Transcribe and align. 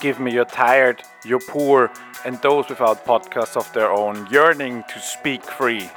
give 0.00 0.20
me 0.20 0.30
your 0.34 0.46
tired, 0.46 1.02
your 1.24 1.40
poor, 1.40 1.90
and 2.24 2.40
those 2.42 2.68
without 2.68 3.04
podcasts 3.04 3.56
of 3.56 3.70
their 3.72 3.90
own, 3.90 4.26
yearning 4.30 4.84
to 4.92 4.98
speak 5.00 5.42
free. 5.42 5.88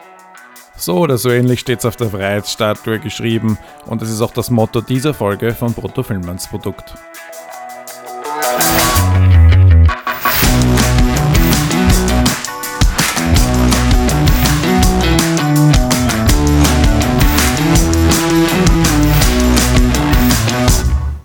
So 0.76 0.98
oder 0.98 1.18
so 1.18 1.30
ähnlich 1.30 1.60
steht 1.60 1.80
es 1.80 1.86
auf 1.86 1.96
der 1.96 2.10
Freiheitsstatue 2.10 3.00
geschrieben 3.00 3.58
und 3.86 4.02
es 4.02 4.10
ist 4.10 4.22
auch 4.22 4.34
das 4.34 4.50
Motto 4.50 4.82
dieser 4.82 5.14
Folge 5.14 5.54
von 5.54 5.74
Brutto 5.74 6.02
Produkt. 6.02 6.96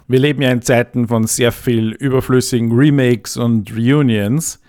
Wir 0.09 0.21
leben 0.21 0.41
ja 0.41 0.51
in 0.51 0.63
Zeiten 0.63 1.09
von 1.09 1.27
sehr 1.27 1.51
viel 1.51 1.91
überflüssigen 1.91 2.71
Remakes 2.71 3.37
und 3.37 3.75
Reunions, 3.75 4.61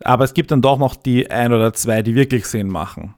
aber 0.00 0.24
es 0.24 0.34
gibt 0.34 0.50
dann 0.50 0.60
doch 0.60 0.78
noch 0.78 0.94
die 0.94 1.30
ein 1.30 1.54
oder 1.54 1.72
zwei, 1.72 2.02
die 2.02 2.14
wirklich 2.14 2.44
Sinn 2.44 2.68
machen. 2.68 3.14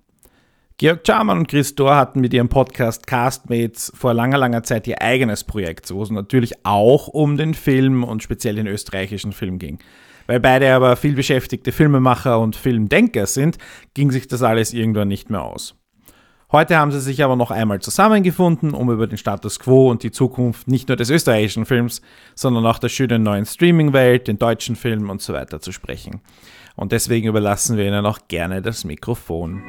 Georg 0.78 1.00
Charman 1.04 1.38
und 1.38 1.48
Chris 1.48 1.74
Dor 1.74 1.96
hatten 1.96 2.20
mit 2.20 2.32
ihrem 2.34 2.48
Podcast 2.48 3.06
Castmates 3.08 3.90
vor 3.96 4.14
langer, 4.14 4.38
langer 4.38 4.62
Zeit 4.62 4.86
ihr 4.86 5.02
eigenes 5.02 5.42
Projekt, 5.42 5.90
wo 5.92 6.02
es 6.02 6.10
natürlich 6.10 6.52
auch 6.64 7.08
um 7.08 7.36
den 7.36 7.54
Film 7.54 8.04
und 8.04 8.22
speziell 8.22 8.54
den 8.54 8.68
österreichischen 8.68 9.32
Film 9.32 9.58
ging. 9.58 9.78
Weil 10.28 10.38
beide 10.38 10.72
aber 10.72 10.94
viel 10.96 11.14
beschäftigte 11.14 11.72
Filmemacher 11.72 12.38
und 12.38 12.54
Filmdenker 12.54 13.26
sind, 13.26 13.58
ging 13.94 14.12
sich 14.12 14.28
das 14.28 14.42
alles 14.42 14.72
irgendwann 14.72 15.08
nicht 15.08 15.30
mehr 15.30 15.42
aus. 15.42 15.74
Heute 16.52 16.76
haben 16.76 16.92
sie 16.92 17.00
sich 17.00 17.24
aber 17.24 17.34
noch 17.34 17.50
einmal 17.50 17.80
zusammengefunden, 17.80 18.72
um 18.72 18.88
über 18.88 19.08
den 19.08 19.18
Status 19.18 19.58
quo 19.58 19.90
und 19.90 20.04
die 20.04 20.12
Zukunft 20.12 20.68
nicht 20.68 20.86
nur 20.86 20.96
des 20.96 21.10
österreichischen 21.10 21.66
Films, 21.66 22.02
sondern 22.36 22.64
auch 22.66 22.78
der 22.78 22.88
schönen 22.88 23.24
neuen 23.24 23.44
Streaming-Welt, 23.44 24.28
den 24.28 24.38
deutschen 24.38 24.76
Film 24.76 25.10
und 25.10 25.20
so 25.20 25.32
weiter 25.32 25.60
zu 25.60 25.72
sprechen. 25.72 26.20
Und 26.76 26.92
deswegen 26.92 27.26
überlassen 27.26 27.76
wir 27.76 27.84
ihnen 27.84 28.06
auch 28.06 28.20
gerne 28.28 28.62
das 28.62 28.84
Mikrofon. 28.84 29.60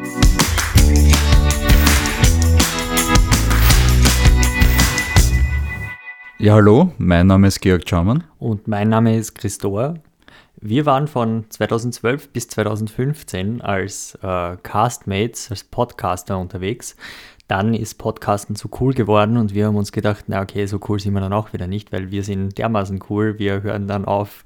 Ja, 6.37 6.53
hallo, 6.53 6.93
mein 6.99 7.25
Name 7.25 7.47
ist 7.47 7.59
Georg 7.59 7.89
Schaumann. 7.89 8.23
Und 8.37 8.67
mein 8.67 8.89
Name 8.89 9.17
ist 9.17 9.33
Christor. 9.33 9.95
Wir 10.59 10.87
waren 10.87 11.07
von 11.07 11.45
2012 11.49 12.29
bis 12.29 12.47
2015 12.47 13.61
als 13.61 14.17
äh, 14.23 14.57
Castmates, 14.63 15.51
als 15.51 15.63
Podcaster 15.63 16.39
unterwegs. 16.39 16.95
Dann 17.47 17.75
ist 17.75 17.99
Podcasten 17.99 18.55
zu 18.55 18.69
cool 18.79 18.93
geworden 18.93 19.37
und 19.37 19.53
wir 19.53 19.67
haben 19.67 19.75
uns 19.75 19.91
gedacht, 19.91 20.25
na 20.27 20.41
okay, 20.41 20.65
so 20.65 20.79
cool 20.89 20.99
sind 20.99 21.13
wir 21.13 21.21
dann 21.21 21.31
auch 21.31 21.53
wieder 21.53 21.67
nicht, 21.67 21.91
weil 21.91 22.09
wir 22.09 22.23
sind 22.23 22.57
dermaßen 22.57 23.03
cool, 23.09 23.37
wir 23.37 23.61
hören 23.61 23.87
dann 23.87 24.05
auf, 24.05 24.43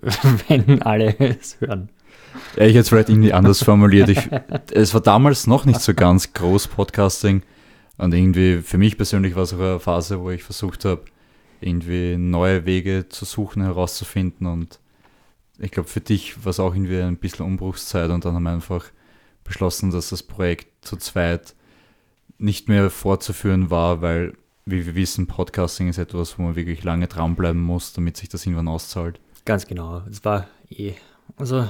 wenn 0.48 0.82
alle 0.82 1.18
es 1.18 1.60
hören. 1.60 1.88
Ja, 2.56 2.64
ich 2.64 2.74
hätte 2.74 2.80
es 2.80 2.88
vielleicht 2.90 3.08
irgendwie 3.08 3.32
anders 3.32 3.64
formuliert. 3.64 4.10
Ich, 4.10 4.28
es 4.72 4.92
war 4.92 5.00
damals 5.00 5.46
noch 5.46 5.64
nicht 5.64 5.80
so 5.80 5.94
ganz 5.94 6.34
groß 6.34 6.68
Podcasting 6.68 7.42
und 7.96 8.12
irgendwie 8.12 8.58
für 8.58 8.76
mich 8.76 8.98
persönlich 8.98 9.34
war 9.34 9.44
es 9.44 9.54
auch 9.54 9.58
eine 9.58 9.80
Phase, 9.80 10.20
wo 10.20 10.30
ich 10.30 10.42
versucht 10.42 10.84
habe, 10.84 11.06
irgendwie 11.62 12.18
neue 12.18 12.66
Wege 12.66 13.06
zu 13.08 13.24
suchen, 13.24 13.62
herauszufinden 13.62 14.46
und 14.46 14.78
ich 15.58 15.70
glaube, 15.70 15.88
für 15.88 16.00
dich 16.00 16.44
war 16.44 16.50
es 16.50 16.60
auch 16.60 16.74
irgendwie 16.74 17.00
ein 17.00 17.16
bisschen 17.16 17.46
Umbruchszeit 17.46 18.10
und 18.10 18.24
dann 18.24 18.34
haben 18.34 18.42
wir 18.42 18.52
einfach 18.52 18.86
beschlossen, 19.44 19.90
dass 19.90 20.10
das 20.10 20.22
Projekt 20.22 20.86
zu 20.86 20.96
zweit 20.96 21.54
nicht 22.38 22.68
mehr 22.68 22.90
fortzuführen 22.90 23.70
war, 23.70 24.02
weil, 24.02 24.34
wie 24.66 24.84
wir 24.86 24.94
wissen, 24.94 25.26
Podcasting 25.26 25.88
ist 25.88 25.98
etwas, 25.98 26.38
wo 26.38 26.42
man 26.42 26.56
wirklich 26.56 26.82
lange 26.82 27.06
dranbleiben 27.06 27.60
muss, 27.60 27.92
damit 27.92 28.16
sich 28.16 28.28
das 28.28 28.44
irgendwann 28.44 28.68
auszahlt. 28.68 29.20
Ganz 29.44 29.66
genau. 29.66 30.02
Es 30.10 30.24
war 30.24 30.48
eh. 30.70 30.94
Also, 31.36 31.68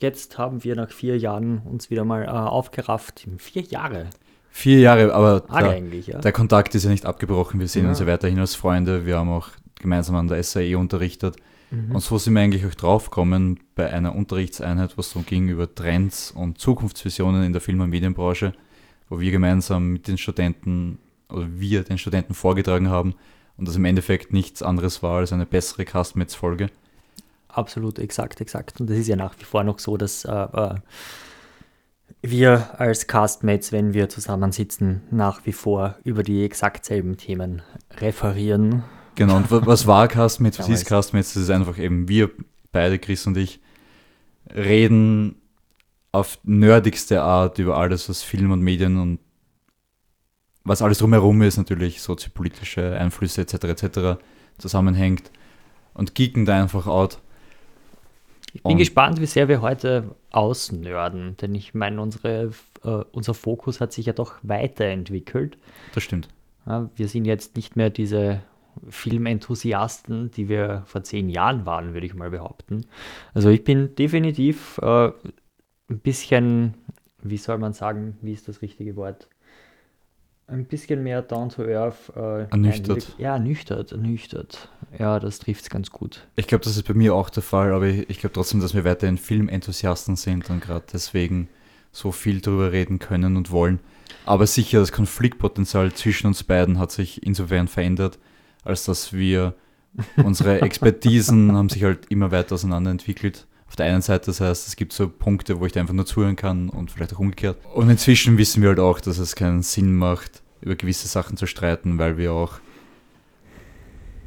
jetzt 0.00 0.38
haben 0.38 0.62
wir 0.64 0.76
nach 0.76 0.90
vier 0.90 1.18
Jahren 1.18 1.58
uns 1.64 1.90
wieder 1.90 2.04
mal 2.04 2.24
äh, 2.24 2.28
aufgerafft. 2.28 3.26
Vier 3.38 3.62
Jahre. 3.62 4.10
Vier 4.50 4.78
Jahre, 4.78 5.12
aber 5.12 5.40
der, 5.40 5.78
ja. 5.78 6.18
der, 6.20 6.32
Kontakt 6.32 6.74
ist 6.76 6.84
ja 6.84 6.90
nicht 6.90 7.06
abgebrochen. 7.06 7.58
Wir 7.58 7.66
sehen 7.66 7.84
ja. 7.84 7.88
uns 7.88 7.98
ja 7.98 8.06
weiterhin 8.06 8.38
als 8.38 8.54
Freunde. 8.54 9.04
Wir 9.04 9.18
haben 9.18 9.30
auch 9.30 9.48
gemeinsam 9.80 10.14
an 10.14 10.28
der 10.28 10.42
SAE 10.44 10.78
unterrichtet. 10.78 11.36
Mhm. 11.70 11.94
Und 11.94 12.00
so 12.00 12.18
sind 12.18 12.34
wir 12.34 12.40
eigentlich 12.40 12.66
auch 12.66 12.74
draufgekommen 12.74 13.60
bei 13.74 13.92
einer 13.92 14.14
Unterrichtseinheit, 14.14 14.96
was 14.96 15.10
darum 15.10 15.26
ging 15.26 15.48
über 15.48 15.72
Trends 15.74 16.30
und 16.30 16.58
Zukunftsvisionen 16.58 17.44
in 17.44 17.52
der 17.52 17.60
Film- 17.60 17.80
und 17.80 17.90
Medienbranche, 17.90 18.52
wo 19.08 19.20
wir 19.20 19.30
gemeinsam 19.30 19.92
mit 19.92 20.08
den 20.08 20.18
Studenten 20.18 20.98
oder 21.28 21.48
wir 21.50 21.82
den 21.82 21.98
Studenten 21.98 22.34
vorgetragen 22.34 22.88
haben 22.88 23.14
und 23.56 23.68
das 23.68 23.76
im 23.76 23.84
Endeffekt 23.84 24.32
nichts 24.32 24.62
anderes 24.62 25.02
war 25.02 25.18
als 25.18 25.32
eine 25.32 25.46
bessere 25.46 25.84
Castmates-Folge. 25.84 26.70
Absolut, 27.48 27.98
exakt, 27.98 28.40
exakt. 28.40 28.80
Und 28.80 28.90
das 28.90 28.98
ist 28.98 29.08
ja 29.08 29.16
nach 29.16 29.38
wie 29.38 29.44
vor 29.44 29.62
noch 29.62 29.78
so, 29.78 29.96
dass 29.96 30.24
äh, 30.24 30.32
äh, 30.32 30.74
wir 32.20 32.80
als 32.80 33.06
Castmates, 33.06 33.70
wenn 33.70 33.94
wir 33.94 34.08
zusammensitzen, 34.08 35.02
nach 35.10 35.46
wie 35.46 35.52
vor 35.52 35.96
über 36.04 36.22
die 36.22 36.44
exakt 36.44 36.84
selben 36.84 37.16
Themen 37.16 37.62
referieren 37.98 38.82
Genau, 39.14 39.36
und 39.36 39.50
was 39.50 39.86
war 39.86 40.08
Castmates, 40.08 40.58
was 40.58 40.68
ist 40.68 40.86
Castmates? 40.86 41.34
Das 41.34 41.44
ist 41.44 41.50
einfach 41.50 41.78
eben 41.78 42.08
wir 42.08 42.30
beide, 42.72 42.98
Chris 42.98 43.26
und 43.26 43.36
ich, 43.36 43.60
reden 44.52 45.36
auf 46.12 46.38
nerdigste 46.44 47.22
Art 47.22 47.58
über 47.58 47.76
alles, 47.76 48.08
was 48.08 48.22
Film 48.22 48.50
und 48.50 48.60
Medien 48.60 48.98
und 48.98 49.18
was 50.64 50.80
alles 50.80 50.98
drumherum 50.98 51.42
ist, 51.42 51.56
natürlich 51.56 52.00
soziopolitische 52.00 52.96
Einflüsse 52.96 53.42
etc. 53.42 53.64
etc. 53.64 53.98
zusammenhängt 54.58 55.30
und 55.92 56.14
geeken 56.14 56.44
da 56.44 56.60
einfach 56.60 56.86
out. 56.86 57.18
Ich 58.52 58.62
bin 58.62 58.72
und 58.72 58.78
gespannt, 58.78 59.20
wie 59.20 59.26
sehr 59.26 59.48
wir 59.48 59.60
heute 59.60 60.14
ausnörden, 60.30 61.36
denn 61.38 61.54
ich 61.54 61.74
meine, 61.74 62.00
unsere, 62.00 62.52
äh, 62.84 62.88
unser 63.10 63.34
Fokus 63.34 63.80
hat 63.80 63.92
sich 63.92 64.06
ja 64.06 64.12
doch 64.12 64.34
weiterentwickelt. 64.42 65.58
Das 65.92 66.04
stimmt. 66.04 66.28
Ja, 66.66 66.88
wir 66.94 67.08
sind 67.08 67.24
jetzt 67.24 67.56
nicht 67.56 67.76
mehr 67.76 67.90
diese 67.90 68.42
Filmenthusiasten, 68.88 70.30
die 70.30 70.48
wir 70.48 70.82
vor 70.86 71.02
zehn 71.02 71.28
Jahren 71.28 71.66
waren, 71.66 71.94
würde 71.94 72.06
ich 72.06 72.14
mal 72.14 72.30
behaupten. 72.30 72.86
Also 73.32 73.48
ich 73.50 73.64
bin 73.64 73.94
definitiv 73.94 74.78
äh, 74.78 75.08
ein 75.88 75.98
bisschen, 76.00 76.74
wie 77.22 77.36
soll 77.36 77.58
man 77.58 77.72
sagen, 77.72 78.16
wie 78.22 78.32
ist 78.32 78.48
das 78.48 78.62
richtige 78.62 78.96
Wort? 78.96 79.28
Ein 80.46 80.66
bisschen 80.66 81.02
mehr 81.02 81.22
down 81.22 81.48
to 81.48 81.62
earth. 81.62 82.12
Äh, 82.14 82.50
ernüchtert. 82.50 83.08
Nein, 83.08 83.16
ja, 83.18 83.32
ernüchtert, 83.32 83.92
ernüchtert. 83.92 84.68
Ja, 84.98 85.18
das 85.18 85.38
trifft 85.38 85.62
es 85.62 85.70
ganz 85.70 85.90
gut. 85.90 86.26
Ich 86.36 86.46
glaube, 86.46 86.64
das 86.64 86.76
ist 86.76 86.86
bei 86.86 86.92
mir 86.92 87.14
auch 87.14 87.30
der 87.30 87.42
Fall, 87.42 87.72
aber 87.72 87.86
ich, 87.86 88.10
ich 88.10 88.18
glaube 88.18 88.34
trotzdem, 88.34 88.60
dass 88.60 88.74
wir 88.74 88.84
weiterhin 88.84 89.16
Filmenthusiasten 89.16 90.16
sind 90.16 90.50
und 90.50 90.60
gerade 90.60 90.84
deswegen 90.92 91.48
so 91.92 92.12
viel 92.12 92.40
darüber 92.40 92.72
reden 92.72 92.98
können 92.98 93.36
und 93.36 93.50
wollen. 93.50 93.80
Aber 94.26 94.46
sicher, 94.46 94.80
das 94.80 94.92
Konfliktpotenzial 94.92 95.92
zwischen 95.92 96.26
uns 96.26 96.42
beiden 96.42 96.78
hat 96.78 96.92
sich 96.92 97.22
insofern 97.22 97.68
verändert, 97.68 98.18
als 98.64 98.84
dass 98.84 99.12
wir 99.12 99.54
unsere 100.16 100.60
Expertisen 100.62 101.52
haben 101.52 101.68
sich 101.68 101.84
halt 101.84 102.06
immer 102.08 102.30
weiter 102.30 102.54
auseinanderentwickelt. 102.54 103.46
Auf 103.68 103.76
der 103.76 103.86
einen 103.86 104.02
Seite, 104.02 104.26
das 104.26 104.40
heißt, 104.40 104.68
es 104.68 104.76
gibt 104.76 104.92
so 104.92 105.08
Punkte, 105.08 105.58
wo 105.60 105.66
ich 105.66 105.72
da 105.72 105.80
einfach 105.80 105.94
nur 105.94 106.06
zuhören 106.06 106.36
kann 106.36 106.68
und 106.68 106.90
vielleicht 106.90 107.14
auch 107.14 107.18
umgekehrt. 107.18 107.56
Und 107.74 107.90
inzwischen 107.90 108.38
wissen 108.38 108.62
wir 108.62 108.70
halt 108.70 108.78
auch, 108.78 109.00
dass 109.00 109.18
es 109.18 109.34
keinen 109.34 109.62
Sinn 109.62 109.94
macht, 109.96 110.42
über 110.60 110.76
gewisse 110.76 111.08
Sachen 111.08 111.36
zu 111.36 111.46
streiten, 111.46 111.98
weil 111.98 112.16
wir 112.16 112.32
auch 112.32 112.60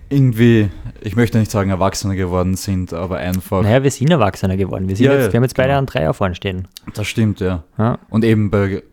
irgendwie, 0.10 0.70
ich 1.02 1.16
möchte 1.16 1.38
nicht 1.38 1.52
sagen 1.52 1.70
Erwachsener 1.70 2.16
geworden 2.16 2.56
sind, 2.56 2.94
aber 2.94 3.18
einfach. 3.18 3.62
Naja, 3.64 3.84
wir 3.84 3.92
sind 3.92 4.10
Erwachsener 4.10 4.56
geworden. 4.56 4.88
Wir, 4.88 4.96
sind 4.96 5.06
ja, 5.06 5.14
jetzt, 5.14 5.34
wir 5.34 5.38
haben 5.38 5.44
jetzt 5.44 5.56
beide 5.56 5.70
genau. 5.70 5.80
an 5.80 5.86
Dreier 5.86 6.14
vorne 6.14 6.36
stehen. 6.36 6.68
Das 6.94 7.08
stimmt, 7.08 7.40
ja. 7.40 7.64
ja. 7.78 8.00
Und 8.10 8.24
eben 8.24 8.50
bei 8.50 8.84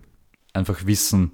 einfach 0.53 0.87
Wissen, 0.87 1.33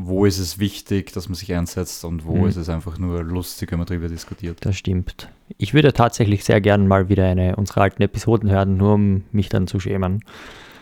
wo 0.00 0.24
ist 0.24 0.38
es 0.38 0.60
wichtig, 0.60 1.12
dass 1.12 1.28
man 1.28 1.34
sich 1.34 1.52
einsetzt 1.52 2.04
und 2.04 2.24
wo 2.24 2.36
mhm. 2.36 2.46
ist 2.46 2.56
es 2.56 2.68
einfach 2.68 2.98
nur 2.98 3.24
lustig, 3.24 3.72
wenn 3.72 3.78
man 3.78 3.86
darüber 3.86 4.08
diskutiert. 4.08 4.58
Das 4.60 4.76
stimmt. 4.76 5.28
Ich 5.56 5.74
würde 5.74 5.92
tatsächlich 5.92 6.44
sehr 6.44 6.60
gern 6.60 6.86
mal 6.86 7.08
wieder 7.08 7.26
eine 7.26 7.56
unserer 7.56 7.80
alten 7.82 8.02
Episoden 8.02 8.48
hören, 8.48 8.76
nur 8.76 8.94
um 8.94 9.24
mich 9.32 9.48
dann 9.48 9.66
zu 9.66 9.80
schämen. 9.80 10.24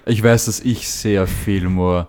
Ich 0.04 0.22
weiß, 0.22 0.44
dass 0.44 0.60
ich 0.60 0.90
sehr 0.90 1.26
viel 1.26 1.70
mehr 1.70 2.08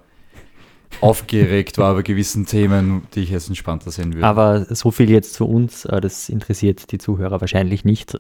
aufgeregt 1.00 1.78
war 1.78 1.94
bei 1.94 2.02
gewissen 2.02 2.46
Themen, 2.46 3.04
die 3.16 3.22
ich 3.22 3.30
jetzt 3.30 3.48
entspannter 3.48 3.90
sehen 3.90 4.14
würde. 4.14 4.28
Aber 4.28 4.76
so 4.76 4.92
viel 4.92 5.10
jetzt 5.10 5.34
zu 5.34 5.46
uns, 5.48 5.86
äh, 5.86 6.02
das 6.02 6.28
interessiert 6.28 6.92
die 6.92 6.98
Zuhörer 6.98 7.40
wahrscheinlich 7.40 7.86
nicht. 7.86 8.20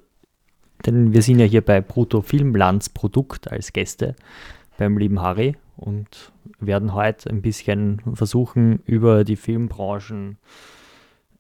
Denn 0.86 1.12
wir 1.12 1.22
sind 1.22 1.40
ja 1.40 1.46
hier 1.46 1.62
bei 1.62 1.82
Brutto 1.82 2.22
Filmlands 2.22 2.88
Produkt 2.90 3.52
als 3.52 3.74
Gäste 3.74 4.16
beim 4.78 4.98
lieben 4.98 5.22
Harry 5.22 5.58
und 5.78 6.34
werden 6.60 6.94
heute 6.94 7.30
ein 7.30 7.42
bisschen 7.42 8.02
versuchen, 8.14 8.80
über 8.86 9.24
die 9.24 9.36
Filmbranchen 9.36 10.38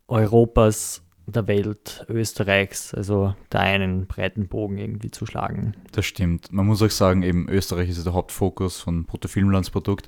Europas, 0.07 1.04
der 1.25 1.48
Welt, 1.48 2.06
Österreichs, 2.07 2.94
also 2.94 3.36
da 3.50 3.60
einen 3.60 4.07
breiten 4.07 4.48
Bogen 4.48 4.78
irgendwie 4.78 5.12
zu 5.12 5.25
schlagen. 5.25 5.75
Das 5.92 6.06
stimmt. 6.06 6.54
Man 6.54 6.66
muss 6.66 6.81
auch 6.81 6.89
sagen, 6.89 7.22
eben 7.24 7.50
Österreich 7.50 7.89
ist 7.89 8.06
der 8.06 8.13
Hauptfokus 8.13 8.80
von 8.80 9.04
Brutto 9.04 9.28
Filmlandsprodukt. 9.28 10.07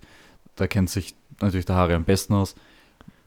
Da 0.56 0.68
kennt 0.68 0.90
sich 0.90 1.16
natürlich 1.42 1.66
der 1.66 1.76
Harry 1.76 1.94
am 1.94 2.06
besten 2.06 2.34
aus. 2.34 2.56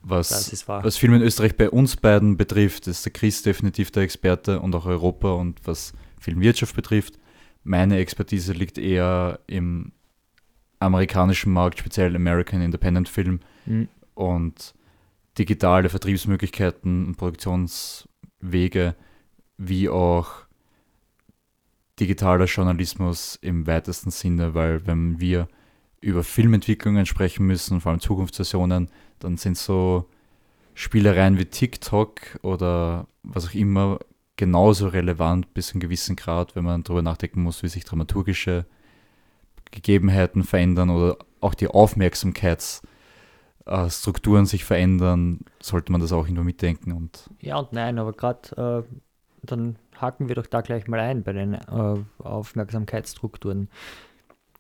Was, 0.04 0.66
was 0.66 0.96
Film 0.96 1.14
in 1.14 1.22
Österreich 1.22 1.56
bei 1.56 1.70
uns 1.70 1.96
beiden 1.96 2.36
betrifft, 2.36 2.88
ist 2.88 3.04
der 3.04 3.12
Chris 3.12 3.42
definitiv 3.42 3.92
der 3.92 4.02
Experte 4.02 4.58
und 4.58 4.74
auch 4.74 4.86
Europa 4.86 5.32
und 5.32 5.60
was 5.64 5.92
Filmwirtschaft 6.18 6.74
betrifft. 6.74 7.18
Meine 7.62 7.98
Expertise 7.98 8.52
liegt 8.52 8.78
eher 8.78 9.38
im 9.46 9.92
amerikanischen 10.82 11.52
Markt, 11.52 11.78
speziell 11.78 12.14
American 12.16 12.60
Independent 12.62 13.08
Film 13.08 13.40
Mhm. 13.66 13.88
und 14.14 14.74
digitale 15.38 15.88
Vertriebsmöglichkeiten 15.88 17.06
und 17.06 17.16
Produktionswege, 17.16 18.94
wie 19.56 19.88
auch 19.88 20.30
digitaler 22.00 22.46
Journalismus 22.46 23.38
im 23.40 23.66
weitesten 23.66 24.10
Sinne, 24.10 24.54
weil 24.54 24.86
wenn 24.86 25.20
wir 25.20 25.48
über 26.00 26.24
Filmentwicklungen 26.24 27.06
sprechen 27.06 27.46
müssen, 27.46 27.80
vor 27.80 27.90
allem 27.92 28.00
Zukunftsversionen, 28.00 28.88
dann 29.20 29.36
sind 29.36 29.56
so 29.56 30.08
Spielereien 30.74 31.38
wie 31.38 31.44
TikTok 31.44 32.40
oder 32.42 33.06
was 33.22 33.46
auch 33.46 33.54
immer 33.54 34.00
genauso 34.36 34.88
relevant 34.88 35.54
bis 35.54 35.68
zu 35.68 35.74
einem 35.74 35.80
gewissen 35.80 36.16
Grad, 36.16 36.56
wenn 36.56 36.64
man 36.64 36.82
darüber 36.82 37.02
nachdenken 37.02 37.42
muss, 37.42 37.62
wie 37.62 37.68
sich 37.68 37.84
dramaturgische 37.84 38.66
Gegebenheiten 39.72 40.44
verändern 40.44 40.90
oder 40.90 41.16
auch 41.40 41.54
die 41.54 41.66
Aufmerksamkeitsstrukturen 41.66 44.46
sich 44.46 44.64
verändern, 44.64 45.40
sollte 45.60 45.90
man 45.90 46.00
das 46.00 46.12
auch 46.12 46.26
irgendwo 46.26 46.44
mitdenken. 46.44 46.92
Und 46.92 47.28
Ja 47.40 47.56
und 47.56 47.72
nein, 47.72 47.98
aber 47.98 48.12
gerade 48.12 48.84
äh, 48.86 48.88
dann 49.42 49.76
haken 49.96 50.28
wir 50.28 50.36
doch 50.36 50.46
da 50.46 50.60
gleich 50.60 50.86
mal 50.86 51.00
ein 51.00 51.24
bei 51.24 51.32
den 51.32 51.54
äh, 51.54 51.96
Aufmerksamkeitsstrukturen. 52.18 53.68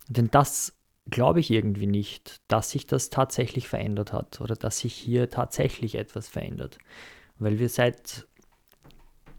Denn 0.08 0.28
das 0.30 0.74
glaube 1.10 1.40
ich 1.40 1.50
irgendwie 1.50 1.86
nicht, 1.86 2.40
dass 2.48 2.70
sich 2.70 2.86
das 2.86 3.10
tatsächlich 3.10 3.68
verändert 3.68 4.12
hat 4.12 4.40
oder 4.40 4.56
dass 4.56 4.78
sich 4.78 4.94
hier 4.94 5.30
tatsächlich 5.30 5.96
etwas 5.96 6.28
verändert. 6.28 6.78
Weil 7.38 7.58
wir 7.58 7.68
seit 7.68 8.26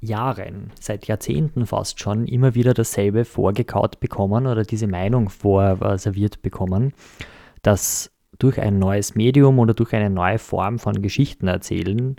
Jahren, 0.03 0.71
seit 0.79 1.07
Jahrzehnten 1.07 1.65
fast 1.65 1.99
schon 1.99 2.25
immer 2.27 2.55
wieder 2.55 2.73
dasselbe 2.73 3.25
vorgekaut 3.25 3.99
bekommen 3.99 4.47
oder 4.47 4.63
diese 4.63 4.87
Meinung 4.87 5.29
vorserviert 5.29 6.41
bekommen, 6.41 6.93
dass 7.61 8.11
durch 8.39 8.59
ein 8.59 8.79
neues 8.79 9.15
Medium 9.15 9.59
oder 9.59 9.73
durch 9.73 9.93
eine 9.93 10.09
neue 10.09 10.39
Form 10.39 10.79
von 10.79 11.01
Geschichten 11.01 11.47
erzählen 11.47 12.15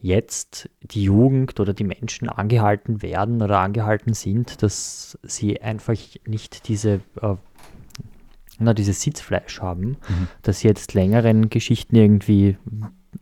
jetzt 0.00 0.68
die 0.82 1.02
Jugend 1.02 1.58
oder 1.58 1.72
die 1.74 1.84
Menschen 1.84 2.28
angehalten 2.28 3.02
werden 3.02 3.42
oder 3.42 3.58
angehalten 3.58 4.14
sind, 4.14 4.62
dass 4.62 5.18
sie 5.22 5.60
einfach 5.60 5.96
nicht 6.26 6.68
diese, 6.68 7.00
äh, 7.20 7.34
na, 8.58 8.72
dieses 8.74 9.02
Sitzfleisch 9.02 9.60
haben, 9.60 9.96
Mhm. 10.08 10.28
dass 10.42 10.60
sie 10.60 10.68
jetzt 10.68 10.94
längeren 10.94 11.48
Geschichten 11.50 11.96
irgendwie 11.96 12.56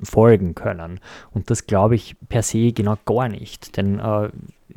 folgen 0.03 0.55
können. 0.55 1.01
Und 1.33 1.51
das 1.51 1.67
glaube 1.67 1.95
ich 1.95 2.17
per 2.29 2.43
se 2.43 2.73
genau 2.73 2.97
gar 3.05 3.29
nicht. 3.29 3.77
Denn 3.77 3.99
äh, 4.01 4.31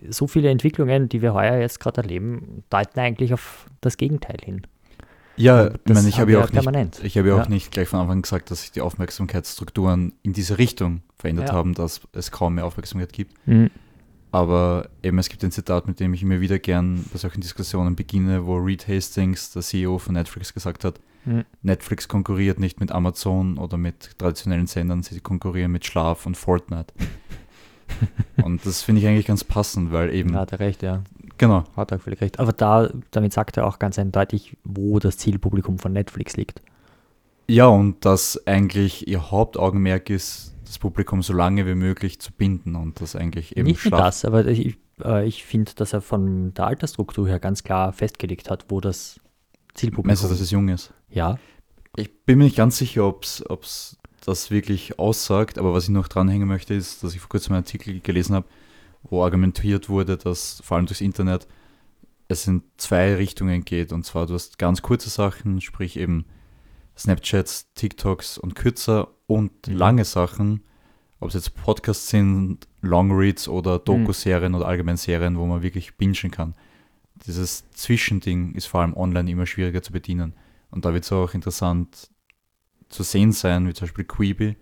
so 0.10 0.28
viele 0.28 0.50
Entwicklungen, 0.50 1.10
die 1.10 1.22
wir 1.22 1.34
heuer 1.34 1.58
jetzt 1.60 1.80
gerade 1.80 2.02
erleben, 2.02 2.64
deuten 2.70 3.00
eigentlich 3.00 3.34
auf 3.34 3.66
das 3.82 3.98
Gegenteil 3.98 4.38
hin. 4.44 4.68
ja, 5.38 5.68
ich 5.68 5.94
meine, 5.94 6.08
ich 6.10 6.20
habe 6.20 6.32
ja 6.32 6.44
auch 6.44 6.50
nicht, 6.52 7.04
ich 7.04 7.18
habe 7.18 7.28
ja 7.30 7.36
auch 7.36 7.44
Ja. 7.46 7.50
nicht 7.50 7.72
gleich 7.72 7.88
von 7.88 8.00
Anfang 8.00 8.22
gesagt, 8.22 8.50
dass 8.52 8.62
sich 8.62 8.72
die 8.72 8.82
Aufmerksamkeitsstrukturen 8.82 10.14
in 10.24 10.34
diese 10.34 10.58
Richtung 10.58 11.02
verändert 11.18 11.50
Ja. 11.50 11.54
haben, 11.56 11.74
dass 11.74 12.02
es 12.14 12.32
kaum 12.32 12.56
mehr 12.56 12.66
Aufmerksamkeit 12.66 13.14
gibt. 13.14 13.34
Mhm. 13.48 13.70
Aber 14.32 14.90
eben, 15.04 15.18
es 15.20 15.30
gibt 15.30 15.44
ein 15.44 15.52
Zitat, 15.52 15.88
mit 15.88 16.00
dem 16.00 16.14
ich 16.14 16.22
immer 16.22 16.42
wieder 16.42 16.60
gern 16.60 17.06
bei 17.12 17.18
solchen 17.18 17.42
Diskussionen 17.42 17.96
beginne, 17.96 18.46
wo 18.46 18.58
Reed 18.58 18.88
Hastings, 18.88 19.52
der 19.52 19.62
CEO 19.62 19.98
von 20.00 20.14
Netflix, 20.16 20.54
gesagt 20.54 20.84
hat, 20.84 21.00
Mhm. 21.28 21.46
Netflix 21.62 22.08
konkurriert 22.08 22.60
nicht 22.60 22.80
mit 22.80 22.92
Amazon 22.92 23.58
oder 23.58 23.78
mit 23.78 24.18
traditionellen 24.18 24.66
Sendern, 24.66 25.04
sie 25.04 25.20
konkurrieren 25.20 25.72
mit 25.72 25.86
Schlaf 25.86 26.26
und 26.26 26.38
Fortnite. 26.38 26.94
und 28.44 28.66
das 28.66 28.82
finde 28.82 29.02
ich 29.02 29.08
eigentlich 29.08 29.28
ganz 29.28 29.44
passend, 29.44 29.92
weil 29.92 30.14
eben, 30.14 30.32
Da 30.32 30.40
hat 30.40 30.54
er 30.54 30.60
recht, 30.60 30.84
ja. 30.84 31.04
genau, 31.38 31.66
Hat 31.76 31.92
er 31.92 32.00
völlig 32.00 32.22
recht. 32.22 32.40
Aber 32.40 32.54
da, 32.54 32.90
damit 33.12 33.34
sagt 33.34 33.58
er 33.58 33.68
auch 33.68 33.78
ganz 33.78 34.00
eindeutig, 34.00 34.56
wo 34.64 35.00
das 35.00 35.18
Zielpublikum 35.18 35.80
von 35.80 35.92
Netflix 35.92 36.38
liegt. 36.38 36.62
ja, 37.50 37.68
und 37.68 38.06
dass 38.06 38.48
eigentlich 38.48 39.08
ihr 39.08 39.30
Hauptaugenmerk 39.30 40.10
ist, 40.10 40.56
das 40.66 40.80
Publikum 40.80 41.22
so 41.22 41.34
lange 41.34 41.66
wie 41.66 41.76
möglich 41.76 42.20
zu 42.20 42.32
binden 42.32 42.76
und 42.76 43.02
das 43.02 43.16
eigentlich 43.16 43.58
eben 43.58 43.68
Nicht 43.68 43.84
nur 43.90 44.00
das, 44.00 44.24
aber 44.26 44.46
ich, 44.46 44.78
äh, 45.04 45.26
ich 45.26 45.44
finde, 45.44 45.74
dass 45.76 45.94
er 45.94 46.02
von 46.02 46.54
der 46.54 46.68
Altersstruktur 46.68 47.28
her 47.28 47.40
ganz 47.40 47.64
klar 47.64 47.94
festgelegt 47.94 48.50
hat, 48.50 48.66
wo 48.70 48.82
das 48.82 49.20
Zielpublikum 49.74 50.08
Meinst 50.08 50.24
du, 50.24 50.28
dass 50.28 50.40
es 50.40 50.52
jung 50.52 50.70
ist? 50.70 50.94
Ja, 51.10 51.40
Ich 51.96 52.26
bin 52.26 52.38
mir 52.38 52.44
nicht 52.44 52.58
ganz 52.58 52.78
sicher, 52.78 53.06
ob 53.06 53.24
es 53.24 53.98
das 54.26 54.52
wirklich 54.52 55.00
aussagt, 55.00 55.58
aber 55.58 55.74
was 55.74 55.86
ich 55.86 55.90
noch 55.90 56.08
dranhängen 56.08 56.48
möchte, 56.48 56.74
ist, 56.74 57.04
dass 57.04 57.14
ich 57.16 57.22
vor 57.22 57.30
kurzem 57.30 57.54
einen 57.54 57.64
Artikel 57.64 58.00
gelesen 58.02 58.36
habe, 58.36 58.48
wo 59.04 59.24
argumentiert 59.24 59.90
wurde, 59.90 60.18
dass 60.18 60.62
vor 60.64 60.78
allem 60.78 60.86
durchs 60.86 61.02
Internet 61.02 61.48
es 62.28 62.46
in 62.46 62.62
zwei 62.76 63.16
Richtungen 63.16 63.64
geht. 63.64 63.94
Und 63.94 64.06
zwar, 64.06 64.26
du 64.28 64.34
hast 64.34 64.60
ganz 64.60 64.82
kurze 64.82 65.10
Sachen, 65.10 65.62
sprich 65.62 65.98
eben 65.98 66.26
Snapchats, 66.98 67.74
TikToks 67.74 68.38
und 68.38 68.54
kürzer 68.56 69.08
und 69.28 69.68
Mhm. 69.68 69.76
lange 69.76 70.06
Sachen, 70.06 70.62
ob 71.20 71.30
es 71.30 71.36
jetzt 71.36 71.56
Podcasts 71.56 72.10
sind, 72.10 72.68
Longreads 72.82 73.48
oder 73.48 73.80
Doku-Serien 73.80 74.54
oder 74.56 74.68
allgemein 74.68 74.98
Serien, 74.98 75.38
wo 75.38 75.46
man 75.46 75.62
wirklich 75.64 75.96
bingen 75.96 76.32
kann. 76.32 76.54
Dieses 77.26 77.70
Zwischending 77.72 78.54
ist 78.54 78.66
vor 78.68 78.82
allem 78.82 78.96
online 78.96 79.32
immer 79.32 79.46
schwieriger 79.46 79.82
zu 79.82 79.92
bedienen. 79.94 80.34
Und 80.72 80.86
da 80.86 80.94
wird 80.94 81.04
es 81.04 81.12
auch 81.12 81.34
interessant 81.34 82.10
zu 82.90 83.04
sehen 83.04 83.32
sein, 83.32 83.68
wie 83.68 83.74
zum 83.74 83.88
Beispiel 83.88 84.06
Quibi, 84.06 84.56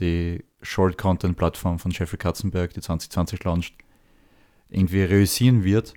die 0.00 0.44
Short-Content-Plattform 0.62 1.78
von 1.78 1.90
Jeffrey 1.90 2.18
Katzenberg, 2.18 2.74
die 2.74 2.80
2020 2.80 3.42
launcht, 3.44 3.74
irgendwie 4.68 5.02
realisieren 5.02 5.64
wird, 5.64 5.94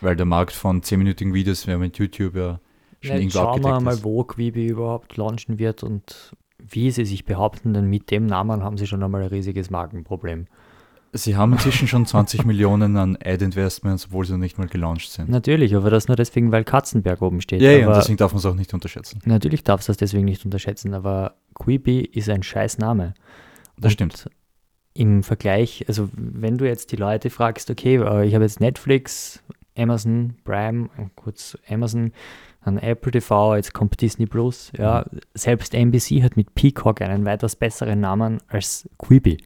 weil 0.00 0.16
der 0.16 0.26
Markt 0.26 0.52
von 0.52 0.80
10-minütigen 0.80 1.34
Videos, 1.34 1.66
wir 1.66 1.74
haben 1.74 1.80
mit 1.80 1.98
YouTube 1.98 2.36
ja 2.36 2.60
schon 3.00 3.16
Ja, 3.16 3.16
irgendwo 3.16 3.38
schauen 3.38 3.62
wir 3.62 3.80
mal, 3.80 3.94
ist. 3.94 4.04
wo 4.04 4.24
Quibi 4.24 4.66
überhaupt 4.66 5.16
launchen 5.16 5.58
wird 5.58 5.82
und 5.82 6.36
wie 6.58 6.90
sie 6.92 7.04
sich 7.04 7.24
behaupten, 7.24 7.74
denn 7.74 7.86
mit 7.86 8.10
dem 8.10 8.26
Namen 8.26 8.62
haben 8.62 8.78
sie 8.78 8.86
schon 8.86 9.02
einmal 9.02 9.22
ein 9.22 9.28
riesiges 9.28 9.70
Markenproblem. 9.70 10.46
Sie 11.14 11.36
haben 11.36 11.52
inzwischen 11.52 11.86
schon 11.88 12.06
20 12.06 12.46
Millionen 12.46 12.96
an 12.96 13.18
Ad-Investments, 13.22 14.06
obwohl 14.06 14.24
sie 14.24 14.32
noch 14.32 14.38
nicht 14.38 14.56
mal 14.56 14.66
gelauncht 14.66 15.10
sind. 15.10 15.28
Natürlich, 15.28 15.76
aber 15.76 15.90
das 15.90 16.08
nur 16.08 16.16
deswegen, 16.16 16.52
weil 16.52 16.64
Katzenberg 16.64 17.20
oben 17.20 17.42
steht. 17.42 17.60
ja, 17.60 17.70
ja, 17.72 17.86
und 17.86 17.96
deswegen 17.96 18.16
darf 18.16 18.32
man 18.32 18.38
es 18.38 18.46
auch 18.46 18.54
nicht 18.54 18.72
unterschätzen. 18.72 19.20
natürlich 19.26 19.62
darfst 19.62 19.88
du 19.88 19.90
das 19.90 19.98
deswegen 19.98 20.24
nicht 20.24 20.42
unterschätzen, 20.46 20.94
aber 20.94 21.34
Quibi 21.54 22.00
ist 22.00 22.30
ein 22.30 22.42
scheiß 22.42 22.78
Name. 22.78 23.12
Das 23.76 23.86
Und 23.86 23.90
stimmt. 23.92 24.30
Im 24.94 25.22
Vergleich, 25.22 25.84
also 25.86 26.08
wenn 26.14 26.56
du 26.56 26.66
jetzt 26.66 26.92
die 26.92 26.96
Leute 26.96 27.28
fragst, 27.28 27.70
okay, 27.70 27.96
äh, 27.96 28.26
ich 28.26 28.34
habe 28.34 28.44
jetzt 28.44 28.60
Netflix, 28.60 29.42
Amazon, 29.76 30.36
Prime, 30.44 30.88
äh, 30.96 31.06
kurz 31.14 31.58
Amazon, 31.68 32.12
dann 32.64 32.78
Apple 32.78 33.12
TV, 33.12 33.56
jetzt 33.56 33.74
kommt 33.74 34.00
Disney 34.00 34.26
Plus, 34.26 34.72
ja, 34.78 35.04
selbst 35.34 35.74
NBC 35.74 36.22
hat 36.22 36.36
mit 36.36 36.54
Peacock 36.54 37.02
einen 37.02 37.24
weitaus 37.26 37.56
besseren 37.56 38.00
Namen 38.00 38.38
als 38.48 38.88
Quibi. 38.98 39.38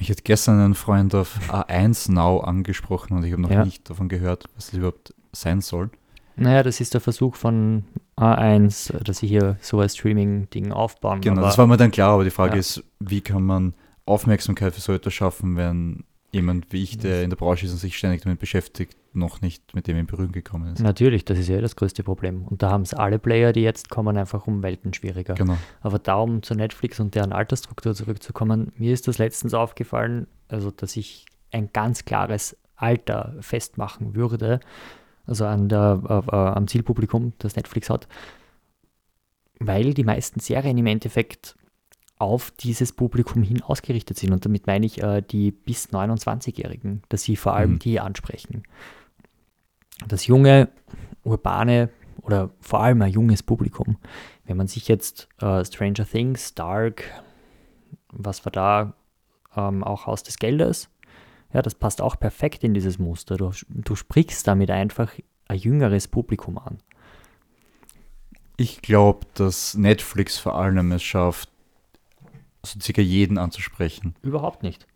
Mich 0.00 0.10
hat 0.10 0.24
gestern 0.24 0.58
ein 0.60 0.74
Freund 0.74 1.14
auf 1.14 1.38
A1 1.50 2.10
Now 2.10 2.40
angesprochen 2.40 3.16
und 3.16 3.24
ich 3.24 3.32
habe 3.32 3.42
noch 3.42 3.50
Ja. 3.50 3.64
nicht 3.64 3.88
davon 3.88 4.08
gehört, 4.08 4.44
was 4.56 4.66
das 4.66 4.74
überhaupt 4.78 5.14
sein 5.32 5.60
soll. 5.60 5.90
Naja, 6.36 6.62
das 6.62 6.80
ist 6.80 6.94
der 6.94 7.02
Versuch 7.02 7.36
von 7.36 7.84
A1, 8.16 8.96
dass 9.04 9.18
sie 9.18 9.26
hier 9.26 9.56
so 9.60 9.78
ein 9.80 9.88
Streaming-Ding 9.88 10.72
aufbauen. 10.72 11.20
Genau, 11.20 11.42
das 11.42 11.58
war 11.58 11.66
mir 11.66 11.76
dann 11.76 11.90
klar, 11.90 12.14
aber 12.14 12.24
die 12.24 12.30
Frage 12.30 12.54
Ja. 12.54 12.60
ist, 12.60 12.82
wie 12.98 13.20
kann 13.20 13.42
man 13.44 13.74
Aufmerksamkeit 14.06 14.74
für 14.74 14.80
so 14.80 14.92
etwas 14.94 15.12
schaffen, 15.12 15.56
wenn 15.56 16.04
jemand 16.32 16.72
wie 16.72 16.82
ich, 16.82 16.98
der 16.98 17.22
in 17.22 17.30
der 17.30 17.36
Branche 17.36 17.66
ist 17.66 17.72
und 17.72 17.78
sich 17.78 17.96
ständig 17.96 18.22
damit 18.22 18.38
beschäftigt, 18.38 18.96
noch 19.12 19.40
nicht 19.40 19.74
mit 19.74 19.86
dem 19.86 19.96
in 19.96 20.06
Berührung 20.06 20.32
gekommen 20.32 20.72
ist. 20.72 20.80
Natürlich, 20.80 21.24
das 21.24 21.38
ist 21.38 21.48
ja 21.48 21.60
das 21.60 21.74
größte 21.74 22.04
Problem. 22.04 22.44
Und 22.44 22.62
da 22.62 22.70
haben 22.70 22.82
es 22.82 22.94
alle 22.94 23.18
Player, 23.18 23.52
die 23.52 23.62
jetzt 23.62 23.90
kommen, 23.90 24.16
einfach 24.16 24.46
um 24.46 24.62
Welten 24.62 24.94
schwieriger. 24.94 25.34
Genau. 25.34 25.56
Aber 25.80 25.98
darum 25.98 26.42
zu 26.42 26.54
Netflix 26.54 27.00
und 27.00 27.14
deren 27.14 27.32
Altersstruktur 27.32 27.94
zurückzukommen, 27.94 28.72
mir 28.76 28.92
ist 28.92 29.08
das 29.08 29.18
letztens 29.18 29.54
aufgefallen, 29.54 30.28
also 30.48 30.70
dass 30.70 30.96
ich 30.96 31.26
ein 31.50 31.70
ganz 31.72 32.04
klares 32.04 32.56
Alter 32.76 33.34
festmachen 33.40 34.14
würde, 34.14 34.60
also 35.26 35.44
an 35.46 35.68
der, 35.68 36.02
äh, 36.08 36.34
äh, 36.34 36.36
am 36.36 36.66
Zielpublikum, 36.66 37.32
das 37.38 37.56
Netflix 37.56 37.90
hat, 37.90 38.08
weil 39.58 39.94
die 39.94 40.04
meisten 40.04 40.40
Serien 40.40 40.78
im 40.78 40.86
Endeffekt 40.86 41.56
auf 42.20 42.50
dieses 42.50 42.92
Publikum 42.92 43.42
hin 43.42 43.62
ausgerichtet 43.62 44.18
sind. 44.18 44.32
Und 44.32 44.44
damit 44.44 44.66
meine 44.66 44.84
ich 44.86 45.02
äh, 45.02 45.22
die 45.22 45.50
bis 45.50 45.88
29-Jährigen, 45.88 47.02
dass 47.08 47.22
sie 47.22 47.36
vor 47.36 47.54
allem 47.54 47.72
Mhm. 47.72 47.78
die 47.78 48.00
ansprechen. 48.00 48.62
Das 50.06 50.26
junge, 50.26 50.68
urbane 51.24 51.88
oder 52.22 52.50
vor 52.60 52.82
allem 52.82 53.00
ein 53.02 53.10
junges 53.10 53.42
Publikum. 53.42 53.96
Wenn 54.44 54.56
man 54.56 54.66
sich 54.68 54.86
jetzt 54.88 55.28
äh, 55.40 55.64
Stranger 55.64 56.06
Things, 56.06 56.54
Dark, 56.54 57.04
was 58.12 58.44
war 58.44 58.52
da, 58.52 58.94
ähm, 59.56 59.82
auch 59.82 60.06
Haus 60.06 60.22
des 60.22 60.38
Geldes, 60.38 60.90
ja, 61.52 61.62
das 61.62 61.74
passt 61.74 62.00
auch 62.02 62.18
perfekt 62.18 62.64
in 62.64 62.74
dieses 62.74 62.98
Muster. 62.98 63.36
Du, 63.36 63.50
du 63.68 63.96
sprichst 63.96 64.46
damit 64.46 64.70
einfach 64.70 65.12
ein 65.48 65.58
jüngeres 65.58 66.06
Publikum 66.06 66.58
an. 66.58 66.78
Ich 68.56 68.82
glaube, 68.82 69.26
dass 69.34 69.74
Netflix 69.74 70.38
vor 70.38 70.54
allem 70.56 70.92
es 70.92 71.02
schafft, 71.02 71.48
so 72.64 72.78
circa 72.80 73.02
jeden 73.02 73.38
anzusprechen. 73.38 74.14
Überhaupt 74.22 74.62
nicht. 74.62 74.86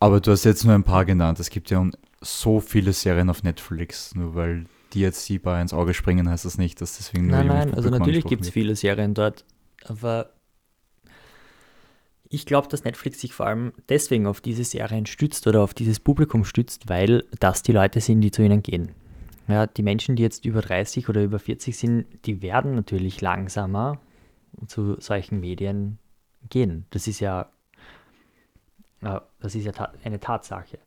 Aber 0.00 0.20
du 0.20 0.32
hast 0.32 0.44
jetzt 0.44 0.64
nur 0.64 0.74
ein 0.74 0.84
paar 0.84 1.04
genannt. 1.04 1.38
Es 1.38 1.50
gibt 1.50 1.70
ja 1.70 1.88
so 2.20 2.60
viele 2.60 2.92
Serien 2.92 3.30
auf 3.30 3.42
Netflix, 3.42 4.14
nur 4.14 4.34
weil 4.34 4.66
die 4.92 5.00
jetzt 5.00 5.24
siehbar 5.24 5.60
ins 5.60 5.72
Auge 5.72 5.94
springen, 5.94 6.28
heißt 6.28 6.44
das 6.44 6.58
nicht, 6.58 6.80
dass 6.80 6.98
deswegen 6.98 7.28
nur 7.28 7.38
Nein, 7.38 7.46
nein, 7.46 7.74
also 7.74 7.88
natürlich 7.88 8.24
gibt 8.24 8.42
es 8.42 8.50
viele 8.50 8.76
Serien 8.76 9.14
dort, 9.14 9.44
aber 9.84 10.30
ich 12.28 12.46
glaube, 12.46 12.68
dass 12.68 12.84
Netflix 12.84 13.20
sich 13.20 13.32
vor 13.34 13.46
allem 13.46 13.72
deswegen 13.88 14.26
auf 14.26 14.40
diese 14.40 14.64
Serien 14.64 15.06
stützt 15.06 15.46
oder 15.46 15.62
auf 15.62 15.74
dieses 15.74 16.00
Publikum 16.00 16.44
stützt, 16.44 16.88
weil 16.88 17.24
das 17.40 17.62
die 17.62 17.72
Leute 17.72 18.00
sind, 18.00 18.20
die 18.22 18.30
zu 18.30 18.42
ihnen 18.42 18.62
gehen. 18.62 18.92
Ja, 19.48 19.66
die 19.66 19.82
Menschen, 19.82 20.16
die 20.16 20.22
jetzt 20.22 20.44
über 20.44 20.62
30 20.62 21.08
oder 21.08 21.22
über 21.22 21.38
40 21.38 21.76
sind, 21.76 22.06
die 22.24 22.42
werden 22.42 22.74
natürlich 22.74 23.20
langsamer 23.20 23.98
zu 24.66 25.00
solchen 25.00 25.40
Medien 25.40 25.98
gehen. 26.50 26.86
Das 26.90 27.06
ist 27.06 27.20
ja, 27.20 27.50
äh, 29.02 29.20
das 29.40 29.54
ist 29.54 29.64
ja 29.64 29.72
ta 29.72 29.92
eine 30.04 30.20
Tatsache. 30.20 30.78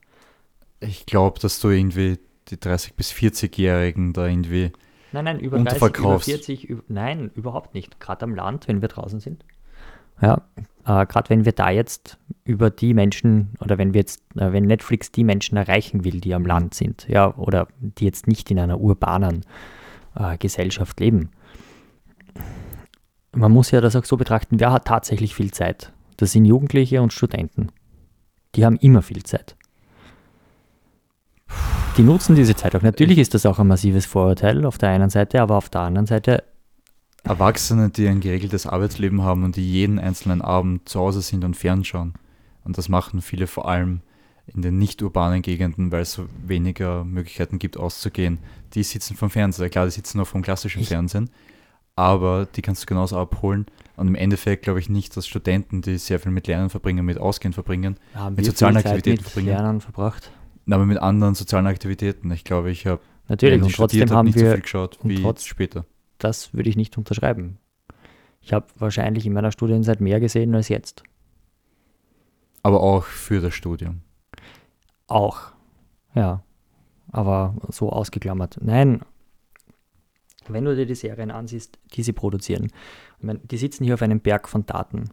Ich 0.80 1.06
glaube, 1.06 1.40
dass 1.40 1.60
du 1.60 1.70
irgendwie 1.70 2.20
die 2.50 2.58
30- 2.58 2.94
bis 2.96 3.12
40-Jährigen 3.12 4.14
da 4.14 4.28
irgendwie 4.28 4.72
Nein, 5.12 5.26
nein, 5.26 5.40
über 5.40 5.58
30, 5.58 5.78
über 5.78 5.86
Unterverkaufst. 5.88 6.30
40, 6.30 6.70
über, 6.70 6.84
nein, 6.90 7.32
überhaupt 7.36 7.74
nicht. 7.74 8.00
Gerade 8.00 8.26
am 8.26 8.36
Land, 8.36 8.68
wenn 8.68 8.82
wir 8.82 8.90
draußen 8.90 9.20
sind. 9.20 9.46
Ja, 10.22 10.42
äh, 10.86 11.06
gerade 11.06 11.30
wenn 11.30 11.46
wir 11.46 11.52
da 11.52 11.70
jetzt 11.70 12.18
über 12.44 12.70
die 12.70 12.94
Menschen 12.94 13.54
oder 13.60 13.78
wenn 13.78 13.94
wir 13.94 14.02
jetzt, 14.02 14.22
äh, 14.36 14.52
wenn 14.52 14.66
Netflix 14.66 15.12
die 15.12 15.24
Menschen 15.24 15.58
erreichen 15.58 16.04
will, 16.04 16.22
die 16.22 16.34
am 16.34 16.46
Land 16.46 16.74
sind, 16.74 17.08
ja, 17.08 17.34
oder 17.36 17.68
die 17.80 18.06
jetzt 18.06 18.28
nicht 18.28 18.52
in 18.52 18.60
einer 18.60 18.80
urbanen 18.80 19.46
äh, 20.16 20.38
Gesellschaft 20.38 21.00
leben. 21.00 21.32
Man 23.36 23.52
muss 23.52 23.72
ja 23.72 23.82
das 23.82 23.96
auch 23.96 24.06
so 24.06 24.18
betrachten, 24.18 24.60
wer 24.60 24.72
hat 24.72 24.86
tatsächlich 24.86 25.36
viel 25.36 25.52
Zeit? 25.52 25.92
Das 26.18 26.32
sind 26.32 26.46
Jugendliche 26.46 27.02
und 27.02 27.12
Studenten. 27.12 27.70
Die 28.56 28.66
haben 28.66 28.78
immer 28.78 29.02
viel 29.02 29.24
Zeit. 29.24 29.56
Die 31.98 32.04
nutzen 32.04 32.36
diese 32.36 32.56
Zeit 32.56 32.76
auch. 32.76 32.82
Natürlich 32.82 33.18
ist 33.20 33.34
das 33.34 33.46
auch 33.46 33.60
ein 33.60 33.68
massives 33.68 34.06
Vorurteil 34.06 34.66
auf 34.66 34.78
der 34.78 34.90
einen 34.90 35.10
Seite, 35.10 35.42
aber 35.42 35.56
auf 35.58 35.70
der 35.70 35.82
anderen 35.82 36.08
Seite, 36.08 36.44
Erwachsene, 37.24 37.90
die 37.90 38.08
ein 38.08 38.20
geregeltes 38.20 38.68
Arbeitsleben 38.68 39.24
haben 39.24 39.44
und 39.44 39.56
die 39.56 39.70
jeden 39.70 39.98
einzelnen 39.98 40.42
Abend 40.42 40.88
zu 40.88 41.00
Hause 41.00 41.22
sind 41.22 41.44
und 41.44 41.58
fernschauen. 41.58 42.14
Und 42.64 42.78
das 42.78 42.88
machen 42.88 43.22
viele 43.22 43.48
vor 43.48 43.68
allem 43.68 44.02
in 44.46 44.62
den 44.62 44.78
nicht 44.78 45.02
urbanen 45.02 45.42
Gegenden, 45.42 45.92
weil 45.92 46.02
es 46.04 46.14
so 46.14 46.28
weniger 46.46 47.04
Möglichkeiten 47.04 47.58
gibt, 47.58 47.78
auszugehen. 47.78 48.38
Die 48.76 48.84
sitzen 48.84 49.16
vom 49.18 49.32
Fernseher. 49.32 49.70
Klar, 49.70 49.86
die 49.86 49.92
sitzen 49.92 50.18
nur 50.18 50.28
vom 50.28 50.44
klassischen 50.44 50.82
Ich- 50.84 50.90
Fernsehen, 50.90 51.32
aber 51.96 52.46
die 52.46 52.62
kannst 52.62 52.84
du 52.84 52.86
genauso 52.88 53.18
abholen. 53.18 53.66
Und 53.96 54.08
im 54.10 54.16
Endeffekt 54.16 54.64
glaube 54.64 54.80
ich 54.80 54.90
nicht, 54.90 55.16
dass 55.16 55.28
Studenten, 55.28 55.82
die 55.82 55.98
sehr 55.98 56.20
viel 56.20 56.32
mit 56.32 56.48
Lernen 56.48 56.70
verbringen, 56.70 57.06
mit 57.06 57.18
Ausgehen 57.18 57.54
verbringen, 57.54 57.98
haben 58.14 58.36
Mit 58.36 58.46
wir 58.46 58.52
sozialen 58.52 58.78
Aktivitäten 58.78 59.22
mit 59.24 59.30
verbringen. 59.32 59.48
Lernen 59.48 59.82
verbracht. 59.82 60.32
aber 60.70 60.86
mit 60.86 60.98
anderen 60.98 61.36
sozialen 61.36 61.68
Aktivitäten. 61.68 62.30
Ich 62.32 62.44
glaube, 62.44 62.72
ich 62.72 62.86
habe 62.88 63.02
Natürlich, 63.28 63.62
und 63.64 63.74
trotzdem 63.74 64.02
habe, 64.02 64.16
haben 64.16 64.26
nicht 64.26 64.38
so 64.38 64.44
wir, 64.46 64.52
viel 64.54 64.62
geschaut 64.62 65.00
wie 65.04 65.22
trotz- 65.22 65.46
später. 65.46 65.86
das 66.18 66.54
würde 66.54 66.70
ich 66.70 66.76
nicht 66.76 66.98
unterschreiben. 66.98 67.58
Ich 68.42 68.54
habe 68.54 68.68
wahrscheinlich 68.78 69.26
in 69.26 69.34
meiner 69.34 69.52
Studienzeit 69.52 70.02
mehr 70.02 70.20
gesehen 70.20 70.54
als 70.54 70.68
jetzt. 70.70 71.04
Aber 72.62 72.82
auch 72.82 73.04
für 73.06 73.40
das 73.42 73.54
Studium. 73.56 74.02
Auch, 75.08 75.52
ja, 76.14 76.44
aber 77.12 77.56
so 77.70 77.90
ausgeklammert. 77.90 78.58
Nein, 78.62 79.02
wenn 80.50 80.66
du 80.66 80.76
dir 80.76 80.86
die 80.86 80.96
Serien 80.96 81.32
ansiehst, 81.32 81.78
die 81.94 82.04
sie 82.04 82.14
produzieren, 82.14 82.72
meine, 83.26 83.40
die 83.40 83.58
sitzen 83.58 83.84
hier 83.84 83.96
auf 83.96 84.02
einem 84.02 84.20
Berg 84.20 84.48
von 84.48 84.66
Daten. 84.66 85.10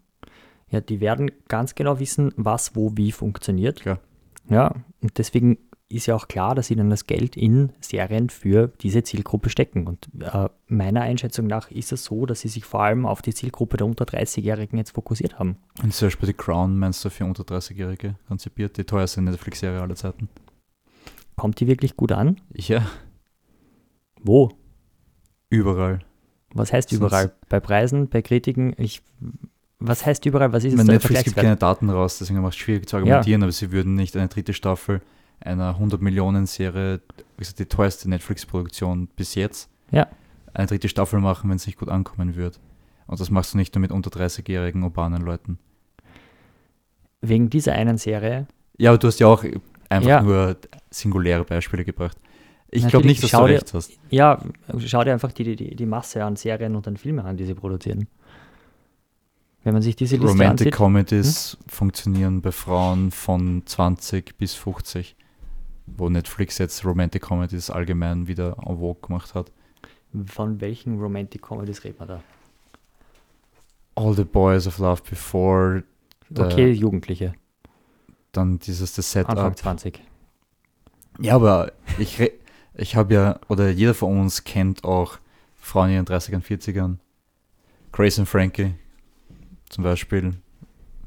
Ja, 0.71 0.81
die 0.81 1.01
werden 1.01 1.31
ganz 1.49 1.75
genau 1.75 1.99
wissen, 1.99 2.33
was 2.37 2.77
wo 2.77 2.93
wie 2.97 3.13
funktioniert. 3.13 3.81
Klar. 3.81 4.01
Ja, 4.49 4.75
und 5.01 5.19
deswegen 5.19 5.59
ist 5.89 6.07
ja 6.07 6.15
auch 6.15 6.27
klar, 6.27 6.55
dass 6.55 6.69
sie 6.69 6.77
dann 6.77 6.89
das 6.89 7.07
Geld 7.07 7.37
in 7.37 7.71
Serien 7.81 8.31
für 8.31 8.69
diese 8.81 9.03
Zielgruppe 9.03 9.51
stecken. 9.51 9.87
Und 9.87 10.09
äh, 10.21 10.49
meiner 10.67 11.03
Einschätzung 11.03 11.47
nach 11.47 11.71
ist 11.71 11.93
es 11.93 12.05
so, 12.05 12.25
dass 12.25 12.41
sie 12.41 12.49
sich 12.49 12.65
vor 12.65 12.83
allem 12.83 13.05
auf 13.05 13.21
die 13.21 13.35
Zielgruppe 13.35 13.77
der 13.77 13.87
unter 13.87 14.07
30-Jährigen 14.07 14.79
jetzt 14.79 14.93
fokussiert 14.93 15.39
haben. 15.39 15.59
Und 15.83 15.93
zum 15.93 16.07
Beispiel 16.07 16.29
The 16.29 16.33
Crown 16.33 16.79
meinst 16.79 17.05
du 17.05 17.11
für 17.11 17.27
unter 17.27 17.43
30-Jährige 17.43 18.15
konzipiert, 18.27 18.79
die 18.79 18.85
teuerste 18.85 19.21
Netflix-Serie 19.21 19.83
aller 19.83 19.95
Zeiten? 19.95 20.31
Kommt 21.37 21.61
die 21.61 21.67
wirklich 21.67 21.95
gut 21.97 22.13
an? 22.13 22.41
Ja, 22.55 22.87
Wo? 24.23 24.51
Überall. 25.53 26.01
Was 26.55 26.73
heißt 26.73 26.91
Sonst- 26.91 27.01
überall? 27.01 27.33
Bei 27.49 27.61
Preisen, 27.61 28.09
bei 28.09 28.23
Kritiken? 28.23 28.75
Ich, 28.79 29.03
was 29.79 30.05
heißt 30.05 30.27
überall? 30.27 30.53
Was 30.53 30.65
ist 30.65 30.73
es 30.75 30.85
da 30.87 30.93
Netflix 30.93 31.25
gibt 31.25 31.37
keine 31.37 31.57
Daten 31.57 31.89
raus, 31.91 32.19
deswegen 32.19 32.41
macht 32.41 32.53
es 32.55 32.59
schwierig 32.59 32.89
zu 32.89 32.97
argumentieren, 32.97 33.43
aber 33.43 33.53
sie 33.53 33.71
würden 33.73 33.95
nicht 33.95 34.17
eine 34.17 34.29
dritte 34.29 34.53
Staffel 34.53 35.01
einer 35.41 35.77
100-Millionen-Serie, 35.79 37.01
wie 37.37 37.39
gesagt, 37.39 37.59
die 37.59 37.67
teuerste 37.67 38.09
Netflix-Produktion 38.09 39.09
bis 39.17 39.35
jetzt, 39.35 39.69
Ja. 39.91 40.07
eine 40.55 40.67
dritte 40.69 40.89
Staffel 40.89 41.21
machen, 41.21 41.51
wenn 41.51 41.57
es 41.57 41.67
nicht 41.67 41.79
gut 41.79 41.89
ankommen 41.89 42.37
wird. 42.37 42.61
Und 43.09 43.19
das 43.21 43.31
machst 43.31 43.53
du 43.55 43.59
nicht 43.59 43.75
nur 43.75 43.81
mit 43.81 43.91
unter 43.91 44.11
30-jährigen 44.11 44.83
urbanen 44.85 45.23
Leuten. 45.23 45.59
Wegen 47.21 47.51
dieser 47.51 47.73
einen 47.73 47.99
Serie. 47.99 48.47
Ja, 48.79 48.91
aber 48.91 48.99
du 48.99 49.07
hast 49.09 49.21
ja 49.21 49.27
auch 49.27 49.45
einfach 49.89 50.09
Ja. 50.09 50.23
nur 50.23 50.57
singuläre 50.91 51.45
Beispiele 51.45 51.85
gebracht. 51.85 52.17
Ich 52.75 52.89
glaube 52.89 53.07
nicht, 53.07 53.23
dass 53.23 53.31
du 53.31 53.37
dir- 53.37 53.45
recht 53.55 53.75
hast. 53.75 53.93
Ja, 54.11 54.43
schau 54.79 55.05
dir 55.05 55.13
einfach 55.13 55.31
die, 55.33 55.55
die, 55.57 55.77
die 55.77 55.87
Masse 55.87 56.25
an 56.25 56.37
Serien 56.37 56.75
und 56.75 56.89
an 56.89 56.97
Filmen 56.97 57.25
an, 57.25 57.37
die 57.37 57.45
sie 57.45 57.55
produzieren. 57.55 58.09
Wenn 59.65 59.75
man 59.75 59.83
sich 59.83 59.95
diese 59.95 60.17
Liste 60.17 60.31
Romantic 60.33 60.67
ansieht. 60.69 60.75
Comedies 60.75 61.57
funktionieren 61.69 62.41
bei 62.43 62.51
Frauen 62.51 63.11
von 63.13 63.63
20 63.65 64.37
bis 64.37 64.55
50, 64.55 65.15
wo 65.87 66.09
Netflix 66.09 66.59
jetzt 66.59 66.85
Romantic 66.85 67.23
Comedies 67.23 67.71
allgemein 67.71 68.27
wieder 68.27 68.57
en 68.67 68.79
vogue 68.79 69.01
gemacht 69.07 69.35
hat. 69.35 69.53
Von 70.27 70.61
welchen 70.61 70.99
Romantic 70.99 71.43
Comedies 71.43 71.85
redet 71.85 71.99
man 72.01 72.09
da? 72.09 72.23
All 73.95 74.15
the 74.15 74.25
Boys 74.25 74.67
of 74.67 74.79
Love 74.79 75.03
Before, 75.09 75.85
Okay, 76.37 76.73
Jugendliche, 76.73 77.35
dann 78.33 78.59
dieses 78.59 78.95
The 78.95 79.19
Anfang 79.21 79.37
Setup. 79.53 79.59
20. 79.59 80.01
Ja, 81.21 81.35
aber 81.37 81.73
ich, 81.99 82.19
re- 82.19 82.33
ich 82.75 82.97
habe 82.97 83.15
ja, 83.15 83.41
oder 83.49 83.71
jeder 83.71 83.95
von 83.95 84.21
uns 84.21 84.45
kennt 84.45 84.85
auch 84.85 85.19
Frauen 85.55 85.91
in 85.91 85.97
ihren 85.97 86.07
30ern, 86.07 86.43
40ern. 86.43 86.97
Grace 87.93 88.19
und 88.19 88.27
Frankie 88.27 88.75
zum 89.69 89.85
Beispiel. 89.85 90.35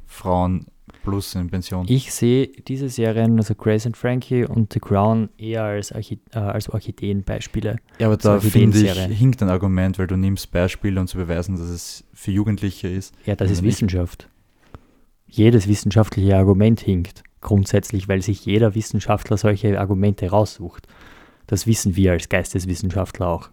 Frauen 0.06 0.68
plus 1.04 1.36
in 1.36 1.50
Pension. 1.50 1.86
Ich 1.88 2.12
sehe 2.12 2.48
diese 2.48 2.90
Serien, 2.90 3.38
also 3.38 3.54
Grace 3.56 3.86
and 3.86 3.96
Frankie 3.96 4.44
und 4.46 4.74
The 4.74 4.80
Crown, 4.80 5.30
eher 5.38 5.64
als, 5.64 5.92
Archi 5.92 6.20
äh, 6.34 6.40
als 6.40 6.70
Orchideenbeispiele. 6.70 7.78
Ja, 8.00 8.08
aber 8.08 8.18
da 8.18 8.40
finde 8.40 8.80
ich, 8.80 8.92
hinkt 9.18 9.42
ein 9.42 9.50
Argument, 9.50 10.00
weil 10.00 10.08
du 10.08 10.18
nimmst 10.18 10.52
Beispiele, 10.52 11.00
um 11.00 11.08
zu 11.08 11.18
beweisen, 11.18 11.58
dass 11.58 11.68
es 11.68 12.04
für 12.14 12.32
Jugendliche 12.32 12.88
ist. 12.88 13.14
Ja, 13.26 13.36
das 13.36 13.48
Oder 13.48 13.54
ist 13.54 13.62
nicht? 13.62 13.74
Wissenschaft. 13.74 14.30
Jedes 15.28 15.68
wissenschaftliche 15.68 16.36
Argument 16.36 16.80
hinkt. 16.80 17.24
Grundsätzlich, 17.42 18.08
weil 18.08 18.22
sich 18.22 18.46
jeder 18.46 18.74
Wissenschaftler 18.74 19.38
solche 19.38 19.80
Argumente 19.80 20.30
raussucht. 20.30 20.88
Das 21.48 21.68
wissen 21.68 21.96
wir 21.96 22.12
als 22.14 22.30
Geisteswissenschaftler 22.30 23.28
auch. 23.28 23.50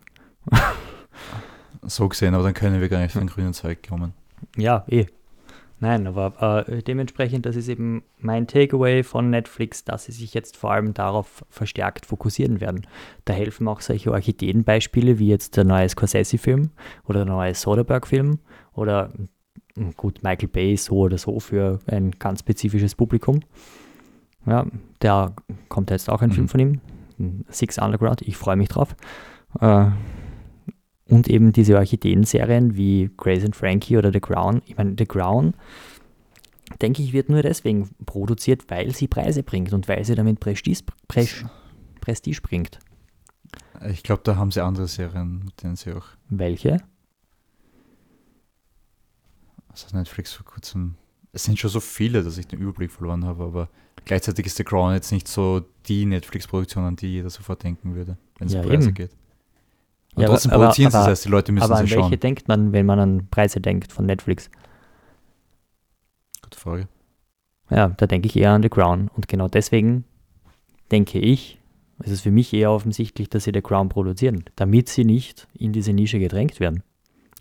So 1.84 2.08
gesehen, 2.08 2.34
aber 2.34 2.44
dann 2.44 2.54
können 2.54 2.80
wir 2.80 2.88
gar 2.88 3.00
nicht 3.00 3.10
von 3.10 3.22
den 3.22 3.28
grünen 3.28 3.54
Zeug 3.54 3.82
kommen. 3.88 4.12
Ja, 4.56 4.84
eh. 4.88 5.06
Nein, 5.80 6.06
aber 6.06 6.68
äh, 6.68 6.80
dementsprechend, 6.80 7.44
das 7.44 7.56
ist 7.56 7.66
eben 7.66 8.04
mein 8.18 8.46
Takeaway 8.46 9.02
von 9.02 9.30
Netflix, 9.30 9.82
dass 9.82 10.04
sie 10.04 10.12
sich 10.12 10.32
jetzt 10.32 10.56
vor 10.56 10.70
allem 10.70 10.94
darauf 10.94 11.44
verstärkt 11.50 12.06
fokussieren 12.06 12.60
werden. 12.60 12.86
Da 13.24 13.32
helfen 13.32 13.66
auch 13.66 13.80
solche 13.80 14.12
Orchideenbeispiele 14.12 15.18
wie 15.18 15.26
jetzt 15.26 15.56
der 15.56 15.64
neue 15.64 15.88
Scorsese-Film 15.88 16.70
oder 17.08 17.24
der 17.24 17.34
neue 17.34 17.52
Soderbergh-Film 17.56 18.38
oder 18.74 19.10
mm, 19.74 19.90
gut, 19.96 20.22
Michael 20.22 20.48
Bay 20.50 20.76
so 20.76 20.98
oder 20.98 21.18
so 21.18 21.40
für 21.40 21.80
ein 21.88 22.12
ganz 22.12 22.40
spezifisches 22.40 22.94
Publikum. 22.94 23.40
Ja, 24.46 24.66
da 25.00 25.34
kommt 25.68 25.90
jetzt 25.90 26.08
auch 26.08 26.22
ein 26.22 26.28
Mhm. 26.28 26.34
Film 26.34 26.48
von 26.48 26.60
ihm, 26.60 26.80
Six 27.48 27.78
Underground, 27.78 28.22
ich 28.22 28.36
freue 28.36 28.56
mich 28.56 28.68
drauf. 28.68 28.94
Äh, 29.60 29.86
und 31.08 31.28
eben 31.28 31.52
diese 31.52 31.76
Orchideen-Serien 31.76 32.76
wie 32.76 33.10
Grace 33.16 33.44
and 33.44 33.54
Frankie 33.56 33.98
oder 33.98 34.12
The 34.12 34.20
Crown. 34.20 34.62
Ich 34.66 34.76
meine, 34.76 34.94
The 34.96 35.04
Crown, 35.04 35.52
denke 36.80 37.02
ich, 37.02 37.12
wird 37.12 37.28
nur 37.28 37.42
deswegen 37.42 37.90
produziert, 38.06 38.70
weil 38.70 38.94
sie 38.94 39.08
Preise 39.08 39.42
bringt 39.42 39.72
und 39.74 39.88
weil 39.88 40.04
sie 40.04 40.14
damit 40.14 40.40
Prestige, 40.40 40.80
Pres- 41.08 41.44
Prestige 42.00 42.40
bringt. 42.40 42.78
Ich 43.90 44.02
glaube, 44.02 44.22
da 44.24 44.36
haben 44.36 44.50
sie 44.52 44.62
andere 44.64 44.86
Serien, 44.88 45.42
mit 45.44 45.62
denen 45.62 45.76
sie 45.76 45.92
auch, 45.92 46.06
Welche? 46.30 46.78
also 49.68 49.96
Netflix 49.96 50.32
vor 50.32 50.46
kurzem, 50.46 50.96
es 51.32 51.44
sind 51.44 51.58
schon 51.58 51.70
so 51.70 51.80
viele, 51.80 52.22
dass 52.22 52.36
ich 52.38 52.46
den 52.46 52.60
Überblick 52.60 52.90
verloren 52.90 53.24
habe, 53.24 53.44
aber 53.44 53.68
gleichzeitig 54.04 54.46
ist 54.46 54.56
The 54.56 54.64
Crown 54.64 54.92
jetzt 54.94 55.12
nicht 55.12 55.26
so 55.28 55.62
die 55.86 56.04
Netflix-Produktion, 56.04 56.84
an 56.84 56.96
die 56.96 57.08
jeder 57.08 57.30
sofort 57.30 57.62
denken 57.62 57.94
würde, 57.94 58.16
wenn 58.38 58.46
es 58.48 58.52
Ja, 58.54 58.60
um 58.60 58.66
Preise 58.66 58.88
eben. 58.88 58.94
geht. 58.94 59.10
Und 60.14 60.22
Ja, 60.22 60.28
aber- 60.28 60.34
trotzdem 60.34 60.52
aber- 60.52 60.64
produzieren 60.64 60.90
sie 60.90 60.96
aber- 60.98 61.06
das 61.06 61.10
heißt, 61.18 61.24
die 61.24 61.28
Leute 61.30 61.52
müssen 61.52 61.64
Aber 61.64 61.76
an 61.76 61.86
sie 61.86 61.92
welche 61.94 62.08
schauen. 62.10 62.20
denkt 62.20 62.48
man, 62.48 62.72
wenn 62.72 62.84
man 62.86 62.98
an 62.98 63.28
Preise 63.30 63.60
denkt 63.60 63.92
von 63.92 64.04
Netflix? 64.06 64.50
Gute 66.42 66.58
Frage. 66.58 66.88
Ja, 67.70 67.88
da 67.88 68.06
denke 68.06 68.28
ich 68.28 68.36
eher 68.36 68.50
an 68.50 68.62
The 68.62 68.68
Crown. 68.68 69.08
Und 69.16 69.28
genau 69.28 69.48
deswegen 69.48 70.04
denke 70.90 71.18
ich, 71.18 71.58
es 72.00 72.10
ist 72.10 72.20
für 72.20 72.30
mich 72.30 72.52
eher 72.52 72.70
offensichtlich, 72.70 73.30
dass 73.30 73.44
sie 73.44 73.52
The 73.54 73.62
Crown 73.62 73.88
produzieren, 73.88 74.44
damit 74.56 74.90
sie 74.90 75.04
nicht 75.04 75.48
in 75.54 75.72
diese 75.72 75.94
Nische 75.94 76.18
gedrängt 76.18 76.60
werden. 76.60 76.82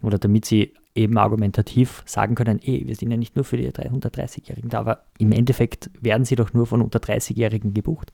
Oder 0.01 0.17
damit 0.17 0.45
sie 0.45 0.73
eben 0.95 1.17
argumentativ 1.17 2.03
sagen 2.05 2.35
können, 2.35 2.59
ey, 2.63 2.83
wir 2.87 2.95
sind 2.95 3.11
ja 3.11 3.17
nicht 3.17 3.35
nur 3.35 3.45
für 3.45 3.57
die 3.57 3.69
130-Jährigen 3.69 4.69
da, 4.69 4.79
aber 4.79 5.05
im 5.17 5.31
Endeffekt 5.31 5.89
werden 5.99 6.25
sie 6.25 6.35
doch 6.35 6.53
nur 6.53 6.67
von 6.67 6.81
unter 6.81 6.99
30-Jährigen 6.99 7.73
gebucht. 7.73 8.11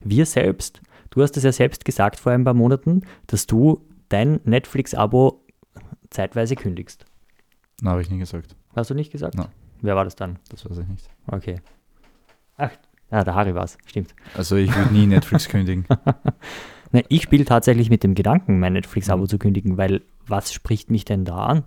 Wir 0.00 0.26
selbst, 0.26 0.80
du 1.10 1.22
hast 1.22 1.36
es 1.36 1.44
ja 1.44 1.52
selbst 1.52 1.84
gesagt 1.84 2.18
vor 2.18 2.32
ein 2.32 2.44
paar 2.44 2.54
Monaten, 2.54 3.02
dass 3.26 3.46
du 3.46 3.80
dein 4.08 4.40
Netflix-Abo 4.44 5.44
zeitweise 6.10 6.56
kündigst. 6.56 7.06
Na, 7.82 7.92
habe 7.92 8.02
ich 8.02 8.10
nie 8.10 8.18
gesagt. 8.18 8.54
Hast 8.74 8.90
du 8.90 8.94
nicht 8.94 9.12
gesagt? 9.12 9.34
Nein. 9.36 9.48
Wer 9.82 9.96
war 9.96 10.04
das 10.04 10.16
dann? 10.16 10.38
Das 10.50 10.68
weiß 10.68 10.78
ich 10.78 10.86
nicht. 10.88 11.08
Okay. 11.26 11.60
Ach, 12.56 12.70
ah, 13.10 13.24
der 13.24 13.34
Harry 13.34 13.54
war 13.54 13.64
es, 13.64 13.78
stimmt. 13.86 14.14
Also 14.34 14.56
ich 14.56 14.74
würde 14.76 14.92
nie 14.92 15.06
Netflix 15.06 15.48
kündigen. 15.48 15.86
Ne, 16.92 17.04
ich 17.08 17.22
spiele 17.22 17.44
tatsächlich 17.44 17.88
mit 17.88 18.02
dem 18.02 18.14
Gedanken, 18.14 18.58
mein 18.58 18.74
Netflix-Abo 18.74 19.22
Mhm. 19.22 19.28
zu 19.28 19.38
kündigen, 19.38 19.76
weil 19.78 20.02
was 20.26 20.52
spricht 20.52 20.90
mich 20.90 21.04
denn 21.04 21.24
da 21.24 21.36
an? 21.46 21.64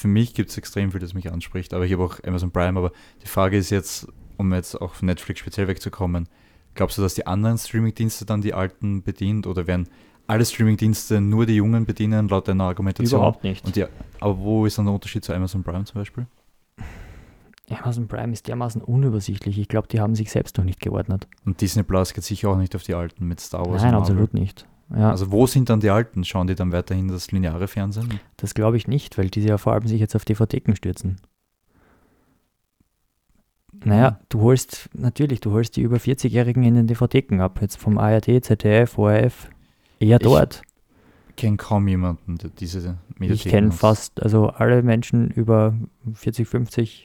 Für 0.00 0.08
mich 0.08 0.32
gibt 0.32 0.48
es 0.48 0.56
extrem 0.56 0.92
viel, 0.92 1.00
das 1.00 1.12
mich 1.12 1.30
anspricht, 1.30 1.74
aber 1.74 1.84
ich 1.84 1.92
habe 1.92 2.02
auch 2.02 2.24
Amazon 2.24 2.50
Prime. 2.50 2.78
Aber 2.78 2.90
die 3.22 3.26
Frage 3.26 3.58
ist 3.58 3.68
jetzt, 3.68 4.08
um 4.38 4.50
jetzt 4.54 4.80
auch 4.80 4.94
von 4.94 5.04
Netflix 5.04 5.40
speziell 5.40 5.68
wegzukommen, 5.68 6.26
glaubst 6.74 6.96
du, 6.96 7.02
dass 7.02 7.12
die 7.12 7.26
anderen 7.26 7.58
Streamingdienste 7.58 8.24
dann 8.24 8.40
die 8.40 8.54
alten 8.54 9.02
bedient 9.02 9.46
oder 9.46 9.66
werden 9.66 9.90
alle 10.26 10.46
Streamingdienste 10.46 11.20
nur 11.20 11.44
die 11.44 11.56
Jungen 11.56 11.84
bedienen, 11.84 12.28
laut 12.28 12.48
deiner 12.48 12.64
Argumentation? 12.64 13.20
Überhaupt 13.20 13.44
nicht. 13.44 13.66
Und 13.66 13.76
die, 13.76 13.84
aber 14.20 14.38
wo 14.38 14.64
ist 14.64 14.78
dann 14.78 14.86
der 14.86 14.94
Unterschied 14.94 15.22
zu 15.22 15.34
Amazon 15.34 15.62
Prime 15.62 15.84
zum 15.84 16.00
Beispiel? 16.00 16.26
Amazon 17.68 18.08
Prime 18.08 18.32
ist 18.32 18.48
dermaßen 18.48 18.80
unübersichtlich. 18.80 19.58
Ich 19.58 19.68
glaube, 19.68 19.86
die 19.88 20.00
haben 20.00 20.14
sich 20.14 20.30
selbst 20.30 20.56
noch 20.56 20.64
nicht 20.64 20.80
geordnet. 20.80 21.28
Und 21.44 21.60
Disney 21.60 21.82
Plus 21.82 22.14
geht 22.14 22.24
sicher 22.24 22.48
auch 22.48 22.56
nicht 22.56 22.74
auf 22.74 22.84
die 22.84 22.94
alten 22.94 23.28
mit 23.28 23.38
Star 23.38 23.66
Wars. 23.66 23.82
Nein, 23.82 23.94
absolut 23.94 24.32
nicht. 24.32 24.66
Ja, 24.94 25.10
Also 25.10 25.30
wo 25.30 25.46
sind 25.46 25.70
dann 25.70 25.80
die 25.80 25.90
alten? 25.90 26.24
Schauen 26.24 26.46
die 26.46 26.54
dann 26.54 26.72
weiterhin 26.72 27.08
das 27.08 27.30
lineare 27.30 27.68
Fernsehen? 27.68 28.20
das 28.36 28.54
glaube 28.54 28.76
ich 28.76 28.88
nicht, 28.88 29.18
weil 29.18 29.28
diese 29.28 29.48
ja 29.48 29.58
vor 29.58 29.72
allem 29.72 29.86
sich 29.86 30.00
jetzt 30.00 30.16
auf 30.16 30.24
DVDken 30.24 30.74
stürzen. 30.76 31.20
Naja, 33.84 34.20
du 34.28 34.40
holst, 34.40 34.90
natürlich, 34.92 35.40
du 35.40 35.52
holst 35.52 35.76
die 35.76 35.82
über 35.82 35.96
40-Jährigen 35.96 36.64
in 36.64 36.74
den 36.74 36.86
DVDken 36.86 37.40
ab. 37.40 37.60
Jetzt 37.62 37.76
vom 37.76 37.98
ARD, 37.98 38.44
ZDF, 38.44 38.98
ORF. 38.98 39.48
Eher 40.00 40.18
Ich 40.20 40.22
dort. 40.22 40.62
Ich 41.30 41.36
kenne 41.36 41.56
kaum 41.56 41.88
jemanden, 41.88 42.36
der 42.36 42.50
diese 42.50 42.98
Ich 43.12 43.18
Mediatheken 43.20 43.50
kenne 43.50 43.66
nutzt. 43.68 43.78
fast, 43.78 44.22
also 44.22 44.48
alle 44.48 44.82
Menschen 44.82 45.30
über 45.30 45.74
40, 46.12 46.46
50, 46.46 47.04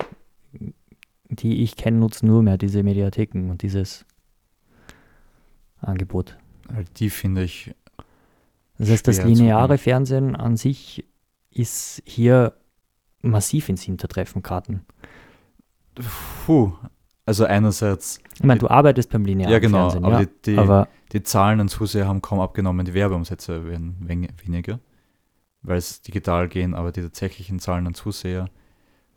die 1.29 1.63
ich 1.63 1.75
kenne, 1.77 1.97
nutzen 1.99 2.27
nur 2.27 2.41
mehr 2.43 2.57
diese 2.57 2.83
Mediatheken 2.83 3.49
und 3.49 3.61
dieses 3.61 4.05
Angebot. 5.79 6.37
Die 6.97 7.09
finde 7.09 7.43
ich, 7.43 7.73
Das 8.77 8.89
heißt, 8.89 9.07
das 9.07 9.23
lineare. 9.23 9.77
Fernsehen 9.77 10.35
an 10.35 10.57
sich 10.57 11.05
ist 11.51 12.01
hier 12.05 12.53
massiv 13.21 13.69
ins 13.69 13.83
Hintertreffen 13.83 14.41
geraten. 14.43 14.85
puh, 16.45 16.73
also 17.25 17.45
einerseits, 17.45 18.19
Ich 18.35 18.43
meine, 18.43 18.59
du 18.59 18.67
arbeitest 18.67 19.09
beim 19.09 19.25
linearen 19.25 19.51
ja 19.51 19.59
genau, 19.59 19.89
Fernsehen, 19.89 20.05
aber 20.05 20.19
ja, 20.21 20.25
die, 20.25 20.51
die, 20.51 20.57
aber 20.57 20.87
die 21.11 21.23
Zahlen 21.23 21.59
an 21.59 21.67
Zuseher 21.69 22.07
haben 22.07 22.21
kaum 22.21 22.39
abgenommen, 22.39 22.85
die 22.85 22.93
Werbeumsätze 22.93 23.65
werden 23.65 23.95
wen- 24.01 24.27
weniger, 24.43 24.79
weil 25.61 25.77
es 25.77 26.01
digital 26.01 26.47
gehen, 26.49 26.73
aber 26.73 26.91
die 26.91 27.01
tatsächlichen 27.01 27.59
Zahlen 27.59 27.87
an 27.87 27.93
Zuseher 27.93 28.49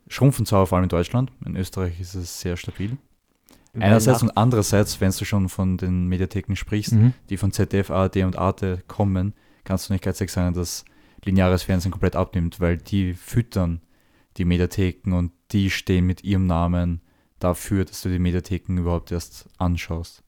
schrumpfen 0.07 0.47
zwar 0.47 0.67
vor 0.67 0.77
allem 0.77 0.85
in 0.85 0.89
Deutschland, 0.91 1.33
in 1.45 1.57
Österreich 1.57 2.01
ist 2.01 2.15
es 2.15 2.41
sehr 2.41 2.57
stabil. 2.57 2.97
Einerseits 3.75 4.23
und 4.23 4.37
andererseits, 4.37 5.01
wenn 5.01 5.13
du 5.13 5.25
schon 5.25 5.49
von 5.49 5.77
den 5.77 6.07
Mediatheken 6.07 6.57
sprichst, 6.57 6.93
mhm. 6.93 7.15
die 7.29 7.37
von 7.37 7.53
ZDF, 7.53 7.91
ARD 7.91 8.19
und 8.19 8.37
Arte 8.37 8.83
kommen, 8.89 9.35
kannst 9.65 9.89
du 9.89 9.93
nicht 9.93 10.03
gleichzeitig 10.03 10.33
sagen, 10.33 10.55
dass 10.55 10.85
lineares 11.25 11.65
Fernsehen 11.65 11.93
komplett 11.93 12.17
abnimmt, 12.17 12.61
weil 12.61 12.79
die 12.79 13.15
füttern 13.15 13.81
die 14.37 14.45
Mediatheken 14.45 15.13
und 15.13 15.33
die 15.53 15.71
stehen 15.71 16.07
mit 16.07 16.25
ihrem 16.25 16.47
Namen 16.47 17.01
dafür, 17.39 17.85
dass 17.85 18.03
du 18.03 18.09
die 18.09 18.19
Mediatheken 18.19 18.79
überhaupt 18.79 19.13
erst 19.13 19.49
anschaust. 19.59 20.23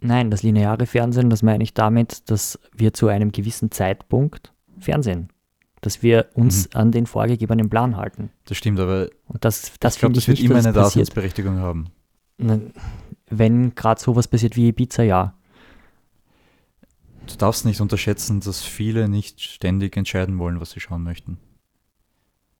Nein, 0.00 0.30
das 0.30 0.42
lineare 0.42 0.86
Fernsehen, 0.86 1.30
das 1.30 1.42
meine 1.42 1.64
ich 1.64 1.74
damit, 1.74 2.28
dass 2.30 2.58
wir 2.72 2.92
zu 2.92 3.08
einem 3.08 3.32
gewissen 3.32 3.70
Zeitpunkt 3.70 4.52
Fernsehen, 4.78 5.30
dass 5.86 6.02
wir 6.02 6.26
uns 6.34 6.68
Mhm. 6.68 6.76
an 6.80 6.92
den 6.92 7.06
vorgegebenen 7.06 7.70
Plan 7.70 7.96
halten. 7.96 8.30
Das 8.44 8.56
stimmt, 8.56 8.80
aber 8.80 9.08
Und 9.28 9.44
das, 9.44 9.72
das 9.80 9.94
ich 9.94 10.00
glaube, 10.00 10.14
das 10.14 10.24
ich 10.24 10.28
wird 10.28 10.38
nicht, 10.40 10.50
immer 10.50 10.58
eine. 10.58 10.72
Daseinsberechtigung 10.72 11.58
haben. 11.58 11.86
Wenn 13.30 13.74
gerade 13.74 14.00
sowas 14.00 14.28
passiert 14.28 14.56
wie 14.56 14.68
Ibiza, 14.68 15.02
ja. 15.04 15.34
Du 17.28 17.34
darfst 17.36 17.64
nicht 17.64 17.80
unterschätzen, 17.80 18.40
dass 18.40 18.62
viele 18.62 19.08
nicht 19.08 19.40
ständig 19.40 19.96
entscheiden 19.96 20.38
wollen, 20.38 20.60
was 20.60 20.70
sie 20.72 20.80
schauen 20.80 21.02
möchten. 21.02 21.38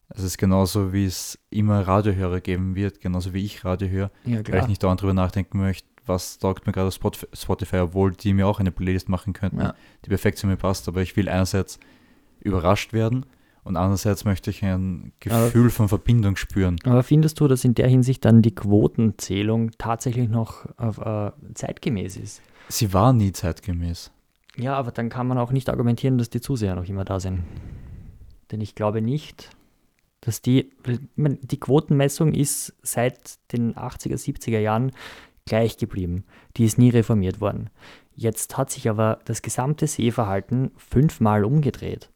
Es 0.09 0.23
ist 0.23 0.39
genauso, 0.39 0.93
wie 0.93 1.05
es 1.05 1.39
immer 1.51 1.81
Radiohörer 1.87 2.41
geben 2.41 2.75
wird, 2.77 3.01
genauso 3.01 3.35
wie 3.35 3.45
ich 3.45 3.65
Radio 3.65 3.89
höre, 3.89 4.11
Ja, 4.25 4.41
weil 4.49 4.63
ich 4.63 4.69
nicht 4.69 4.83
dauernd 4.83 5.03
drüber 5.03 5.15
nachdenken 5.15 5.59
möchte, 5.59 5.89
was 6.07 6.39
taugt 6.39 6.67
mir 6.67 6.73
gerade 6.73 6.89
auf 6.89 6.95
Spot- 6.95 7.27
Spotify, 7.33 7.79
obwohl 7.79 8.13
die 8.13 8.33
mir 8.33 8.47
auch 8.47 8.61
eine 8.61 8.71
Playlist 8.71 9.09
machen 9.09 9.33
könnten, 9.33 9.59
Ja. 9.61 9.75
die 10.05 10.09
perfekt 10.09 10.39
zu 10.39 10.47
mir 10.47 10.57
passt. 10.57 10.87
Aber 10.89 11.03
ich 11.03 11.17
will 11.17 11.29
einerseits 11.29 11.81
überrascht 12.47 12.93
werden 12.93 13.27
und 13.67 13.77
andererseits 13.77 14.25
möchte 14.25 14.51
ich 14.51 14.65
ein 14.65 15.13
Gefühl 15.19 15.71
von 15.71 15.89
Verbindung 15.89 16.37
spüren. 16.37 16.77
Aber 16.85 17.03
findest 17.03 17.41
du, 17.41 17.49
dass 17.49 17.65
in 17.65 17.75
der 17.75 17.89
Hinsicht 17.89 18.25
dann 18.25 18.41
die 18.41 18.55
Quotenzählung 18.55 19.73
tatsächlich 19.77 20.29
noch 20.29 20.67
äh, 20.79 21.33
zeitgemäß 21.53 22.17
ist? 22.17 22.43
Sie 22.69 22.93
war 22.93 23.13
nie 23.13 23.33
zeitgemäß. 23.33 24.13
Ja, 24.57 24.75
aber 24.75 24.93
dann 24.93 25.09
kann 25.09 25.27
man 25.27 25.39
auch 25.39 25.51
nicht 25.51 25.69
argumentieren, 25.69 26.17
dass 26.17 26.31
die 26.31 26.41
Zuseher 26.41 26.77
noch 26.77 26.89
immer 26.89 27.05
da 27.05 27.19
sind. 27.19 27.43
Denn 28.53 28.61
ich 28.61 28.77
glaube 28.77 29.03
nicht, 29.03 29.51
dass 30.21 30.41
die, 30.43 30.71
die 31.17 31.61
Quotenmessung 31.61 32.35
ist 32.35 32.73
seit 32.83 33.39
den 33.53 33.75
80er, 33.75 34.15
70er 34.15 34.61
Jahren 34.61 34.93
gleich 35.45 35.77
geblieben. 35.77 36.23
Die 36.57 36.65
ist 36.65 36.79
nie 36.79 36.91
reformiert 36.91 37.41
worden. 37.41 37.71
Jetzt 38.15 38.57
hat 38.57 38.71
sich 38.71 38.89
aber 38.89 39.19
das 39.25 39.43
gesamte 39.43 39.89
Sehverhalten 39.89 40.71
fünfmal 40.77 41.45
umgedreht. 41.45 42.11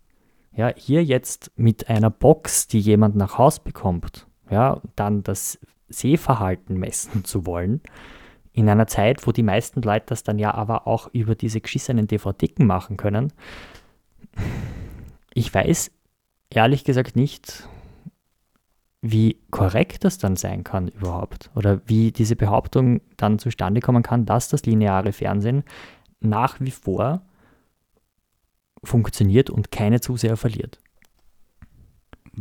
Ja, 0.61 0.75
hier 0.77 1.03
jetzt 1.03 1.53
mit 1.57 1.89
einer 1.89 2.11
Box, 2.11 2.67
die 2.67 2.81
jemand 2.81 3.17
nach 3.17 3.39
Haus 3.39 3.61
bekommt, 3.61 4.27
ja, 4.51 4.83
dann 4.95 5.23
das 5.23 5.59
Sehverhalten 5.89 6.77
messen 6.77 7.25
zu 7.25 7.47
wollen, 7.47 7.81
in 8.53 8.69
einer 8.69 8.87
Zeit, 8.87 9.27
wo 9.27 9.33
die 9.33 9.43
meisten 9.43 9.81
Leute 9.81 10.05
das 10.09 10.23
dann 10.23 10.39
ja 10.39 10.53
aber 10.53 10.87
auch 10.87 11.09
über 11.15 11.35
diese 11.35 11.63
geschissenen 11.63 12.09
DVDken 12.09 12.67
machen 12.67 12.99
können. 12.99 13.33
Ich 15.33 15.55
weiß 15.55 15.93
ehrlich 16.51 16.85
gesagt 16.85 17.17
nicht, 17.17 17.67
wie 19.01 19.39
korrekt 19.51 20.05
das 20.05 20.19
dann 20.19 20.37
sein 20.37 20.63
kann 20.63 20.89
überhaupt. 20.89 21.51
Oder 21.55 21.81
wie 21.87 22.13
diese 22.13 22.37
Behauptung 22.37 23.01
dann 23.17 23.39
zustande 23.39 23.81
kommen 23.81 24.03
kann, 24.03 24.27
dass 24.27 24.51
das 24.51 24.67
lineare 24.67 25.13
Fernsehen 25.15 25.65
nach 26.21 26.61
wie 26.61 26.71
vor 26.71 27.23
funktioniert 28.85 29.51
und 29.51 29.71
keine 29.71 30.01
Zuseher 30.01 30.37
verliert. 30.37 30.79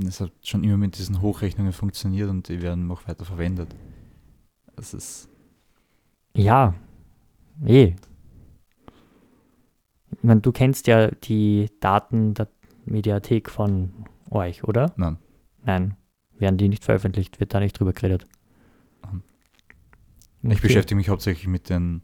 Es 0.08 0.22
hat 0.22 0.32
schon 0.44 0.64
immer 0.64 0.78
mit 0.78 0.98
diesen 0.98 1.22
Hochrechnungen 1.22 1.74
funktioniert 1.74 2.30
und 2.30 2.48
die 2.48 2.62
werden 2.62 2.90
auch 2.92 3.08
weiter 3.08 3.26
verwendet. 3.26 3.76
Es 4.78 4.94
ist 4.94 5.30
Ja, 6.36 6.74
eh. 7.66 7.96
Ich 10.12 10.24
meine, 10.24 10.42
du 10.42 10.52
kennst 10.52 10.88
ja 10.88 11.12
die 11.12 11.70
Daten 11.80 12.34
der 12.34 12.48
Mediathek 12.86 13.50
von 13.50 13.92
euch, 14.30 14.64
oder? 14.64 14.94
Nein. 14.98 15.18
Nein, 15.64 15.96
werden 16.38 16.58
die 16.58 16.70
nicht 16.70 16.84
veröffentlicht, 16.86 17.40
wird 17.40 17.54
da 17.54 17.60
nicht 17.60 17.80
drüber 17.80 17.94
geredet. 17.94 18.26
Ich 20.42 20.52
Okay. 20.52 20.60
beschäftige 20.62 20.96
mich 20.96 21.10
hauptsächlich 21.10 21.48
mit 21.48 21.70
den 21.70 22.02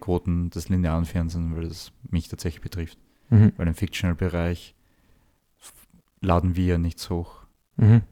Quoten 0.00 0.50
des 0.50 0.68
linearen 0.68 1.04
Fernsehens, 1.04 1.54
weil 1.56 1.68
das 1.68 1.92
mich 2.10 2.28
tatsächlich 2.28 2.60
betrifft. 2.60 2.98
Mhm. 3.32 3.52
Weil 3.56 3.68
im 3.68 3.74
Fictional-Bereich 3.74 4.74
laden 6.20 6.56
wir 6.56 6.78
nichts 6.78 7.10
hoch, 7.10 7.42
Mhm. 7.76 8.02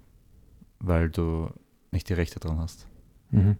weil 0.78 1.10
du 1.10 1.50
nicht 1.92 2.08
die 2.08 2.14
Rechte 2.14 2.40
dran 2.40 2.58
hast. 2.58 2.86
Mhm. 3.30 3.56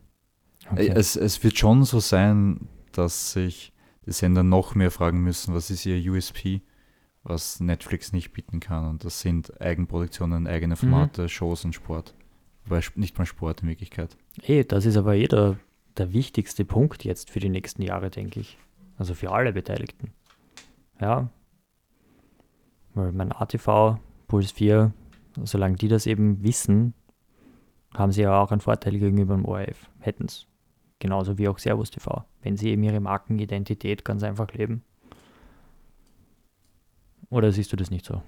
Okay. 0.71 0.87
Äh, 0.89 0.93
Es, 0.93 1.17
es 1.17 1.43
wird 1.45 1.59
schon 1.59 1.85
so 1.85 2.01
sein, 2.01 2.69
dass 2.93 3.33
sich 3.33 3.73
die 4.07 4.13
Sender 4.13 4.43
noch 4.43 4.75
mehr 4.75 4.91
fragen 4.91 5.21
müssen, 5.23 5.55
was 5.55 5.71
ist 5.71 5.85
ihr 5.87 6.11
USP, 6.13 6.63
was 7.23 7.61
Netflix 7.61 8.13
nicht 8.13 8.33
bieten 8.33 8.61
kann. 8.61 8.89
Und 8.89 9.05
das 9.05 9.21
sind 9.21 9.61
Eigenproduktionen, 9.61 10.47
eigene 10.47 10.77
Formate, 10.77 11.29
Shows 11.29 11.65
und 11.65 11.75
Sport. 11.75 12.15
Wobei 12.65 12.81
nicht 12.95 13.19
mal 13.19 13.27
Sport 13.27 13.63
in 13.63 13.69
Wirklichkeit. 13.69 14.17
Eh, 14.43 14.65
das 14.65 14.87
ist 14.87 14.97
aber 14.97 15.15
eh 15.17 15.29
der, 15.29 15.57
der 15.99 16.13
wichtigste 16.13 16.65
Punkt 16.65 17.05
jetzt 17.05 17.31
für 17.31 17.41
die 17.41 17.49
nächsten 17.49 17.83
Jahre, 17.83 18.11
denke 18.11 18.41
ich. 18.41 18.57
Also 18.97 19.15
für 19.15 19.31
alle 19.33 19.53
Beteiligten. 19.53 20.13
Ja. 21.01 21.31
Weil 22.95 23.13
mein 23.13 23.33
ATV, 23.33 23.99
Puls 24.27 24.53
4, 24.53 24.93
solange 25.45 25.77
die 25.77 25.89
das 25.89 26.07
eben 26.07 26.43
wissen, 26.43 26.95
haben 27.95 28.13
sie 28.13 28.23
ja 28.23 28.41
auch 28.41 28.51
einen 28.53 28.61
Vorteil 28.61 28.99
gegenüber 28.99 29.35
dem 29.35 29.45
ORF. 29.45 29.89
Hätten 30.01 30.25
es. 30.27 30.47
genauso 31.01 31.39
wie 31.39 31.49
auch 31.49 31.59
Servus 31.59 31.91
TV, 31.91 32.25
wenn 32.43 32.57
sie 32.57 32.69
eben 32.69 32.83
ihre 32.83 33.01
Markenidentität 33.01 34.05
ganz 34.05 34.23
einfach 34.23 34.53
leben. 34.53 34.83
Oder 37.31 37.53
siehst 37.53 37.73
du 37.73 37.77
das 37.77 37.91
nicht 37.91 38.05
so? 38.05 38.23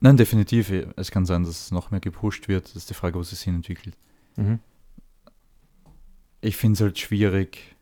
Nein, 0.00 0.16
definitiv. 0.16 0.70
Es 0.96 1.10
kann 1.10 1.24
sein, 1.26 1.42
dass 1.44 1.66
es 1.66 1.70
noch 1.70 1.90
mehr 1.90 2.00
gepusht 2.00 2.46
wird. 2.48 2.66
Das 2.66 2.76
ist 2.76 2.90
die 2.90 2.94
Frage, 2.94 3.16
wo 3.16 3.20
es 3.20 3.30
sich 3.30 3.40
hin 3.40 3.56
entwickelt. 3.56 3.96
Mhm. 4.36 4.60
Ich 6.40 6.56
finde 6.56 6.74
es 6.74 6.80
halt 6.82 6.98
schwierig. 6.98 7.73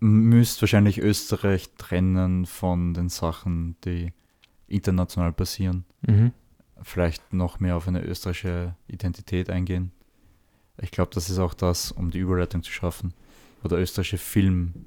Müsst 0.00 0.62
wahrscheinlich 0.62 0.98
Österreich 0.98 1.70
trennen 1.76 2.46
von 2.46 2.94
den 2.94 3.08
Sachen, 3.08 3.76
die 3.84 4.12
international 4.66 5.32
passieren. 5.32 5.84
Mhm. 6.02 6.32
Vielleicht 6.82 7.32
noch 7.32 7.60
mehr 7.60 7.76
auf 7.76 7.86
eine 7.86 8.02
österreichische 8.02 8.74
Identität 8.88 9.50
eingehen. 9.50 9.92
Ich 10.80 10.90
glaube, 10.90 11.10
das 11.14 11.28
ist 11.28 11.38
auch 11.38 11.52
das, 11.52 11.92
um 11.92 12.10
die 12.10 12.18
Überleitung 12.18 12.62
zu 12.62 12.72
schaffen, 12.72 13.12
wo 13.62 13.68
der 13.68 13.78
österreichische 13.78 14.16
Film 14.16 14.86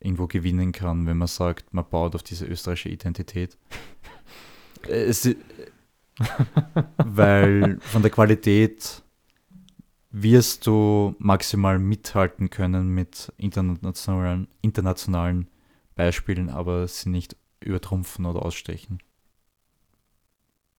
irgendwo 0.00 0.26
gewinnen 0.26 0.72
kann, 0.72 1.06
wenn 1.06 1.16
man 1.16 1.28
sagt, 1.28 1.72
man 1.72 1.88
baut 1.88 2.14
auf 2.14 2.22
diese 2.22 2.44
österreichische 2.44 2.90
Identität. 2.90 3.56
Es, 4.86 5.26
weil 6.98 7.78
von 7.80 8.02
der 8.02 8.10
Qualität 8.10 9.02
wirst 10.16 10.68
du 10.68 11.16
maximal 11.18 11.80
mithalten 11.80 12.48
können 12.48 12.94
mit 12.94 13.32
internationalen, 13.36 14.46
internationalen 14.62 15.48
Beispielen, 15.96 16.50
aber 16.50 16.86
sie 16.86 17.08
nicht 17.08 17.36
übertrumpfen 17.58 18.24
oder 18.24 18.44
ausstechen. 18.44 19.00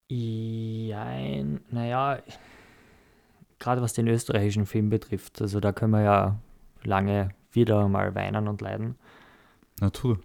Jein, 0.07 1.59
naja, 1.69 2.19
gerade 3.59 3.81
was 3.81 3.91
den 3.91 4.07
österreichischen 4.07 4.65
Film 4.65 4.89
betrifft, 4.89 5.41
also 5.41 5.59
da 5.59 5.73
können 5.73 5.91
wir 5.91 6.03
ja 6.03 6.39
lange 6.83 7.29
wieder 7.51 7.89
mal 7.89 8.15
weinen 8.15 8.47
und 8.47 8.61
leiden. 8.61 8.95
Natur. 9.81 10.17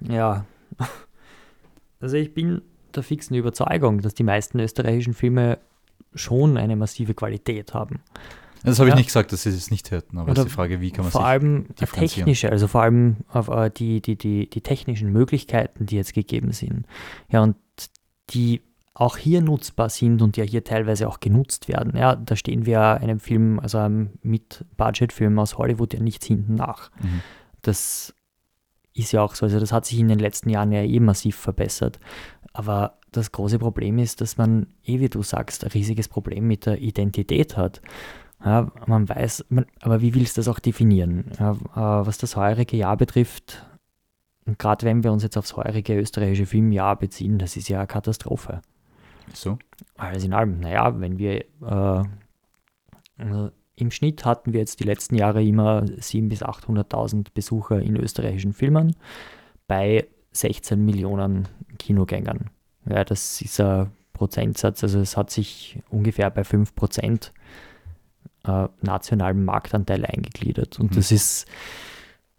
Ja, 0.00 0.44
also 2.00 2.16
ich 2.16 2.34
bin 2.34 2.62
der 2.96 3.04
fixen 3.04 3.36
Überzeugung, 3.36 4.00
dass 4.00 4.14
die 4.14 4.24
meisten 4.24 4.58
österreichischen 4.58 5.14
Filme 5.14 5.58
schon 6.16 6.56
eine 6.56 6.74
massive 6.74 7.14
Qualität 7.14 7.72
haben. 7.72 8.00
Das 8.64 8.78
habe 8.78 8.88
ich 8.88 8.94
Ja. 8.94 8.96
nicht 8.96 9.06
gesagt, 9.06 9.32
dass 9.32 9.42
sie 9.42 9.50
es 9.50 9.70
nicht 9.70 9.90
hätten, 9.90 10.18
aber 10.18 10.28
es 10.28 10.32
Oder 10.32 10.42
ist 10.42 10.50
die 10.50 10.54
Frage, 10.54 10.80
wie 10.80 10.90
kann 10.90 11.04
man 11.04 11.12
vor 11.12 11.20
sich 11.22 11.28
allem 11.28 11.66
technische, 11.76 12.50
also 12.50 12.66
vor 12.68 12.82
allem 12.82 13.18
auf 13.28 13.48
äh, 13.48 13.70
die, 13.70 14.00
die, 14.00 14.16
die, 14.16 14.48
die 14.50 14.60
technischen 14.60 15.12
Möglichkeiten, 15.12 15.86
die 15.86 15.96
jetzt 15.96 16.14
gegeben 16.14 16.52
sind. 16.52 16.86
Ja, 17.30 17.42
und 17.42 17.56
die 18.30 18.62
auch 18.94 19.18
hier 19.18 19.42
nutzbar 19.42 19.90
sind 19.90 20.22
und 20.22 20.36
ja 20.38 20.44
hier 20.44 20.64
teilweise 20.64 21.06
auch 21.06 21.20
genutzt 21.20 21.68
werden. 21.68 21.96
Ja, 21.96 22.16
da 22.16 22.34
stehen 22.34 22.64
wir 22.64 22.80
einem 22.80 23.20
Film, 23.20 23.60
also 23.60 23.78
einem 23.78 24.10
Mit-Budget-Film 24.22 25.38
aus 25.38 25.58
Hollywood 25.58 25.92
ja 25.92 26.00
nichts 26.00 26.26
hinten 26.26 26.54
nach. 26.54 26.90
Mhm. 27.02 27.20
Das 27.60 28.14
ist 28.94 29.12
ja 29.12 29.20
auch 29.20 29.34
so, 29.34 29.44
also 29.44 29.60
das 29.60 29.70
hat 29.70 29.84
sich 29.84 29.98
in 29.98 30.08
den 30.08 30.18
letzten 30.18 30.48
Jahren 30.48 30.72
ja 30.72 30.80
eh 30.82 30.98
massiv 31.00 31.36
verbessert. 31.36 32.00
Aber 32.54 32.98
das 33.12 33.32
große 33.32 33.58
Problem 33.58 33.98
ist, 33.98 34.22
dass 34.22 34.38
man, 34.38 34.66
eh 34.82 34.98
wie 35.00 35.10
du 35.10 35.22
sagst, 35.22 35.64
ein 35.64 35.70
riesiges 35.72 36.08
Problem 36.08 36.46
mit 36.46 36.64
der 36.64 36.80
Identität 36.80 37.58
hat. 37.58 37.82
Ja, 38.44 38.70
man 38.86 39.08
weiß, 39.08 39.46
man, 39.48 39.66
aber 39.80 40.00
wie 40.00 40.14
willst 40.14 40.36
du 40.36 40.40
das 40.40 40.48
auch 40.48 40.58
definieren? 40.58 41.32
Ja, 41.38 41.52
äh, 41.52 42.06
was 42.06 42.18
das 42.18 42.36
heurige 42.36 42.76
Jahr 42.76 42.96
betrifft, 42.96 43.66
gerade 44.58 44.86
wenn 44.86 45.02
wir 45.02 45.12
uns 45.12 45.22
jetzt 45.22 45.36
aufs 45.36 45.56
heurige 45.56 45.98
österreichische 45.98 46.46
Filmjahr 46.46 46.96
beziehen, 46.96 47.38
das 47.38 47.56
ist 47.56 47.68
ja 47.68 47.78
eine 47.78 47.86
Katastrophe. 47.86 48.60
So. 49.32 49.58
Alles 49.96 50.24
in 50.24 50.32
allem, 50.32 50.60
naja, 50.60 51.00
wenn 51.00 51.18
wir 51.18 51.44
äh, 51.62 52.04
also 53.18 53.50
im 53.76 53.90
Schnitt 53.90 54.24
hatten 54.24 54.52
wir 54.52 54.60
jetzt 54.60 54.80
die 54.80 54.84
letzten 54.84 55.16
Jahre 55.16 55.42
immer 55.44 55.82
700.000 55.82 56.28
bis 56.28 56.42
800.000 56.42 57.26
Besucher 57.34 57.80
in 57.80 57.96
österreichischen 57.96 58.52
Filmen 58.52 58.96
bei 59.66 60.06
16 60.32 60.82
Millionen 60.82 61.48
Kinogängern. 61.78 62.50
Ja, 62.88 63.04
das 63.04 63.42
ist 63.42 63.60
ein 63.60 63.90
Prozentsatz, 64.12 64.82
also 64.82 65.00
es 65.00 65.16
hat 65.16 65.30
sich 65.30 65.78
ungefähr 65.90 66.30
bei 66.30 66.42
5% 66.42 67.32
äh, 68.46 68.68
nationalen 68.82 69.44
Marktanteil 69.44 70.04
eingegliedert. 70.04 70.78
Und 70.78 70.92
Mhm. 70.92 70.96
das 70.96 71.12
ist 71.12 71.46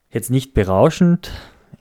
jetzt 0.09 0.31
nicht 0.31 0.53
berauschend, 0.53 1.31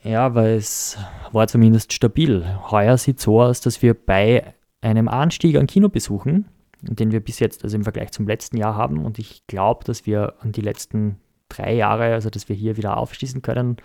ja, 0.03 0.35
weil 0.35 0.55
es 0.55 0.97
war 1.31 1.47
zumindest 1.47 1.93
stabil. 1.93 2.45
Heuer 2.69 2.97
sieht 2.97 3.19
so 3.19 3.41
aus, 3.41 3.61
dass 3.61 3.81
wir 3.81 3.93
bei 3.93 4.53
einem 4.81 5.07
Anstieg 5.07 5.55
an 5.57 5.67
Kinobesuchen, 5.67 6.45
den 6.81 7.11
wir 7.11 7.19
bis 7.19 7.39
jetzt 7.39 7.63
also 7.63 7.75
im 7.75 7.83
Vergleich 7.83 8.11
zum 8.11 8.27
letzten 8.27 8.57
Jahr 8.57 8.75
haben, 8.75 9.03
und 9.03 9.17
ich 9.19 9.45
glaube, 9.47 9.83
dass 9.85 10.05
wir 10.05 10.35
an 10.41 10.51
die 10.51 10.61
letzten 10.61 11.17
drei 11.49 11.73
Jahre, 11.73 12.13
also 12.13 12.29
dass 12.29 12.49
wir 12.49 12.55
hier 12.55 12.77
wieder 12.77 12.97
aufschließen 12.97 13.41
können 13.41 13.77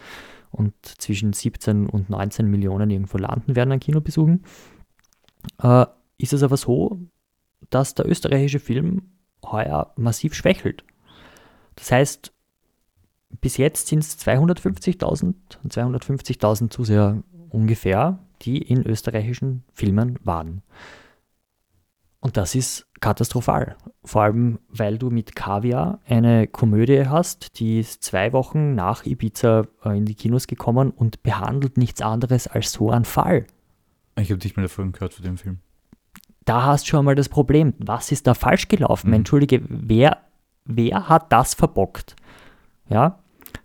und 0.50 0.74
zwischen 0.82 1.32
17 1.32 1.86
und 1.88 2.10
19 2.10 2.46
Millionen 2.46 2.90
irgendwo 2.90 3.16
landen 3.18 3.56
werden 3.56 3.72
an 3.72 3.80
Kinobesuchen, 3.80 4.44
äh, 5.62 5.86
ist 6.18 6.32
es 6.32 6.42
aber 6.42 6.56
so, 6.56 6.98
dass 7.70 7.94
der 7.94 8.06
österreichische 8.08 8.58
Film 8.60 9.02
heuer 9.44 9.92
massiv 9.96 10.34
schwächelt. 10.34 10.84
Das 11.76 11.90
heißt, 11.90 12.32
bis 13.40 13.56
jetzt 13.56 13.88
sind 13.88 14.00
es 14.00 14.18
250.000 14.18 15.34
250.000 15.68 16.70
Zuseher 16.70 17.22
ungefähr, 17.50 18.18
die 18.42 18.58
in 18.58 18.84
österreichischen 18.86 19.64
Filmen 19.72 20.18
waren. 20.22 20.62
Und 22.20 22.36
das 22.36 22.54
ist 22.54 22.86
katastrophal. 23.00 23.76
Vor 24.04 24.22
allem, 24.22 24.60
weil 24.68 24.96
du 24.96 25.10
mit 25.10 25.34
Kaviar 25.34 26.00
eine 26.06 26.46
Komödie 26.46 27.06
hast, 27.06 27.58
die 27.58 27.80
ist 27.80 28.04
zwei 28.04 28.32
Wochen 28.32 28.76
nach 28.76 29.04
Ibiza 29.04 29.66
äh, 29.84 29.98
in 29.98 30.04
die 30.04 30.14
Kinos 30.14 30.46
gekommen 30.46 30.92
und 30.92 31.24
behandelt 31.24 31.76
nichts 31.76 32.00
anderes 32.00 32.46
als 32.46 32.72
so 32.72 32.90
einen 32.90 33.04
Fall. 33.04 33.46
Ich 34.16 34.30
habe 34.30 34.42
nicht 34.42 34.56
mehr 34.56 34.66
davon 34.66 34.92
gehört 34.92 35.14
von 35.14 35.24
dem 35.24 35.36
Film. 35.36 35.58
Da 36.44 36.64
hast 36.64 36.84
du 36.86 36.90
schon 36.90 37.04
mal 37.04 37.14
das 37.14 37.28
Problem. 37.28 37.74
Was 37.78 38.12
ist 38.12 38.26
da 38.26 38.34
falsch 38.34 38.68
gelaufen? 38.68 39.08
Mhm. 39.08 39.14
Entschuldige, 39.14 39.62
wer, 39.68 40.18
wer 40.64 41.08
hat 41.08 41.32
das 41.32 41.54
verbockt? 41.54 42.16
Ja, 42.88 43.18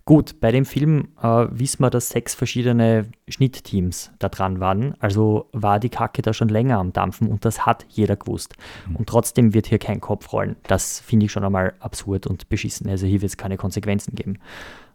gut, 0.06 0.40
bei 0.40 0.52
dem 0.52 0.64
Film 0.64 1.10
äh, 1.22 1.46
wissen 1.50 1.82
wir, 1.84 1.90
dass 1.90 2.10
sechs 2.10 2.34
verschiedene 2.36 3.08
Schnittteams 3.28 4.12
da 4.20 4.30
dran 4.30 4.60
waren. 4.60 4.94
Also 5.00 5.50
war 5.54 5.80
die 5.80 5.90
Kacke 5.90 6.22
da 6.22 6.34
schon 6.34 6.50
länger 6.50 6.78
am 6.78 6.94
Dampfen 6.94 7.28
und 7.28 7.44
das 7.46 7.66
hat 7.66 7.86
jeder 7.90 8.16
gewusst. 8.16 8.56
Und 8.94 9.10
trotzdem 9.10 9.54
wird 9.54 9.68
hier 9.68 9.80
kein 9.80 10.00
Kopf 10.00 10.32
rollen. 10.32 10.56
Das 10.64 11.00
finde 11.00 11.26
ich 11.26 11.32
schon 11.32 11.44
einmal 11.44 11.74
absurd 11.80 12.28
und 12.28 12.48
beschissen. 12.48 12.90
Also 12.90 13.06
hier 13.08 13.22
wird 13.22 13.32
es 13.32 13.38
keine 13.38 13.58
Konsequenzen 13.58 14.16
geben. 14.16 14.40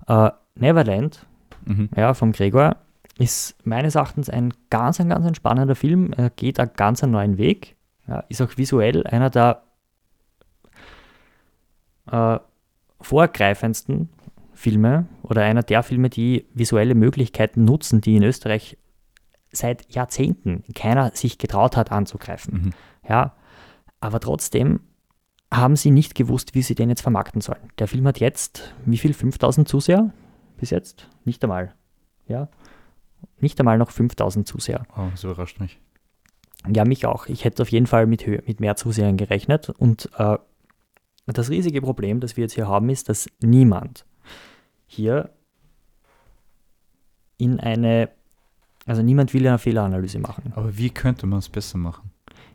Äh, 0.07 0.31
Neverland 0.55 1.27
Mhm. 1.65 1.91
ja, 1.97 2.13
vom 2.15 2.33
Gregor, 2.33 2.77
ist 3.19 3.57
meines 3.65 3.95
Erachtens 3.95 4.31
ein 4.31 4.53
ganz, 4.71 5.01
ein 5.01 5.09
ganz 5.09 5.27
ein 5.27 5.35
spannender 5.35 5.75
Film. 5.75 6.13
Er 6.17 6.31
geht 6.31 6.59
einen 6.59 6.73
ganz 6.75 7.03
einen 7.03 7.13
neuen 7.13 7.39
Weg. 7.39 7.77
Ja, 8.09 8.25
ist 8.29 8.41
auch 8.43 8.57
visuell 8.57 9.07
einer 9.07 9.31
der 9.31 9.63
äh, 12.11 12.39
vorgreifendsten 13.01 14.09
Filme 14.53 15.07
oder 15.23 15.43
einer 15.43 15.63
der 15.63 15.83
Filme, 15.83 16.11
die 16.11 16.47
visuelle 16.55 16.95
Möglichkeiten 16.95 17.65
nutzen, 17.65 18.01
die 18.01 18.17
in 18.17 18.23
Österreich 18.23 18.77
seit 19.51 19.93
Jahrzehnten 19.95 20.65
keiner 20.75 21.11
sich 21.15 21.39
getraut 21.39 21.77
hat 21.77 21.93
anzugreifen. 21.93 22.55
Mhm. 22.55 22.71
Ja, 23.09 23.35
aber 24.01 24.21
trotzdem 24.21 24.81
haben 25.53 25.77
sie 25.77 25.91
nicht 25.91 26.15
gewusst, 26.15 26.55
wie 26.55 26.63
sie 26.63 26.75
den 26.75 26.89
jetzt 26.89 27.03
vermarkten 27.03 27.41
sollen. 27.41 27.71
Der 27.79 27.87
Film 27.87 28.07
hat 28.07 28.21
jetzt, 28.21 28.75
wie 28.87 28.97
viel? 28.97 29.13
5000 29.13 29.69
Zuseher 29.69 30.13
bis 30.57 30.71
jetzt? 30.71 31.09
Nicht 31.25 31.43
einmal. 31.45 31.75
Ja, 32.27 32.49
nicht 33.41 33.59
einmal 33.61 33.79
noch 33.79 33.91
5000 33.91 34.47
Zuseher. 34.47 34.85
Oh, 34.97 35.09
das 35.11 35.25
überrascht 35.25 35.61
mich. 35.61 35.79
Ja, 36.73 36.85
mich 36.85 37.07
auch. 37.07 37.27
Ich 37.27 37.45
hätte 37.45 37.63
auf 37.63 37.71
jeden 37.71 37.87
Fall 37.87 38.07
mit, 38.07 38.27
mit 38.27 38.61
mehr 38.61 38.77
Zusehern 38.77 39.17
gerechnet. 39.17 39.71
Und 39.71 40.09
äh, 40.17 40.39
das 41.27 41.51
riesige 41.51 41.81
Problem, 41.83 42.21
das 42.21 42.37
wir 42.37 42.43
jetzt 42.43 42.55
hier 42.55 42.69
haben, 42.69 42.89
ist, 42.89 43.09
dass 43.09 43.29
niemand 43.41 44.05
hier 44.87 45.31
in 47.39 47.59
eine, 47.61 48.11
also 48.87 49.03
niemand 49.03 49.35
will 49.35 49.47
eine 49.47 49.59
Fehleranalyse 49.59 50.19
machen. 50.19 50.53
Aber 50.55 50.77
wie 50.77 50.91
könnte 50.91 51.27
man 51.27 51.41
es 51.41 51.49
besser 51.49 51.79
machen? 51.79 52.11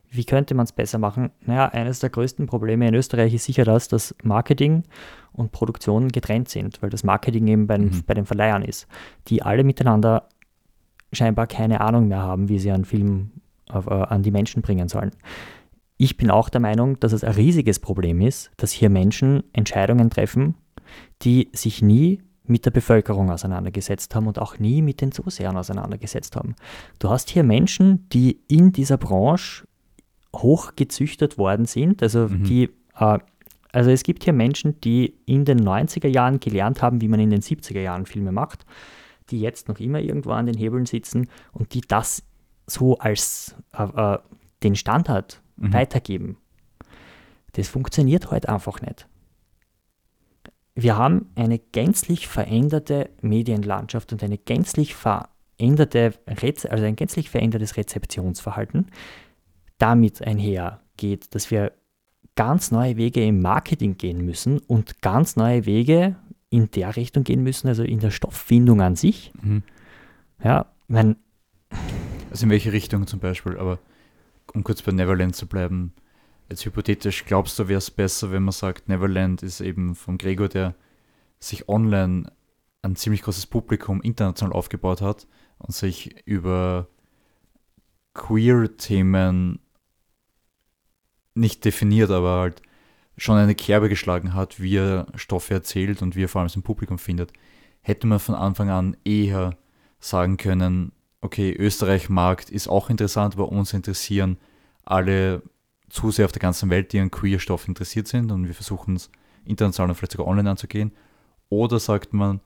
Wie 0.09 0.23
könnte 0.23 0.53
man 0.55 0.63
es 0.63 0.71
besser 0.71 0.99
machen? 0.99 1.31
Naja, 1.45 1.67
eines 1.67 1.99
der 1.99 2.09
größten 2.09 2.45
Probleme 2.47 2.87
in 2.87 2.93
Österreich 2.93 3.33
ist 3.33 3.43
sicher 3.43 3.65
das, 3.65 3.89
dass 3.89 4.15
Marketing 4.23 4.83
und 5.33 5.51
Produktion 5.51 6.07
getrennt 6.07 6.47
sind, 6.47 6.81
weil 6.81 6.89
das 6.89 7.03
Marketing 7.03 7.47
eben 7.47 7.67
bei, 7.67 7.77
Mhm. 7.77 8.03
bei 8.05 8.13
den 8.13 8.25
Verleihern 8.25 8.63
ist, 8.63 8.87
die 9.27 9.41
alle 9.43 9.65
miteinander 9.65 10.29
scheinbar 11.13 11.47
keine 11.47 11.81
Ahnung 11.81 12.07
mehr 12.07 12.21
haben, 12.21 12.49
wie 12.49 12.59
sie 12.59 12.71
einen 12.71 12.85
Film 12.85 13.31
auf, 13.69 13.87
äh, 13.87 13.91
an 13.93 14.23
die 14.23 14.31
Menschen 14.31 14.61
bringen 14.61 14.87
sollen. 14.89 15.11
Ich 15.97 16.15
bin 16.17 16.29
auch 16.29 16.49
der 16.49 16.61
Meinung, 16.61 16.99
dass 16.99 17.11
es 17.11 17.23
ein 17.23 17.33
riesiges 17.33 17.79
Problem 17.79 18.21
ist, 18.21 18.51
dass 18.57 18.71
hier 18.71 18.89
Menschen 18.89 19.43
Entscheidungen 19.53 20.09
treffen, 20.09 20.55
die 21.23 21.49
sich 21.53 21.81
nie 21.81 22.21
mit 22.45 22.65
der 22.65 22.71
Bevölkerung 22.71 23.29
auseinandergesetzt 23.29 24.15
haben 24.15 24.27
und 24.27 24.39
auch 24.39 24.57
nie 24.59 24.81
mit 24.81 25.01
den 25.01 25.11
Zusehern 25.11 25.57
auseinandergesetzt 25.57 26.35
haben. 26.35 26.55
Du 26.99 27.09
hast 27.09 27.29
hier 27.29 27.43
Menschen, 27.43 28.07
die 28.09 28.39
in 28.47 28.71
dieser 28.71 28.97
Branche 28.97 29.65
hochgezüchtet 30.35 31.37
worden 31.37 31.65
sind, 31.65 32.01
also 32.03 32.27
Mhm. 32.27 32.43
die 32.43 32.69
äh, 32.99 33.19
Also 33.73 33.91
es 33.91 34.03
gibt 34.03 34.23
hier 34.23 34.33
Menschen, 34.33 34.79
die 34.81 35.15
in 35.25 35.43
den 35.45 35.59
90er 35.59 36.07
Jahren 36.07 36.39
gelernt 36.39 36.81
haben, 36.81 37.01
wie 37.01 37.07
man 37.09 37.19
in 37.19 37.29
den 37.29 37.41
70er 37.41 37.81
Jahren 37.81 38.05
Filme 38.05 38.31
macht, 38.31 38.65
die 39.31 39.39
jetzt 39.39 39.67
noch 39.67 39.79
immer 39.79 39.99
irgendwo 39.99 40.31
an 40.31 40.45
den 40.45 40.57
Hebeln 40.57 40.85
sitzen 40.85 41.29
und 41.51 41.73
die 41.73 41.81
das 41.81 42.23
so 42.65 42.97
als 42.97 43.55
äh, 43.73 43.83
äh, 43.83 44.19
den 44.63 44.75
Standard 44.75 45.41
Mhm. 45.57 45.73
weitergeben. 45.73 46.37
Das 47.53 47.67
funktioniert 47.67 48.31
heute 48.31 48.49
einfach 48.49 48.81
nicht. 48.81 49.07
Wir 50.75 50.95
haben 50.95 51.31
eine 51.35 51.57
gänzlich 51.57 52.27
veränderte 52.27 53.09
Medienlandschaft 53.21 54.13
und 54.13 54.23
eine 54.23 54.37
gänzlich 54.37 54.93
veränderte, 54.93 56.13
Reze 56.27 56.71
also 56.71 56.85
ein 56.85 56.95
gänzlich 56.95 57.31
verändertes 57.31 57.77
Rezeptionsverhalten. 57.77 58.91
Damit 59.79 60.21
einher 60.21 60.81
geht, 60.97 61.33
dass 61.33 61.49
wir 61.49 61.71
ganz 62.35 62.69
neue 62.69 62.97
Wege 62.97 63.25
im 63.25 63.41
Marketing 63.41 63.97
gehen 63.97 64.23
müssen 64.23 64.59
und 64.59 65.01
ganz 65.01 65.35
neue 65.35 65.65
Wege 65.65 66.15
in 66.49 66.71
der 66.71 66.95
Richtung 66.95 67.23
gehen 67.23 67.43
müssen, 67.43 67.67
also 67.67 67.83
in 67.83 67.99
der 67.99 68.11
Stofffindung 68.11 68.81
an 68.81 68.95
sich. 68.95 69.31
Mhm. 69.41 69.63
Ja, 70.43 70.71
mein, 70.87 71.17
Also 72.31 72.45
in 72.45 72.49
welche 72.49 72.71
Richtung 72.71 73.07
zum 73.07 73.19
Beispiel, 73.19 73.57
aber 73.57 73.79
um 74.53 74.63
kurz 74.63 74.81
bei 74.81 74.91
Neverland 74.91 75.35
zu 75.35 75.47
bleiben, 75.47 75.93
jetzt 76.49 76.65
hypothetisch, 76.65 77.25
glaubst 77.25 77.59
du, 77.59 77.67
wäre 77.67 77.79
es 77.79 77.91
besser, 77.91 78.31
wenn 78.31 78.43
man 78.43 78.53
sagt, 78.53 78.87
Neverland 78.87 79.43
ist 79.43 79.59
eben 79.59 79.95
von 79.95 80.17
Gregor, 80.17 80.47
der 80.47 80.75
sich 81.39 81.67
online 81.67 82.31
ein 82.81 82.95
ziemlich 82.95 83.21
großes 83.23 83.47
Publikum 83.47 84.01
international 84.01 84.53
aufgebaut 84.53 85.01
hat 85.01 85.27
und 85.57 85.73
sich 85.73 86.25
über 86.25 86.87
Queer-Themen 88.13 89.59
nicht 91.35 91.65
definiert, 91.65 92.09
aber 92.09 92.39
halt 92.39 92.61
schon 93.17 93.37
eine 93.37 93.55
Kerbe 93.55 93.89
geschlagen 93.89 94.33
hat, 94.33 94.61
wie 94.61 94.77
er 94.77 95.07
Stoffe 95.15 95.53
erzählt 95.53 96.01
und 96.01 96.15
wie 96.15 96.23
er 96.23 96.29
vor 96.29 96.41
allem 96.41 96.49
sein 96.49 96.63
Publikum 96.63 96.99
findet, 96.99 97.33
hätte 97.81 98.07
man 98.07 98.19
von 98.19 98.35
Anfang 98.35 98.69
an 98.69 98.95
eher 99.03 99.57
sagen 99.99 100.37
können, 100.37 100.91
okay, 101.21 101.51
Österreich-Markt 101.51 102.49
ist 102.49 102.67
auch 102.67 102.89
interessant, 102.89 103.33
aber 103.33 103.49
uns 103.51 103.73
interessieren 103.73 104.37
alle 104.83 105.41
Zuseher 105.89 106.25
auf 106.25 106.31
der 106.31 106.41
ganzen 106.41 106.69
Welt, 106.69 106.93
die 106.93 106.99
an 106.99 107.11
Queer-Stoff 107.11 107.67
interessiert 107.67 108.07
sind 108.07 108.31
und 108.31 108.47
wir 108.47 108.53
versuchen 108.53 108.95
es 108.95 109.09
international 109.45 109.89
und 109.89 109.95
vielleicht 109.95 110.11
sogar 110.11 110.27
online 110.27 110.49
anzugehen. 110.49 110.91
Oder 111.49 111.79
sagt 111.79 112.13
man, 112.13 112.41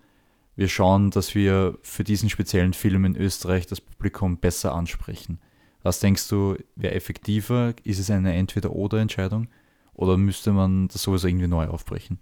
wir 0.55 0.67
schauen, 0.67 1.11
dass 1.11 1.33
wir 1.33 1.77
für 1.81 2.03
diesen 2.03 2.29
speziellen 2.29 2.73
Film 2.73 3.05
in 3.05 3.15
Österreich 3.15 3.67
das 3.67 3.81
Publikum 3.81 4.37
besser 4.37 4.73
ansprechen. 4.73 5.39
Was 5.81 5.99
denkst 5.99 6.27
du, 6.27 6.55
wäre 6.75 6.93
effektiver? 6.93 7.73
Ist 7.83 7.99
es 7.99 8.11
eine 8.11 8.33
Entweder-Oder-Entscheidung? 8.35 9.47
Oder 9.93 10.17
müsste 10.17 10.51
man 10.51 10.87
das 10.87 11.03
sowieso 11.03 11.27
irgendwie 11.27 11.47
neu 11.47 11.67
aufbrechen? 11.67 12.19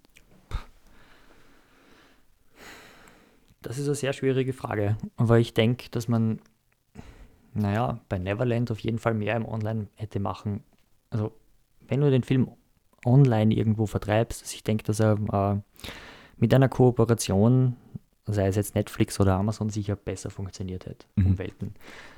Das 3.62 3.78
ist 3.78 3.88
eine 3.88 3.96
sehr 3.96 4.14
schwierige 4.14 4.54
Frage, 4.54 4.98
aber 5.18 5.38
ich 5.40 5.54
denke, 5.54 5.90
dass 5.90 6.08
man, 6.08 6.40
naja, 7.54 8.00
bei 8.08 8.18
Neverland 8.18 8.72
auf 8.72 8.80
jeden 8.80 9.00
Fall 9.00 9.14
mehr 9.14 9.36
im 9.36 9.46
Online 9.46 9.88
hätte 9.96 10.22
machen. 10.22 10.64
Also, 11.10 11.34
wenn 11.88 12.00
du 12.00 12.10
den 12.10 12.24
Film 12.24 12.50
online 13.06 13.54
irgendwo 13.54 13.86
vertreibst, 13.86 14.44
also 14.44 14.56
ich 14.56 14.64
denke, 14.64 14.84
dass 14.86 15.02
er 15.02 15.18
äh, 15.34 15.60
mit 16.38 16.54
einer 16.54 16.70
Kooperation, 16.70 17.76
sei 18.34 18.48
es 18.48 18.56
jetzt 18.56 18.76
Netflix 18.76 19.20
oder 19.20 19.36
Amazon, 19.36 19.70
sicher 19.70 19.96
besser 19.96 20.30
funktioniert 20.30 20.86
hätte, 20.86 21.06
um 21.18 21.24
Mhm. 21.32 21.38
Welten. 21.38 21.74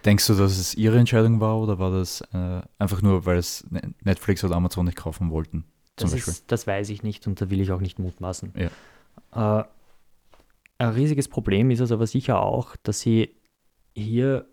Denkst 0.06 0.28
du, 0.28 0.34
dass 0.36 0.58
es 0.58 0.76
ihre 0.76 0.98
Entscheidung 1.00 1.40
war 1.40 1.58
oder 1.60 1.80
war 1.80 1.92
das 1.92 2.22
äh, 2.34 2.62
einfach 2.80 3.02
nur, 3.02 3.26
weil 3.26 3.38
es 3.38 3.66
Ne- 3.70 3.94
Netflix 4.04 4.44
oder 4.44 4.56
Amazon 4.56 4.86
nicht 4.86 4.98
kaufen 4.98 5.30
wollten? 5.32 5.66
Zum 5.98 6.06
Das, 6.08 6.12
Beispiel. 6.14 6.32
ist, 6.34 6.52
das 6.52 6.68
weiß 6.68 6.90
ich 6.90 7.04
nicht 7.04 7.28
und 7.28 7.40
da 7.42 7.50
will 7.50 7.62
ich 7.62 7.72
auch 7.72 7.82
nicht 7.82 8.00
mutmaßen. 8.00 8.54
Ja. 9.36 9.60
Äh, 9.62 9.64
ein 10.80 10.90
riesiges 10.90 11.28
Problem 11.28 11.70
ist 11.70 11.80
es 11.80 11.92
aber 11.92 12.08
sicher 12.08 12.42
auch, 12.42 12.76
dass 12.84 13.02
sie 13.02 13.36
hier 13.94 14.46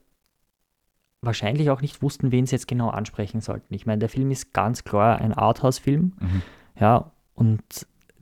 wahrscheinlich 1.20 1.70
auch 1.70 1.80
nicht 1.80 2.02
wussten, 2.02 2.30
wen 2.32 2.46
sie 2.46 2.54
jetzt 2.54 2.68
genau 2.68 2.90
ansprechen 2.90 3.40
sollten. 3.40 3.74
Ich 3.74 3.86
meine, 3.86 3.98
der 3.98 4.08
Film 4.08 4.30
ist 4.30 4.52
ganz 4.52 4.84
klar 4.84 5.18
ein 5.18 5.32
Arthouse-Film, 5.32 6.12
Mhm. 6.20 6.42
ja, 6.78 7.10
und 7.34 7.62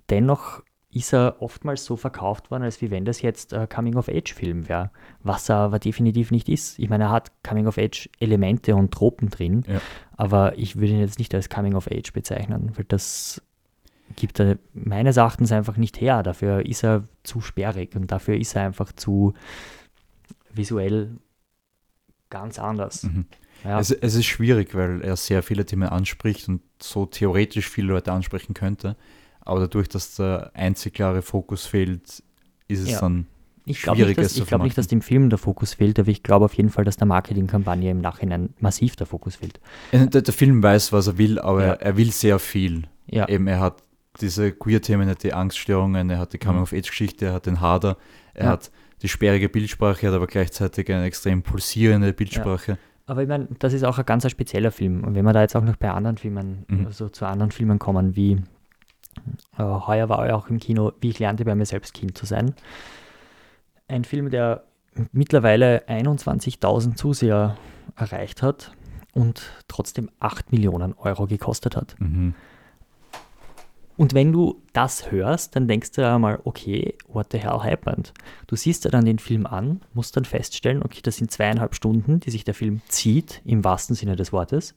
dennoch 0.08 0.62
ist 0.96 1.12
er 1.12 1.36
oftmals 1.40 1.84
so 1.84 1.96
verkauft 1.96 2.50
worden, 2.50 2.62
als 2.62 2.80
wie 2.80 2.90
wenn 2.90 3.04
das 3.04 3.20
jetzt 3.20 3.52
ein 3.52 3.68
Coming-of-Age-Film 3.68 4.68
wäre, 4.68 4.90
was 5.22 5.48
er 5.48 5.56
aber 5.56 5.78
definitiv 5.78 6.30
nicht 6.30 6.48
ist. 6.48 6.78
Ich 6.78 6.88
meine, 6.88 7.04
er 7.04 7.10
hat 7.10 7.30
Coming-of-Age-Elemente 7.42 8.74
und 8.74 8.92
Tropen 8.92 9.28
drin, 9.28 9.64
Ja. 9.68 9.80
aber 10.16 10.56
ich 10.58 10.76
würde 10.76 10.92
ihn 10.94 11.00
jetzt 11.00 11.18
nicht 11.18 11.34
als 11.34 11.48
Coming-of-Age 11.50 12.12
bezeichnen, 12.12 12.72
weil 12.76 12.84
das 12.88 13.42
gibt 14.14 14.40
er 14.40 14.56
meines 14.72 15.16
Erachtens 15.16 15.52
einfach 15.52 15.76
nicht 15.76 16.00
her. 16.00 16.22
Dafür 16.22 16.64
ist 16.64 16.82
er 16.84 17.04
zu 17.24 17.40
sperrig 17.40 17.94
und 17.96 18.10
dafür 18.10 18.36
ist 18.36 18.54
er 18.56 18.62
einfach 18.62 18.92
zu 18.92 19.34
visuell 20.52 21.10
ganz 22.30 22.58
anders. 22.58 23.02
Mhm. 23.04 23.26
Ja, 23.64 23.78
Es, 23.80 23.90
es 23.90 24.14
ist 24.14 24.26
schwierig, 24.26 24.74
weil 24.74 25.02
er 25.02 25.16
sehr 25.16 25.42
viele 25.42 25.64
Themen 25.64 25.88
anspricht 25.88 26.48
und 26.48 26.62
so 26.80 27.06
theoretisch 27.06 27.68
viele 27.68 27.88
Leute 27.88 28.12
ansprechen 28.12 28.54
könnte. 28.54 28.96
Aber 29.46 29.60
dadurch, 29.60 29.88
dass 29.88 30.16
der 30.16 30.50
einzig 30.54 30.94
klare 30.94 31.22
Fokus 31.22 31.66
fehlt, 31.66 32.22
ist 32.68 32.80
es 32.80 32.90
Ja. 32.90 33.00
dann 33.00 33.26
ich 33.68 33.82
glaube 33.82 33.96
nicht, 33.98 34.04
schwierig, 34.04 34.16
dass, 34.18 34.36
ich 34.36 34.46
glaub 34.46 34.62
nicht, 34.62 34.78
dass 34.78 34.86
dem 34.86 35.00
Film 35.02 35.28
der 35.28 35.38
Fokus 35.38 35.74
fehlt, 35.74 35.98
aber 35.98 36.08
ich 36.08 36.22
glaube 36.22 36.44
auf 36.44 36.54
jeden 36.54 36.68
Fall, 36.70 36.84
dass 36.84 36.96
der 36.98 37.06
Marketingkampagne 37.06 37.90
im 37.90 38.00
Nachhinein 38.00 38.50
massiv 38.60 38.94
der 38.96 39.06
Fokus 39.06 39.36
fehlt. 39.36 39.58
Äh, 39.90 40.06
Der, 40.06 40.22
der 40.22 40.34
Film 40.34 40.62
weiß, 40.62 40.92
was 40.92 41.06
er 41.08 41.18
will, 41.18 41.38
aber 41.40 41.62
Ja. 41.64 41.72
er, 41.72 41.82
er 41.82 41.96
will 41.96 42.12
sehr 42.12 42.38
viel. 42.38 42.84
Ja, 43.06 43.28
Eben, 43.28 43.46
er 43.48 43.58
hat 43.60 43.82
diese 44.20 44.52
Queer-Themen, 44.52 45.08
er 45.08 45.12
hat 45.12 45.22
die 45.24 45.32
Angststörungen, 45.32 46.10
er 46.10 46.18
hat 46.18 46.32
die 46.32 46.38
Coming-of-Age-Geschichte, 46.38 47.26
er 47.26 47.32
hat 47.34 47.46
den 47.46 47.60
Hader, 47.60 47.96
er 48.34 48.44
Ja. 48.46 48.50
hat 48.52 48.70
die 49.02 49.08
sperrige 49.08 49.48
Bildsprache, 49.48 50.06
er 50.06 50.10
hat 50.10 50.16
aber 50.16 50.26
gleichzeitig 50.26 50.90
eine 50.92 51.04
extrem 51.04 51.42
pulsierende 51.42 52.12
Bildsprache. 52.12 52.78
aber 53.08 53.22
ich 53.22 53.28
meine, 53.28 53.46
das 53.60 53.72
ist 53.72 53.84
auch 53.84 53.98
ein 53.98 54.04
ganz 54.06 54.28
spezieller 54.30 54.70
Film. 54.72 55.04
Und 55.04 55.14
wenn 55.14 55.24
wir 55.24 55.32
da 55.32 55.40
jetzt 55.42 55.54
auch 55.54 55.62
noch 55.62 55.76
bei 55.76 55.90
anderen 55.90 56.16
Filmen, 56.18 56.64
Mhm. 56.68 56.86
also 56.86 57.08
zu 57.08 57.24
anderen 57.26 57.50
Filmen 57.52 57.78
kommen, 57.78 58.16
wie 58.16 58.38
heuer 59.58 60.08
war 60.08 60.26
er 60.26 60.36
auch 60.36 60.48
im 60.48 60.58
Kino, 60.58 60.92
wie 61.00 61.10
ich 61.10 61.18
lernte 61.18 61.44
bei 61.44 61.54
mir 61.54 61.66
selbst 61.66 61.94
Kind 61.94 62.16
zu 62.16 62.26
sein. 62.26 62.54
Ein 63.88 64.04
Film, 64.04 64.30
der 64.30 64.64
mittlerweile 65.12 65.86
21.000 65.88 66.96
Zuseher 66.96 67.56
erreicht 67.96 68.42
hat 68.42 68.72
und 69.12 69.52
trotzdem 69.68 70.10
8 70.20 70.52
Millionen 70.52 70.94
Euro 70.94 71.26
gekostet 71.26 71.76
hat. 71.76 71.94
Mhm. 71.98 72.34
Und 73.96 74.12
wenn 74.12 74.30
du 74.30 74.62
das 74.74 75.10
hörst, 75.10 75.56
dann 75.56 75.68
denkst 75.68 75.92
du 75.92 76.06
einmal, 76.06 76.40
okay, 76.44 76.94
what 77.08 77.28
the 77.32 77.38
hell 77.38 77.60
happened? 77.60 78.12
Du 78.46 78.54
siehst 78.54 78.84
dir 78.84 78.90
dann 78.90 79.06
den 79.06 79.18
Film 79.18 79.46
an, 79.46 79.80
musst 79.94 80.16
dann 80.16 80.26
feststellen, 80.26 80.82
okay, 80.82 81.00
das 81.02 81.16
sind 81.16 81.30
zweieinhalb 81.30 81.74
Stunden, 81.74 82.20
die 82.20 82.30
sich 82.30 82.44
der 82.44 82.52
Film 82.52 82.82
zieht, 82.88 83.40
im 83.46 83.64
wahrsten 83.64 83.96
Sinne 83.96 84.16
des 84.16 84.32
Wortes. 84.32 84.74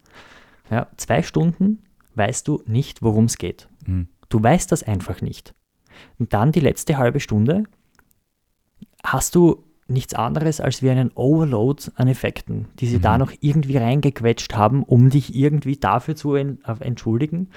Ja, 0.72 0.88
zwei 0.96 1.22
Stunden 1.22 1.84
weißt 2.16 2.48
du 2.48 2.64
nicht, 2.66 3.02
worum 3.02 3.26
es 3.26 3.38
geht. 3.38 3.68
Mhm. 3.86 4.08
Du 4.30 4.42
weißt 4.42 4.72
das 4.72 4.84
einfach 4.84 5.22
nicht. 5.22 5.54
Und 6.18 6.34
dann 6.34 6.52
die 6.52 6.60
letzte 6.60 6.98
halbe 6.98 7.20
Stunde 7.20 7.64
hast 9.04 9.36
du 9.36 9.64
nichts 9.88 10.14
anderes 10.14 10.62
als 10.62 10.84
wie 10.84 10.90
einen 10.90 11.12
Overload 11.16 11.84
an 11.96 12.08
Effekten, 12.08 12.68
die 12.80 12.88
sie 12.88 13.00
da 13.00 13.18
noch 13.18 13.32
irgendwie 13.42 13.78
reingequetscht 13.78 14.56
haben, 14.56 14.84
um 14.84 15.10
dich 15.10 15.36
irgendwie 15.36 15.78
dafür 15.78 16.16
zu 16.16 16.36
äh, 16.36 16.56
entschuldigen, 16.80 17.50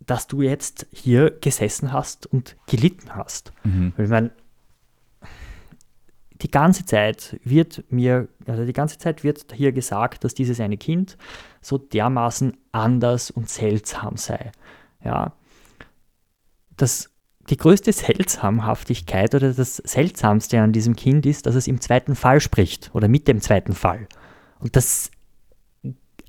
dass 0.00 0.26
du 0.26 0.42
jetzt 0.42 0.86
hier 0.92 1.30
gesessen 1.30 1.92
hast 1.92 2.26
und 2.26 2.56
gelitten 2.66 3.14
hast. 3.14 3.52
Mhm. 3.64 3.92
Ich 3.96 4.08
meine, 4.08 4.30
die 6.42 6.50
ganze 6.50 6.84
Zeit 6.84 7.40
wird 7.44 7.84
mir, 7.90 8.28
also 8.46 8.64
die 8.64 8.72
ganze 8.72 8.98
Zeit 8.98 9.24
wird 9.24 9.52
hier 9.52 9.72
gesagt, 9.72 10.24
dass 10.24 10.34
dieses 10.34 10.60
eine 10.60 10.76
Kind 10.76 11.16
so 11.60 11.78
dermaßen 11.78 12.56
anders 12.72 13.30
und 13.30 13.48
seltsam 13.48 14.16
sei. 14.16 14.52
Ja. 15.04 15.32
Das, 16.76 17.10
die 17.48 17.56
größte 17.56 17.92
Seltsamhaftigkeit 17.92 19.34
oder 19.34 19.52
das 19.52 19.76
Seltsamste 19.76 20.60
an 20.60 20.72
diesem 20.72 20.96
Kind 20.96 21.26
ist, 21.26 21.46
dass 21.46 21.54
es 21.54 21.66
im 21.66 21.80
zweiten 21.80 22.14
Fall 22.14 22.40
spricht 22.40 22.90
oder 22.92 23.08
mit 23.08 23.28
dem 23.28 23.40
zweiten 23.40 23.72
Fall. 23.72 24.08
Und 24.58 24.76
das 24.76 25.10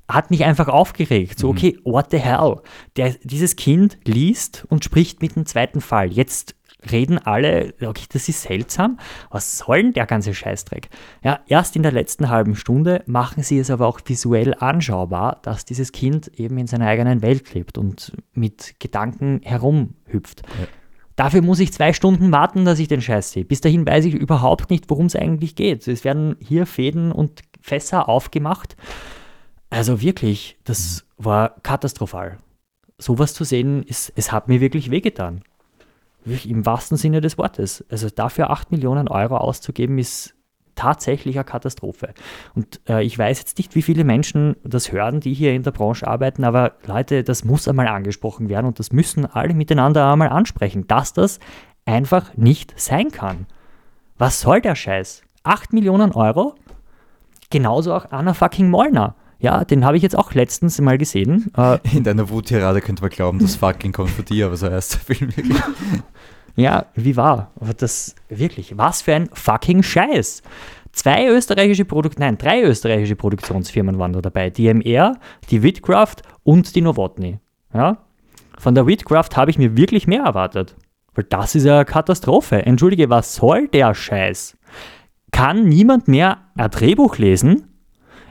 hat 0.08 0.30
mich 0.30 0.44
einfach 0.44 0.68
aufgeregt. 0.68 1.38
So, 1.38 1.50
okay, 1.50 1.78
what 1.84 2.10
the 2.10 2.18
hell? 2.18 2.56
Der, 2.96 3.14
dieses 3.22 3.56
Kind 3.56 3.98
liest 4.04 4.66
und 4.70 4.84
spricht 4.84 5.20
mit 5.20 5.36
dem 5.36 5.44
zweiten 5.44 5.82
Fall. 5.82 6.10
Jetzt 6.10 6.54
reden 6.90 7.18
alle, 7.18 7.74
okay, 7.82 8.04
das 8.10 8.28
ist 8.28 8.42
seltsam. 8.42 8.98
Was 9.30 9.58
soll 9.58 9.82
denn 9.82 9.92
der 9.92 10.06
ganze 10.06 10.34
Scheißdreck? 10.34 10.88
Ja, 11.24 11.40
erst 11.46 11.76
in 11.76 11.82
der 11.82 11.92
letzten 11.92 12.28
halben 12.28 12.54
Stunde 12.54 13.02
machen 13.06 13.42
sie 13.42 13.58
es 13.58 13.70
aber 13.70 13.86
auch 13.86 14.00
visuell 14.04 14.54
anschaubar, 14.54 15.40
dass 15.42 15.64
dieses 15.64 15.92
Kind 15.92 16.28
eben 16.38 16.56
in 16.58 16.66
seiner 16.66 16.86
eigenen 16.86 17.22
Welt 17.22 17.52
lebt 17.54 17.78
und 17.78 18.12
mit 18.32 18.76
Gedanken 18.78 19.40
herumhüpft. 19.42 20.42
Dafür 21.16 21.42
muss 21.42 21.58
ich 21.58 21.72
zwei 21.72 21.92
Stunden 21.92 22.30
warten, 22.30 22.64
dass 22.64 22.78
ich 22.78 22.86
den 22.86 23.02
Scheiß 23.02 23.32
sehe. 23.32 23.44
Bis 23.44 23.60
dahin 23.60 23.84
weiß 23.84 24.04
ich 24.04 24.14
überhaupt 24.14 24.70
nicht, 24.70 24.88
worum 24.88 25.06
es 25.06 25.16
eigentlich 25.16 25.56
geht. 25.56 25.88
Es 25.88 26.04
werden 26.04 26.36
hier 26.38 26.64
Fäden 26.64 27.10
und 27.10 27.42
Fässer 27.60 28.08
aufgemacht. 28.08 28.76
Also 29.68 30.00
wirklich, 30.00 30.58
das 30.62 31.04
war 31.16 31.56
katastrophal. 31.62 32.38
sowas 32.98 33.34
zu 33.34 33.44
sehen, 33.44 33.82
ist, 33.84 34.12
es 34.16 34.32
hat 34.32 34.48
mir 34.48 34.60
wirklich 34.60 34.90
wehgetan. 34.90 35.42
Im 36.44 36.66
wahrsten 36.66 36.96
Sinne 36.96 37.20
des 37.20 37.38
Wortes. 37.38 37.84
Also 37.90 38.08
dafür 38.10 38.50
8 38.50 38.70
Millionen 38.70 39.08
Euro 39.08 39.36
auszugeben, 39.36 39.98
ist 39.98 40.34
tatsächlich 40.78 41.36
eine 41.36 41.44
Katastrophe. 41.44 42.14
Und 42.54 42.80
äh, 42.88 43.02
ich 43.02 43.18
weiß 43.18 43.40
jetzt 43.40 43.58
nicht, 43.58 43.74
wie 43.74 43.82
viele 43.82 44.04
Menschen 44.04 44.56
das 44.62 44.92
hören, 44.92 45.20
die 45.20 45.34
hier 45.34 45.52
in 45.52 45.64
der 45.64 45.72
Branche 45.72 46.06
arbeiten, 46.06 46.44
aber 46.44 46.74
Leute, 46.86 47.24
das 47.24 47.44
muss 47.44 47.66
einmal 47.66 47.88
angesprochen 47.88 48.48
werden 48.48 48.66
und 48.66 48.78
das 48.78 48.92
müssen 48.92 49.26
alle 49.26 49.54
miteinander 49.54 50.10
einmal 50.10 50.28
ansprechen, 50.28 50.86
dass 50.86 51.12
das 51.12 51.40
einfach 51.84 52.36
nicht 52.36 52.78
sein 52.78 53.10
kann. 53.10 53.46
Was 54.18 54.40
soll 54.40 54.60
der 54.60 54.76
Scheiß? 54.76 55.22
8 55.42 55.72
Millionen 55.72 56.12
Euro? 56.12 56.54
Genauso 57.50 57.94
auch 57.94 58.10
Anna 58.10 58.34
fucking 58.34 58.70
Molnar. 58.70 59.16
Ja, 59.40 59.64
den 59.64 59.84
habe 59.84 59.96
ich 59.96 60.02
jetzt 60.02 60.18
auch 60.18 60.34
letztens 60.34 60.80
mal 60.80 60.98
gesehen. 60.98 61.50
Äh, 61.56 61.78
In 61.96 62.04
deiner 62.04 62.28
Wuttirade 62.28 62.80
könnte 62.80 63.02
man 63.02 63.10
glauben, 63.10 63.38
das 63.38 63.56
fucking 63.56 63.92
kommt 63.92 64.10
von 64.10 64.24
dir, 64.24 64.46
aber 64.46 64.56
so 64.56 64.70
heißt 64.70 64.94
der 64.94 65.00
Film 65.16 65.36
wirklich. 65.36 65.58
Ja, 66.56 66.86
wie 66.94 67.16
war? 67.16 67.52
Aber 67.60 67.72
das 67.72 68.16
wirklich, 68.28 68.76
was 68.76 69.02
für 69.02 69.14
ein 69.14 69.28
fucking 69.32 69.82
Scheiß. 69.84 70.42
Zwei 70.90 71.28
österreichische 71.28 71.84
Produkt, 71.84 72.18
nein, 72.18 72.36
drei 72.36 72.62
österreichische 72.62 73.14
Produktionsfirmen 73.14 73.98
waren 74.00 74.12
da 74.12 74.20
dabei. 74.20 74.50
Die 74.50 74.66
MR, 74.66 75.16
die 75.50 75.62
Whitcraft 75.62 76.16
und 76.42 76.74
die 76.74 76.80
Novotny. 76.80 77.38
Ja? 77.72 77.98
Von 78.58 78.74
der 78.74 78.88
Whitcraft 78.88 79.36
habe 79.36 79.52
ich 79.52 79.58
mir 79.58 79.76
wirklich 79.76 80.08
mehr 80.08 80.24
erwartet. 80.24 80.74
Weil 81.14 81.24
das 81.24 81.54
ist 81.54 81.64
ja 81.64 81.76
eine 81.76 81.84
Katastrophe. 81.84 82.66
Entschuldige, 82.66 83.10
was 83.10 83.36
soll 83.36 83.68
der 83.68 83.94
Scheiß? 83.94 84.56
Kann 85.30 85.68
niemand 85.68 86.08
mehr 86.08 86.38
ein 86.56 86.70
Drehbuch 86.70 87.18
lesen? 87.18 87.68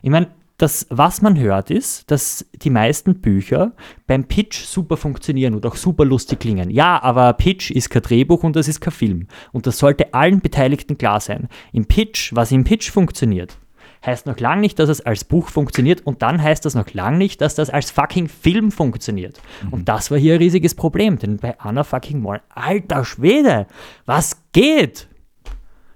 Ich 0.02 0.10
meine, 0.10 0.28
das, 0.58 0.88
was 0.90 1.22
man 1.22 1.38
hört, 1.38 1.70
ist, 1.70 2.10
dass 2.10 2.46
die 2.54 2.72
meisten 2.72 3.22
Bücher 3.22 3.74
beim 4.08 4.24
Pitch 4.24 4.66
super 4.66 4.98
funktionieren 4.98 5.54
und 5.54 5.66
auch 5.68 5.76
super 5.76 6.04
lustig 6.04 6.40
klingen. 6.40 6.72
Ja, 6.72 7.02
aber 7.02 7.34
Pitch 7.34 7.70
ist 7.70 7.92
kein 7.92 8.02
Drehbuch 8.02 8.44
und 8.44 8.56
das 8.56 8.68
ist 8.68 8.82
kein 8.82 8.94
Film. 8.94 9.28
Und 9.52 9.68
das 9.68 9.78
sollte 9.78 10.16
allen 10.16 10.42
Beteiligten 10.42 10.98
klar 10.98 11.20
sein. 11.20 11.48
Im 11.74 11.86
Pitch, 11.86 12.34
was 12.34 12.52
im 12.52 12.64
Pitch 12.64 12.90
funktioniert, 12.90 13.58
heißt 14.04 14.26
noch 14.26 14.40
lange 14.40 14.62
nicht, 14.62 14.80
dass 14.80 14.90
es 14.90 15.02
als 15.02 15.24
Buch 15.24 15.50
funktioniert 15.50 16.06
und 16.06 16.24
dann 16.24 16.42
heißt 16.42 16.66
das 16.66 16.74
noch 16.74 16.92
lange 16.94 17.18
nicht, 17.18 17.42
dass 17.42 17.56
das 17.56 17.70
als 17.70 17.92
fucking 17.92 18.28
Film 18.28 18.72
funktioniert. 18.72 19.40
Und 19.70 19.90
das 19.90 20.10
war 20.10 20.18
hier 20.18 20.36
ein 20.36 20.40
riesiges 20.40 20.74
Problem, 20.74 21.20
denn 21.20 21.38
bei 21.38 21.60
Anna 21.60 21.84
fucking 21.84 22.20
Moll, 22.20 22.42
alter 22.50 23.06
Schwede, 23.06 23.68
was 24.06 24.42
geht? 24.54 25.08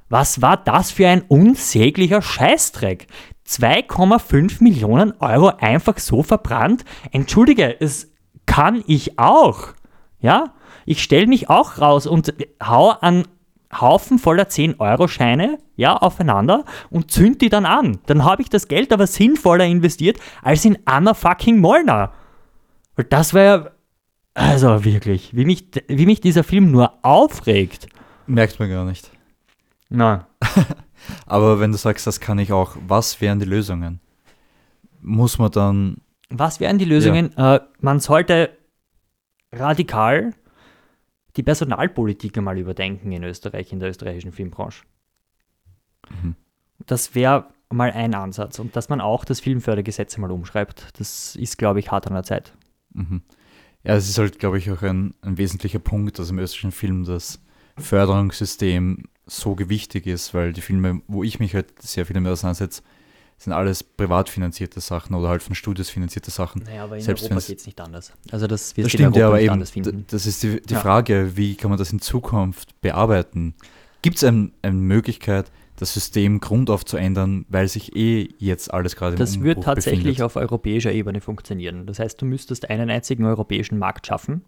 Was 0.10 0.42
war 0.42 0.58
das 0.58 0.92
für 0.92 1.08
ein 1.08 1.22
unsäglicher 1.22 2.22
Scheißdreck? 2.22 3.08
2,5 3.52 4.64
Millionen 4.64 5.14
Euro 5.20 5.52
einfach 5.60 5.98
so 5.98 6.24
verbrannt? 6.24 6.86
Entschuldige, 7.12 7.80
es 7.82 8.12
kann 8.46 8.84
ich 8.88 9.20
auch. 9.20 9.70
Ja? 10.20 10.54
Ich 10.86 11.04
stelle 11.04 11.28
mich 11.28 11.50
auch 11.50 11.80
raus 11.80 12.08
und 12.08 12.34
hau 12.64 12.90
an 12.90 13.26
Haufen 13.80 14.20
voller 14.20 14.44
10-Euro-Scheine 14.44 15.58
ja, 15.76 15.96
aufeinander 15.96 16.66
und 16.90 17.12
zünd 17.12 17.42
die 17.42 17.50
dann 17.50 17.66
an. 17.66 18.00
Dann 18.06 18.24
habe 18.26 18.42
ich 18.42 18.50
das 18.50 18.68
Geld 18.68 18.92
aber 18.92 19.08
sinnvoller 19.08 19.66
investiert 19.66 20.20
als 20.42 20.66
in 20.66 20.78
Anna 20.86 21.14
fucking 21.14 21.60
Molnar. 21.60 22.14
Weil 22.96 23.06
das 23.06 23.34
war 23.34 23.42
ja, 23.42 23.70
also 24.34 24.84
wirklich, 24.84 25.36
wie 25.36 25.46
mich, 25.46 25.68
wie 25.88 26.06
mich 26.06 26.22
dieser 26.22 26.44
Film 26.44 26.72
nur 26.72 26.94
aufregt. 27.04 27.88
Merkt 28.28 28.60
man 28.60 28.70
gar 28.70 28.86
nicht. 28.86 29.10
Na, 29.90 30.28
Aber 31.26 31.60
wenn 31.60 31.72
du 31.72 31.78
sagst, 31.78 32.08
das 32.08 32.20
kann 32.20 32.40
ich 32.40 32.52
auch, 32.52 32.76
was 32.88 33.22
wären 33.22 33.40
die 33.40 33.46
Lösungen? 33.46 34.00
Muss 35.02 35.38
man 35.38 35.52
dann, 35.52 35.98
was 36.30 36.60
wären 36.60 36.78
die 36.78 36.86
Lösungen? 36.86 37.36
Äh, 37.38 37.60
man 37.80 38.00
sollte 38.00 38.58
radikal 39.52 40.34
die 41.36 41.44
Personalpolitik 41.44 42.38
einmal 42.38 42.58
überdenken 42.58 43.12
in 43.12 43.24
Österreich, 43.24 43.72
in 43.72 43.80
der 43.80 43.90
österreichischen 43.90 44.32
Filmbranche. 44.32 44.84
Mhm. 46.10 46.36
Das 46.86 47.16
wäre 47.16 47.48
mal 47.70 47.92
ein 47.92 48.14
Ansatz. 48.14 48.60
Und 48.60 48.76
dass 48.76 48.90
man 48.90 49.02
auch 49.02 49.26
das 49.26 49.40
Filmfördergesetz 49.40 50.18
mal 50.18 50.32
umschreibt, 50.32 51.00
das 51.00 51.36
ist, 51.36 51.58
glaube 51.58 51.80
ich, 51.80 51.92
hart 51.92 52.08
an 52.08 52.14
der 52.14 52.24
Zeit. 52.24 52.54
mhm. 52.94 53.22
ja, 53.84 53.96
es 53.96 54.10
ist 54.10 54.18
halt, 54.18 54.40
glaube 54.40 54.58
ich, 54.58 54.70
auch 54.72 54.82
ein, 54.82 55.14
ein 55.22 55.38
wesentlicher 55.38 55.80
Punkt, 55.80 56.20
dass 56.20 56.30
im 56.30 56.40
österreichischen 56.40 56.72
Film 56.72 57.06
das 57.06 57.42
Förderungssystem 57.78 59.06
so 59.32 59.56
gewichtig 59.56 60.08
ist, 60.08 60.34
weil 60.34 60.52
die 60.54 60.62
Filme, 60.62 61.02
wo 61.08 61.24
ich 61.24 61.40
mich 61.40 61.54
halt 61.56 61.82
sehr 61.82 62.06
viel 62.06 62.14
damit 62.14 62.32
auseinandersetze, 62.32 62.82
sind 63.38 63.54
alles 63.54 63.82
privat 63.84 64.30
finanzierte 64.30 64.82
Sachen 64.82 65.16
oder 65.16 65.30
halt 65.30 65.42
von 65.42 65.56
Studios 65.56 65.90
finanzierte 65.90 66.30
Sachen. 66.30 66.64
Naja, 66.64 66.84
aber 66.84 66.98
in 66.98 67.02
Selbst 67.02 67.24
Europa 67.24 67.40
geht 67.48 67.60
es 67.60 67.66
nicht 67.66 67.80
anders. 67.82 68.12
Also 68.32 68.46
das 68.46 68.76
wird 68.78 68.86
Das 68.86 68.94
in 68.94 69.00
stimmt 69.00 69.16
ja, 69.16 69.28
aber 69.28 69.38
nicht 69.38 69.46
eben, 69.46 69.54
anders 69.54 69.72
d- 69.72 69.82
finden. 69.82 70.06
das 70.10 70.26
ist 70.28 70.44
die, 70.44 70.62
die 70.62 70.74
Ja. 70.74 70.80
Frage, 70.82 71.38
wie 71.38 71.56
kann 71.56 71.70
man 71.72 71.80
das 71.80 71.92
in 71.92 72.00
Zukunft 72.02 72.80
bearbeiten? 72.82 73.56
Gibt 74.04 74.18
es 74.18 74.24
ein, 74.24 74.52
eine 74.62 74.76
Möglichkeit, 74.76 75.52
das 75.78 75.94
System 75.94 76.40
grundauf 76.40 76.86
zu 76.86 76.98
ändern, 76.98 77.46
weil 77.50 77.68
sich 77.68 77.96
eh 77.96 78.30
jetzt 78.38 78.72
alles 78.72 78.96
gerade 78.96 79.14
im 79.14 79.20
Das 79.20 79.32
Umbruch 79.32 79.46
wird 79.46 79.64
tatsächlich 79.64 80.04
befindet? 80.04 80.22
auf 80.24 80.36
europäischer 80.36 80.92
Ebene 80.92 81.22
funktionieren. 81.22 81.88
Das 81.88 81.98
heißt, 82.00 82.22
du 82.22 82.26
müsstest 82.26 82.70
einen 82.70 82.92
einzigen 82.92 83.26
europäischen 83.26 83.80
Markt 83.80 84.06
schaffen. 84.06 84.44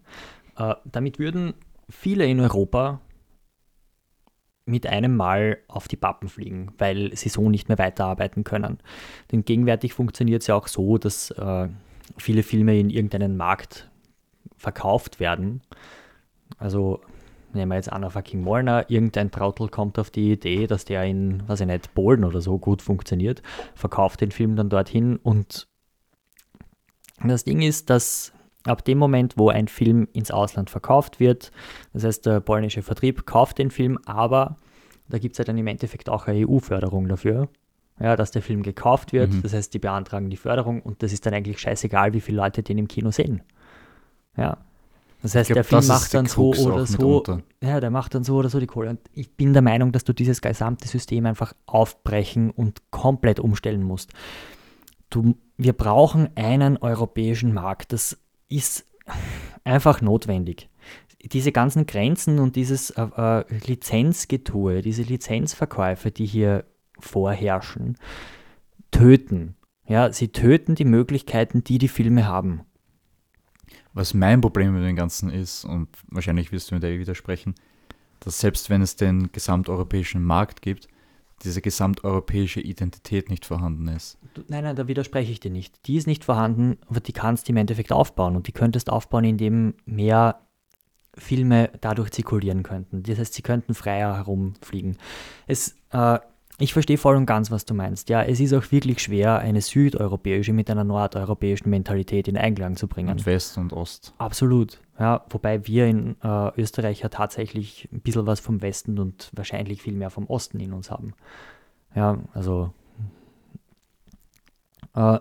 Äh, 0.56 0.74
damit 0.84 1.18
würden 1.18 1.54
viele 1.90 2.26
in 2.26 2.38
Europa 2.38 3.00
mit 4.66 4.86
einem 4.86 5.16
Mal 5.16 5.58
auf 5.68 5.88
die 5.88 5.96
Pappen 5.96 6.28
fliegen, 6.28 6.72
weil 6.78 7.14
sie 7.16 7.28
so 7.28 7.50
nicht 7.50 7.68
mehr 7.68 7.78
weiterarbeiten 7.78 8.44
können. 8.44 8.78
Denn 9.30 9.44
gegenwärtig 9.44 9.92
funktioniert 9.92 10.42
es 10.42 10.48
ja 10.48 10.54
auch 10.54 10.68
so, 10.68 10.96
dass 10.96 11.30
äh, 11.32 11.68
viele 12.16 12.42
Filme 12.42 12.78
in 12.78 12.90
irgendeinen 12.90 13.36
Markt 13.36 13.90
verkauft 14.56 15.20
werden. 15.20 15.60
Also 16.58 17.00
nehmen 17.52 17.70
wir 17.70 17.76
jetzt 17.76 17.92
Anna 17.92 18.10
fucking 18.10 18.42
Molnar, 18.42 18.90
irgendein 18.90 19.30
Trautel 19.30 19.68
kommt 19.68 19.98
auf 19.98 20.10
die 20.10 20.32
Idee, 20.32 20.66
dass 20.66 20.84
der 20.84 21.04
in, 21.04 21.46
weiß 21.48 21.60
ich 21.60 21.66
nicht, 21.66 21.94
Polen 21.94 22.24
oder 22.24 22.40
so 22.40 22.58
gut 22.58 22.82
funktioniert, 22.82 23.42
verkauft 23.74 24.20
den 24.20 24.30
Film 24.30 24.56
dann 24.56 24.70
dorthin 24.70 25.16
und 25.16 25.68
das 27.22 27.44
Ding 27.44 27.62
ist, 27.62 27.90
dass 27.90 28.33
ab 28.66 28.84
dem 28.84 28.98
Moment, 28.98 29.36
wo 29.36 29.48
ein 29.48 29.68
Film 29.68 30.08
ins 30.12 30.30
Ausland 30.30 30.70
verkauft 30.70 31.20
wird, 31.20 31.52
das 31.92 32.04
heißt, 32.04 32.26
der 32.26 32.40
polnische 32.40 32.82
Vertrieb 32.82 33.26
kauft 33.26 33.58
den 33.58 33.70
Film, 33.70 33.98
aber 34.06 34.56
da 35.08 35.18
gibt 35.18 35.34
es 35.34 35.38
ja 35.38 35.44
dann 35.44 35.58
im 35.58 35.66
Endeffekt 35.66 36.08
auch 36.08 36.26
eine 36.26 36.48
EU-Förderung 36.48 37.08
dafür, 37.08 37.48
ja, 38.00 38.16
dass 38.16 38.30
der 38.30 38.42
Film 38.42 38.62
gekauft 38.62 39.12
wird. 39.12 39.32
Mhm. 39.32 39.42
Das 39.42 39.52
heißt, 39.52 39.72
die 39.74 39.78
beantragen 39.78 40.30
die 40.30 40.36
Förderung 40.36 40.82
und 40.82 41.02
das 41.02 41.12
ist 41.12 41.26
dann 41.26 41.34
eigentlich 41.34 41.60
scheißegal, 41.60 42.12
wie 42.14 42.20
viele 42.20 42.38
Leute 42.38 42.62
den 42.62 42.78
im 42.78 42.88
Kino 42.88 43.10
sehen. 43.10 43.42
Ja. 44.36 44.58
Das 45.22 45.34
heißt, 45.34 45.48
glaub, 45.48 45.54
der 45.54 45.64
Film 45.64 45.86
macht 45.86 46.12
dann 46.12 46.26
so 46.26 46.50
Krux 46.50 46.66
oder 46.66 46.84
so, 46.84 46.92
mitunter. 46.98 47.42
ja, 47.62 47.80
der 47.80 47.90
macht 47.90 48.14
dann 48.14 48.24
so 48.24 48.36
oder 48.36 48.50
so 48.50 48.60
die 48.60 48.66
Kohle. 48.66 48.90
Und 48.90 49.00
ich 49.12 49.34
bin 49.34 49.54
der 49.54 49.62
Meinung, 49.62 49.90
dass 49.90 50.04
du 50.04 50.12
dieses 50.12 50.42
gesamte 50.42 50.86
System 50.86 51.24
einfach 51.24 51.54
aufbrechen 51.64 52.50
und 52.50 52.82
komplett 52.90 53.40
umstellen 53.40 53.82
musst. 53.82 54.12
Du, 55.08 55.34
wir 55.56 55.72
brauchen 55.72 56.28
einen 56.34 56.76
europäischen 56.76 57.54
Markt. 57.54 57.94
Das 57.94 58.18
ist 58.56 58.86
einfach 59.64 60.00
notwendig. 60.00 60.68
Diese 61.22 61.52
ganzen 61.52 61.86
Grenzen 61.86 62.38
und 62.38 62.56
dieses 62.56 62.90
äh, 62.90 63.02
äh, 63.02 63.44
Lizenzgetue, 63.66 64.82
diese 64.82 65.02
Lizenzverkäufe, 65.02 66.10
die 66.10 66.26
hier 66.26 66.64
vorherrschen, 66.98 67.96
töten. 68.90 69.56
Ja, 69.86 70.12
sie 70.12 70.28
töten 70.28 70.74
die 70.74 70.84
Möglichkeiten, 70.84 71.64
die 71.64 71.78
die 71.78 71.88
Filme 71.88 72.26
haben. 72.26 72.62
Was 73.92 74.12
mein 74.12 74.40
Problem 74.40 74.74
mit 74.74 74.84
dem 74.84 74.96
Ganzen 74.96 75.30
ist, 75.30 75.64
und 75.64 75.88
wahrscheinlich 76.08 76.52
wirst 76.52 76.70
du 76.70 76.74
mir 76.74 76.80
da 76.80 76.88
eh 76.88 76.98
widersprechen, 76.98 77.54
dass 78.20 78.40
selbst 78.40 78.70
wenn 78.70 78.82
es 78.82 78.96
den 78.96 79.30
gesamteuropäischen 79.32 80.22
Markt 80.22 80.62
gibt, 80.62 80.88
diese 81.42 81.60
gesamteuropäische 81.60 82.60
Identität 82.60 83.28
nicht 83.30 83.44
vorhanden 83.44 83.88
ist. 83.88 84.18
Nein, 84.48 84.64
nein, 84.64 84.76
da 84.76 84.88
widerspreche 84.88 85.32
ich 85.32 85.40
dir 85.40 85.50
nicht. 85.50 85.86
Die 85.86 85.96
ist 85.96 86.06
nicht 86.06 86.24
vorhanden, 86.24 86.78
aber 86.88 87.00
die 87.00 87.12
kannst 87.12 87.48
du 87.48 87.52
im 87.52 87.56
Endeffekt 87.56 87.92
aufbauen. 87.92 88.36
Und 88.36 88.46
die 88.46 88.52
könntest 88.52 88.90
aufbauen, 88.90 89.24
indem 89.24 89.74
mehr 89.84 90.40
Filme 91.16 91.70
dadurch 91.80 92.10
zirkulieren 92.10 92.62
könnten. 92.62 93.02
Das 93.02 93.18
heißt, 93.18 93.34
sie 93.34 93.42
könnten 93.42 93.74
freier 93.74 94.16
herumfliegen. 94.16 94.96
Es, 95.46 95.76
äh, 95.90 96.18
ich 96.58 96.72
verstehe 96.72 96.98
voll 96.98 97.16
und 97.16 97.26
ganz, 97.26 97.50
was 97.50 97.64
du 97.64 97.74
meinst. 97.74 98.08
Ja, 98.08 98.22
es 98.22 98.38
ist 98.38 98.52
auch 98.52 98.70
wirklich 98.70 99.00
schwer, 99.00 99.38
eine 99.38 99.60
südeuropäische 99.60 100.52
mit 100.52 100.70
einer 100.70 100.84
nordeuropäischen 100.84 101.68
Mentalität 101.68 102.28
in 102.28 102.36
Einklang 102.36 102.76
zu 102.76 102.86
bringen. 102.86 103.10
Und 103.10 103.26
West 103.26 103.58
und 103.58 103.72
Ost. 103.72 104.14
Absolut. 104.18 104.80
Ja, 104.98 105.24
wobei 105.30 105.66
wir 105.66 105.86
in 105.86 106.16
äh, 106.22 106.60
Österreich 106.60 107.00
ja 107.00 107.08
tatsächlich 107.08 107.88
ein 107.92 108.00
bisschen 108.00 108.26
was 108.26 108.38
vom 108.38 108.62
Westen 108.62 108.98
und 109.00 109.30
wahrscheinlich 109.34 109.82
viel 109.82 109.94
mehr 109.94 110.10
vom 110.10 110.26
Osten 110.26 110.60
in 110.60 110.72
uns 110.72 110.90
haben. 110.90 111.14
Ja, 111.96 112.18
also 112.32 112.72
äh, 114.94 115.18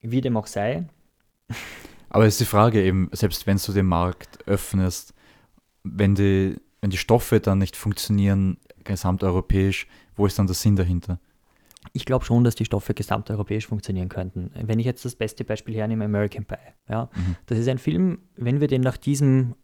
wie 0.00 0.20
dem 0.20 0.36
auch 0.36 0.46
sei, 0.46 0.86
Aber 2.10 2.26
es 2.26 2.34
ist 2.34 2.40
die 2.40 2.44
Frage 2.46 2.82
eben, 2.82 3.08
selbst 3.12 3.46
wenn 3.46 3.58
du 3.58 3.72
den 3.72 3.86
Markt 3.86 4.46
öffnest, 4.46 5.14
wenn 5.84 6.14
die, 6.14 6.56
wenn 6.80 6.90
die 6.90 6.96
Stoffe 6.96 7.40
dann 7.40 7.58
nicht 7.58 7.76
funktionieren, 7.76 8.58
gesamteuropäisch, 8.88 9.86
wo 10.16 10.26
ist 10.26 10.38
dann 10.38 10.46
der 10.46 10.54
Sinn 10.54 10.76
dahinter? 10.76 11.20
ich 11.92 12.04
glaube 12.04 12.24
schon, 12.24 12.44
dass 12.44 12.54
die 12.54 12.64
Stoffe 12.64 12.94
gesamteuropäisch 12.94 13.66
funktionieren 13.66 14.08
könnten. 14.08 14.50
Wenn 14.54 14.78
ich 14.78 14.86
jetzt 14.86 15.04
das 15.04 15.14
beste 15.14 15.44
Beispiel 15.44 15.74
hernehme, 15.74 16.04
American 16.04 16.44
Pie. 16.44 16.56
Ja, 16.88 17.08
Das 17.46 17.58
ist 17.58 17.68
ein 17.68 17.78
Film, 17.78 18.18
wenn 18.36 18.60
wir 18.60 18.68
den 18.68 18.82
nach 18.82 18.96
diesem 18.96 19.54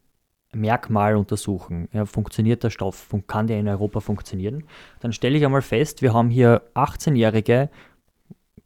Merkmal 0.52 1.16
untersuchen, 1.16 1.88
ja, 1.92 2.06
funktioniert 2.06 2.62
der 2.62 2.70
Stoff, 2.70 3.12
kann 3.26 3.48
der 3.48 3.58
in 3.58 3.68
Europa 3.68 4.00
funktionieren, 4.00 4.64
dann 5.00 5.12
stelle 5.12 5.36
ich 5.36 5.44
einmal 5.44 5.62
fest, 5.62 6.00
wir 6.00 6.12
haben 6.12 6.30
hier 6.30 6.62
18-jährige 6.74 7.70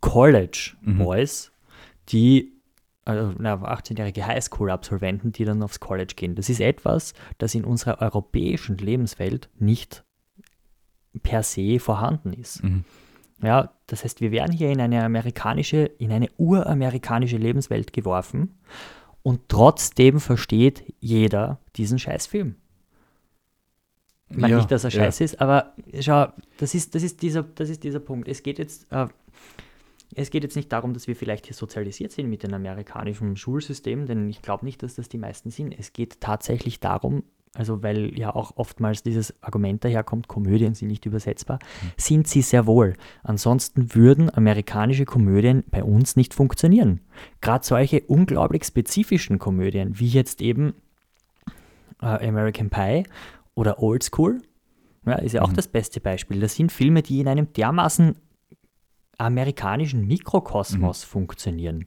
College 0.00 0.76
Boys, 0.82 1.50
die 2.11 2.52
also, 3.06 3.32
na, 3.38 3.54
18-jährige 3.54 4.26
Highschool-Absolventen, 4.26 5.32
die 5.32 5.46
dann 5.46 5.62
aufs 5.62 5.80
College 5.80 6.12
gehen. 6.14 6.34
Das 6.34 6.50
ist 6.50 6.61
etwas, 6.61 7.14
das 7.38 7.54
in 7.54 7.64
unserer 7.64 8.02
europäischen 8.02 8.76
Lebenswelt 8.76 9.48
nicht 9.59 10.04
per 11.22 11.42
se 11.42 11.78
vorhanden 11.78 12.32
ist. 12.32 12.62
Ja, 13.42 13.72
das 13.86 14.04
heißt, 14.04 14.20
wir 14.20 14.32
werden 14.32 14.52
hier 14.52 14.70
in 14.70 14.80
eine 14.80 15.04
amerikanische, 15.04 15.84
in 15.98 16.11
eine 16.11 16.28
uramerikanische 16.38 17.36
Lebenswelt 17.36 17.92
geworfen 17.92 18.59
und 19.22 19.48
trotzdem 19.48 20.20
versteht 20.20 20.84
jeder 21.00 21.61
diesen 21.76 21.98
Scheißfilm. 21.98 22.56
Ich 24.30 24.36
meine 24.36 24.52
Ja, 24.52 24.56
nicht, 24.59 24.70
dass 24.70 24.84
er 24.84 24.90
ja. 24.90 25.00
scheiße 25.04 25.24
ist, 25.24 25.40
aber 25.40 25.74
schau, 26.00 26.28
das 26.59 26.74
ist, 26.74 26.94
das 26.94 27.02
ist, 27.02 27.22
dieser, 27.22 27.42
das 27.42 27.70
ist 27.70 27.84
dieser 27.84 28.00
Punkt. 28.00 28.28
Es 28.28 28.42
geht 28.42 28.59
jetzt, 28.59 28.90
äh, 28.92 29.06
es 30.14 30.30
geht 30.30 30.42
jetzt 30.42 30.56
nicht 30.56 30.72
darum, 30.72 30.92
dass 30.92 31.06
wir 31.06 31.16
vielleicht 31.16 31.46
hier 31.46 31.54
sozialisiert 31.54 32.12
sind 32.12 32.28
mit 32.28 32.42
dem 32.42 32.52
amerikanischen 32.52 33.36
Schulsystem, 33.36 34.06
denn 34.06 34.28
ich 34.28 34.42
glaube 34.42 34.64
nicht, 34.64 34.82
dass 34.82 34.96
das 34.96 35.09
die 35.09 35.18
meisten 35.18 35.50
sind. 35.50 35.78
Es 35.78 35.92
geht 35.92 36.20
tatsächlich 36.20 36.80
darum, 36.80 37.22
also 37.55 37.82
weil 37.82 38.18
ja 38.18 38.34
auch 38.34 38.53
oftmals 38.57 39.03
dieses 39.03 39.42
Argument 39.42 39.84
daherkommt, 39.84 40.28
Komödien 40.28 40.74
sind 40.74 40.88
nicht 40.88 41.07
übersetzbar, 41.07 41.59
sind 41.96 42.28
sie 42.28 42.42
sehr 42.42 42.66
wohl. 42.66 42.94
Ansonsten 43.22 43.94
würden 43.94 44.32
amerikanische 44.32 45.05
Komödien 45.05 45.64
bei 45.70 45.82
uns 45.82 46.16
nicht 46.16 46.34
funktionieren. 46.34 47.01
Gerade 47.40 47.64
solche 47.64 48.03
unglaublich 48.03 48.64
spezifischen 48.64 49.38
Komödien, 49.38 49.99
wie 49.99 50.09
jetzt 50.09 50.40
eben 50.40 50.74
äh, 52.01 52.28
American 52.28 52.70
Pie 52.70 53.05
oder 53.55 53.82
Old 53.82 54.03
School, 54.03 54.42
ja, 55.07 55.14
ist 55.14 55.32
ja 55.32 55.42
auch 55.42 55.53
das 55.53 55.68
beste 55.68 56.01
Beispiel. 56.01 56.40
Das 56.40 56.55
sind 56.55 56.70
Filme, 56.70 57.03
die 57.03 57.20
in 57.20 57.28
einem 57.28 57.53
dermaßen 57.53 58.16
amerikanischen 59.16 60.07
Mikrokosmos 60.07 61.05
funktionieren. 61.05 61.86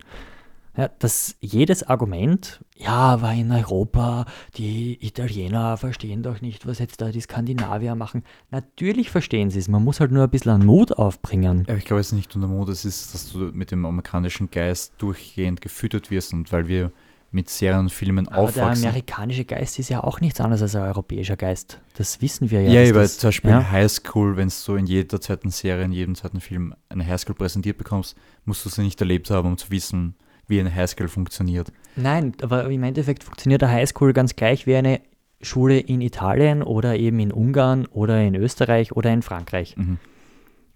Ja, 0.78 0.90
dass 1.00 1.36
jedes 1.42 1.84
Argument, 1.84 2.62
ja, 2.78 2.94
aber 2.94 3.34
in 3.34 3.52
Europa, 3.52 4.26
die 4.56 5.06
Italiener 5.06 5.76
verstehen 5.76 6.24
doch 6.24 6.40
nicht, 6.40 6.66
was 6.66 6.80
jetzt 6.80 7.02
da 7.02 7.12
die 7.12 7.20
Skandinavier 7.20 7.96
machen. 7.96 8.24
Natürlich 8.52 9.10
verstehen 9.10 9.50
sie 9.50 9.60
es, 9.60 9.68
man 9.68 9.84
muss 9.84 10.00
halt 10.00 10.12
nur 10.12 10.24
ein 10.24 10.30
bisschen 10.30 10.52
an 10.52 10.66
Mut 10.66 10.94
aufbringen. 10.94 11.66
Ja, 11.68 11.76
ich 11.76 11.84
glaube, 11.84 12.00
es 12.00 12.08
ist 12.08 12.14
nicht 12.14 12.34
nur 12.36 12.48
der 12.48 12.56
Mut, 12.56 12.70
es 12.70 12.86
ist, 12.86 13.14
dass 13.14 13.34
du 13.34 13.52
mit 13.54 13.72
dem 13.72 13.86
amerikanischen 13.86 14.50
Geist 14.50 14.94
durchgehend 14.98 15.60
gefüttert 15.60 16.10
wirst 16.10 16.34
und 16.34 16.52
weil 16.54 16.70
wir 16.70 16.92
mit 17.32 17.50
Serien 17.50 17.82
und 17.82 17.92
Filmen 17.92 18.28
Aber 18.28 18.52
der 18.52 18.66
aufwachsen. 18.66 18.88
amerikanische 18.88 19.46
Geist 19.46 19.80
ist 19.80 19.90
ja 19.90 20.04
auch 20.04 20.20
nichts 20.20 20.42
anderes 20.42 20.62
als 20.62 20.76
ein 20.76 20.84
europäischer 20.84 21.38
Geist. 21.38 21.80
Das 21.98 22.22
wissen 22.22 22.52
wir 22.52 22.62
ja. 22.62 22.82
Ja, 22.82 22.90
aber 22.90 23.02
das, 23.02 23.18
zum 23.18 23.30
Beispiel 23.30 23.52
ja. 23.52 23.60
in 23.60 23.72
Highschool, 23.72 24.36
wenn 24.36 24.52
du 24.66 24.76
in 24.76 24.86
jeder 24.86 25.20
zweiten 25.22 25.50
Serie, 25.50 25.86
in 25.86 25.94
jedem 25.94 26.16
zweiten 26.16 26.42
Film 26.42 26.76
eine 26.90 27.06
Highschool 27.06 27.36
präsentiert 27.36 27.78
bekommst, 27.78 28.18
musst 28.44 28.66
du 28.66 28.70
sie 28.70 28.82
nicht 28.82 29.00
erlebt 29.00 29.30
haben, 29.30 29.48
um 29.48 29.58
zu 29.58 29.72
wissen, 29.72 30.16
wie 30.52 30.60
eine 30.60 30.74
Highschool 30.74 31.08
funktioniert. 31.08 31.72
Nein, 31.96 32.34
aber 32.44 32.70
im 32.70 32.84
Endeffekt 32.84 33.24
funktioniert 33.24 33.64
der 33.64 33.72
Highschool 33.72 34.14
ganz 34.14 34.36
gleich 34.36 34.68
wie 34.68 34.76
eine 34.76 35.02
Schule 35.42 35.80
in 35.80 36.02
Italien 36.02 36.62
oder 36.62 36.96
eben 36.98 37.20
in 37.20 37.32
Ungarn 37.32 37.88
oder 37.88 38.22
in 38.22 38.36
Österreich 38.36 38.92
oder 38.92 39.12
in 39.12 39.24
Frankreich. 39.24 39.76
Mhm. 39.76 39.98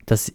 Das, 0.08 0.34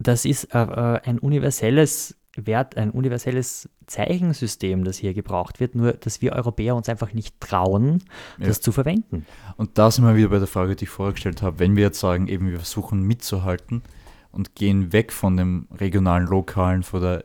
das 0.00 0.24
ist 0.24 0.52
äh, 0.52 0.58
äh, 0.60 1.00
ein 1.04 1.20
universelles 1.20 2.16
Wert, 2.36 2.76
ein 2.76 2.90
universelles 2.90 3.68
Zeichensystem, 3.86 4.84
das 4.84 4.96
hier 4.96 5.14
gebraucht 5.14 5.60
wird, 5.60 5.74
nur 5.74 5.92
dass 5.92 6.22
wir 6.22 6.32
Europäer 6.32 6.76
uns 6.76 6.88
einfach 6.88 7.12
nicht 7.12 7.40
trauen, 7.40 8.02
das 8.38 8.58
Ja. 8.58 8.62
zu 8.62 8.72
verwenden. 8.72 9.26
Und 9.56 9.78
da 9.78 9.90
sind 9.90 10.04
wir 10.04 10.14
wieder 10.16 10.28
bei 10.28 10.38
der 10.38 10.46
Frage, 10.46 10.76
die 10.76 10.84
ich 10.84 10.90
vorher 10.90 11.12
gestellt 11.14 11.42
habe. 11.42 11.58
Wenn 11.58 11.74
wir 11.76 11.84
jetzt 11.84 12.00
sagen, 12.00 12.28
eben 12.28 12.50
wir 12.50 12.58
versuchen 12.58 13.02
mitzuhalten 13.02 13.82
und 14.30 14.54
gehen 14.54 14.92
weg 14.92 15.12
von 15.12 15.36
dem 15.36 15.66
regionalen, 15.72 16.26
lokalen, 16.26 16.82
von 16.82 17.00
der 17.00 17.24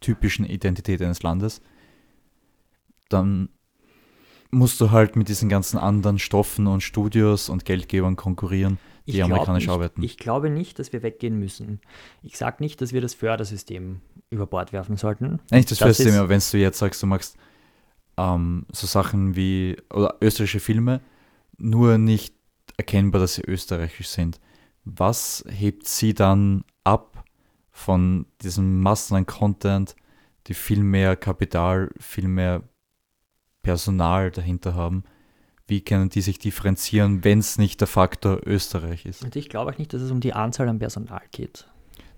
typischen 0.00 0.44
Identität 0.44 1.00
eines 1.02 1.22
Landes, 1.22 1.60
dann 3.08 3.48
musst 4.50 4.80
du 4.80 4.90
halt 4.90 5.16
mit 5.16 5.28
diesen 5.28 5.48
ganzen 5.48 5.78
anderen 5.78 6.18
Stoffen 6.18 6.66
und 6.66 6.82
Studios 6.82 7.48
und 7.48 7.64
Geldgebern 7.64 8.16
konkurrieren, 8.16 8.78
die 9.06 9.22
amerikanisch 9.22 9.64
nicht, 9.64 9.70
arbeiten. 9.72 10.02
Ich 10.02 10.16
glaube 10.18 10.50
nicht, 10.50 10.78
dass 10.78 10.92
wir 10.92 11.02
weggehen 11.02 11.38
müssen. 11.38 11.80
Ich 12.22 12.36
sage 12.36 12.56
nicht, 12.60 12.80
dass 12.80 12.92
wir 12.92 13.00
das 13.00 13.14
Fördersystem 13.14 14.00
über 14.30 14.46
Bord 14.46 14.72
werfen 14.72 14.96
sollten. 14.96 15.40
Eigentlich 15.50 15.66
das, 15.66 15.78
Das 15.78 16.00
ist- 16.00 16.14
aber 16.16 16.28
wenn 16.28 16.40
du 16.50 16.58
jetzt 16.58 16.78
sagst, 16.78 17.02
du 17.02 17.06
magst 17.06 17.36
ähm, 18.18 18.66
so 18.72 18.86
Sachen 18.86 19.36
wie 19.36 19.76
oder 19.92 20.16
österreichische 20.22 20.60
Filme, 20.60 21.00
nur 21.58 21.98
nicht 21.98 22.34
erkennbar, 22.78 23.20
dass 23.20 23.34
sie 23.34 23.42
österreichisch 23.42 24.08
sind. 24.08 24.40
Was 24.84 25.44
hebt 25.48 25.86
sie 25.86 26.14
dann 26.14 26.64
von 27.76 28.24
diesem 28.40 28.80
Massen 28.80 29.16
an 29.16 29.26
Content, 29.26 29.94
die 30.46 30.54
viel 30.54 30.82
mehr 30.82 31.14
Kapital, 31.14 31.90
viel 32.00 32.26
mehr 32.26 32.62
Personal 33.62 34.30
dahinter 34.30 34.74
haben? 34.74 35.04
Wie 35.66 35.82
können 35.82 36.08
die 36.08 36.22
sich 36.22 36.38
differenzieren, 36.38 37.22
wenn 37.22 37.40
es 37.40 37.58
nicht 37.58 37.82
der 37.82 37.86
Faktor 37.86 38.40
Österreich 38.46 39.04
ist? 39.04 39.22
Und 39.22 39.36
ich 39.36 39.50
glaube 39.50 39.72
auch 39.72 39.78
nicht, 39.78 39.92
dass 39.92 40.00
es 40.00 40.10
um 40.10 40.20
die 40.20 40.32
Anzahl 40.32 40.70
an 40.70 40.78
Personal 40.78 41.20
geht. 41.32 41.68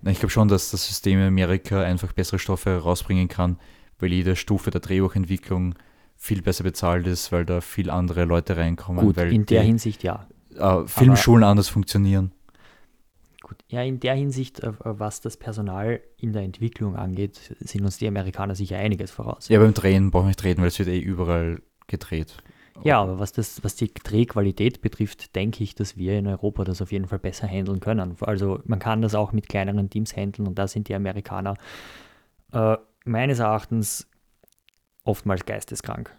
Na, 0.01 0.11
Ich 0.11 0.19
glaube 0.19 0.31
schon, 0.31 0.47
dass 0.47 0.71
das 0.71 0.87
System 0.87 1.19
in 1.19 1.27
Amerika 1.27 1.81
einfach 1.81 2.13
bessere 2.13 2.39
Stoffe 2.39 2.77
rausbringen 2.77 3.27
kann, 3.27 3.59
weil 3.99 4.13
jede 4.13 4.37
Stufe 4.37 4.71
der 4.71 4.79
Drehbuchentwicklung 4.79 5.75
viel 6.15 6.41
besser 6.41 6.63
bezahlt 6.63 7.05
ist, 7.05 7.33
weil 7.33 7.45
da 7.45 7.59
viel 7.59 7.89
andere 7.89 8.23
Leute 8.23 8.55
reinkommen, 8.55 9.05
Gut, 9.05 9.17
weil 9.17 9.33
in 9.33 9.45
der 9.45 9.61
die, 9.61 9.67
Hinsicht 9.67 10.03
ja. 10.03 10.25
äh, 10.55 10.87
Filmschulen 10.87 11.43
anders 11.43 11.67
funktionieren. 11.67 12.31
Gut. 13.49 13.65
Ja, 13.67 13.81
in 13.81 13.99
der 13.99 14.13
Hinsicht, 14.13 14.59
äh, 14.59 14.73
was 14.83 15.21
das 15.21 15.35
Personal 15.35 16.01
in 16.17 16.33
der 16.33 16.43
Entwicklung 16.43 16.95
angeht, 16.95 17.55
sind 17.59 17.83
uns 17.83 17.97
die 17.97 18.07
Amerikaner 18.07 18.53
sicher 18.53 18.77
einiges 18.77 19.09
voraus. 19.09 19.49
Ja, 19.49 19.57
beim 19.57 19.73
Drehen 19.73 20.11
brauchen 20.11 20.25
wir 20.25 20.29
nicht 20.29 20.43
reden, 20.43 20.61
weil 20.61 20.67
es 20.67 20.77
wird 20.77 20.87
eh 20.87 20.99
überall 20.99 21.59
gedreht. 21.87 22.37
Ja, 22.83 23.01
aber 23.01 23.17
was, 23.17 23.31
das, 23.31 23.63
was 23.63 23.75
die 23.75 23.91
Drehqualität 23.91 24.81
betrifft, 24.81 25.35
denke 25.35 25.63
ich, 25.63 25.73
dass 25.73 25.97
wir 25.97 26.19
in 26.19 26.27
Europa 26.27 26.63
das 26.63 26.79
auf 26.79 26.91
jeden 26.91 27.07
Fall 27.07 27.17
besser 27.17 27.47
handeln 27.47 27.79
können. 27.79 28.15
Also 28.21 28.59
man 28.65 28.77
kann 28.77 29.01
das 29.01 29.15
auch 29.15 29.33
mit 29.33 29.49
kleineren 29.49 29.89
Teams 29.89 30.15
handeln 30.15 30.47
und 30.47 30.59
da 30.59 30.67
sind 30.67 30.87
die 30.87 30.93
Amerikaner 30.93 31.55
äh, 32.53 32.77
meines 33.03 33.39
Erachtens 33.39 34.07
oftmals 35.05 35.43
geisteskrank. 35.45 36.15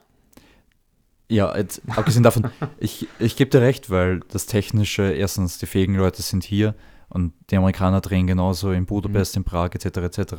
Ja, 1.29 1.57
jetzt, 1.57 1.81
abgesehen 1.95 2.25
davon, 2.25 2.51
ich, 2.79 3.07
ich 3.21 3.37
gebe 3.37 3.51
dir 3.51 3.61
recht, 3.61 3.89
weil 3.89 4.19
das 4.33 4.47
Technische, 4.47 5.13
erstens, 5.13 5.59
die 5.59 5.67
fähigen 5.67 5.95
Leute 5.95 6.23
sind 6.23 6.43
hier 6.43 6.75
und 7.11 7.35
die 7.51 7.57
Amerikaner 7.57 8.01
drehen 8.01 8.27
genauso 8.27 8.73
in 8.73 8.87
Budapest, 8.87 9.37
in 9.37 9.45
Prag 9.45 9.75
etc. 9.75 9.99
etc. 9.99 10.35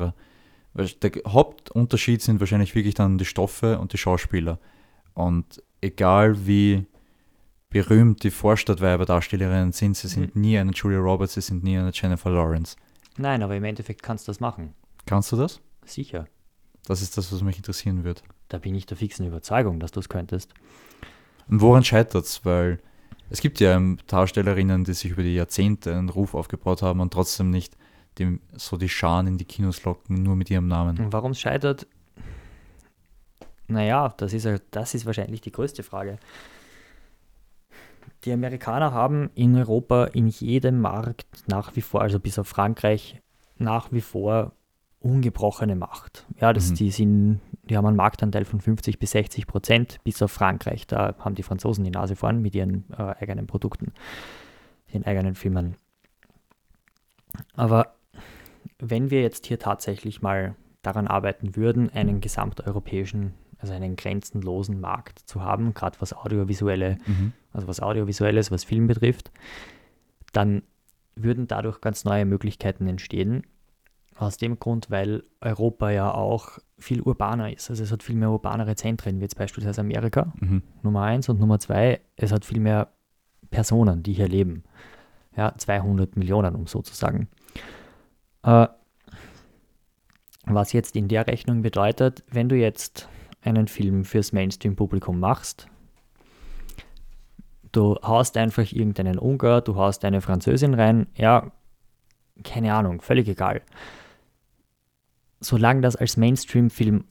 Der 0.73 1.11
Hauptunterschied 1.27 2.21
sind 2.21 2.39
wahrscheinlich 2.39 2.73
wirklich 2.75 2.95
dann 2.95 3.17
die 3.17 3.25
Stoffe 3.25 3.77
und 3.77 3.93
die 3.93 3.97
Schauspieler. 3.97 4.57
Und 5.13 5.61
egal 5.81 6.47
wie 6.47 6.85
berühmt 7.69 8.23
die 8.23 8.31
Vorstadtweiber-Darstellerinnen 8.31 9.73
sind, 9.73 9.97
sie 9.97 10.07
sind 10.07 10.35
nie 10.35 10.57
eine 10.57 10.71
Julia 10.71 10.99
Roberts, 10.99 11.33
sie 11.33 11.41
sind 11.41 11.63
nie 11.63 11.77
eine 11.77 11.91
Jennifer 11.93 12.29
Lawrence. 12.29 12.77
Nein, 13.17 13.43
aber 13.43 13.55
im 13.55 13.63
Endeffekt 13.65 14.01
kannst 14.01 14.27
du 14.27 14.31
das 14.31 14.39
machen. 14.39 14.73
Kannst 15.05 15.31
du 15.31 15.35
das? 15.35 15.59
Sicher. 15.85 16.25
Das 16.85 17.01
ist 17.01 17.17
das, 17.17 17.31
was 17.31 17.41
mich 17.41 17.57
interessieren 17.57 18.03
wird. 18.03 18.23
Da 18.47 18.57
bin 18.57 18.75
ich 18.75 18.85
der 18.85 18.97
fixen 18.97 19.25
Überzeugung, 19.27 19.79
dass 19.79 19.91
du 19.91 19.99
es 19.99 20.09
könntest. 20.09 20.53
Und 21.49 21.61
woran 21.61 21.83
scheitert 21.83 22.25
es? 22.25 22.45
Weil 22.45 22.79
es 23.31 23.41
gibt 23.41 23.59
ja 23.59 23.75
ähm, 23.75 23.97
Darstellerinnen, 24.07 24.83
die 24.83 24.93
sich 24.93 25.11
über 25.11 25.23
die 25.23 25.35
Jahrzehnte 25.35 25.95
einen 25.95 26.09
Ruf 26.09 26.35
aufgebaut 26.35 26.81
haben 26.81 26.99
und 26.99 27.11
trotzdem 27.13 27.49
nicht 27.49 27.77
dem, 28.19 28.41
so 28.53 28.77
die 28.77 28.89
Scharen 28.89 29.25
in 29.27 29.37
die 29.37 29.45
Kinos 29.45 29.83
locken, 29.85 30.21
nur 30.21 30.35
mit 30.35 30.49
ihrem 30.49 30.67
Namen. 30.67 30.97
Und 30.99 31.13
warum 31.13 31.31
es 31.31 31.39
scheitert? 31.39 31.87
Naja, 33.67 34.13
das 34.17 34.33
ist, 34.33 34.47
das 34.71 34.93
ist 34.93 35.05
wahrscheinlich 35.05 35.39
die 35.41 35.51
größte 35.51 35.81
Frage. 35.81 36.19
Die 38.25 38.33
Amerikaner 38.33 38.91
haben 38.91 39.29
in 39.33 39.55
Europa 39.55 40.05
in 40.05 40.27
jedem 40.27 40.81
Markt 40.81 41.25
nach 41.47 41.75
wie 41.75 41.81
vor, 41.81 42.01
also 42.01 42.19
bis 42.19 42.37
auf 42.37 42.47
Frankreich, 42.47 43.21
nach 43.57 43.91
wie 43.91 44.01
vor 44.01 44.51
ungebrochene 44.99 45.75
Macht. 45.75 46.27
Ja, 46.39 46.53
das, 46.53 46.71
Mhm. 46.71 46.75
die, 46.75 46.91
sind, 46.91 47.39
die 47.71 47.77
haben 47.77 47.85
einen 47.85 47.95
Marktanteil 47.95 48.43
von 48.43 48.59
50 48.59 48.99
bis 48.99 49.11
60 49.11 49.47
Prozent, 49.47 49.99
bis 50.03 50.21
auf 50.21 50.29
Frankreich. 50.29 50.87
Da 50.87 51.15
haben 51.19 51.35
die 51.35 51.43
Franzosen 51.43 51.85
die 51.85 51.89
Nase 51.89 52.17
vorn 52.17 52.41
mit 52.41 52.53
ihren 52.53 52.83
äh, 52.91 53.15
eigenen 53.21 53.47
Produkten, 53.47 53.93
ihren 54.91 55.05
eigenen 55.05 55.35
Filmen. 55.35 55.77
Aber 57.55 57.95
wenn 58.77 59.09
wir 59.09 59.21
jetzt 59.21 59.45
hier 59.45 59.57
tatsächlich 59.57 60.21
mal 60.21 60.55
daran 60.81 61.07
arbeiten 61.07 61.55
würden, 61.55 61.89
einen 61.89 62.19
gesamteuropäischen, 62.19 63.35
also 63.57 63.71
einen 63.71 63.95
grenzenlosen 63.95 64.81
Markt 64.81 65.19
zu 65.19 65.41
haben, 65.41 65.73
gerade 65.73 65.95
was 66.01 66.11
audiovisuelle, 66.11 66.97
Mhm. 67.05 67.31
also 67.53 67.69
was 67.69 67.79
audiovisuelles, 67.79 68.51
was 68.51 68.65
Film 68.65 68.87
betrifft, 68.87 69.31
dann 70.33 70.63
würden 71.15 71.47
dadurch 71.47 71.79
ganz 71.79 72.03
neue 72.03 72.25
Möglichkeiten 72.25 72.85
entstehen. 72.87 73.43
Aus 74.17 74.35
dem 74.35 74.59
Grund, 74.59 74.91
weil 74.91 75.23
Europa 75.39 75.89
ja 75.89 76.13
auch 76.13 76.59
viel 76.81 77.01
urbaner 77.01 77.53
ist. 77.53 77.69
Also 77.69 77.83
es 77.83 77.91
hat 77.91 78.03
viel 78.03 78.15
mehr 78.15 78.29
urbanere 78.29 78.75
Zentren, 78.75 79.19
wie 79.19 79.23
jetzt 79.23 79.37
beispielsweise 79.37 79.81
Amerika, 79.81 80.33
Mhm. 80.39 80.63
Nummer 80.83 81.03
eins. 81.03 81.29
Und 81.29 81.39
Nummer 81.39 81.59
zwei, 81.59 82.01
es 82.15 82.31
hat 82.31 82.43
viel 82.45 82.59
mehr 82.59 82.89
Personen, 83.49 84.03
die 84.03 84.13
hier 84.13 84.27
leben. 84.27 84.63
Ja, 85.37 85.53
200 85.57 86.17
Millionen, 86.17 86.55
um 86.55 86.67
so 86.67 86.81
zu 86.81 86.93
sagen. 86.93 87.29
Äh, 88.43 88.67
was 90.45 90.73
jetzt 90.73 90.95
in 90.95 91.07
der 91.07 91.27
Rechnung 91.27 91.61
bedeutet, 91.61 92.23
wenn 92.29 92.49
du 92.49 92.55
jetzt 92.55 93.07
einen 93.41 93.67
Film 93.67 94.03
fürs 94.03 94.33
Mainstream-Publikum 94.33 95.19
machst, 95.19 95.67
du 97.71 97.95
haust 98.03 98.35
einfach 98.37 98.71
irgendeinen 98.71 99.17
Ungar, 99.17 99.61
du 99.61 99.75
haust 99.75 100.03
eine 100.03 100.21
Französin 100.21 100.73
rein, 100.73 101.07
ja, 101.15 101.51
keine 102.43 102.73
Ahnung, 102.73 103.01
völlig 103.01 103.27
egal. 103.27 103.61
Solange 105.41 105.81
das 105.81 105.95
als 105.95 106.17
Mainstream-Film 106.17 107.03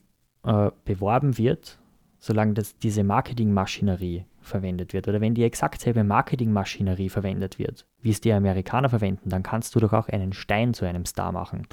äh, 0.43 0.71
beworben 0.85 1.37
wird, 1.37 1.77
solange 2.17 2.53
das, 2.53 2.77
diese 2.77 3.03
Marketingmaschinerie 3.03 4.25
verwendet 4.39 4.93
wird, 4.93 5.07
oder 5.07 5.21
wenn 5.21 5.35
die 5.35 5.43
exakt 5.43 5.81
selbe 5.81 6.03
Marketingmaschinerie 6.03 7.09
verwendet 7.09 7.59
wird, 7.59 7.85
wie 8.01 8.09
es 8.09 8.21
die 8.21 8.31
Amerikaner 8.31 8.89
verwenden, 8.89 9.29
dann 9.29 9.43
kannst 9.43 9.75
du 9.75 9.79
doch 9.79 9.93
auch 9.93 10.07
einen 10.07 10.33
Stein 10.33 10.73
zu 10.73 10.85
einem 10.85 11.05
Star 11.05 11.31
machen. 11.31 11.67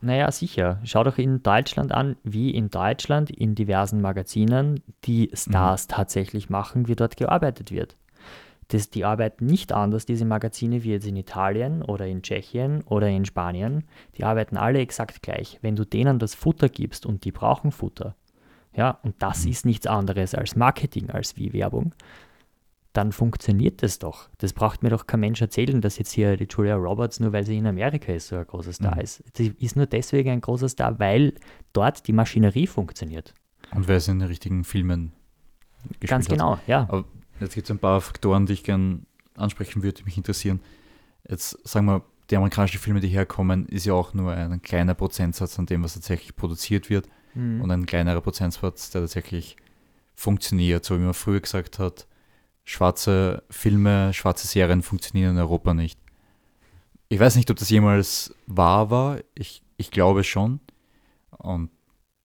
Naja, 0.00 0.30
sicher. 0.30 0.80
Schau 0.84 1.02
doch 1.02 1.18
in 1.18 1.42
Deutschland 1.42 1.92
an, 1.92 2.16
wie 2.22 2.50
in 2.50 2.70
Deutschland 2.70 3.30
in 3.30 3.54
diversen 3.54 4.00
Magazinen 4.00 4.82
die 5.04 5.30
Stars 5.34 5.86
tatsächlich 5.88 6.50
machen, 6.50 6.86
wie 6.88 6.94
dort 6.94 7.16
gearbeitet 7.16 7.72
wird. 7.72 7.96
Das, 8.68 8.90
die 8.90 9.04
arbeiten 9.04 9.46
nicht 9.46 9.72
anders, 9.72 10.04
diese 10.04 10.26
Magazine, 10.26 10.84
wie 10.84 10.90
jetzt 10.90 11.06
in 11.06 11.16
Italien 11.16 11.82
oder 11.82 12.06
in 12.06 12.22
Tschechien 12.22 12.82
oder 12.82 13.08
in 13.08 13.24
Spanien. 13.24 13.84
Die 14.16 14.24
arbeiten 14.24 14.56
alle 14.58 14.78
exakt 14.80 15.22
gleich. 15.22 15.58
Wenn 15.62 15.74
du 15.74 15.84
denen 15.86 16.18
das 16.18 16.34
Futter 16.34 16.68
gibst 16.68 17.06
und 17.06 17.24
die 17.24 17.32
brauchen 17.32 17.72
Futter, 17.72 18.14
ja, 18.74 18.98
und 19.02 19.14
das 19.22 19.46
ist 19.46 19.64
nichts 19.64 19.86
anderes 19.86 20.34
als 20.34 20.54
Marketing, 20.54 21.08
als 21.10 21.36
wie 21.36 21.52
Werbung, 21.54 21.94
dann 22.92 23.12
funktioniert 23.12 23.82
das 23.82 23.98
doch. 23.98 24.28
Das 24.38 24.52
braucht 24.52 24.82
mir 24.82 24.90
doch 24.90 25.06
kein 25.06 25.20
Mensch 25.20 25.40
erzählen, 25.40 25.80
dass 25.80 25.98
jetzt 25.98 26.12
hier 26.12 26.36
die 26.36 26.46
Julia 26.50 26.74
Roberts, 26.74 27.20
nur 27.20 27.32
weil 27.32 27.44
sie 27.44 27.56
in 27.56 27.66
Amerika 27.66 28.12
ist, 28.12 28.28
so 28.28 28.36
ein 28.36 28.46
großer 28.46 28.72
Star 28.72 28.96
Mhm. 28.96 29.00
ist. 29.02 29.22
Sie 29.36 29.54
ist 29.60 29.76
nur 29.76 29.86
deswegen 29.86 30.30
ein 30.30 30.40
großer 30.40 30.68
Star, 30.68 30.98
weil 30.98 31.34
dort 31.72 32.06
die 32.06 32.12
Maschinerie 32.12 32.66
funktioniert. 32.66 33.34
Und 33.74 33.88
wer 33.88 33.96
es 33.96 34.08
in 34.08 34.18
den 34.18 34.28
richtigen 34.28 34.64
Filmen 34.64 35.12
gespielt 35.84 36.10
Ganz 36.10 36.24
hat. 36.26 36.32
genau, 36.32 36.58
ja. 36.66 36.82
Aber 36.90 37.04
jetzt 37.40 37.54
gibt 37.54 37.66
es 37.66 37.70
ein 37.70 37.78
paar 37.78 38.00
Faktoren, 38.00 38.46
die 38.46 38.54
ich 38.54 38.64
gerne 38.64 39.00
ansprechen 39.34 39.82
würde, 39.82 39.98
die 39.98 40.04
mich 40.04 40.16
interessieren. 40.16 40.60
Jetzt 41.28 41.58
sagen 41.66 41.86
wir, 41.86 42.02
die 42.30 42.36
amerikanischen 42.36 42.78
Filme, 42.80 43.00
die 43.00 43.08
herkommen, 43.08 43.66
ist 43.66 43.86
ja 43.86 43.94
auch 43.94 44.12
nur 44.14 44.32
ein 44.32 44.60
kleiner 44.62 44.94
Prozentsatz 44.94 45.58
an 45.58 45.66
dem, 45.66 45.82
was 45.82 45.94
tatsächlich 45.94 46.36
produziert 46.36 46.90
wird 46.90 47.08
Mhm. 47.34 47.60
und 47.60 47.70
ein 47.70 47.86
kleinerer 47.86 48.20
Prozentsatz, 48.20 48.90
der 48.90 49.02
tatsächlich 49.02 49.56
funktioniert. 50.14 50.84
So 50.84 50.96
wie 50.98 51.04
man 51.04 51.14
früher 51.14 51.40
gesagt 51.40 51.78
hat, 51.78 52.06
schwarze 52.64 53.42
Filme, 53.50 54.12
schwarze 54.14 54.46
Serien 54.46 54.82
funktionieren 54.82 55.32
in 55.32 55.38
Europa 55.38 55.74
nicht. 55.74 55.98
Ich 57.08 57.20
weiß 57.20 57.36
nicht, 57.36 57.50
ob 57.50 57.58
das 57.58 57.70
jemals 57.70 58.34
wahr 58.46 58.90
war. 58.90 59.18
Ich, 59.34 59.62
ich 59.76 59.90
glaube 59.90 60.24
schon. 60.24 60.60
Und 61.30 61.70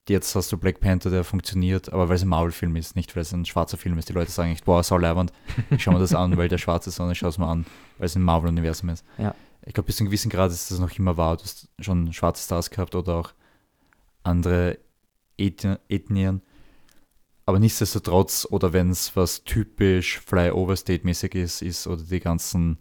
jetzt 0.09 0.35
hast 0.35 0.51
du 0.51 0.57
Black 0.57 0.79
Panther, 0.79 1.09
der 1.09 1.23
funktioniert, 1.23 1.91
aber 1.91 2.09
weil 2.09 2.15
es 2.15 2.23
ein 2.23 2.27
Marvel-Film 2.27 2.75
ist, 2.75 2.95
nicht 2.95 3.15
weil 3.15 3.21
es 3.21 3.31
ein 3.33 3.45
schwarzer 3.45 3.77
Film 3.77 3.97
ist. 3.97 4.09
Die 4.09 4.13
Leute 4.13 4.31
sagen 4.31 4.51
echt, 4.51 4.65
boah, 4.65 4.83
sau 4.83 4.97
leibend. 4.97 5.31
Ich 5.69 5.83
schaue 5.83 5.93
mir 5.93 5.99
das 5.99 6.13
an, 6.13 6.35
weil 6.37 6.49
der 6.49 6.57
schwarz 6.57 6.87
ist, 6.87 6.95
sondern 6.95 7.13
ich 7.13 7.19
schaue 7.19 7.29
es 7.29 7.37
mir 7.37 7.47
an, 7.47 7.65
weil 7.97 8.05
es 8.07 8.15
ein 8.15 8.21
Marvel-Universum 8.21 8.89
ist. 8.89 9.05
Ja. 9.17 9.33
Ich 9.65 9.73
glaube, 9.73 9.87
bis 9.87 9.95
zu 9.97 10.03
einem 10.03 10.09
gewissen 10.09 10.29
Grad 10.29 10.51
ist 10.51 10.71
das 10.71 10.79
noch 10.79 10.91
immer 10.97 11.15
wahr. 11.15 11.37
Du 11.37 11.43
hast 11.43 11.69
schon 11.79 12.11
schwarze 12.11 12.43
Stars 12.43 12.69
gehabt 12.69 12.95
oder 12.95 13.15
auch 13.15 13.33
andere 14.23 14.77
Eth- 15.37 15.79
Ethnien. 15.87 16.41
Aber 17.45 17.59
nichtsdestotrotz, 17.59 18.47
oder 18.49 18.73
wenn 18.73 18.89
es 18.89 19.15
was 19.15 19.43
typisch 19.43 20.19
Fly-Over-State-mäßig 20.19 21.35
ist, 21.35 21.61
ist, 21.61 21.87
oder 21.87 22.01
die 22.03 22.19
ganzen 22.19 22.77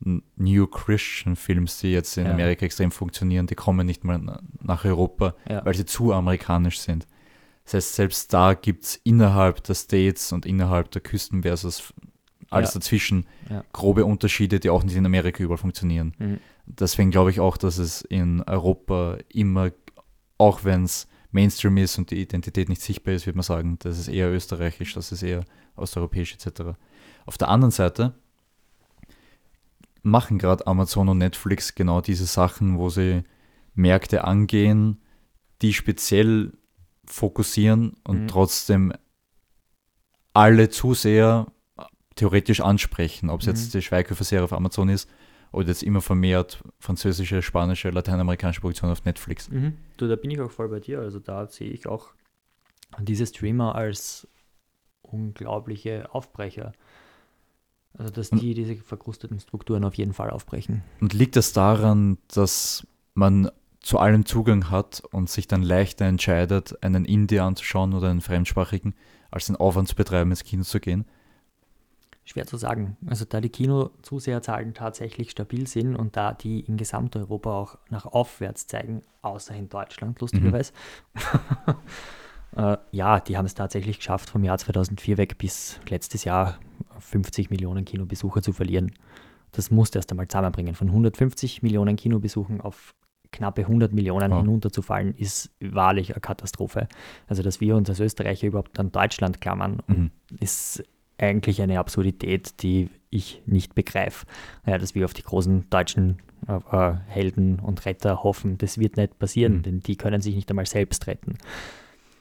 New 0.00 0.66
Christian-Films, 0.66 1.78
die 1.80 1.92
jetzt 1.92 2.16
in 2.18 2.26
Ja. 2.26 2.32
Amerika 2.32 2.66
extrem 2.66 2.90
funktionieren, 2.90 3.46
die 3.46 3.54
kommen 3.54 3.86
nicht 3.86 4.04
mal 4.04 4.18
na- 4.18 4.40
nach 4.62 4.84
Europa, 4.84 5.34
Ja. 5.48 5.64
weil 5.64 5.74
sie 5.74 5.86
zu 5.86 6.12
amerikanisch 6.12 6.78
sind. 6.80 7.06
Das 7.64 7.74
heißt, 7.74 7.94
selbst 7.94 8.32
da 8.32 8.54
gibt 8.54 8.84
es 8.84 8.96
innerhalb 9.04 9.62
der 9.64 9.74
States 9.74 10.32
und 10.32 10.46
innerhalb 10.46 10.90
der 10.92 11.00
Küsten 11.02 11.42
versus 11.42 11.92
alles 12.50 12.74
Ja. 12.74 12.80
dazwischen 12.80 13.26
grobe 13.72 14.04
Unterschiede, 14.04 14.60
die 14.60 14.70
auch 14.70 14.84
nicht 14.84 14.94
in 14.96 15.06
Amerika 15.06 15.42
überall 15.42 15.58
funktionieren. 15.58 16.14
Mhm. 16.18 16.38
Deswegen 16.66 17.10
glaube 17.10 17.30
ich 17.30 17.40
auch, 17.40 17.56
dass 17.56 17.78
es 17.78 18.02
in 18.02 18.42
Europa 18.42 19.18
immer, 19.32 19.70
auch 20.38 20.62
wenn 20.64 20.84
es 20.84 21.08
Mainstream 21.32 21.76
ist 21.78 21.98
und 21.98 22.10
die 22.10 22.20
Identität 22.20 22.68
nicht 22.68 22.82
sichtbar 22.82 23.14
ist, 23.14 23.26
würde 23.26 23.36
man 23.38 23.42
sagen, 23.42 23.78
das 23.80 23.98
ist 23.98 24.08
eher 24.08 24.30
österreichisch, 24.30 24.94
das 24.94 25.10
ist 25.10 25.22
eher 25.22 25.44
osteuropäisch 25.74 26.34
etc. 26.34 26.76
Auf 27.24 27.36
der 27.38 27.48
anderen 27.48 27.72
Seite 27.72 28.14
machen 30.06 30.38
gerade 30.38 30.66
Amazon 30.66 31.08
und 31.08 31.18
Netflix 31.18 31.74
genau 31.74 32.00
diese 32.00 32.26
Sachen, 32.26 32.78
wo 32.78 32.88
sie 32.88 33.24
Märkte 33.74 34.24
angehen, 34.24 35.02
die 35.62 35.72
speziell 35.72 36.52
fokussieren 37.06 37.94
und 38.04 38.22
Mhm. 38.22 38.28
trotzdem 38.28 38.92
alle 40.32 40.68
Zuseher 40.68 41.46
theoretisch 42.14 42.60
ansprechen, 42.60 43.30
ob 43.30 43.40
es 43.40 43.46
Mhm. 43.46 43.52
jetzt 43.52 43.74
die 43.74 43.82
Schweighöfer-Serie 43.82 44.44
auf 44.44 44.52
Amazon 44.52 44.88
ist 44.88 45.08
oder 45.52 45.68
jetzt 45.68 45.82
immer 45.82 46.00
vermehrt 46.00 46.62
französische, 46.78 47.42
spanische, 47.42 47.90
lateinamerikanische 47.90 48.60
Produktionen 48.60 48.92
auf 48.92 49.04
Netflix. 49.04 49.48
Mhm. 49.50 49.76
Du, 49.96 50.08
da 50.08 50.16
bin 50.16 50.30
ich 50.30 50.40
auch 50.40 50.50
voll 50.50 50.68
bei 50.68 50.80
dir. 50.80 51.00
Also 51.00 51.18
da 51.18 51.46
sehe 51.46 51.70
ich 51.70 51.86
auch 51.86 52.12
diese 53.00 53.26
Streamer 53.26 53.74
als 53.74 54.26
unglaubliche 55.02 56.12
Aufbrecher. 56.14 56.72
Also 57.98 58.12
dass 58.12 58.30
Und- 58.30 58.42
die 58.42 58.54
diese 58.54 58.76
verkrusteten 58.76 59.40
Strukturen 59.40 59.84
auf 59.84 59.94
jeden 59.94 60.12
Fall 60.12 60.30
aufbrechen. 60.30 60.82
Und 61.00 61.12
liegt 61.12 61.36
das 61.36 61.52
daran, 61.52 62.18
dass 62.28 62.86
man 63.14 63.50
zu 63.80 63.98
allem 63.98 64.26
Zugang 64.26 64.70
hat 64.70 65.02
und 65.12 65.30
sich 65.30 65.46
dann 65.48 65.62
leichter 65.62 66.04
entscheidet, 66.04 66.82
einen 66.82 67.04
Indie 67.04 67.40
anzuschauen 67.40 67.94
oder 67.94 68.10
einen 68.10 68.20
fremdsprachigen, 68.20 68.94
als 69.30 69.46
den 69.46 69.56
Aufwand 69.56 69.88
zu 69.88 69.94
betreiben, 69.94 70.30
ins 70.30 70.44
Kino 70.44 70.64
zu 70.64 70.80
gehen? 70.80 71.04
Schwer 72.24 72.46
zu 72.46 72.56
sagen. 72.56 72.96
Also 73.06 73.24
da 73.24 73.40
die 73.40 73.48
Kinozuseherzahlen 73.48 74.74
tatsächlich 74.74 75.30
stabil 75.30 75.68
sind 75.68 75.94
und 75.94 76.16
da 76.16 76.32
die 76.32 76.58
in 76.58 76.76
Gesamteuropa 76.76 77.50
auch 77.52 77.78
nach 77.88 78.04
aufwärts 78.04 78.66
zeigen, 78.66 79.02
außer 79.22 79.54
in 79.54 79.68
Deutschland 79.68 80.20
lustigerweise. 80.20 80.72
Äh, 82.54 82.76
ja, 82.92 83.20
die 83.20 83.36
haben 83.36 83.46
es 83.46 83.54
tatsächlich 83.54 83.98
geschafft, 83.98 84.30
vom 84.30 84.44
Jahr 84.44 84.58
2004 84.58 85.18
weg 85.18 85.38
bis 85.38 85.80
letztes 85.88 86.24
Jahr 86.24 86.58
50 86.98 87.50
Millionen 87.50 87.84
Kinobesucher 87.84 88.42
zu 88.42 88.52
verlieren. 88.52 88.92
Das 89.52 89.70
musste 89.70 89.98
erst 89.98 90.10
einmal 90.10 90.28
zusammenbringen. 90.28 90.74
Von 90.74 90.88
150 90.88 91.62
Millionen 91.62 91.96
Kinobesuchen 91.96 92.60
auf 92.60 92.94
knappe 93.32 93.62
100 93.62 93.92
Millionen 93.92 94.30
Ja. 94.30 94.38
hinunterzufallen, 94.38 95.14
ist 95.16 95.50
wahrlich 95.60 96.12
eine 96.12 96.20
Katastrophe. 96.20 96.88
Also, 97.26 97.42
dass 97.42 97.60
wir 97.60 97.76
uns 97.76 97.88
als 97.90 98.00
Österreicher 98.00 98.46
überhaupt 98.46 98.78
an 98.78 98.92
Deutschland 98.92 99.40
klammern, 99.40 99.82
Mhm. 99.86 100.10
ist 100.40 100.82
eigentlich 101.18 101.60
eine 101.62 101.78
Absurdität, 101.78 102.62
die 102.62 102.90
ich 103.10 103.42
nicht 103.46 103.74
begreife. 103.74 104.26
Ja, 104.66 104.78
dass 104.78 104.94
wir 104.94 105.04
auf 105.06 105.14
die 105.14 105.22
großen 105.22 105.68
deutschen 105.70 106.18
äh, 106.48 106.58
äh, 106.70 106.94
Helden 107.06 107.58
und 107.58 107.84
Retter 107.86 108.22
hoffen, 108.22 108.58
das 108.58 108.78
wird 108.78 108.96
nicht 108.98 109.18
passieren, 109.18 109.54
Mhm. 109.58 109.62
denn 109.62 109.80
die 109.80 109.96
können 109.96 110.20
sich 110.20 110.34
nicht 110.36 110.48
einmal 110.50 110.66
selbst 110.66 111.06
retten. 111.06 111.38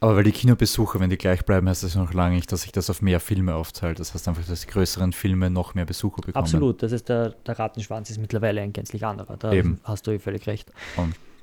Aber 0.02 0.18
weil 0.18 0.24
die 0.24 0.32
Kinobesucher, 0.32 1.00
wenn 1.00 1.10
die 1.10 1.18
gleich 1.18 1.46
bleiben, 1.46 1.68
heißt 1.70 1.84
das 1.84 1.96
noch 1.96 2.14
lange 2.14 2.36
nicht, 2.36 2.52
dass 2.52 2.62
sich 2.64 2.72
das 2.72 2.90
auf 2.90 3.02
mehr 3.02 3.20
Filme 3.20 3.56
aufteilt. 3.56 4.00
Das 4.00 4.14
heißt 4.14 4.28
einfach, 4.28 4.46
dass 4.46 4.62
die 4.62 4.68
größeren 4.68 5.14
Filme 5.14 5.50
noch 5.50 5.74
mehr 5.74 5.86
Besucher 5.86 6.18
bekommen. 6.18 6.36
Absolut, 6.44 6.84
das 6.84 6.92
ist 6.92 7.10
der, 7.10 7.30
der 7.30 7.58
Rattenschwanz 7.58 8.10
ist 8.10 8.20
mittlerweile 8.20 8.62
ein 8.62 8.74
gänzlich 8.74 9.06
anderer. 9.06 9.38
Da 9.38 9.52
Eben. 9.54 9.80
hast 9.84 10.06
du 10.06 10.12
eh 10.12 10.20
völlig 10.20 10.46
recht. 10.48 10.72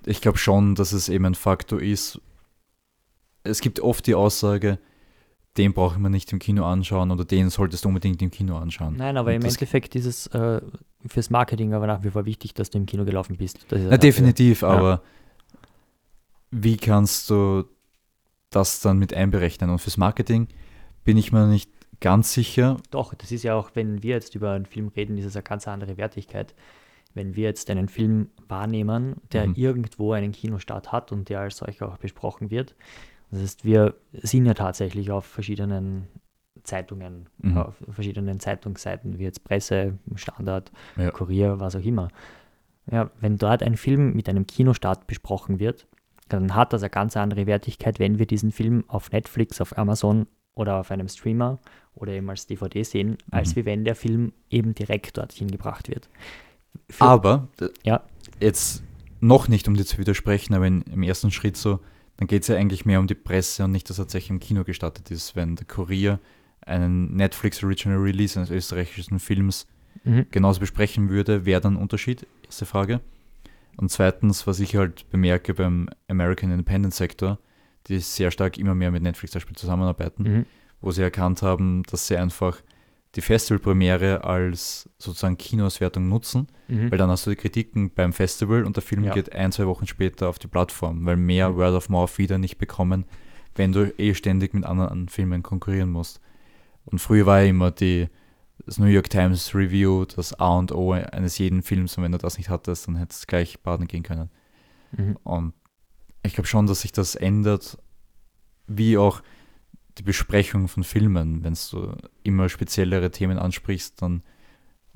Ich 0.05 0.21
glaube 0.21 0.39
schon, 0.39 0.75
dass 0.75 0.93
es 0.93 1.09
eben 1.09 1.25
ein 1.27 1.35
Faktor 1.35 1.81
ist. 1.81 2.21
Es 3.45 3.61
gibt 3.61 3.81
oft 3.81 4.07
die 4.07 4.15
Aussage, 4.15 4.79
den 5.57 5.73
braucht 5.73 5.99
man 5.99 6.13
nicht 6.13 6.33
im 6.33 6.39
Kino 6.39 6.65
anschauen 6.65 7.11
oder 7.11 7.25
den 7.25 7.51
solltest 7.51 7.85
du 7.85 7.89
unbedingt 7.89 8.23
im 8.23 8.31
Kino 8.31 8.57
anschauen. 8.57 8.97
Nein, 8.97 9.17
aber 9.17 9.31
Und 9.31 9.37
im 9.37 9.45
Endeffekt 9.45 9.95
ist 9.97 10.07
es 10.07 10.27
äh, 10.29 10.61
fürs 11.07 11.31
Marketing 11.31 11.73
aber 11.75 11.87
nach 11.87 12.05
wie 12.05 12.11
vor 12.11 12.25
wichtig, 12.27 12.55
dass 12.55 12.71
du 12.71 12.79
im 12.79 12.87
Kino 12.87 13.05
gelaufen 13.05 13.37
bist. 13.37 13.67
Na, 13.71 13.97
definitiv, 13.97 14.63
Ja. 14.63 14.69
aber 14.69 15.03
wie 16.51 16.77
kannst 16.77 17.29
du 17.31 17.65
das 18.53 18.81
dann 18.81 18.99
mit 18.99 19.13
einberechnen? 19.15 19.71
Und 19.71 19.79
fürs 19.81 19.97
Marketing 19.97 20.49
bin 21.05 21.17
ich 21.17 21.33
mir 21.33 21.47
nicht 21.47 21.71
ganz 22.01 22.33
sicher. 22.33 22.77
Doch, 22.91 23.15
das 23.15 23.33
ist 23.33 23.43
ja 23.45 23.55
auch, 23.55 23.71
wenn 23.75 24.03
wir 24.03 24.15
jetzt 24.15 24.35
über 24.35 24.53
einen 24.53 24.67
Film 24.67 24.89
reden, 24.89 25.19
ist 25.19 25.25
es 25.25 25.37
eine 25.37 25.43
ganz 25.45 25.67
andere 25.69 25.97
Wertigkeit. 25.97 26.55
Wenn 27.15 27.37
wir 27.37 27.45
jetzt 27.45 27.69
einen 27.71 27.89
Film 27.89 28.31
wahrnehmen, 28.49 29.17
der 29.33 29.49
Mhm. 29.49 29.55
irgendwo 29.55 30.13
einen 30.13 30.33
Kinostart 30.33 30.93
hat 30.93 31.13
und 31.13 31.29
der 31.29 31.41
als 31.41 31.59
solcher 31.59 31.89
auch 31.89 31.99
besprochen 31.99 32.51
wird. 32.51 32.75
Das 33.31 33.41
heißt, 33.43 33.65
wir 33.65 33.95
sind 34.15 34.47
ja 34.47 34.55
tatsächlich 34.55 35.11
auf 35.11 35.25
verschiedenen 35.27 36.07
Zeitungen, 36.65 37.29
Mhm. 37.39 37.57
auf 37.59 37.75
verschiedenen 37.91 38.41
Zeitungsseiten, 38.41 39.19
wie 39.19 39.25
jetzt 39.25 39.45
Presse, 39.45 39.99
Standard, 40.15 40.71
Ja. 40.97 41.11
Kurier, 41.11 41.61
was 41.61 41.77
auch 41.77 41.85
immer. 41.85 42.09
Ja, 42.91 43.11
wenn 43.21 43.37
dort 43.39 43.63
ein 43.63 43.77
Film 43.77 44.15
mit 44.15 44.29
einem 44.29 44.47
Kinostart 44.47 45.07
besprochen 45.07 45.59
wird, 45.61 45.87
dann 46.33 46.55
hat 46.55 46.73
das 46.73 46.83
eine 46.83 46.91
ganz 46.91 47.17
andere 47.17 47.47
Wertigkeit, 47.47 47.99
wenn 47.99 48.19
wir 48.19 48.27
diesen 48.27 48.53
Film 48.53 48.85
auf 48.89 49.11
Netflix, 49.13 49.61
auf 49.61 49.77
Amazon 49.79 50.27
oder 50.55 50.77
auf 50.81 50.91
einem 50.91 51.09
Streamer 51.09 51.59
oder 51.95 52.13
eben 52.13 52.29
als 52.31 52.47
DVD 52.47 52.83
sehen, 52.83 53.19
als 53.31 53.51
Mhm. 53.55 53.57
wie 53.61 53.65
wenn 53.67 53.85
der 53.85 53.95
Film 53.95 54.33
eben 54.51 54.75
direkt 54.75 55.19
dorthin 55.19 55.49
gebracht 55.51 55.89
wird. 55.89 56.09
Für- 56.91 57.05
Aber, 57.05 57.49
Ja. 57.85 58.03
jetzt 58.41 58.83
noch 59.21 59.49
nicht, 59.49 59.69
um 59.69 59.75
dir 59.75 59.85
zu 59.85 59.99
widersprechen, 59.99 60.55
aber 60.55 60.67
in, 60.67 60.83
im 60.83 61.03
ersten 61.03 61.31
Schritt 61.31 61.57
so, 61.57 61.81
dann 62.17 62.27
geht 62.29 62.43
es 62.43 62.49
ja 62.49 62.57
eigentlich 62.57 62.85
mehr 62.85 63.01
um 63.01 63.07
die 63.07 63.15
Presse 63.15 63.65
und 63.65 63.73
nicht, 63.73 63.89
dass 63.89 63.97
tatsächlich 63.97 64.31
im 64.31 64.41
Kino 64.41 64.65
gestartet 64.65 65.11
ist. 65.11 65.35
Wenn 65.37 65.57
der 65.57 65.67
Kurier 65.67 66.19
einen 66.65 67.15
Netflix 67.17 67.63
Original 67.65 67.99
Release 67.99 68.39
eines 68.39 68.51
österreichischen 68.51 69.19
Films 69.19 69.67
Mhm. 70.05 70.27
genauso 70.31 70.61
besprechen 70.61 71.09
würde, 71.09 71.45
wäre 71.45 71.61
dann 71.61 71.75
ein 71.75 71.83
Unterschied? 71.83 72.27
Erste 72.45 72.67
Frage. 72.67 73.01
Und 73.77 73.91
zweitens, 73.91 74.47
was 74.47 74.61
ich 74.61 74.77
halt 74.77 75.09
bemerke 75.11 75.55
beim 75.55 75.89
American 76.09 76.51
Independent 76.51 76.95
Sektor, 76.95 77.39
die 77.89 77.99
sehr 77.99 78.31
stark 78.31 78.59
immer 78.59 78.75
mehr 78.75 78.91
mit 78.91 79.03
Netflix 79.03 79.33
zum 79.33 79.41
Beispiel 79.41 79.57
zusammenarbeiten, 79.57 80.23
Mhm. 80.23 80.47
wo 80.81 80.91
sie 80.91 81.03
erkannt 81.03 81.43
haben, 81.43 81.83
dass 81.85 82.07
sie 82.07 82.17
einfach 82.17 82.61
die 83.15 83.21
Festivalpremiere 83.21 84.25
als 84.25 84.89
sozusagen 84.99 85.37
Kinoauswertung 85.37 86.09
nutzen, 86.09 86.47
Mhm. 86.69 86.91
weil 86.91 86.99
dann 86.99 87.11
hast 87.11 87.27
du 87.27 87.31
die 87.31 87.37
Kritiken 87.37 87.91
beim 87.91 88.13
Festival 88.13 88.65
und 88.65 88.77
der 88.77 88.83
Film 88.83 89.05
Ja. 89.05 89.13
geht 89.13 89.33
ein, 89.35 89.53
zwei 89.53 89.67
Wochen 89.67 89.87
später 89.87 90.29
auf 90.29 90.39
die 90.39 90.47
Plattform, 90.49 91.05
weil 91.05 91.17
mehr 91.17 91.51
Mhm. 91.51 91.57
Word 91.57 91.75
of 91.75 91.89
Mouth 91.89 92.19
wieder 92.19 92.39
nicht 92.39 92.59
bekommen, 92.59 93.05
wenn 93.55 93.73
du 93.73 93.93
eh 93.99 94.15
ständig 94.15 94.55
mit 94.55 94.65
anderen 94.65 95.09
Filmen 95.09 95.43
konkurrieren 95.43 95.91
musst. 95.91 96.21
Und 96.87 97.01
früher 97.01 97.27
war 97.27 97.41
ja 97.43 97.49
immer 97.51 97.71
die, 97.71 98.09
das 98.67 98.79
New 98.79 98.87
York 98.87 99.11
Times 99.11 99.55
Review 99.55 100.05
das 100.05 100.35
A 100.35 100.57
und 100.57 100.73
O 100.73 100.93
eines 100.93 101.39
jeden 101.39 101.63
Films 101.63 101.97
und 101.97 102.05
wenn 102.05 102.13
du 102.13 102.19
das 102.19 102.39
nicht 102.39 102.49
hattest, 102.49 102.89
dann 102.89 102.97
hättest 102.97 103.25
du 103.25 103.27
gleich 103.27 103.61
baden 103.61 103.87
gehen 103.87 104.03
können. 104.03 104.31
Mhm. 104.93 105.17
Und 105.25 105.55
ich 106.23 106.35
glaube 106.35 106.47
schon, 106.47 106.67
dass 106.67 106.83
sich 106.83 106.93
das 106.93 107.15
ändert, 107.15 107.79
wie 108.67 108.97
auch 108.97 109.23
die 109.99 110.03
Besprechung 110.03 110.69
von 110.69 110.85
Filmen. 110.85 111.45
Wenn 111.45 111.57
du 111.71 111.97
immer 112.23 112.49
speziellere 112.49 113.11
Themen 113.11 113.39
ansprichst, 113.39 114.01
dann 114.01 114.23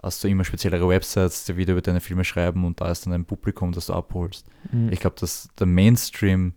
hast 0.02 0.22
du 0.22 0.28
immer 0.28 0.44
speziellere 0.44 0.88
Websites, 0.88 1.44
die 1.44 1.56
wieder 1.56 1.72
über 1.72 1.82
deine 1.82 2.00
Filme 2.00 2.24
schreiben 2.24 2.64
und 2.64 2.80
da 2.80 2.90
ist 2.90 3.06
dann 3.06 3.12
ein 3.12 3.24
Publikum, 3.24 3.72
das 3.72 3.86
du 3.86 3.94
abholst. 3.94 4.46
Mhm. 4.70 4.92
Ich 4.92 5.00
glaube, 5.00 5.16
dass 5.18 5.48
der 5.58 5.66
Mainstream, 5.66 6.54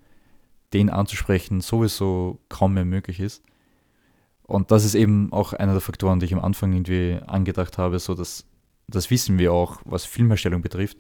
den 0.74 0.90
anzusprechen, 0.90 1.62
sowieso 1.62 2.40
kaum 2.50 2.76
mehr 2.76 2.86
möglich 2.86 3.20
ist. 3.20 3.44
Und 4.50 4.72
das 4.72 4.84
ist 4.84 4.96
eben 4.96 5.32
auch 5.32 5.54
einer 5.54 5.74
der 5.74 5.82
Faktoren, 5.82 6.20
die 6.20 6.26
ich 6.26 6.34
am 6.34 6.44
Anfang 6.44 6.74
irgendwie 6.74 7.20
angedacht 7.28 7.78
habe, 7.78 8.00
so 8.00 8.16
dass 8.16 8.48
das 8.88 9.12
wissen 9.12 9.38
wir 9.38 9.54
auch, 9.54 9.80
was 9.86 10.06
Filmherstellung 10.06 10.64
betrifft, 10.64 10.98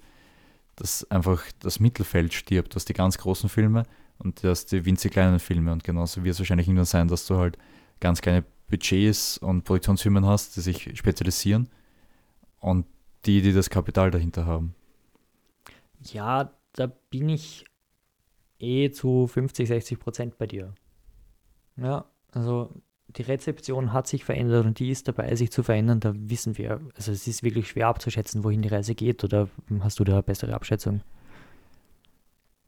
dass 0.75 1.09
einfach 1.09 1.43
das 1.59 1.79
Mittelfeld 1.79 2.31
stirbt, 2.31 2.75
dass 2.75 2.85
die 2.85 2.93
ganz 2.93 3.17
großen 3.17 3.49
Filme 3.49 3.87
und 4.19 4.43
dass 4.43 4.67
die 4.67 4.85
winzig 4.85 5.13
kleinen 5.13 5.39
Filme 5.39 5.71
und 5.71 5.83
genauso 5.83 6.23
wird 6.23 6.33
es 6.33 6.39
wahrscheinlich 6.39 6.67
irgendwann 6.67 6.85
sein, 6.85 7.07
dass 7.07 7.25
du 7.25 7.37
halt 7.37 7.57
ganz 7.99 8.21
kleine 8.21 8.45
Budgets 8.67 9.39
und 9.39 9.63
Produktionsfirmen 9.63 10.27
hast, 10.27 10.55
die 10.55 10.61
sich 10.61 10.95
spezialisieren 10.95 11.69
und 12.59 12.85
die, 13.25 13.41
die 13.41 13.51
das 13.51 13.71
Kapital 13.71 14.11
dahinter 14.11 14.45
haben. 14.45 14.75
Ja, 16.03 16.53
da 16.73 16.85
bin 16.85 17.29
ich 17.29 17.65
eh 18.59 18.91
zu 18.91 19.25
50, 19.25 19.67
60 19.67 19.99
Prozent 19.99 20.37
bei 20.37 20.45
dir. 20.45 20.75
Ja, 21.77 22.05
also 22.31 22.69
die 23.17 23.23
Rezeption 23.23 23.91
hat 23.93 24.07
sich 24.07 24.23
verändert 24.23 24.65
und 24.65 24.79
die 24.79 24.89
ist 24.91 25.07
dabei, 25.07 25.35
sich 25.35 25.51
zu 25.51 25.63
verändern. 25.63 25.99
Da 25.99 26.13
wissen 26.15 26.57
wir, 26.57 26.79
also 26.95 27.11
es 27.11 27.27
ist 27.27 27.43
wirklich 27.43 27.69
schwer 27.69 27.87
abzuschätzen, 27.87 28.43
wohin 28.43 28.61
die 28.61 28.69
Reise 28.69 28.95
geht. 28.95 29.23
Oder 29.23 29.49
hast 29.81 29.99
du 29.99 30.03
da 30.03 30.13
eine 30.13 30.23
bessere 30.23 30.53
Abschätzung? 30.53 31.01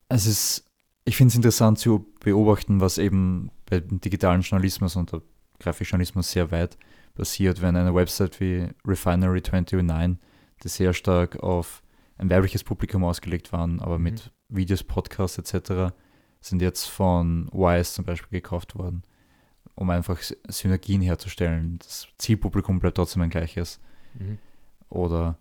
Es 0.09 0.25
ist, 0.25 0.65
ich 1.05 1.15
finde 1.15 1.29
es 1.31 1.35
interessant 1.35 1.79
zu 1.79 2.05
beobachten, 2.19 2.81
was 2.81 2.97
eben 2.97 3.51
beim 3.69 4.01
digitalen 4.01 4.41
Journalismus 4.41 4.95
und 4.95 5.11
der 5.11 5.21
Grafikjournalismus 5.59 6.31
sehr 6.31 6.51
weit 6.51 6.77
passiert, 7.13 7.61
wenn 7.61 7.75
eine 7.75 7.93
Website 7.93 8.39
wie 8.39 8.67
Refinery29, 8.85 10.17
die 10.63 10.67
sehr 10.67 10.93
stark 10.93 11.41
auf 11.41 11.81
ein 12.17 12.29
weibliches 12.29 12.63
Publikum 12.63 13.03
ausgelegt 13.03 13.51
waren, 13.51 13.79
aber 13.79 13.97
Mhm. 13.97 14.03
mit 14.03 14.31
Videos, 14.49 14.83
Podcasts 14.83 15.37
etc., 15.37 15.93
sind 16.39 16.61
jetzt 16.61 16.85
von 16.87 17.47
Wise 17.51 17.93
zum 17.93 18.05
Beispiel 18.05 18.39
gekauft 18.41 18.75
worden, 18.75 19.03
um 19.81 19.89
einfach 19.89 20.21
Synergien 20.47 21.01
herzustellen. 21.01 21.79
Das 21.79 22.07
Zielpublikum 22.19 22.79
bleibt 22.79 22.97
trotzdem 22.97 23.23
ein 23.23 23.31
gleiches 23.31 23.79
oder 24.89 25.37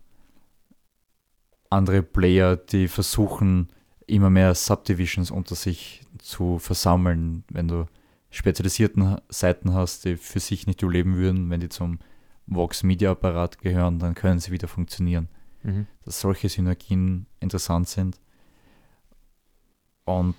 andere 1.68 2.02
Player, 2.02 2.56
die 2.56 2.88
versuchen, 2.88 3.68
immer 4.06 4.30
mehr 4.30 4.54
Subdivisions 4.54 5.30
unter 5.30 5.54
sich 5.54 6.02
zu 6.18 6.58
versammeln, 6.58 7.44
wenn 7.50 7.68
du 7.68 7.86
spezialisierten 8.30 9.18
Seiten 9.28 9.74
hast, 9.74 10.04
die 10.04 10.16
für 10.16 10.40
sich 10.40 10.66
nicht 10.66 10.82
überleben 10.82 11.16
würden, 11.16 11.50
wenn 11.50 11.60
die 11.60 11.68
zum 11.68 11.98
Vox 12.46 12.82
Media 12.82 13.12
Apparat 13.12 13.58
gehören, 13.58 13.98
dann 13.98 14.14
können 14.14 14.40
sie 14.40 14.52
wieder 14.52 14.68
funktionieren. 14.68 15.28
Mhm. 15.62 15.86
Dass 16.04 16.20
solche 16.20 16.48
Synergien 16.48 17.26
interessant 17.40 17.88
sind. 17.88 18.18
Und 20.04 20.34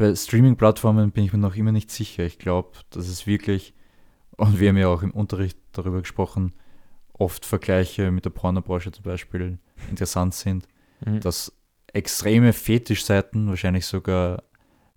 bei 0.00 0.14
Streaming-Plattformen 0.14 1.10
bin 1.10 1.24
ich 1.24 1.32
mir 1.34 1.38
noch 1.38 1.56
immer 1.56 1.72
nicht 1.72 1.90
sicher. 1.90 2.24
Ich 2.24 2.38
glaube, 2.38 2.70
dass 2.88 3.06
es 3.06 3.26
wirklich, 3.26 3.74
und 4.38 4.58
wir 4.58 4.70
haben 4.70 4.78
ja 4.78 4.88
auch 4.88 5.02
im 5.02 5.10
Unterricht 5.10 5.58
darüber 5.72 6.00
gesprochen, 6.00 6.54
oft 7.12 7.44
Vergleiche 7.44 8.10
mit 8.10 8.24
der 8.24 8.30
Pornobranche 8.30 8.92
zum 8.92 9.04
Beispiel 9.04 9.58
interessant 9.90 10.34
sind, 10.34 10.66
Mhm. 11.04 11.20
dass 11.20 11.52
extreme 11.92 12.54
Fetischseiten 12.54 13.48
wahrscheinlich 13.48 13.84
sogar 13.84 14.42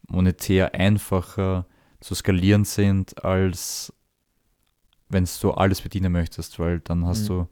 monetär 0.07 0.73
einfacher 0.73 1.65
zu 1.99 2.15
skalieren 2.15 2.63
sind, 2.63 3.25
als 3.25 3.91
wenn 5.09 5.27
du 5.41 5.51
alles 5.51 5.81
bedienen 5.81 6.13
möchtest, 6.13 6.59
weil 6.59 6.79
dann 6.79 7.05
hast 7.05 7.23
Mhm. 7.23 7.27
du 7.27 7.47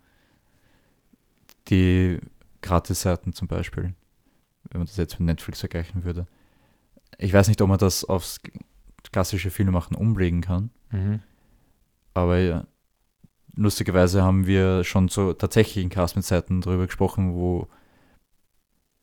die 1.67 2.19
Gratis-Seiten 2.61 3.33
zum 3.33 3.49
Beispiel, 3.49 3.93
wenn 4.69 4.79
man 4.79 4.87
das 4.87 4.95
jetzt 4.95 5.19
mit 5.19 5.25
Netflix 5.27 5.59
vergleichen 5.59 6.05
würde. 6.05 6.27
Ich 7.17 7.33
weiß 7.33 7.47
nicht, 7.47 7.61
ob 7.61 7.69
man 7.69 7.77
das 7.77 8.03
aufs 8.05 8.39
klassische 9.11 9.51
Filmemachen 9.51 9.95
umlegen 9.95 10.41
kann, 10.41 10.69
Mhm. 10.91 11.19
aber 12.13 12.37
ja, 12.39 12.67
lustigerweise 13.55 14.23
haben 14.23 14.45
wir 14.47 14.83
schon 14.83 15.09
zu 15.09 15.33
tatsächlichen 15.33 15.89
Cast-Seiten 15.89 16.61
darüber 16.61 16.85
gesprochen, 16.85 17.33
wo 17.33 17.67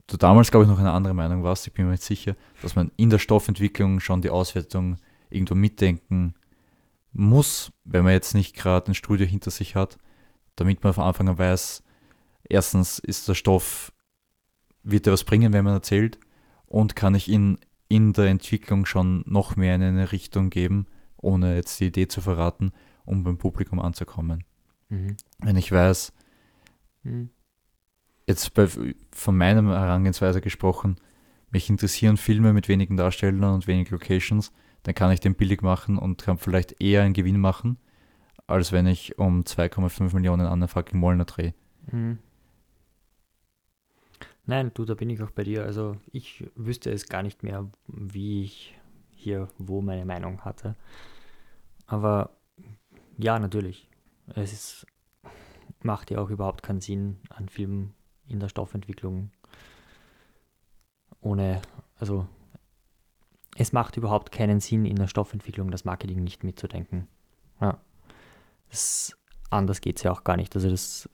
du 0.07 0.17
damals, 0.17 0.51
glaube 0.51 0.65
ich, 0.65 0.71
noch 0.71 0.79
eine 0.79 0.93
andere 0.93 1.15
Meinung 1.15 1.43
warst, 1.43 1.67
ich 1.67 1.73
bin 1.75 1.85
mir 1.85 1.93
nicht 1.93 2.03
sicher, 2.03 2.35
dass 2.63 2.77
man 2.77 2.91
in 2.97 3.11
der 3.11 3.19
Stoffentwicklung 3.19 4.01
schon 4.01 4.23
die 4.23 4.31
Auswertung 4.31 4.97
irgendwo 5.31 5.55
mitdenken 5.55 6.35
muss, 7.13 7.73
wenn 7.85 8.05
man 8.05 8.13
jetzt 8.13 8.35
nicht 8.35 8.55
gerade 8.57 8.91
ein 8.91 8.95
Studio 8.95 9.27
hinter 9.27 9.51
sich 9.51 9.75
hat, 9.75 9.99
damit 10.57 10.83
man 10.83 10.95
von 10.95 11.05
Anfang 11.05 11.29
an 11.29 11.39
weiß, 11.39 11.83
erstens 12.49 12.99
ist 12.99 13.29
der 13.29 13.35
Stoff, 13.35 13.93
wird 14.83 15.07
er 15.07 15.13
was 15.13 15.25
bringen, 15.25 15.53
wenn 15.53 15.65
man 15.65 15.75
erzählt, 15.75 16.19
und 16.67 16.97
kann 16.97 17.15
ich 17.15 17.29
ihn 17.29 17.59
in 17.89 18.13
der 18.13 18.27
Entwicklung 18.27 18.87
schon 18.87 19.25
noch 19.27 19.57
mehr 19.57 19.75
in 19.75 19.83
eine 19.83 20.13
Richtung 20.13 20.51
geben, 20.51 20.87
ohne 21.17 21.57
jetzt 21.57 21.81
die 21.81 21.87
Idee 21.87 22.09
zu 22.09 22.21
verraten, 22.21 22.73
um 23.05 23.25
beim 23.25 23.39
Publikum 23.39 23.81
anzukommen. 23.81 24.45
Mhm. 24.89 25.17
Wenn 25.39 25.57
ich 25.57 25.73
weiß, 25.73 26.13
Mhm. 27.05 27.31
jetzt 28.27 28.53
bei, 28.55 28.69
von 29.13 29.37
meiner 29.37 29.63
Herangehensweise 29.63 30.41
gesprochen, 30.41 30.97
mich 31.51 31.71
interessieren 31.71 32.17
Filme 32.17 32.53
mit 32.53 32.69
wenigen 32.69 32.97
Darstellern 32.97 33.55
und 33.55 33.67
wenig 33.67 33.91
Locations, 33.91 34.53
dann 34.83 34.95
kann 34.95 35.11
ich 35.13 35.21
den 35.21 35.35
billig 35.35 35.63
machen 35.63 35.97
und 35.97 36.23
kann 36.23 36.39
vielleicht 36.39 36.81
eher 36.81 37.03
einen 37.03 37.15
Gewinn 37.15 37.41
machen, 37.41 37.79
als 38.47 38.73
wenn 38.73 38.87
ich 38.87 39.19
um 39.19 39.43
2,5 39.45 40.15
Millionen 40.15 40.47
an 40.47 40.61
der 40.61 40.69
fucking 40.69 40.99
Molnar 41.01 41.27
drehe. 41.27 41.55
Mhm. 41.91 42.19
Nein, 44.49 44.71
du, 44.73 44.87
da 44.87 44.95
bin 44.95 45.11
ich 45.11 45.23
auch 45.23 45.31
bei 45.31 45.45
dir. 45.45 45.65
Also 45.65 45.99
ich 46.11 46.51
wüsste 46.55 46.91
es 46.91 47.07
gar 47.07 47.23
nicht 47.23 47.43
mehr, 47.43 47.71
wie 47.87 48.45
ich 48.45 48.75
hier 49.11 49.49
wo 49.59 49.83
meine 49.83 50.07
Meinung 50.07 50.41
hatte. 50.43 50.75
Aber 51.87 52.31
ja, 53.19 53.39
natürlich. 53.39 53.91
Es 54.29 54.55
ist, 54.55 54.87
macht 55.83 56.11
ja 56.11 56.19
auch 56.19 56.31
überhaupt 56.31 56.63
keinen 56.63 56.81
Sinn, 56.81 57.19
an 57.29 57.51
Filmen 57.51 57.93
in 58.27 58.41
der 58.41 58.49
Stoffentwicklung 58.49 59.31
ohne, 61.21 61.61
also 61.97 62.27
es 63.55 63.75
macht 63.75 63.99
überhaupt 63.99 64.33
keinen 64.33 64.61
Sinn, 64.61 64.87
in 64.87 64.97
der 64.97 65.09
Stoffentwicklung 65.09 65.71
das 65.71 65.85
Marketing 65.85 66.25
nicht 66.25 66.43
mitzudenken. 66.43 67.07
Ja. 67.61 67.79
Das, 68.71 69.15
anders 69.51 69.83
geht 69.83 69.99
es 69.99 70.05
ja 70.05 70.13
auch 70.13 70.25
gar 70.25 70.39
nicht. 70.39 70.57
Also 70.57 70.71
das 70.71 71.07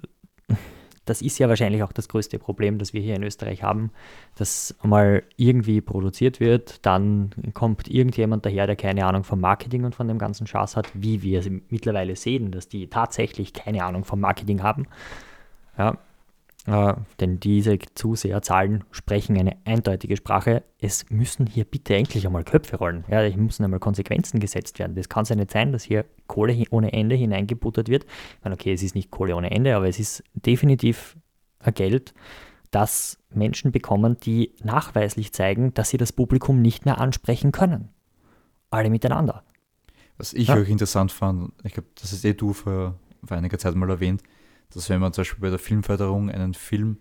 das 1.04 1.22
ist 1.22 1.38
ja 1.38 1.48
wahrscheinlich 1.48 1.82
auch 1.82 1.92
das 1.92 2.08
größte 2.08 2.38
Problem, 2.38 2.78
das 2.78 2.92
wir 2.92 3.00
hier 3.00 3.16
in 3.16 3.22
Österreich 3.22 3.62
haben, 3.62 3.90
dass 4.36 4.74
mal 4.82 5.22
irgendwie 5.36 5.80
produziert 5.80 6.40
wird, 6.40 6.84
dann 6.86 7.30
kommt 7.52 7.88
irgendjemand 7.88 8.46
daher, 8.46 8.66
der 8.66 8.76
keine 8.76 9.06
Ahnung 9.06 9.24
vom 9.24 9.40
Marketing 9.40 9.84
und 9.84 9.94
von 9.94 10.08
dem 10.08 10.18
ganzen 10.18 10.46
Schatz 10.46 10.76
hat, 10.76 10.88
wie 10.94 11.22
wir 11.22 11.42
mittlerweile 11.68 12.16
sehen, 12.16 12.50
dass 12.50 12.68
die 12.68 12.88
tatsächlich 12.88 13.52
keine 13.52 13.84
Ahnung 13.84 14.04
vom 14.04 14.20
Marketing 14.20 14.62
haben. 14.62 14.86
Ja, 15.76 15.98
äh, 16.66 16.94
denn 17.20 17.40
diese 17.40 17.78
Zuseherzahlen 17.94 18.84
sprechen 18.90 19.38
eine 19.38 19.56
eindeutige 19.64 20.16
Sprache. 20.16 20.62
Es 20.78 21.10
müssen 21.10 21.46
hier 21.46 21.64
bitte 21.64 21.94
endlich 21.94 22.26
einmal 22.26 22.44
Köpfe 22.44 22.76
rollen. 22.76 23.04
Ja, 23.08 23.22
hier 23.22 23.36
müssen 23.36 23.64
einmal 23.64 23.80
Konsequenzen 23.80 24.40
gesetzt 24.40 24.78
werden. 24.78 24.96
Das 24.96 25.08
kann 25.08 25.24
ja 25.26 25.36
nicht 25.36 25.50
sein, 25.50 25.72
dass 25.72 25.84
hier 25.84 26.06
Kohle 26.26 26.64
ohne 26.70 26.92
Ende 26.92 27.16
hineingebuttert 27.16 27.88
wird. 27.88 28.04
Ich 28.04 28.44
meine, 28.44 28.54
okay, 28.54 28.72
es 28.72 28.82
ist 28.82 28.94
nicht 28.94 29.10
Kohle 29.10 29.36
ohne 29.36 29.50
Ende, 29.50 29.76
aber 29.76 29.88
es 29.88 29.98
ist 29.98 30.24
definitiv 30.34 31.16
ein 31.58 31.74
Geld, 31.74 32.14
das 32.70 33.18
Menschen 33.30 33.70
bekommen, 33.70 34.18
die 34.20 34.52
nachweislich 34.62 35.32
zeigen, 35.32 35.74
dass 35.74 35.90
sie 35.90 35.96
das 35.96 36.12
Publikum 36.12 36.60
nicht 36.60 36.84
mehr 36.84 36.98
ansprechen 36.98 37.52
können. 37.52 37.90
Alle 38.70 38.90
miteinander. 38.90 39.44
Was 40.16 40.32
ich 40.32 40.48
ja. 40.48 40.54
auch 40.54 40.66
interessant 40.66 41.12
fand, 41.12 41.52
ich 41.62 41.74
glaube, 41.74 41.88
das 42.00 42.12
ist 42.12 42.24
eh 42.24 42.34
du 42.34 42.52
vor, 42.52 42.98
vor 43.24 43.36
einiger 43.36 43.58
Zeit 43.58 43.74
mal 43.74 43.90
erwähnt, 43.90 44.22
dass 44.74 44.90
wenn 44.90 45.00
man 45.00 45.12
zum 45.12 45.22
Beispiel 45.22 45.40
bei 45.40 45.50
der 45.50 45.58
Filmförderung 45.58 46.30
einen 46.30 46.54
Film 46.54 46.98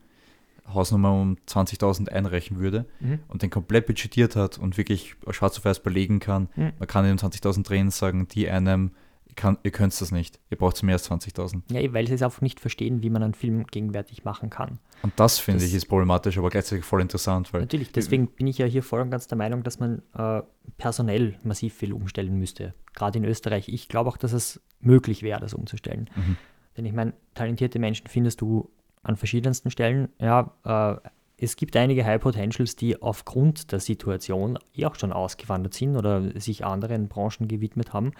Hausnummer 0.71 1.11
um 1.11 1.37
20.000 1.47 2.09
einreichen 2.09 2.59
würde 2.59 2.85
mhm. 2.99 3.19
und 3.27 3.41
den 3.41 3.49
komplett 3.49 3.85
budgetiert 3.85 4.35
hat 4.35 4.57
und 4.57 4.77
wirklich 4.77 5.15
schwarz 5.31 5.57
auf 5.57 5.65
weiß 5.65 5.81
belegen 5.81 6.19
kann, 6.19 6.49
mhm. 6.55 6.73
man 6.79 6.87
kann 6.87 7.05
in 7.05 7.17
20.000 7.17 7.63
drehen 7.63 7.91
sagen, 7.91 8.27
die 8.29 8.49
einem, 8.49 8.91
kann, 9.35 9.57
ihr 9.63 9.71
könnt 9.71 9.99
das 9.99 10.11
nicht, 10.11 10.39
ihr 10.51 10.57
braucht 10.57 10.81
mehr 10.83 10.93
als 10.93 11.09
20.000. 11.09 11.63
Ja, 11.71 11.93
weil 11.93 12.07
sie 12.07 12.13
es 12.13 12.21
auch 12.21 12.39
nicht 12.41 12.59
verstehen, 12.59 13.01
wie 13.01 13.09
man 13.09 13.23
einen 13.23 13.33
Film 13.33 13.65
gegenwärtig 13.67 14.23
machen 14.23 14.49
kann. 14.49 14.79
Und 15.01 15.13
das 15.17 15.39
finde 15.39 15.65
ich 15.65 15.73
ist 15.73 15.87
problematisch, 15.87 16.37
aber 16.37 16.49
gleichzeitig 16.49 16.85
voll 16.85 17.01
interessant. 17.01 17.51
Weil 17.51 17.61
natürlich, 17.61 17.91
deswegen 17.91 18.27
bin 18.27 18.47
ich 18.47 18.59
ja 18.59 18.65
hier 18.65 18.83
voll 18.83 19.01
und 19.01 19.09
ganz 19.09 19.27
der 19.27 19.37
Meinung, 19.37 19.63
dass 19.63 19.79
man 19.79 20.01
äh, 20.13 20.43
personell 20.77 21.37
massiv 21.43 21.73
viel 21.73 21.93
umstellen 21.93 22.37
müsste. 22.37 22.73
Gerade 22.93 23.17
in 23.17 23.25
Österreich. 23.25 23.67
Ich 23.69 23.89
glaube 23.89 24.09
auch, 24.09 24.17
dass 24.17 24.33
es 24.33 24.61
möglich 24.79 25.23
wäre, 25.23 25.39
das 25.39 25.53
umzustellen. 25.53 26.09
Mhm. 26.15 26.37
Denn 26.77 26.85
ich 26.85 26.93
meine, 26.93 27.13
talentierte 27.33 27.79
Menschen 27.79 28.07
findest 28.07 28.41
du 28.41 28.69
an 29.03 29.15
verschiedensten 29.15 29.69
Stellen. 29.69 30.09
Ja, 30.19 30.53
äh, 30.63 31.09
es 31.37 31.55
gibt 31.55 31.75
einige 31.75 32.05
High 32.05 32.21
Potentials, 32.21 32.75
die 32.75 33.01
aufgrund 33.01 33.71
der 33.71 33.79
Situation 33.79 34.57
eh 34.75 34.85
auch 34.85 34.95
schon 34.95 35.11
ausgewandert 35.11 35.73
sind 35.73 35.97
oder 35.97 36.39
sich 36.39 36.63
anderen 36.63 37.09
Branchen 37.09 37.47
gewidmet 37.47 37.93
haben, 37.93 38.11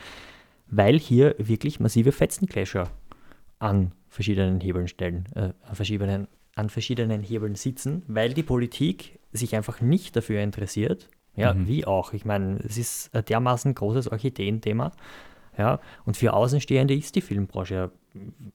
weil 0.68 1.00
hier 1.00 1.36
wirklich 1.38 1.80
massive 1.80 2.12
Fetzenclasher 2.12 2.90
an 3.60 3.94
verschiedenen 4.10 4.60
Hebeln 4.60 4.88
stellen, 4.88 5.26
äh, 5.36 5.54
an, 5.62 5.76
verschiedenen, 5.76 6.28
an 6.56 6.70
verschiedenen 6.70 7.24
Hebeln 7.24 7.56
sitzen, 7.56 8.04
weil 8.08 8.34
die 8.34 8.44
Politik 8.44 9.20
sich 9.32 9.56
einfach 9.56 9.82
nicht 9.82 10.16
dafür 10.16 10.42
interessiert. 10.42 11.08
Ja, 11.36 11.54
mhm. 11.54 11.68
wie 11.68 11.86
auch. 11.86 12.14
Ich 12.14 12.26
meine, 12.26 12.60
es 12.60 12.78
ist 12.78 13.16
ein 13.16 13.26
dermaßen 13.26 13.74
großes 13.74 14.12
Orchideenthema. 14.12 14.92
Ja, 15.58 15.80
und 16.06 16.18
für 16.18 16.34
Außenstehende 16.34 16.96
ist 16.96 17.16
die 17.16 17.22
Filmbranche 17.22 17.76
ja 17.76 17.92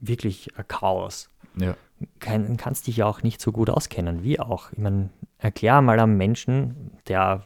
wirklich 0.00 0.56
ein 0.56 0.66
Chaos. 0.66 1.30
Ja. 1.56 1.76
Kein, 2.20 2.56
kannst 2.56 2.86
dich 2.86 2.98
ja 2.98 3.06
auch 3.06 3.22
nicht 3.22 3.40
so 3.40 3.52
gut 3.52 3.70
auskennen, 3.70 4.22
wie 4.22 4.38
auch. 4.38 4.72
Ich 4.72 4.78
meine, 4.78 5.10
erklär 5.38 5.80
mal 5.80 5.98
einem 5.98 6.16
Menschen, 6.16 6.92
der, 7.08 7.44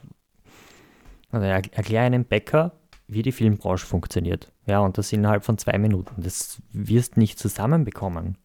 also 1.31 1.45
erklär 1.45 2.01
einem 2.01 2.25
Bäcker, 2.25 2.73
wie 3.07 3.21
die 3.21 3.31
Filmbranche 3.31 3.85
funktioniert. 3.85 4.51
Ja, 4.65 4.79
und 4.79 4.97
das 4.97 5.11
innerhalb 5.11 5.43
von 5.43 5.57
zwei 5.57 5.77
Minuten. 5.77 6.21
Das 6.21 6.61
wirst 6.71 7.17
nicht 7.17 7.39
zusammenbekommen. 7.39 8.37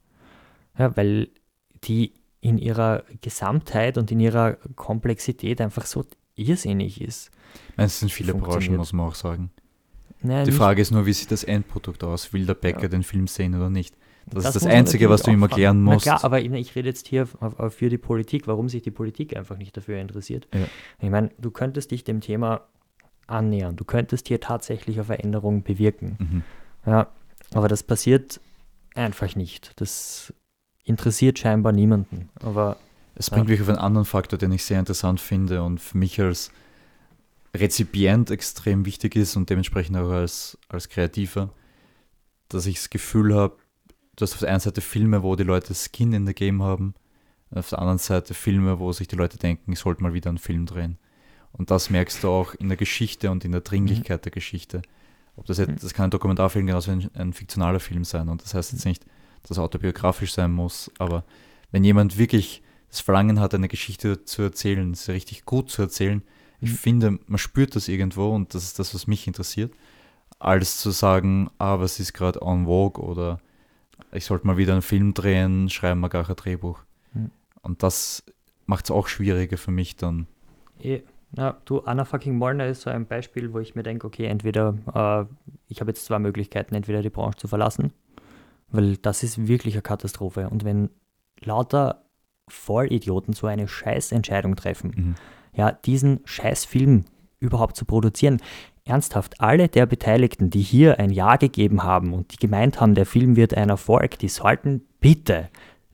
Ja, 0.78 0.96
weil 0.96 1.28
die 1.84 2.14
in 2.40 2.58
ihrer 2.58 3.04
Gesamtheit 3.20 3.98
und 3.98 4.10
in 4.10 4.20
ihrer 4.20 4.54
Komplexität 4.76 5.60
einfach 5.60 5.86
so 5.86 6.04
irrsinnig 6.34 7.00
ist. 7.00 7.30
Es 7.76 8.00
sind 8.00 8.12
viele 8.12 8.34
Branchen, 8.34 8.76
muss 8.76 8.92
man 8.92 9.08
auch 9.08 9.14
sagen. 9.14 9.50
Naja, 10.22 10.44
die 10.44 10.52
Frage 10.52 10.82
ist 10.82 10.90
nur, 10.90 11.06
wie 11.06 11.12
sieht 11.12 11.30
das 11.30 11.44
Endprodukt 11.44 12.02
aus? 12.02 12.32
Will 12.32 12.46
der 12.46 12.54
Bäcker 12.54 12.82
ja. 12.82 12.88
den 12.88 13.02
Film 13.02 13.26
sehen 13.26 13.54
oder 13.54 13.70
nicht? 13.70 13.94
Das, 14.26 14.44
das 14.44 14.56
ist 14.56 14.64
das 14.64 14.72
Einzige, 14.72 15.08
was 15.08 15.22
du 15.22 15.30
immer 15.30 15.48
klären 15.48 15.80
musst. 15.82 16.06
Na 16.06 16.16
klar, 16.16 16.24
aber 16.24 16.40
ich 16.40 16.74
rede 16.74 16.88
jetzt 16.88 17.08
hier 17.08 17.26
für 17.26 17.88
die 17.88 17.98
Politik, 17.98 18.46
warum 18.46 18.68
sich 18.68 18.82
die 18.82 18.90
Politik 18.90 19.36
einfach 19.36 19.56
nicht 19.56 19.76
dafür 19.76 19.98
interessiert. 19.98 20.48
Ja. 20.52 20.66
Ich 21.00 21.10
meine, 21.10 21.30
du 21.38 21.50
könntest 21.50 21.90
dich 21.90 22.04
dem 22.04 22.20
Thema 22.20 22.62
annähern, 23.26 23.76
du 23.76 23.84
könntest 23.84 24.28
hier 24.28 24.40
tatsächlich 24.40 24.96
eine 24.96 25.04
Veränderung 25.04 25.62
bewirken. 25.62 26.16
Mhm. 26.18 26.42
Ja, 26.90 27.08
aber 27.54 27.68
das 27.68 27.82
passiert 27.82 28.40
einfach 28.94 29.34
nicht. 29.36 29.72
Das 29.76 30.32
interessiert 30.84 31.38
scheinbar 31.38 31.72
niemanden. 31.72 32.28
Aber 32.42 32.76
es 33.14 33.30
bringt 33.30 33.48
ja. 33.48 33.52
mich 33.52 33.62
auf 33.62 33.68
einen 33.68 33.78
anderen 33.78 34.04
Faktor, 34.04 34.38
den 34.38 34.52
ich 34.52 34.64
sehr 34.64 34.78
interessant 34.78 35.20
finde 35.20 35.62
und 35.62 35.80
für 35.80 35.96
mich 35.96 36.20
als 36.20 36.50
Rezipient 37.54 38.30
extrem 38.30 38.84
wichtig 38.84 39.16
ist 39.16 39.36
und 39.36 39.50
dementsprechend 39.50 39.96
auch 39.96 40.10
als, 40.10 40.58
als 40.68 40.88
Kreativer, 40.88 41.52
dass 42.48 42.66
ich 42.66 42.76
das 42.76 42.90
Gefühl 42.90 43.34
habe, 43.34 43.56
du 44.16 44.22
hast 44.22 44.34
auf 44.34 44.40
der 44.40 44.50
einen 44.50 44.60
Seite 44.60 44.80
Filme, 44.80 45.22
wo 45.22 45.36
die 45.36 45.44
Leute 45.44 45.74
Skin 45.74 46.12
in 46.12 46.26
the 46.26 46.34
Game 46.34 46.62
haben, 46.62 46.94
auf 47.50 47.70
der 47.70 47.78
anderen 47.78 47.98
Seite 47.98 48.34
Filme, 48.34 48.78
wo 48.78 48.92
sich 48.92 49.08
die 49.08 49.16
Leute 49.16 49.38
denken, 49.38 49.72
ich 49.72 49.78
sollte 49.78 50.02
mal 50.02 50.12
wieder 50.14 50.28
einen 50.28 50.38
Film 50.38 50.66
drehen. 50.66 50.98
Und 51.52 51.70
das 51.70 51.90
merkst 51.90 52.22
du 52.22 52.28
auch 52.28 52.54
in 52.54 52.68
der 52.68 52.76
Geschichte 52.76 53.30
und 53.30 53.44
in 53.44 53.52
der 53.52 53.62
Dringlichkeit 53.62 54.20
mhm. 54.20 54.22
der 54.22 54.32
Geschichte. 54.32 54.82
Ob 55.36 55.46
das 55.46 55.58
jetzt, 55.58 55.82
das 55.82 55.94
kann 55.94 56.04
ein 56.04 56.10
Dokumentarfilm 56.10 56.66
genauso 56.66 56.90
ein, 56.90 57.10
ein 57.14 57.32
fiktionaler 57.32 57.80
Film 57.80 58.04
sein. 58.04 58.28
Und 58.28 58.42
das 58.42 58.54
heißt 58.54 58.72
jetzt 58.72 58.84
nicht, 58.84 59.04
dass 59.42 59.52
es 59.52 59.58
autobiografisch 59.58 60.34
sein 60.34 60.50
muss, 60.50 60.90
aber 60.98 61.24
wenn 61.70 61.84
jemand 61.84 62.18
wirklich 62.18 62.62
das 62.88 63.00
Verlangen 63.00 63.40
hat, 63.40 63.54
eine 63.54 63.68
Geschichte 63.68 64.24
zu 64.24 64.42
erzählen, 64.42 64.94
sie 64.94 65.12
richtig 65.12 65.44
gut 65.44 65.70
zu 65.70 65.82
erzählen, 65.82 66.22
ich 66.60 66.72
finde, 66.72 67.18
man 67.26 67.38
spürt 67.38 67.76
das 67.76 67.88
irgendwo 67.88 68.34
und 68.34 68.54
das 68.54 68.64
ist 68.64 68.78
das, 68.78 68.94
was 68.94 69.06
mich 69.06 69.26
interessiert, 69.26 69.72
als 70.38 70.78
zu 70.78 70.90
sagen, 70.90 71.50
ah, 71.58 71.78
was 71.80 72.00
ist 72.00 72.14
gerade 72.14 72.40
en 72.42 72.66
vogue 72.66 73.04
oder 73.04 73.38
ich 74.12 74.24
sollte 74.24 74.46
mal 74.46 74.56
wieder 74.56 74.72
einen 74.72 74.82
Film 74.82 75.14
drehen, 75.14 75.68
schreiben 75.68 76.00
wir 76.00 76.08
gar 76.08 76.28
ein 76.28 76.36
Drehbuch. 76.36 76.80
Mhm. 77.12 77.30
Und 77.62 77.82
das 77.82 78.24
macht 78.66 78.86
es 78.86 78.90
auch 78.90 79.08
schwieriger 79.08 79.56
für 79.56 79.70
mich 79.70 79.96
dann. 79.96 80.26
Ja, 81.36 81.56
du, 81.64 81.80
Anna 81.80 82.04
fucking 82.04 82.36
Molnar 82.36 82.68
ist 82.68 82.82
so 82.82 82.90
ein 82.90 83.06
Beispiel, 83.06 83.52
wo 83.52 83.58
ich 83.58 83.74
mir 83.74 83.82
denke, 83.82 84.06
okay, 84.06 84.26
entweder, 84.26 84.74
äh, 84.94 85.52
ich 85.68 85.80
habe 85.80 85.90
jetzt 85.90 86.06
zwei 86.06 86.18
Möglichkeiten, 86.18 86.74
entweder 86.74 87.02
die 87.02 87.10
Branche 87.10 87.36
zu 87.36 87.48
verlassen, 87.48 87.92
weil 88.70 88.96
das 88.96 89.22
ist 89.22 89.46
wirklich 89.46 89.74
eine 89.74 89.82
Katastrophe. 89.82 90.48
Und 90.48 90.64
wenn 90.64 90.90
lauter 91.40 92.02
Vollidioten 92.48 93.34
so 93.34 93.46
eine 93.46 93.68
Scheißentscheidung 93.68 94.56
treffen, 94.56 94.92
mhm 94.96 95.14
ja, 95.58 95.72
diesen 95.72 96.20
Scheißfilm 96.24 97.04
überhaupt 97.40 97.76
zu 97.76 97.84
produzieren. 97.84 98.40
Ernsthaft, 98.84 99.40
alle 99.40 99.68
der 99.68 99.84
Beteiligten, 99.84 100.48
die 100.48 100.62
hier 100.62 100.98
ein 100.98 101.10
Ja 101.10 101.36
gegeben 101.36 101.82
haben 101.82 102.14
und 102.14 102.32
die 102.32 102.38
gemeint 102.38 102.80
haben, 102.80 102.94
der 102.94 103.04
Film 103.04 103.36
wird 103.36 103.52
ein 103.54 103.68
Erfolg, 103.68 104.18
die 104.18 104.28
sollten 104.28 104.82
bitte 105.00 105.50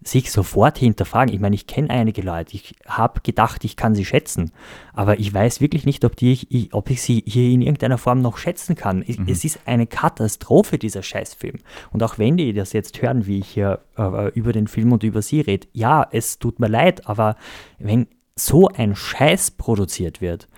sich 0.06 0.30
sofort 0.30 0.76
hinterfragen. 0.76 1.32
Ich 1.32 1.40
meine, 1.40 1.54
ich 1.54 1.66
kenne 1.66 1.88
einige 1.88 2.20
Leute, 2.20 2.54
ich 2.54 2.74
habe 2.86 3.22
gedacht, 3.22 3.64
ich 3.64 3.74
kann 3.74 3.94
sie 3.94 4.04
schätzen, 4.04 4.52
aber 4.92 5.18
ich 5.18 5.32
weiß 5.32 5.62
wirklich 5.62 5.86
nicht, 5.86 6.04
ob, 6.04 6.14
die 6.14 6.32
ich, 6.32 6.74
ob 6.74 6.90
ich 6.90 7.00
sie 7.00 7.24
hier 7.26 7.50
in 7.50 7.62
irgendeiner 7.62 7.96
Form 7.96 8.20
noch 8.20 8.36
schätzen 8.36 8.76
kann. 8.76 8.98
Mhm. 8.98 9.24
Es 9.26 9.44
ist 9.44 9.60
eine 9.64 9.86
Katastrophe, 9.86 10.76
dieser 10.76 11.02
Scheißfilm. 11.02 11.56
Und 11.90 12.02
auch 12.02 12.18
wenn 12.18 12.36
die 12.36 12.52
das 12.52 12.74
jetzt 12.74 13.00
hören, 13.00 13.26
wie 13.26 13.38
ich 13.38 13.48
hier 13.48 13.80
äh, 13.96 14.28
über 14.34 14.52
den 14.52 14.66
Film 14.66 14.92
und 14.92 15.02
über 15.04 15.22
sie 15.22 15.40
rede, 15.40 15.66
ja, 15.72 16.06
es 16.10 16.38
tut 16.38 16.60
mir 16.60 16.68
leid, 16.68 17.08
aber 17.08 17.36
wenn 17.78 18.06
so 18.36 18.68
ein 18.68 18.96
Scheiß 18.96 19.52
produziert 19.52 20.20
wird, 20.20 20.48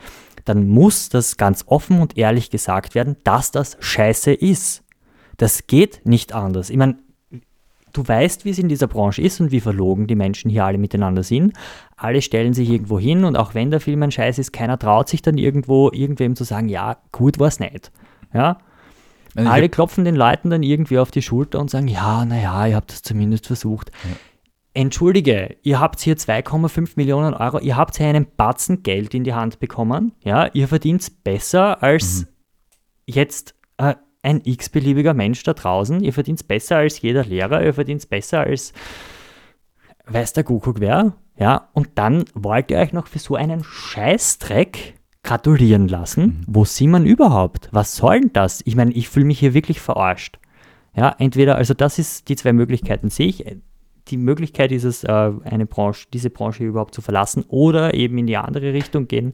dann 0.45 0.69
muss 0.69 1.09
das 1.09 1.37
ganz 1.37 1.65
offen 1.67 2.01
und 2.01 2.17
ehrlich 2.17 2.51
gesagt 2.51 2.95
werden, 2.95 3.17
dass 3.25 3.51
das 3.51 3.77
Scheiße 3.81 4.33
ist. 4.33 4.85
Das 5.37 5.67
geht 5.67 6.01
nicht 6.05 6.33
anders. 6.33 6.71
Ich 6.71 6.77
meine, 6.77 6.97
du 7.93 8.07
weißt, 8.07 8.45
wie 8.45 8.51
es 8.51 8.59
in 8.59 8.69
dieser 8.69 8.87
Branche 8.87 9.23
ist 9.23 9.41
und 9.41 9.51
wie 9.51 9.61
verlogen 9.61 10.07
die 10.07 10.15
Menschen 10.15 10.51
hier 10.51 10.65
alle 10.65 10.79
miteinander 10.79 11.23
sind. 11.23 11.53
Alle 11.97 12.23
stellen 12.23 12.55
sich 12.55 12.71
irgendwo 12.71 12.99
hin 12.99 13.25
und 13.25 13.37
auch 13.37 13.55
wenn 13.55 13.71
der 13.71 13.81
Film 13.81 14.03
ein 14.03 14.13
Scheiß 14.13 14.39
ist, 14.39 14.53
keiner 14.53 14.79
traut 14.79 15.09
sich 15.09 15.21
dann 15.21 15.37
irgendwo 15.37 15.91
irgendwem 15.93 16.37
zu 16.37 16.45
sagen, 16.45 16.69
ja, 16.69 16.99
gut 17.13 17.39
war 17.39 17.49
es 17.49 17.61
nicht. 17.61 17.91
Ja? 18.33 18.59
Alle 19.35 19.69
klopfen 19.69 20.07
den 20.07 20.17
Leuten 20.17 20.49
dann 20.49 20.63
irgendwie 20.63 20.99
auf 20.99 21.11
die 21.11 21.21
Schulter 21.21 21.61
und 21.61 21.69
sagen, 21.69 21.89
ja, 21.89 22.25
naja, 22.25 22.67
ihr 22.69 22.77
habt 22.77 22.93
es 22.93 23.03
zumindest 23.03 23.47
versucht. 23.47 23.91
Ja 24.05 24.17
entschuldige, 24.77 25.57
ihr 25.63 25.81
habt 25.81 26.01
hier 26.01 26.17
2,5 26.17 26.93
Millionen 26.97 27.35
Euro, 27.35 27.59
ihr 27.59 27.77
habt 27.77 27.97
hier 27.97 28.07
einen 28.07 28.27
Batzen 28.37 28.83
Geld 28.83 29.15
in 29.15 29.25
die 29.25 29.35
Hand 29.35 29.59
bekommen, 29.59 30.13
ja, 30.23 30.49
ihr 30.53 30.69
verdient 30.69 31.25
besser 31.25 31.83
als 31.83 32.23
mhm. 32.23 32.27
jetzt 33.07 33.55
äh, 33.79 33.95
ein 34.23 34.43
x-beliebiger 34.45 35.15
Mensch 35.15 35.43
da 35.43 35.55
draußen, 35.55 36.03
ihr 36.03 36.13
verdient 36.13 36.47
besser 36.47 36.77
als 36.77 37.01
jeder 37.01 37.25
Lehrer, 37.25 37.65
ihr 37.65 37.75
verdient 37.75 38.09
besser 38.09 38.41
als 38.41 38.73
weiß 40.09 40.35
der 40.35 40.45
Kuckuck 40.45 40.79
wer, 40.79 41.15
ja, 41.39 41.69
und 41.73 41.91
dann 41.97 42.25
wollt 42.35 42.71
ihr 42.71 42.79
euch 42.79 42.93
noch 42.93 43.07
für 43.07 43.19
so 43.19 43.35
einen 43.35 43.65
Scheißdreck 43.65 44.95
gratulieren 45.23 45.89
lassen. 45.89 46.25
Mhm. 46.25 46.45
Wo 46.47 46.65
sind 46.65 46.91
man 46.91 47.07
überhaupt? 47.07 47.69
Was 47.73 47.97
soll 47.97 48.21
denn 48.21 48.33
das? 48.33 48.63
Ich 48.65 48.77
meine, 48.77 48.93
ich 48.93 49.09
fühle 49.09 49.27
mich 49.27 49.41
hier 49.41 49.55
wirklich 49.55 49.81
verarscht. 49.81 50.39
Ja, 50.95 51.15
entweder, 51.19 51.57
also 51.57 51.75
das 51.75 51.99
ist 51.99 52.29
die 52.29 52.37
zwei 52.37 52.53
Möglichkeiten, 52.53 53.11
sehe 53.11 53.29
ich 53.29 53.45
die 54.09 54.17
Möglichkeit 54.17 54.73
ist 54.73 54.85
es, 54.85 55.05
äh, 55.05 55.33
eine 55.45 55.67
Branche, 55.67 56.07
diese 56.13 56.31
Branche 56.31 56.65
überhaupt 56.65 56.95
zu 56.95 57.03
verlassen 57.03 57.45
oder 57.49 57.95
eben 57.95 58.19
in 58.19 58.27
die 58.27 58.37
andere 58.37 58.73
Richtung 58.73 59.09
gehen, 59.09 59.33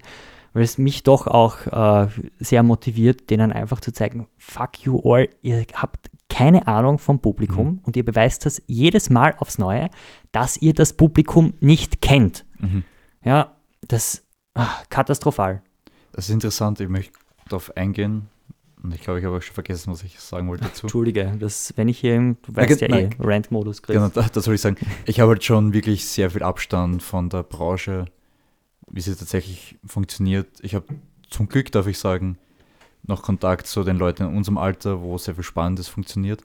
weil 0.53 0.63
es 0.65 0.79
mich 0.79 1.03
doch 1.03 1.27
auch 1.27 1.67
äh, 1.67 2.09
sehr 2.39 2.63
motiviert, 2.63 3.31
denen 3.31 3.53
einfach 3.53 3.81
zu 3.81 3.93
zeigen, 3.93 4.29
fuck 4.39 4.81
you 4.85 5.01
all, 5.05 5.29
ihr 5.43 5.65
habt 5.75 6.11
keine 6.29 6.67
Ahnung 6.67 6.99
vom 6.99 7.21
Publikum 7.21 7.67
Mhm. 7.67 7.81
und 7.85 7.97
ihr 7.97 8.05
beweist 8.05 8.47
das 8.47 8.63
jedes 8.67 9.11
Mal 9.11 9.35
aufs 9.39 9.59
Neue, 9.59 9.91
dass 10.33 10.57
ihr 10.57 10.73
das 10.73 10.95
Publikum 10.95 11.53
nicht 11.61 12.01
kennt. 12.01 12.45
Mhm. 12.59 12.85
Ja, 13.25 13.57
das 13.89 14.25
ach, 14.55 14.89
katastrophal. 14.89 15.63
Das 16.13 16.29
ist 16.29 16.35
interessant, 16.35 16.81
ich 16.81 16.89
möchte 16.89 17.13
darauf 17.49 17.77
eingehen. 17.77 18.29
Und 18.83 18.93
ich 18.95 19.01
glaube, 19.01 19.21
ich 19.21 19.25
habe 19.25 19.37
auch 19.37 19.43
schon 19.43 19.55
vergessen, 19.55 19.93
was 19.93 20.03
ich 20.03 20.19
sagen 20.19 20.49
wollte 20.49 20.65
dazu. 20.65 20.87
Entschuldige, 20.87 21.37
das, 21.39 21.73
wenn 21.77 21.89
ich 21.89 22.01
hier 22.01 22.17
im, 22.17 22.37
du 22.43 22.57
weißt 22.57 22.81
ja 22.81 22.89
eh, 22.89 22.91
nein. 22.91 23.15
Rant-Modus 23.19 23.83
kriege. 23.83 23.99
Genau, 23.99 24.11
da, 24.13 24.29
das 24.33 24.45
soll 24.45 24.55
ich 24.55 24.61
sagen. 24.61 24.77
Ich 25.07 25.21
habe 25.21 25.31
halt 25.31 25.45
schon 25.45 25.73
wirklich 25.73 26.05
sehr 26.05 26.31
viel 26.31 26.43
Abstand 26.43 27.03
von 27.03 27.29
der 27.29 27.45
Branche, 27.45 28.07
wie 28.91 29.01
sie 29.01 29.15
tatsächlich 29.15 29.79
funktioniert. 29.87 30.49
Ich 30.63 30.75
habe 30.75 30.87
zum 31.31 31.49
Glück, 31.49 31.71
darf 31.71 31.87
ich 31.87 31.99
sagen, 31.99 32.39
noch 33.05 33.23
Kontakt 33.23 33.67
zu 33.67 33.85
den 33.85 33.99
Leuten 33.99 34.25
in 34.25 34.37
unserem 34.37 34.59
Alter, 34.59 35.01
wo 35.01 35.17
sehr 35.17 35.35
viel 35.35 35.45
Spannendes 35.45 35.89
funktioniert. 35.89 36.43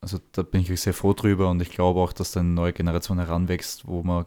Also 0.00 0.18
da 0.32 0.42
bin 0.42 0.60
ich 0.60 0.80
sehr 0.80 0.92
froh 0.92 1.14
drüber 1.14 1.48
und 1.50 1.62
ich 1.62 1.70
glaube 1.70 2.00
auch, 2.00 2.12
dass 2.12 2.32
da 2.32 2.40
eine 2.40 2.50
neue 2.50 2.72
Generation 2.72 3.18
heranwächst, 3.18 3.86
wo 3.86 4.02
man 4.02 4.26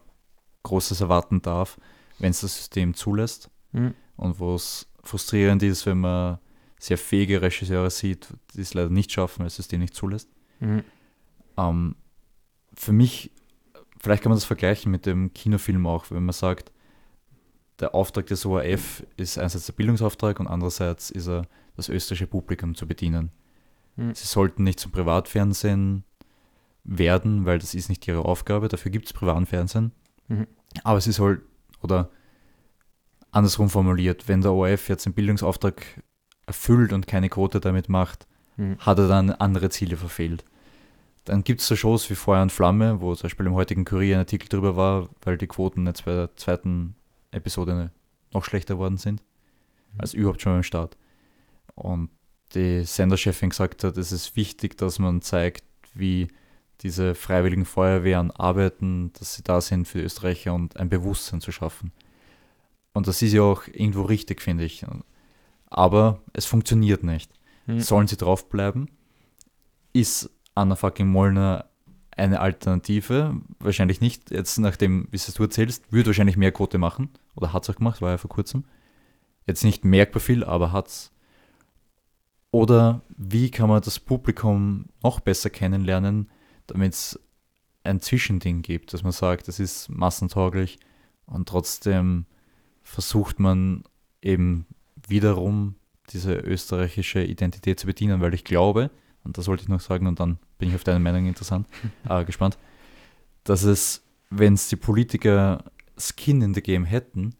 Großes 0.63 1.01
erwarten 1.01 1.41
darf, 1.41 1.77
wenn 2.19 2.31
es 2.31 2.41
das 2.41 2.55
System 2.55 2.93
zulässt. 2.93 3.49
Mhm. 3.73 3.93
Und 4.15 4.39
wo 4.39 4.55
es 4.55 4.87
frustrierend 5.03 5.61
ist, 5.61 5.85
wenn 5.85 5.99
man 5.99 6.39
sehr 6.79 6.97
fähige 6.97 7.41
Regisseure 7.41 7.89
sieht, 7.89 8.27
die 8.53 8.61
es 8.61 8.73
leider 8.73 8.89
nicht 8.89 9.11
schaffen, 9.11 9.39
weil 9.39 9.47
das 9.47 9.55
System 9.55 9.79
nicht 9.79 9.95
zulässt. 9.95 10.29
Mhm. 10.59 10.83
Ähm, 11.57 11.95
für 12.73 12.91
mich, 12.91 13.31
vielleicht 13.99 14.23
kann 14.23 14.29
man 14.29 14.37
das 14.37 14.45
vergleichen 14.45 14.91
mit 14.91 15.05
dem 15.05 15.33
Kinofilm 15.33 15.87
auch, 15.87 16.11
wenn 16.11 16.23
man 16.23 16.33
sagt, 16.33 16.71
der 17.79 17.93
Auftrag 17.93 18.25
des 18.27 18.45
ORF 18.45 19.03
ist 19.17 19.37
einerseits 19.37 19.67
der 19.67 19.73
Bildungsauftrag 19.73 20.39
und 20.39 20.47
andererseits 20.47 21.09
ist 21.11 21.27
er, 21.27 21.47
das 21.75 21.89
österreichische 21.89 22.25
Publikum 22.25 22.73
zu 22.73 22.87
bedienen. 22.87 23.31
Mhm. 23.95 24.15
Sie 24.15 24.25
sollten 24.25 24.63
nicht 24.63 24.79
zum 24.79 24.91
Privatfernsehen 24.91 26.03
werden, 26.83 27.45
weil 27.45 27.59
das 27.59 27.75
ist 27.75 27.89
nicht 27.89 28.07
ihre 28.07 28.25
Aufgabe, 28.25 28.67
dafür 28.67 28.91
gibt 28.91 29.05
es 29.05 29.13
Privatfernsehen. 29.13 29.91
Mhm. 30.27 30.47
Aber 30.83 31.01
sie 31.01 31.11
soll, 31.11 31.43
oder 31.81 32.09
andersrum 33.31 33.69
formuliert, 33.69 34.27
wenn 34.27 34.41
der 34.41 34.53
ORF 34.53 34.89
jetzt 34.89 35.05
den 35.05 35.13
Bildungsauftrag 35.13 35.85
erfüllt 36.47 36.91
und 36.93 37.05
keine 37.05 37.29
Quote 37.29 37.59
damit 37.59 37.89
macht, 37.89 38.25
Mhm. 38.57 38.79
hat 38.79 38.97
er 38.97 39.07
dann 39.07 39.29
andere 39.29 39.69
Ziele 39.69 39.97
verfehlt. 39.97 40.43
Dann 41.25 41.43
gibt 41.43 41.61
es 41.61 41.67
so 41.67 41.75
Shows 41.75 42.09
wie 42.09 42.15
Feuer 42.15 42.41
und 42.41 42.51
Flamme, 42.51 43.01
wo 43.01 43.13
zum 43.13 43.23
Beispiel 43.27 43.45
im 43.45 43.53
heutigen 43.53 43.85
Kurier 43.85 44.15
ein 44.15 44.21
Artikel 44.21 44.49
drüber 44.49 44.75
war, 44.75 45.09
weil 45.21 45.37
die 45.37 45.45
Quoten 45.45 45.85
jetzt 45.85 46.05
bei 46.05 46.13
der 46.13 46.35
zweiten 46.37 46.95
Episode 47.29 47.91
noch 48.33 48.45
schlechter 48.45 48.79
worden 48.79 48.97
sind, 48.97 49.21
als 49.99 50.13
überhaupt 50.15 50.41
schon 50.41 50.53
beim 50.53 50.63
Start. 50.63 50.97
Und 51.75 52.09
die 52.55 52.83
Senderchefin 52.83 53.49
gesagt 53.51 53.83
hat, 53.83 53.97
es 53.97 54.11
ist 54.11 54.35
wichtig, 54.35 54.77
dass 54.77 54.97
man 54.99 55.21
zeigt, 55.21 55.63
wie 55.93 56.29
diese 56.81 57.13
freiwilligen 57.13 57.65
Feuerwehren 57.65 58.31
arbeiten, 58.31 59.11
dass 59.19 59.35
sie 59.35 59.43
da 59.43 59.61
sind 59.61 59.87
für 59.87 59.99
die 59.99 60.05
Österreicher 60.05 60.53
und 60.53 60.77
ein 60.77 60.89
Bewusstsein 60.89 61.41
zu 61.41 61.51
schaffen. 61.51 61.91
Und 62.93 63.07
das 63.07 63.21
ist 63.21 63.33
ja 63.33 63.41
auch 63.43 63.67
irgendwo 63.67 64.03
richtig, 64.03 64.41
finde 64.41 64.63
ich. 64.63 64.83
Aber 65.67 66.21
es 66.33 66.45
funktioniert 66.45 67.03
nicht. 67.03 67.31
Mhm. 67.65 67.81
Sollen 67.81 68.07
sie 68.07 68.17
draufbleiben? 68.17 68.89
Ist 69.93 70.29
Anna 70.55 70.75
fucking 70.75 71.07
Mollner 71.07 71.65
eine 72.15 72.39
Alternative? 72.39 73.35
Wahrscheinlich 73.59 74.01
nicht. 74.01 74.31
Jetzt, 74.31 74.57
nachdem, 74.57 75.07
wie 75.11 75.17
es 75.17 75.33
du 75.33 75.43
erzählst, 75.43 75.91
würde 75.91 76.07
wahrscheinlich 76.07 76.37
mehr 76.37 76.51
Quote 76.51 76.77
machen. 76.77 77.09
Oder 77.35 77.53
hat 77.53 77.63
es 77.63 77.69
auch 77.69 77.75
gemacht, 77.75 78.01
war 78.01 78.11
ja 78.11 78.17
vor 78.17 78.29
kurzem. 78.29 78.63
Jetzt 79.45 79.63
nicht 79.63 79.85
merkbar 79.85 80.21
viel, 80.21 80.43
aber 80.43 80.71
hat's. 80.71 81.11
Oder 82.51 83.01
wie 83.17 83.51
kann 83.51 83.69
man 83.69 83.81
das 83.81 83.99
Publikum 83.99 84.85
noch 85.03 85.19
besser 85.19 85.49
kennenlernen, 85.49 86.29
damit 86.67 86.93
es 86.93 87.19
ein 87.83 88.01
Zwischending 88.01 88.61
gibt, 88.61 88.93
dass 88.93 89.03
man 89.03 89.11
sagt, 89.11 89.47
das 89.47 89.59
ist 89.59 89.89
massentauglich 89.89 90.79
und 91.25 91.47
trotzdem 91.47 92.25
versucht 92.83 93.39
man 93.39 93.83
eben 94.21 94.65
wiederum 95.07 95.75
diese 96.11 96.33
österreichische 96.33 97.23
Identität 97.23 97.79
zu 97.79 97.87
bedienen, 97.87 98.21
weil 98.21 98.33
ich 98.33 98.43
glaube, 98.43 98.91
und 99.23 99.37
das 99.37 99.47
wollte 99.47 99.63
ich 99.63 99.69
noch 99.69 99.81
sagen 99.81 100.07
und 100.07 100.19
dann 100.19 100.39
bin 100.57 100.69
ich 100.69 100.75
auf 100.75 100.83
deine 100.83 100.99
Meinung 100.99 101.25
interessant, 101.25 101.67
äh, 102.09 102.23
gespannt, 102.25 102.57
dass 103.43 103.63
es, 103.63 104.03
wenn 104.29 104.53
es 104.53 104.69
die 104.69 104.75
Politiker 104.75 105.63
Skin 105.97 106.41
in 106.41 106.53
the 106.53 106.61
Game 106.61 106.85
hätten, 106.85 107.35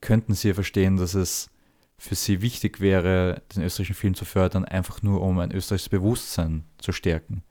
könnten 0.00 0.34
sie 0.34 0.48
ja 0.48 0.54
verstehen, 0.54 0.96
dass 0.96 1.14
es 1.14 1.50
für 1.98 2.14
sie 2.14 2.42
wichtig 2.42 2.80
wäre, 2.80 3.42
den 3.54 3.64
österreichischen 3.64 3.96
Film 3.96 4.14
zu 4.14 4.24
fördern, 4.24 4.64
einfach 4.64 5.02
nur 5.02 5.20
um 5.20 5.38
ein 5.40 5.50
österreichisches 5.50 5.88
Bewusstsein 5.88 6.64
zu 6.78 6.92
stärken. 6.92 7.42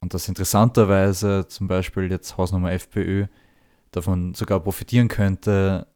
Und 0.00 0.12
dass 0.12 0.28
interessanterweise 0.28 1.48
zum 1.48 1.66
Beispiel 1.66 2.10
jetzt 2.10 2.36
Hausnummer 2.36 2.72
FPÖ 2.72 3.26
davon 3.90 4.34
sogar 4.34 4.60
profitieren 4.60 5.08
könnte, 5.08 5.86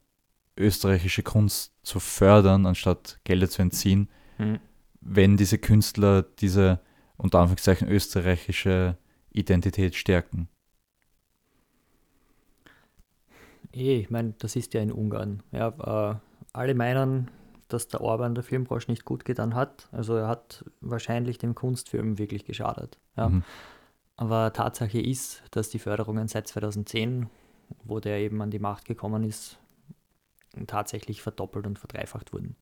österreichische 0.59 1.23
Kunst 1.23 1.73
zu 1.83 2.01
fördern, 2.01 2.67
anstatt 2.67 3.19
Gelder 3.25 3.49
zu 3.49 3.63
entziehen, 3.63 4.09
Mhm. 4.39 4.59
wenn 5.01 5.37
diese 5.37 5.59
Künstler 5.59 6.23
diese 6.23 6.81
unter 7.17 7.41
Anführungszeichen 7.41 7.89
österreichische 7.89 8.97
Identität 9.31 9.95
stärken. 9.97 10.49
Eh, 13.73 14.01
ich 14.01 14.11
meine, 14.11 14.35
das 14.39 14.57
ist 14.57 14.75
ja 14.75 14.81
in 14.81 14.93
Ungarn. 14.93 15.43
Ja, 15.53 16.13
äh, 16.13 16.15
alle 16.53 16.75
meinen, 16.75 17.31
dass 17.69 17.89
der 17.89 18.01
Orban 18.01 18.35
der 18.35 18.45
Filmbranche 18.45 18.91
nicht 18.91 19.05
gut 19.05 19.25
getan 19.25 19.55
hat. 19.55 19.89
Also 19.93 20.15
er 20.15 20.29
hat 20.29 20.65
wahrscheinlich 20.81 21.39
dem 21.39 21.55
Kunstfilm 21.55 22.19
wirklich 22.19 22.45
geschadet. 22.45 22.99
Ja. 23.17 23.29
Mhm. 23.29 23.43
Aber 24.17 24.53
Tatsache 24.53 25.01
ist, 25.01 25.43
dass 25.53 25.69
die 25.69 25.79
Förderungen 25.79 26.27
seit 26.29 26.49
2010, 26.49 27.29
wo 27.85 28.01
der 28.01 28.19
eben 28.19 28.41
an 28.43 28.51
die 28.51 28.59
Macht 28.59 28.85
gekommen 28.87 29.23
ist, 29.23 29.59
tatsächlich 30.67 31.23
verdoppelt 31.23 31.67
und 31.67 31.79
verdreifacht 31.79 32.33
wurden. 32.33 32.57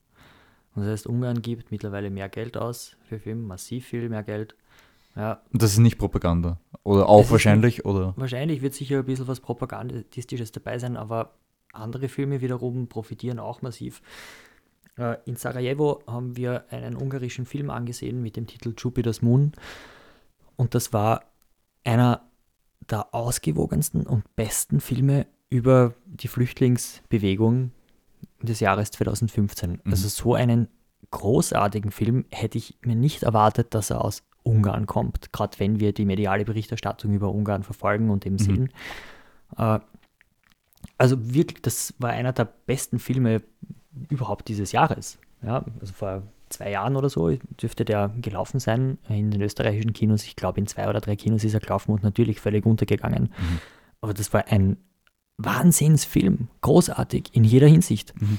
Und 0.75 0.83
das 0.83 0.93
heißt, 0.93 1.07
Ungarn 1.07 1.41
gibt 1.41 1.71
mittlerweile 1.71 2.11
mehr 2.11 2.29
Geld 2.29 2.57
aus 2.57 2.97
für 3.09 3.19
Film, 3.19 3.47
massiv 3.47 3.87
viel 3.87 4.09
mehr 4.09 4.23
Geld. 4.23 4.55
Ja, 5.15 5.41
das 5.53 5.73
ist 5.73 5.79
nicht 5.79 5.97
Propaganda. 5.97 6.61
Oder 6.83 7.09
auch 7.09 7.23
ist 7.23 7.31
wahrscheinlich, 7.31 7.87
oder? 7.87 8.13
Wahrscheinlich 8.17 8.61
wird 8.61 8.75
sicher 8.75 8.99
ein 8.99 9.07
bisschen 9.07 9.27
was 9.27 9.41
Propagandistisches 9.41 10.53
dabei 10.53 10.79
sein, 10.79 10.97
aber 10.99 11.35
andere 11.73 12.09
Filme 12.09 12.43
wiederum 12.43 12.89
profitieren 12.89 13.39
auch 13.39 13.63
massiv. 13.63 14.03
Äh, 14.99 15.17
In 15.25 15.37
Sarajevo 15.37 16.03
haben 16.07 16.37
wir 16.37 16.67
einen 16.71 16.97
ungarischen 16.97 17.47
Film 17.47 17.71
angesehen 17.71 18.21
mit 18.23 18.37
dem 18.37 18.47
Titel 18.47 18.75
Jupiter's 18.77 19.23
Moon 19.23 19.53
und 20.57 20.75
das 20.75 20.93
war 20.93 21.25
einer 21.85 22.23
der 22.91 23.15
ausgewogensten 23.15 24.07
und 24.07 24.25
besten 24.37 24.81
Filme 24.81 25.27
über 25.49 25.95
die 26.07 26.29
Flüchtlingsbewegung 26.29 27.73
des 28.43 28.61
Jahres 28.61 28.91
2015. 28.91 29.71
Mhm. 29.73 29.81
Also 29.91 30.09
so 30.09 30.35
einen 30.35 30.69
großartigen 31.11 31.91
Film 31.91 32.25
hätte 32.31 32.59
ich 32.59 32.79
mir 32.83 32.97
nicht 32.97 33.23
erwartet, 33.23 33.75
dass 33.75 33.91
er 33.91 34.05
aus 34.05 34.23
Ungarn 34.43 34.87
kommt, 34.87 35.33
gerade 35.33 35.59
wenn 35.59 35.81
wir 35.81 35.93
die 35.93 36.05
mediale 36.05 36.45
Berichterstattung 36.45 37.13
über 37.13 37.31
Ungarn 37.33 37.63
verfolgen 37.65 38.11
und 38.11 38.25
eben 38.27 38.37
Mhm. 38.37 38.41
sehen. 38.41 38.73
Äh, 39.57 39.81
also 40.99 41.35
wirklich, 41.35 41.63
das 41.63 41.95
war 41.99 42.11
einer 42.11 42.33
der 42.33 42.45
besten 42.45 42.99
Filme 42.99 43.43
überhaupt 44.09 44.49
dieses 44.49 44.73
Jahres. 44.73 45.19
Ja, 45.43 45.65
also 45.81 45.93
vor 45.93 46.23
zwei 46.49 46.71
Jahren 46.71 46.97
oder 46.97 47.11
so 47.11 47.31
dürfte 47.61 47.85
der 47.85 48.11
gelaufen 48.21 48.61
sein 48.61 48.99
in 49.09 49.31
den 49.31 49.43
österreichischen 49.43 49.93
Kinos. 49.93 50.25
Ich 50.25 50.37
glaube, 50.37 50.61
in 50.61 50.67
zwei 50.67 50.89
oder 50.89 51.01
drei 51.01 51.17
Kinos 51.17 51.45
ist 51.45 51.55
er 51.55 51.61
gelaufen 51.61 51.93
und 51.93 52.03
natürlich 52.03 52.41
völlig 52.41 52.65
untergegangen. 52.65 53.25
Mhm. 53.25 53.59
Aber 54.01 54.15
das 54.15 54.33
war 54.33 54.47
ein 54.49 54.77
Wahnsinnsfilm, 55.39 56.49
großartig 56.63 57.31
in 57.33 57.45
jeder 57.45 57.67
Hinsicht. 57.69 58.15
Mhm. 58.21 58.39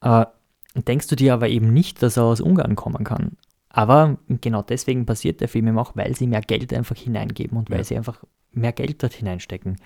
Äh, 0.00 0.26
denkst 0.74 1.08
du 1.08 1.16
dir 1.16 1.34
aber 1.34 1.48
eben 1.48 1.72
nicht, 1.72 2.02
dass 2.02 2.16
er 2.16 2.24
aus 2.24 2.40
Ungarn 2.40 2.76
kommen 2.76 3.04
kann. 3.04 3.36
Aber 3.68 4.18
genau 4.28 4.62
deswegen 4.62 5.06
passiert 5.06 5.40
der 5.40 5.48
Film 5.48 5.68
eben 5.68 5.78
auch, 5.78 5.94
weil 5.96 6.16
sie 6.16 6.26
mehr 6.26 6.40
Geld 6.40 6.72
einfach 6.72 6.96
hineingeben 6.96 7.56
und 7.58 7.70
weil 7.70 7.78
Ja. 7.78 7.84
sie 7.84 7.96
einfach 7.96 8.22
mehr 8.52 8.72
Geld 8.72 9.02
dort 9.02 9.12
hineinstecken. 9.12 9.76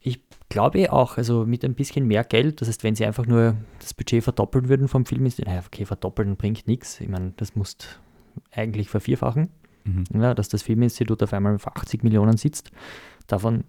Ich 0.00 0.20
glaube 0.48 0.92
auch, 0.92 1.16
also 1.18 1.44
mit 1.44 1.64
ein 1.64 1.74
bisschen 1.74 2.06
mehr 2.06 2.24
Geld, 2.24 2.60
das 2.60 2.68
heißt, 2.68 2.84
wenn 2.84 2.94
sie 2.94 3.04
einfach 3.04 3.26
nur 3.26 3.56
das 3.80 3.92
Budget 3.94 4.24
verdoppeln 4.24 4.68
würden 4.68 4.88
vom 4.88 5.04
Film, 5.04 5.26
ist, 5.26 5.38
naja, 5.44 5.62
okay, 5.66 5.84
verdoppeln 5.84 6.36
bringt 6.36 6.66
nichts. 6.66 7.00
Ich 7.00 7.08
meine, 7.08 7.32
das 7.36 7.54
musst 7.56 8.00
eigentlich 8.52 8.88
vervierfachen 8.88 9.48
Mhm. 9.84 10.04
ja, 10.20 10.34
dass 10.34 10.48
das 10.48 10.62
Filminstitut 10.62 11.22
auf 11.22 11.32
einmal 11.32 11.54
auf 11.54 11.66
80 11.66 12.02
Millionen 12.04 12.36
sitzt. 12.36 12.70
Davon 13.26 13.64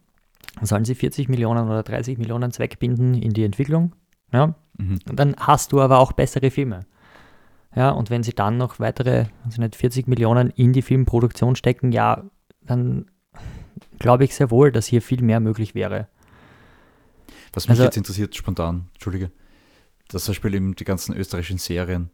sollen 0.62 0.86
sie 0.86 0.96
40 0.96 1.30
Millionen 1.30 1.68
oder 1.68 1.84
30 1.84 2.18
Millionen 2.18 2.52
zweckbinden 2.52 3.14
in 3.16 3.32
die 3.32 3.44
Entwicklung. 3.44 3.96
Ja, 4.32 4.56
Mhm. 4.78 5.00
und 5.10 5.20
dann 5.20 5.36
hast 5.38 5.72
du 5.72 5.82
aber 5.82 6.00
auch 6.00 6.12
bessere 6.14 6.52
Filme. 6.52 6.82
Ja, 7.76 7.92
und 7.92 8.10
wenn 8.10 8.24
sie 8.24 8.34
dann 8.34 8.58
noch 8.58 8.80
weitere, 8.80 9.26
also 9.46 9.62
nicht 9.62 9.76
40 9.76 10.08
Millionen 10.08 10.50
in 10.52 10.74
die 10.74 10.82
Filmproduktion 10.82 11.56
stecken, 11.56 11.92
ja, 11.92 12.24
dann 12.62 13.06
glaube 14.00 14.24
ich 14.24 14.34
sehr 14.36 14.50
wohl, 14.52 14.72
dass 14.72 14.88
hier 14.88 15.02
viel 15.02 15.22
mehr 15.22 15.40
möglich 15.40 15.76
wäre. 15.76 16.08
Was 17.54 17.66
mich 17.68 17.72
Also- 17.72 17.84
jetzt 17.84 17.98
interessiert, 17.98 18.36
spontan, 18.36 18.88
Entschuldige, 18.94 19.32
dass 20.10 20.24
zum 20.26 20.32
Beispiel 20.34 20.54
eben 20.56 20.76
die 20.76 20.84
ganzen 20.86 21.16
österreichischen 21.16 21.58
Serien, 21.58 22.10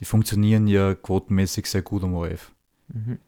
die 0.00 0.04
funktionieren 0.04 0.66
ja 0.66 0.94
quotenmäßig 0.94 1.66
sehr 1.66 1.82
gut 1.82 2.02
am 2.04 2.14
ORF. 2.14 2.52
Mhm. 2.88 3.18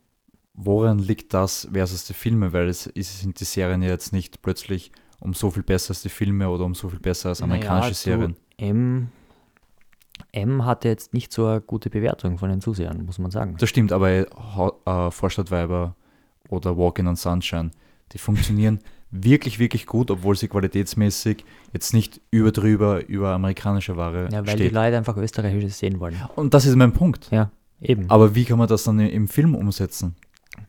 Woran 0.55 0.99
liegt 0.99 1.35
das 1.35 1.69
versus 1.73 2.05
die 2.07 2.15
Filme? 2.15 2.53
Weil 2.53 2.69
es 2.69 2.87
ist, 2.87 3.21
sind 3.21 3.39
die 3.41 3.45
Serien 3.45 3.83
ja 3.83 3.89
jetzt 3.89 4.13
nicht 4.13 4.41
plötzlich 4.41 4.93
um 5.21 5.35
so 5.35 5.51
viel 5.51 5.63
besser 5.63 5.91
als 5.91 6.03
die 6.03 6.09
Filme 6.09 6.49
oder 6.49 6.65
um 6.65 6.75
so 6.75 6.89
viel 6.89 7.01
besser 7.01 7.31
als 7.31 7.43
amerikanische 7.43 8.09
Naja, 8.11 8.19
Serien. 8.19 8.37
M, 8.59 9.09
M 10.33 10.65
hatte 10.65 10.89
jetzt 10.89 11.13
nicht 11.15 11.33
so 11.33 11.47
eine 11.47 11.61
gute 11.61 11.91
Bewertung 11.91 12.39
von 12.39 12.51
den 12.51 12.61
Zusehern, 12.61 13.05
muss 13.05 13.19
man 13.19 13.31
sagen. 13.31 13.57
Das 13.59 13.69
stimmt, 13.69 13.93
aber 13.93 14.27
Ho- 14.57 14.81
äh, 14.85 15.11
Vorstadtweiber 15.11 15.97
oder 16.49 16.77
Walking 16.77 17.07
on 17.07 17.17
Sunshine, 17.17 17.71
die 18.13 18.19
funktionieren 18.19 18.79
wirklich, 19.11 19.59
wirklich 19.59 19.87
gut, 19.87 20.11
obwohl 20.11 20.37
sie 20.37 20.49
qualitätsmäßig 20.49 21.45
jetzt 21.73 21.95
nicht 21.95 22.21
überdrüber 22.31 23.07
über 23.07 23.31
amerikanische 23.33 23.97
Ware 23.97 24.29
Ja, 24.31 24.39
weil 24.47 24.57
die 24.57 24.65
steht. 24.65 24.73
Leute 24.73 24.97
einfach 24.97 25.17
österreichisches 25.17 25.79
sehen 25.79 26.01
wollen. 26.01 26.21
Und 26.37 26.53
das 26.55 26.67
ist 26.67 26.77
mein 26.77 26.93
Punkt. 26.93 27.29
Ja, 27.31 27.51
eben. 27.81 28.11
Aber 28.11 28.35
wie 28.35 28.45
kann 28.45 28.59
man 28.59 28.69
das 28.69 28.85
dann 28.85 28.99
im 29.01 29.27
Film 29.29 29.55
umsetzen? 29.55 30.17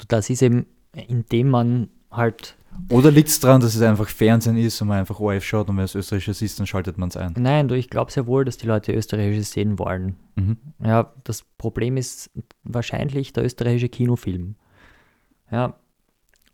Das 0.07 0.29
ist 0.29 0.41
eben, 0.41 0.65
indem 0.93 1.49
man 1.49 1.89
halt, 2.11 2.55
Oder 2.89 3.11
liegt 3.11 3.29
es 3.29 3.39
daran, 3.39 3.61
dass 3.61 3.75
es 3.75 3.81
einfach 3.81 4.07
Fernsehen 4.07 4.57
ist 4.57 4.81
und 4.81 4.89
man 4.89 4.99
einfach 4.99 5.19
ORF 5.19 5.43
schaut 5.43 5.69
und 5.69 5.77
wenn 5.77 5.85
es 5.85 5.95
österreichisches 5.95 6.41
ist, 6.41 6.59
dann 6.59 6.67
schaltet 6.67 6.97
man 6.97 7.09
es 7.09 7.17
ein? 7.17 7.33
nein, 7.37 7.67
du, 7.67 7.75
ich 7.75 7.89
glaube 7.89 8.11
sehr 8.11 8.27
wohl, 8.27 8.45
dass 8.45 8.57
die 8.57 8.67
Leute 8.67 8.93
österreichisches 8.93 9.51
sehen 9.51 9.79
wollen. 9.79 10.15
Mhm. 10.35 10.57
Ja, 10.83 11.13
das 11.23 11.43
Problem 11.57 11.97
ist 11.97 12.29
wahrscheinlich 12.63 13.33
der 13.33 13.45
österreichische 13.45 13.89
Kinofilm. 13.89 14.55
Ja, 15.51 15.75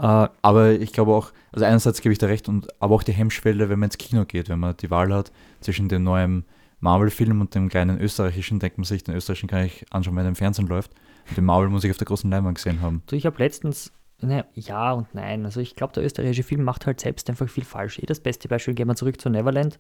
äh, 0.01 0.27
Aber 0.41 0.71
ich 0.71 0.93
glaube 0.93 1.13
auch, 1.13 1.31
also 1.51 1.63
einerseits 1.65 2.01
gebe 2.01 2.11
ich 2.11 2.19
da 2.19 2.25
recht, 2.25 2.49
und 2.49 2.67
aber 2.81 2.95
auch 2.95 3.03
die 3.03 3.13
Hemmschwelle, 3.13 3.69
wenn 3.69 3.79
man 3.79 3.87
ins 3.87 3.97
Kino 3.99 4.25
geht, 4.25 4.49
wenn 4.49 4.59
man 4.59 4.75
die 4.77 4.89
Wahl 4.89 5.13
hat 5.13 5.31
zwischen 5.59 5.89
dem 5.89 6.03
neuen 6.03 6.45
Marvel-Film 6.79 7.39
und 7.39 7.53
dem 7.53 7.69
kleinen 7.69 8.01
österreichischen, 8.01 8.59
denkt 8.59 8.79
man 8.79 8.85
sich, 8.85 9.03
den 9.03 9.15
österreichischen 9.15 9.47
kann 9.49 9.65
ich 9.65 9.85
anschauen, 9.91 10.15
wenn 10.15 10.25
er 10.25 10.29
im 10.29 10.35
Fernsehen 10.35 10.67
läuft. 10.67 10.91
Und 11.29 11.37
den 11.37 11.45
Marvel 11.45 11.69
muss 11.69 11.83
ich 11.83 11.91
auf 11.91 11.97
der 11.97 12.07
großen 12.07 12.29
Leinwand 12.29 12.55
gesehen 12.55 12.81
haben. 12.81 13.03
Du, 13.07 13.15
ich 13.15 13.25
habe 13.25 13.37
letztens, 13.39 13.91
ne, 14.21 14.45
ja 14.53 14.91
und 14.91 15.13
nein. 15.13 15.45
Also 15.45 15.59
ich 15.59 15.75
glaube, 15.75 15.93
der 15.93 16.03
österreichische 16.03 16.43
Film 16.43 16.63
macht 16.63 16.85
halt 16.85 16.99
selbst 16.99 17.29
einfach 17.29 17.49
viel 17.49 17.63
falsch. 17.65 17.99
Eh 17.99 18.05
das 18.05 18.19
beste 18.19 18.47
Beispiel, 18.47 18.73
gehen 18.73 18.87
wir 18.87 18.95
zurück 18.95 19.19
zu 19.21 19.29
Neverland. 19.29 19.77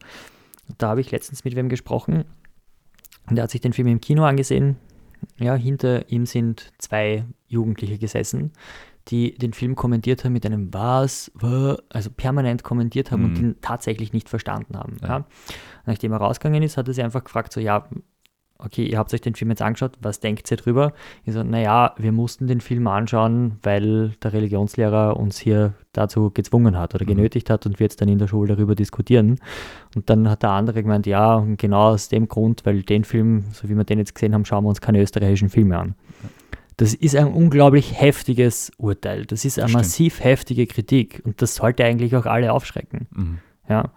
Da 0.77 0.89
habe 0.89 1.01
ich 1.01 1.11
letztens 1.11 1.43
mit 1.43 1.55
wem 1.55 1.69
gesprochen. 1.69 2.25
Und 3.29 3.35
der 3.35 3.43
hat 3.43 3.51
sich 3.51 3.61
den 3.61 3.73
Film 3.73 3.87
im 3.87 4.01
Kino 4.01 4.23
angesehen. 4.23 4.77
Ja, 5.37 5.53
hinter 5.55 6.09
ihm 6.09 6.25
sind 6.25 6.71
zwei 6.79 7.25
Jugendliche 7.47 7.99
gesessen, 7.99 8.51
die 9.09 9.35
den 9.35 9.53
Film 9.53 9.75
kommentiert 9.75 10.23
haben 10.23 10.33
mit 10.33 10.45
einem 10.45 10.73
Was, 10.73 11.31
Wa? 11.35 11.77
also 11.89 12.09
permanent 12.09 12.63
kommentiert 12.63 13.11
haben 13.11 13.25
und 13.25 13.33
Mhm. 13.37 13.43
ihn 13.43 13.55
tatsächlich 13.61 14.13
nicht 14.13 14.29
verstanden 14.29 14.77
haben. 14.77 14.97
Ja. 15.01 15.07
Ja. 15.07 15.25
Nachdem 15.85 16.11
er 16.13 16.17
rausgegangen 16.19 16.63
ist, 16.63 16.77
hat 16.77 16.87
er 16.87 16.93
sie 16.95 17.03
einfach 17.03 17.23
gefragt, 17.23 17.53
so 17.53 17.59
ja, 17.59 17.87
okay, 18.63 18.85
ihr 18.85 18.97
habt 18.97 19.13
euch 19.13 19.21
den 19.21 19.35
Film 19.35 19.51
jetzt 19.51 19.61
angeschaut, 19.61 19.93
was 20.01 20.19
denkt 20.19 20.49
ihr 20.51 20.57
drüber? 20.57 20.93
Ich 21.25 21.33
so, 21.33 21.43
naja, 21.43 21.93
wir 21.97 22.11
mussten 22.11 22.47
den 22.47 22.61
Film 22.61 22.87
anschauen, 22.87 23.57
weil 23.63 24.09
der 24.23 24.33
Religionslehrer 24.33 25.17
uns 25.17 25.37
hier 25.39 25.73
dazu 25.93 26.31
gezwungen 26.31 26.77
hat 26.77 26.95
oder 26.95 27.03
Mhm. 27.05 27.09
genötigt 27.09 27.49
hat 27.49 27.65
und 27.65 27.79
wir 27.79 27.85
jetzt 27.85 28.01
dann 28.01 28.09
in 28.09 28.19
der 28.19 28.27
Schule 28.27 28.55
darüber 28.55 28.75
diskutieren. 28.75 29.39
Und 29.95 30.09
dann 30.09 30.29
hat 30.29 30.43
der 30.43 30.51
andere 30.51 30.81
gemeint, 30.83 31.05
ja, 31.05 31.35
und 31.35 31.57
genau 31.57 31.89
aus 31.89 32.07
dem 32.09 32.27
Grund, 32.27 32.65
weil 32.65 32.83
den 32.83 33.03
Film, 33.03 33.43
so 33.51 33.67
wie 33.69 33.75
wir 33.75 33.83
den 33.83 33.99
jetzt 33.99 34.15
gesehen 34.15 34.33
haben, 34.33 34.45
schauen 34.45 34.63
wir 34.63 34.69
uns 34.69 34.81
keine 34.81 35.01
österreichischen 35.01 35.49
Filme 35.49 35.77
an. 35.77 35.95
Das 36.77 36.93
ist 36.95 37.15
ein 37.15 37.27
unglaublich 37.27 37.99
heftiges 37.99 38.71
Urteil. 38.77 39.25
Das 39.25 39.45
ist 39.45 39.59
eine 39.59 39.67
Stimmt. 39.69 39.83
massiv 39.83 40.23
heftige 40.23 40.65
Kritik 40.65 41.21
und 41.25 41.41
das 41.41 41.55
sollte 41.55 41.83
eigentlich 41.85 42.15
auch 42.15 42.25
alle 42.25 42.53
aufschrecken. 42.53 43.07
Mhm. 43.11 43.37
Ja. 43.69 43.91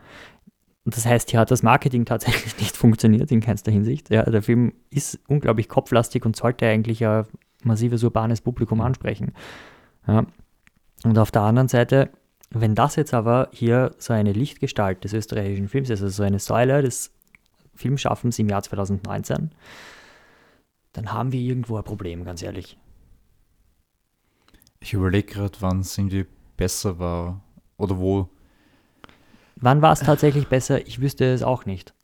Und 0.84 0.96
das 0.96 1.06
heißt, 1.06 1.30
hier 1.30 1.40
hat 1.40 1.50
das 1.50 1.62
Marketing 1.62 2.04
tatsächlich 2.04 2.56
nicht 2.60 2.76
funktioniert 2.76 3.30
in 3.30 3.40
keinster 3.40 3.72
Hinsicht. 3.72 4.10
Ja, 4.10 4.22
der 4.24 4.42
Film 4.42 4.74
ist 4.90 5.18
unglaublich 5.28 5.68
kopflastig 5.68 6.24
und 6.26 6.36
sollte 6.36 6.66
eigentlich 6.66 7.04
ein 7.04 7.24
massives 7.62 8.02
urbanes 8.04 8.40
Publikum 8.40 8.80
ansprechen. 8.80 9.32
Ja. 10.06 10.26
Und 11.04 11.18
auf 11.18 11.30
der 11.30 11.42
anderen 11.42 11.68
Seite, 11.68 12.10
wenn 12.50 12.74
das 12.74 12.96
jetzt 12.96 13.14
aber 13.14 13.48
hier 13.52 13.94
so 13.98 14.12
eine 14.12 14.32
Lichtgestalt 14.32 15.04
des 15.04 15.12
österreichischen 15.12 15.68
Films 15.68 15.90
ist, 15.90 16.02
also 16.02 16.14
so 16.14 16.22
eine 16.22 16.38
Säule 16.38 16.82
des 16.82 17.12
Filmschaffens 17.74 18.38
im 18.38 18.48
Jahr 18.48 18.62
2019, 18.62 19.50
dann 20.92 21.12
haben 21.12 21.32
wir 21.32 21.40
irgendwo 21.40 21.76
ein 21.76 21.84
Problem, 21.84 22.24
ganz 22.24 22.42
ehrlich. 22.42 22.78
Ich 24.80 24.92
überlege 24.92 25.32
gerade, 25.32 25.56
wann 25.60 25.80
es 25.80 25.96
irgendwie 25.96 26.26
besser 26.56 26.98
war 26.98 27.42
oder 27.76 27.98
wo. 27.98 28.28
Wann 29.64 29.80
war 29.80 29.92
es 29.92 30.00
tatsächlich 30.00 30.48
besser? 30.48 30.86
Ich 30.86 31.00
wüsste 31.00 31.24
es 31.24 31.42
auch 31.42 31.64
nicht. 31.64 31.94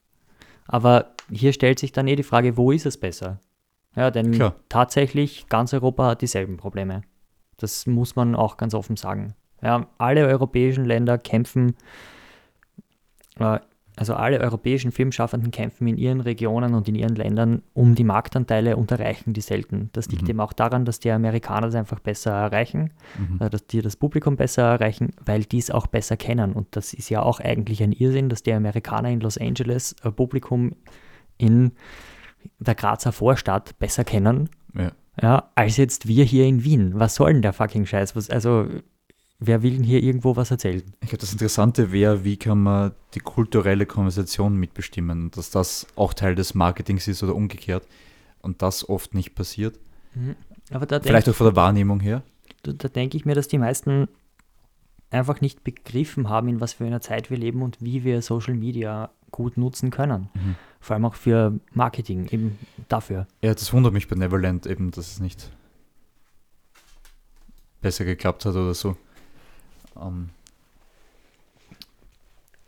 Aber 0.66 1.11
hier 1.30 1.52
stellt 1.52 1.78
sich 1.78 1.92
dann 1.92 2.08
eh 2.08 2.16
die 2.16 2.22
Frage, 2.22 2.56
wo 2.56 2.72
ist 2.72 2.86
es 2.86 2.96
besser? 2.96 3.38
Ja, 3.94 4.11
denn 4.11 4.32
Klar. 4.32 4.54
tatsächlich 4.70 5.46
ganz 5.50 5.74
Europa 5.74 6.06
hat 6.06 6.22
dieselben 6.22 6.56
Probleme. 6.56 7.02
Das 7.58 7.86
muss 7.86 8.16
man 8.16 8.34
auch 8.34 8.56
ganz 8.56 8.72
offen 8.72 8.96
sagen. 8.96 9.34
Ja, 9.62 9.88
alle 9.98 10.26
europäischen 10.26 10.86
Länder 10.86 11.18
kämpfen, 11.18 11.76
äh, 13.38 13.58
also 14.01 14.14
alle 14.14 14.40
europäischen 14.40 14.92
Filmschaffenden 14.92 15.51
kämpfen 15.51 15.86
in 15.86 15.98
ihren 15.98 16.22
Regionen 16.22 16.72
und 16.72 16.88
in 16.88 16.94
ihren 16.94 17.14
Ländern 17.16 17.61
um 17.74 17.94
die 17.94 18.03
Marktanteile 18.03 18.78
und 18.78 18.90
erreichen 18.90 19.34
die 19.34 19.42
selten. 19.42 19.90
Das 19.92 20.09
liegt 20.09 20.22
Mhm. 20.22 20.30
eben 20.30 20.40
auch 20.40 20.55
daran, 20.55 20.86
dass 20.86 21.01
die 21.01 21.11
Amerikaner 21.11 21.66
das 21.66 21.74
einfach 21.74 22.01
besser 22.01 22.30
erreichen 22.30 22.92
Mhm. 23.18 23.38
äh, 23.40 23.51
dass 23.51 23.66
die 23.66 23.82
das 23.82 23.96
Publikum 23.96 24.36
besser 24.36 24.62
erreichen, 24.62 25.11
weil 25.26 25.44
die 25.44 25.59
es 25.59 25.70
auch 25.70 25.86
besser 25.86 26.16
kennen. 26.16 26.55
Und 26.55 26.68
das 26.76 26.94
ist 26.94 27.11
ja 27.11 27.20
auch 27.20 27.40
eigentlich 27.40 27.82
ein 27.82 27.92
Irrsinn, 27.92 28.30
dass 28.30 28.42
die 28.42 28.55
Amerikaner 28.55 29.11
in 29.11 29.20
Los 29.20 29.36
Angeles 29.36 29.94
ein 30.03 30.14
Publikum 30.14 30.72
in 31.36 31.72
der 32.59 32.74
Grazer 32.74 33.12
Vorstadt 33.12 33.78
besser 33.78 34.05
kennen, 34.05 34.48
Ja. 34.74 34.92
ja, 35.20 35.51
als 35.57 35.76
jetzt 35.76 36.09
wir 36.09 36.24
hier 36.24 36.46
in 36.46 36.64
Wien. 36.64 36.92
Was 36.94 37.16
soll 37.16 37.34
denn 37.34 37.42
der 37.42 37.53
fucking 37.53 37.84
Scheiß? 37.84 38.16
Was, 38.16 38.30
also, 38.30 38.66
wer 39.41 39.62
will 39.62 39.72
denn 39.72 39.82
hier 39.82 40.03
irgendwo 40.03 40.36
was 40.36 40.51
erzählen? 40.51 40.82
Ich 41.01 41.09
glaube, 41.09 41.22
das 41.22 41.32
Interessante 41.32 41.91
wäre, 41.91 42.24
wie 42.24 42.36
kann 42.36 42.62
man 42.62 42.93
die 43.14 43.20
kulturelle 43.20 43.86
Konversation 43.86 44.57
mitbestimmen 44.57 45.30
dass 45.30 45.51
das 45.51 45.86
auch 45.97 46.14
Teil 46.14 46.34
des 46.34 46.55
Marketings 46.55 47.09
ist 47.09 47.22
oder 47.22 47.34
umgekehrt 47.34 47.86
und 48.43 48.62
das 48.62 48.88
oft 48.88 49.14
nicht 49.14 49.34
passiert. 49.34 49.78
Denke 50.14 51.01
Vielleicht 51.03 51.28
auch 51.28 51.34
von 51.34 51.47
der 51.47 51.57
Wahrnehmung 51.57 52.01
her. 52.01 52.22
da, 52.62 52.72
da 52.72 52.88
denk 52.88 53.14
ich 53.14 53.24
mir, 53.24 53.34
dass 53.34 53.49
die 53.49 53.59
meisten 53.59 54.09
einfach 55.11 55.41
nicht 55.41 55.64
begriffen 55.64 56.28
haben, 56.28 56.49
in 56.49 56.61
was 56.61 56.74
für 56.74 56.84
einer 56.84 57.01
Zeit 57.01 57.30
wir 57.30 57.36
leben 57.36 57.62
und 57.62 57.78
wie 57.80 58.05
wir 58.05 58.22
Social 58.22 58.55
Media 58.55 59.11
gut 59.30 59.57
nutzen 59.57 59.91
können. 59.91 60.28
Mhm. 60.34 60.57
Vor 60.80 60.95
allem 60.95 61.05
auch 61.05 61.14
für 61.14 61.59
Marketing, 61.72 62.28
eben 62.30 62.59
dafür. 62.88 63.26
Ja, 63.43 63.53
das 63.53 63.72
wundert 63.72 63.93
mich 63.93 64.09
bei 64.09 64.16
Neverland 64.16 64.66
eben, 64.66 64.91
dass 64.91 65.12
es 65.12 65.20
nicht 65.20 65.51
besser 67.80 68.05
geklappt 68.05 68.45
hat 68.45 68.55
oder 68.55 68.74
so. 68.74 68.97
Ähm, 69.97 70.30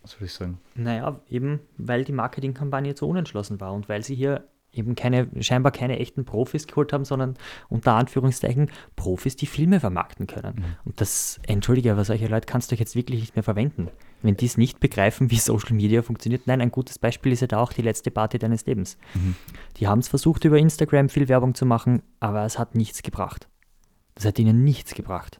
was 0.01 0.11
soll 0.11 0.23
ich 0.23 0.33
sagen? 0.33 0.59
Naja, 0.75 1.19
eben 1.29 1.61
weil 1.77 2.03
die 2.03 2.11
Marketingkampagne 2.11 2.95
zu 2.95 3.07
unentschlossen 3.07 3.59
war 3.61 3.73
und 3.73 3.87
weil 3.87 4.03
sie 4.03 4.15
hier 4.15 4.47
eben 4.73 4.95
keine, 4.95 5.29
scheinbar 5.39 5.71
keine 5.71 5.99
echten 5.99 6.25
Profis 6.25 6.67
geholt 6.67 6.91
haben, 6.93 7.05
sondern 7.05 7.35
unter 7.69 7.93
Anführungszeichen 7.93 8.71
Profis, 8.95 9.35
die 9.35 9.45
Filme 9.45 9.79
vermarkten 9.79 10.27
können. 10.27 10.55
Mhm. 10.57 10.63
Und 10.85 10.99
das, 10.99 11.39
entschuldige, 11.47 11.91
aber 11.91 12.03
solche 12.03 12.27
Leute 12.27 12.47
kannst 12.47 12.71
du 12.71 12.75
jetzt 12.75 12.95
wirklich 12.95 13.21
nicht 13.21 13.35
mehr 13.35 13.43
verwenden. 13.43 13.89
Wenn 14.21 14.35
die 14.35 14.45
es 14.45 14.57
nicht 14.57 14.79
begreifen, 14.79 15.31
wie 15.31 15.37
Social 15.37 15.75
Media 15.75 16.01
funktioniert. 16.01 16.47
Nein, 16.47 16.61
ein 16.61 16.71
gutes 16.71 16.97
Beispiel 16.97 17.31
ist 17.31 17.41
ja 17.41 17.47
da 17.47 17.59
auch 17.59 17.71
die 17.71 17.81
letzte 17.81 18.09
Party 18.09 18.39
deines 18.39 18.65
Lebens. 18.65 18.97
Mhm. 19.13 19.35
Die 19.77 19.87
haben 19.87 19.99
es 19.99 20.07
versucht, 20.07 20.43
über 20.43 20.57
Instagram 20.57 21.09
viel 21.09 21.29
Werbung 21.29 21.53
zu 21.53 21.65
machen, 21.65 22.01
aber 22.19 22.43
es 22.43 22.57
hat 22.57 22.75
nichts 22.75 23.03
gebracht. 23.03 23.47
Das 24.15 24.25
hat 24.25 24.39
ihnen 24.39 24.63
nichts 24.63 24.95
gebracht. 24.95 25.39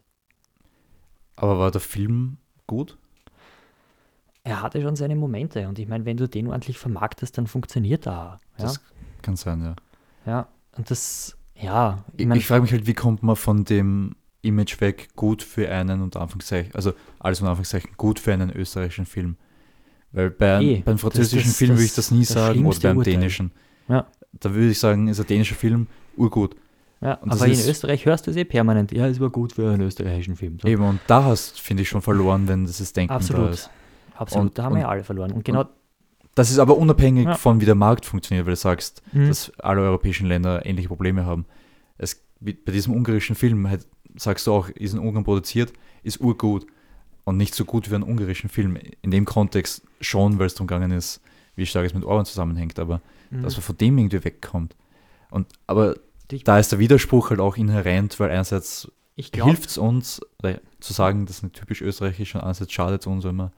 Aber 1.36 1.58
war 1.58 1.70
der 1.70 1.80
Film 1.80 2.36
gut? 2.66 2.96
Er 4.44 4.60
hatte 4.62 4.82
schon 4.82 4.94
seine 4.96 5.16
Momente 5.16 5.66
und 5.68 5.78
ich 5.78 5.88
meine, 5.88 6.04
wenn 6.04 6.16
du 6.18 6.28
den 6.28 6.48
ordentlich 6.48 6.78
vermarktest, 6.78 7.38
dann 7.38 7.46
funktioniert 7.46 8.06
er. 8.06 8.38
Ja? 8.58 8.64
Das 8.64 8.80
kann 9.22 9.36
sein, 9.36 9.62
ja. 9.62 9.74
Ja, 10.26 10.48
und 10.76 10.90
das, 10.90 11.36
ja, 11.54 12.04
ich 12.16 12.26
mein, 12.26 12.38
ich 12.38 12.46
frage 12.46 12.62
mich 12.62 12.72
halt, 12.72 12.86
wie 12.86 12.94
kommt 12.94 13.22
man 13.22 13.36
von 13.36 13.64
dem 13.64 14.16
Image 14.42 14.80
weg, 14.82 15.08
gut 15.16 15.42
für 15.42 15.70
einen, 15.70 16.02
unter 16.02 16.20
Anführungszeichen, 16.20 16.74
also 16.74 16.92
alles 17.18 17.40
unter 17.40 17.50
Anführungszeichen, 17.50 17.92
gut 17.96 18.20
für 18.20 18.32
einen 18.34 18.50
österreichischen 18.50 19.06
Film. 19.06 19.36
Weil 20.12 20.30
bei, 20.30 20.60
Eh, 20.62 20.82
beim 20.84 20.94
das 20.94 21.00
französischen 21.00 21.50
ist 21.50 21.56
Film 21.56 21.70
würde 21.70 21.84
ich 21.84 21.94
das- 21.94 22.08
das 22.08 22.10
nie 22.10 22.20
das 22.24 22.28
sagen 22.28 22.66
oder 22.66 22.78
beim 22.80 23.02
dänischen. 23.02 23.50
Ja. 23.88 24.06
Da 24.32 24.52
würde 24.52 24.68
ich 24.70 24.78
sagen, 24.78 25.08
ist 25.08 25.20
ein 25.20 25.26
dänischer 25.26 25.54
Film 25.54 25.86
urgut. 26.16 26.54
Ja, 27.04 27.14
und 27.14 27.30
aber 27.30 27.46
in 27.46 27.52
ist- 27.52 27.68
Österreich 27.68 28.04
hörst 28.06 28.26
du 28.26 28.30
es 28.32 28.36
eh 28.36 28.44
permanent. 28.44 28.90
Ja, 28.92 29.06
es 29.06 29.20
war 29.20 29.30
gut 29.30 29.52
für 29.52 29.70
einen 29.70 29.82
österreichischen 29.82 30.34
Film. 30.36 30.58
So. 30.60 30.66
Eben, 30.66 30.82
und 30.82 30.98
da 31.06 31.22
hast, 31.24 31.60
finde 31.60 31.82
ich, 31.84 31.88
schon 31.88 32.02
verloren, 32.02 32.48
wenn 32.48 32.64
das 32.66 32.92
Denken 32.92 33.10
da 33.10 33.16
Absolut. 33.16 33.50
ist. 33.50 33.70
Absolut, 34.16 34.46
Und- 34.48 34.58
da 34.58 34.64
haben 34.64 34.72
wir 34.72 34.76
und- 34.78 34.82
ja 34.82 34.88
alle 34.88 35.04
verloren. 35.04 35.30
Und 35.32 35.44
genau, 35.44 35.66
Das 36.36 36.50
ist 36.50 36.58
aber 36.58 36.76
unabhängig 36.76 37.26
Ja. 37.26 37.34
von, 37.36 37.60
wie 37.60 37.64
der 37.64 37.76
Markt 37.76 38.06
funktioniert, 38.06 38.44
weil 38.46 38.54
du 38.54 38.56
sagst, 38.56 39.02
Mhm. 39.12 39.28
dass 39.28 39.52
alle 39.60 39.82
europäischen 39.82 40.26
Länder 40.26 40.66
ähnliche 40.66 40.88
Probleme 40.88 41.24
haben. 41.24 41.44
Es, 41.96 42.20
bei 42.40 42.56
diesem 42.72 42.92
ungarischen 42.92 43.36
Film, 43.36 43.68
halt, 43.70 43.86
sagst 44.16 44.48
du 44.48 44.52
auch, 44.52 44.68
ist 44.68 44.94
in 44.94 44.98
Ungarn 44.98 45.22
produziert, 45.22 45.72
ist 46.02 46.20
urgut 46.20 46.66
und 47.22 47.36
nicht 47.36 47.54
so 47.54 47.64
gut 47.64 47.88
wie 47.88 47.94
ein 47.94 48.02
ungarischen 48.02 48.50
Film. 48.50 48.76
In 49.00 49.12
dem 49.12 49.26
Kontext 49.26 49.82
schon, 50.00 50.40
weil 50.40 50.46
es 50.46 50.54
darum 50.54 50.66
gegangen 50.66 50.90
ist, 50.90 51.20
wie 51.54 51.66
stark 51.66 51.86
es 51.86 51.94
mit 51.94 52.02
Orban 52.04 52.24
zusammenhängt, 52.24 52.80
aber 52.80 53.00
Mhm. 53.30 53.42
dass 53.42 53.54
man 53.54 53.62
von 53.62 53.76
dem 53.76 53.96
irgendwie 53.96 54.24
wegkommt. 54.24 54.74
Und, 55.30 55.46
aber 55.68 55.94
Ich- 56.34 56.44
da 56.44 56.58
ist 56.58 56.72
der 56.72 56.78
Widerspruch 56.78 57.30
halt 57.30 57.40
auch 57.40 57.56
inhärent, 57.56 58.18
weil 58.20 58.30
einerseits 58.30 58.90
hilft 59.16 59.70
es 59.70 59.78
uns, 59.78 60.20
zu 60.80 60.92
sagen, 60.92 61.26
das 61.26 61.36
ist 61.36 61.42
nicht 61.44 61.54
typisch 61.56 61.80
österreichisch 61.82 62.34
und 62.34 62.40
andererseits 62.40 62.72
schadet 62.72 63.00
es 63.02 63.06
uns, 63.06 63.24
wenn 63.24 63.36
man 63.36 63.52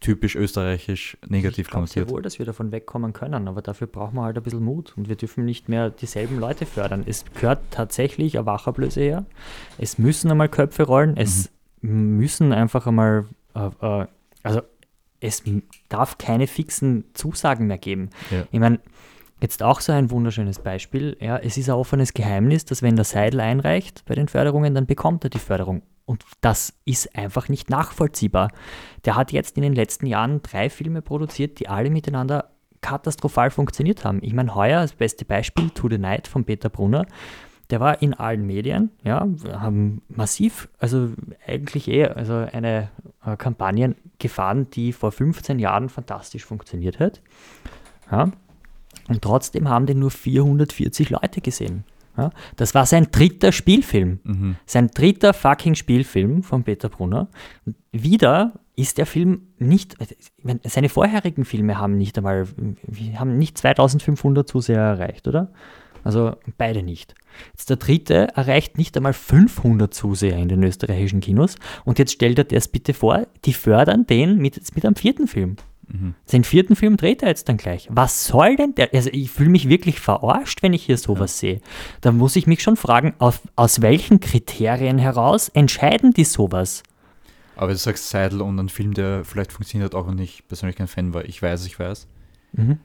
typisch 0.00 0.36
österreichisch 0.36 1.16
negativ 1.26 1.68
ich 1.68 1.70
glaube 1.70 2.10
wohl, 2.10 2.20
dass 2.22 2.38
wir 2.38 2.44
davon 2.44 2.70
wegkommen 2.70 3.14
können, 3.14 3.48
aber 3.48 3.62
dafür 3.62 3.86
brauchen 3.86 4.16
wir 4.16 4.24
halt 4.24 4.36
ein 4.36 4.42
bisschen 4.42 4.62
Mut 4.62 4.92
und 4.96 5.08
wir 5.08 5.16
dürfen 5.16 5.46
nicht 5.46 5.70
mehr 5.70 5.88
dieselben 5.88 6.38
Leute 6.38 6.66
fördern. 6.66 7.02
Es 7.06 7.24
gehört 7.34 7.60
tatsächlich 7.70 8.36
eine 8.36 8.44
Wachablöse 8.44 9.00
her. 9.00 9.24
Es 9.78 9.96
müssen 9.96 10.30
einmal 10.30 10.50
Köpfe 10.50 10.82
rollen, 10.82 11.16
es 11.16 11.50
Mhm. 11.80 12.18
müssen 12.18 12.52
einfach 12.52 12.86
einmal, 12.86 13.24
äh, 13.54 13.70
äh, 13.80 14.06
also 14.42 14.60
es 15.20 15.42
darf 15.88 16.18
keine 16.18 16.46
fixen 16.46 17.04
Zusagen 17.14 17.66
mehr 17.66 17.78
geben. 17.78 18.10
Ja. 18.30 18.44
Ich 18.52 18.60
meine, 18.60 18.80
jetzt 19.40 19.62
auch 19.62 19.80
so 19.80 19.92
ein 19.92 20.10
wunderschönes 20.10 20.60
Beispiel. 20.60 21.16
Ja, 21.20 21.36
es 21.38 21.56
ist 21.56 21.68
ein 21.68 21.74
offenes 21.74 22.14
Geheimnis, 22.14 22.64
dass 22.64 22.82
wenn 22.82 22.96
der 22.96 23.04
Seidel 23.04 23.40
einreicht 23.40 24.04
bei 24.06 24.14
den 24.14 24.28
Förderungen, 24.28 24.74
dann 24.74 24.86
bekommt 24.86 25.24
er 25.24 25.30
die 25.30 25.38
Förderung. 25.38 25.82
Und 26.04 26.24
das 26.40 26.72
ist 26.84 27.16
einfach 27.16 27.48
nicht 27.48 27.68
nachvollziehbar. 27.68 28.50
Der 29.04 29.16
hat 29.16 29.32
jetzt 29.32 29.56
in 29.56 29.62
den 29.62 29.74
letzten 29.74 30.06
Jahren 30.06 30.40
drei 30.42 30.70
Filme 30.70 31.02
produziert, 31.02 31.58
die 31.58 31.68
alle 31.68 31.90
miteinander 31.90 32.50
katastrophal 32.80 33.50
funktioniert 33.50 34.04
haben. 34.04 34.20
Ich 34.22 34.32
meine, 34.32 34.54
heuer 34.54 34.82
das 34.82 34.92
beste 34.92 35.24
Beispiel, 35.24 35.70
To 35.70 35.88
the 35.88 35.98
Night 35.98 36.28
von 36.28 36.44
Peter 36.44 36.68
Brunner. 36.68 37.06
Der 37.70 37.80
war 37.80 38.00
in 38.00 38.14
allen 38.14 38.46
Medien, 38.46 38.90
ja, 39.02 39.26
haben 39.50 40.02
massiv, 40.06 40.68
also 40.78 41.10
eigentlich 41.44 41.88
eh, 41.88 42.06
also 42.06 42.34
eine 42.34 42.90
äh, 43.24 43.36
Kampagne 43.36 43.96
gefahren, 44.20 44.70
die 44.70 44.92
vor 44.92 45.10
15 45.10 45.58
Jahren 45.58 45.88
fantastisch 45.88 46.44
funktioniert 46.44 47.00
hat. 47.00 47.20
Ja. 48.12 48.30
Und 49.08 49.22
trotzdem 49.22 49.68
haben 49.68 49.86
den 49.86 49.98
nur 49.98 50.10
440 50.10 51.10
Leute 51.10 51.40
gesehen. 51.40 51.84
Ja. 52.16 52.30
Das 52.56 52.74
war 52.74 52.86
sein 52.86 53.08
dritter 53.12 53.52
Spielfilm. 53.52 54.20
Mhm. 54.24 54.56
Sein 54.64 54.88
dritter 54.88 55.34
fucking 55.34 55.74
Spielfilm 55.74 56.42
von 56.42 56.64
Peter 56.64 56.88
Brunner. 56.88 57.28
Und 57.64 57.76
wieder 57.92 58.54
ist 58.74 58.98
der 58.98 59.06
Film 59.06 59.48
nicht, 59.58 59.96
ich 60.00 60.32
meine, 60.42 60.60
seine 60.64 60.88
vorherigen 60.88 61.44
Filme 61.44 61.78
haben 61.78 61.96
nicht 61.96 62.16
einmal, 62.18 62.46
haben 63.16 63.38
nicht 63.38 63.58
2500 63.58 64.48
Zuseher 64.48 64.80
erreicht, 64.80 65.28
oder? 65.28 65.50
Also 66.04 66.36
beide 66.56 66.82
nicht. 66.82 67.14
Jetzt 67.52 67.68
der 67.68 67.78
dritte 67.78 68.28
erreicht 68.36 68.78
nicht 68.78 68.96
einmal 68.96 69.12
500 69.12 69.92
Zuseher 69.92 70.36
in 70.36 70.48
den 70.48 70.62
österreichischen 70.62 71.20
Kinos. 71.20 71.56
Und 71.84 71.98
jetzt 71.98 72.12
stellt 72.12 72.38
er 72.38 72.44
das 72.44 72.68
bitte 72.68 72.94
vor, 72.94 73.26
die 73.44 73.52
fördern 73.52 74.06
den 74.06 74.36
mit, 74.38 74.60
mit 74.74 74.86
einem 74.86 74.94
vierten 74.94 75.26
Film. 75.26 75.56
Mhm. 75.88 76.14
Seinen 76.24 76.44
vierten 76.44 76.74
Film 76.76 76.96
dreht 76.96 77.22
er 77.22 77.28
jetzt 77.28 77.48
dann 77.48 77.56
gleich. 77.56 77.88
Was 77.90 78.26
soll 78.26 78.56
denn 78.56 78.74
der? 78.74 78.92
Also 78.92 79.10
ich 79.12 79.30
fühle 79.30 79.50
mich 79.50 79.68
wirklich 79.68 80.00
verarscht, 80.00 80.62
wenn 80.62 80.72
ich 80.72 80.84
hier 80.84 80.98
sowas 80.98 81.38
sehe. 81.38 81.60
Da 82.00 82.12
muss 82.12 82.34
ich 82.36 82.46
mich 82.46 82.62
schon 82.62 82.76
fragen, 82.76 83.14
auf, 83.18 83.40
aus 83.54 83.82
welchen 83.82 84.20
Kriterien 84.20 84.98
heraus 84.98 85.48
entscheiden 85.48 86.12
die 86.12 86.24
sowas? 86.24 86.82
Aber 87.54 87.72
du 87.72 87.78
sagst 87.78 88.10
Seidel 88.10 88.42
und 88.42 88.58
ein 88.58 88.68
Film, 88.68 88.94
der 88.94 89.24
vielleicht 89.24 89.52
funktioniert, 89.52 89.94
auch 89.94 90.06
wenn 90.08 90.18
ich 90.18 90.46
persönlich 90.46 90.76
kein 90.76 90.88
Fan 90.88 91.14
war. 91.14 91.24
Ich 91.24 91.40
weiß, 91.40 91.64
ich 91.66 91.78
weiß. 91.78 92.06
Mhm. 92.52 92.78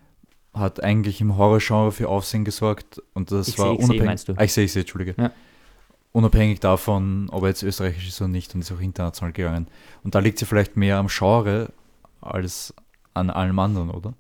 Hat 0.54 0.84
eigentlich 0.84 1.22
im 1.22 1.38
Horrorgenre 1.38 1.92
für 1.92 2.08
Aufsehen 2.08 2.46
gesorgt 2.46 3.02
und 3.14 3.32
das 3.32 3.48
Ich 3.48 3.58
war 3.58 3.76
seh, 3.76 3.84
seh, 3.86 3.94
unabhängig. 3.94 4.26
du? 4.26 4.34
Ah, 4.38 4.44
ich 4.44 4.54
sehe, 4.54 4.66
ich 4.66 4.72
sehe, 4.74 4.82
Entschuldige. 4.82 5.16
Ja. 5.18 5.32
Unabhängig 6.14 6.60
davon, 6.60 7.30
ob 7.32 7.44
er 7.44 7.50
jetzt 7.50 7.64
österreichisch 7.64 8.08
ist 8.08 8.22
oder 8.22 8.28
nicht 8.28 8.54
und 8.54 8.62
ist 8.62 8.72
auch 8.72 8.82
international 8.82 9.32
gegangen. 9.32 9.68
Und 10.04 10.14
da 10.14 10.20
liegt 10.20 10.40
sie 10.40 10.46
vielleicht 10.46 10.76
mehr 10.76 10.98
am 10.98 11.08
Genre 11.08 11.72
als 12.20 12.74
an 13.14 13.30
allem 13.30 13.58
anderen, 13.60 13.90
oder? 13.90 14.14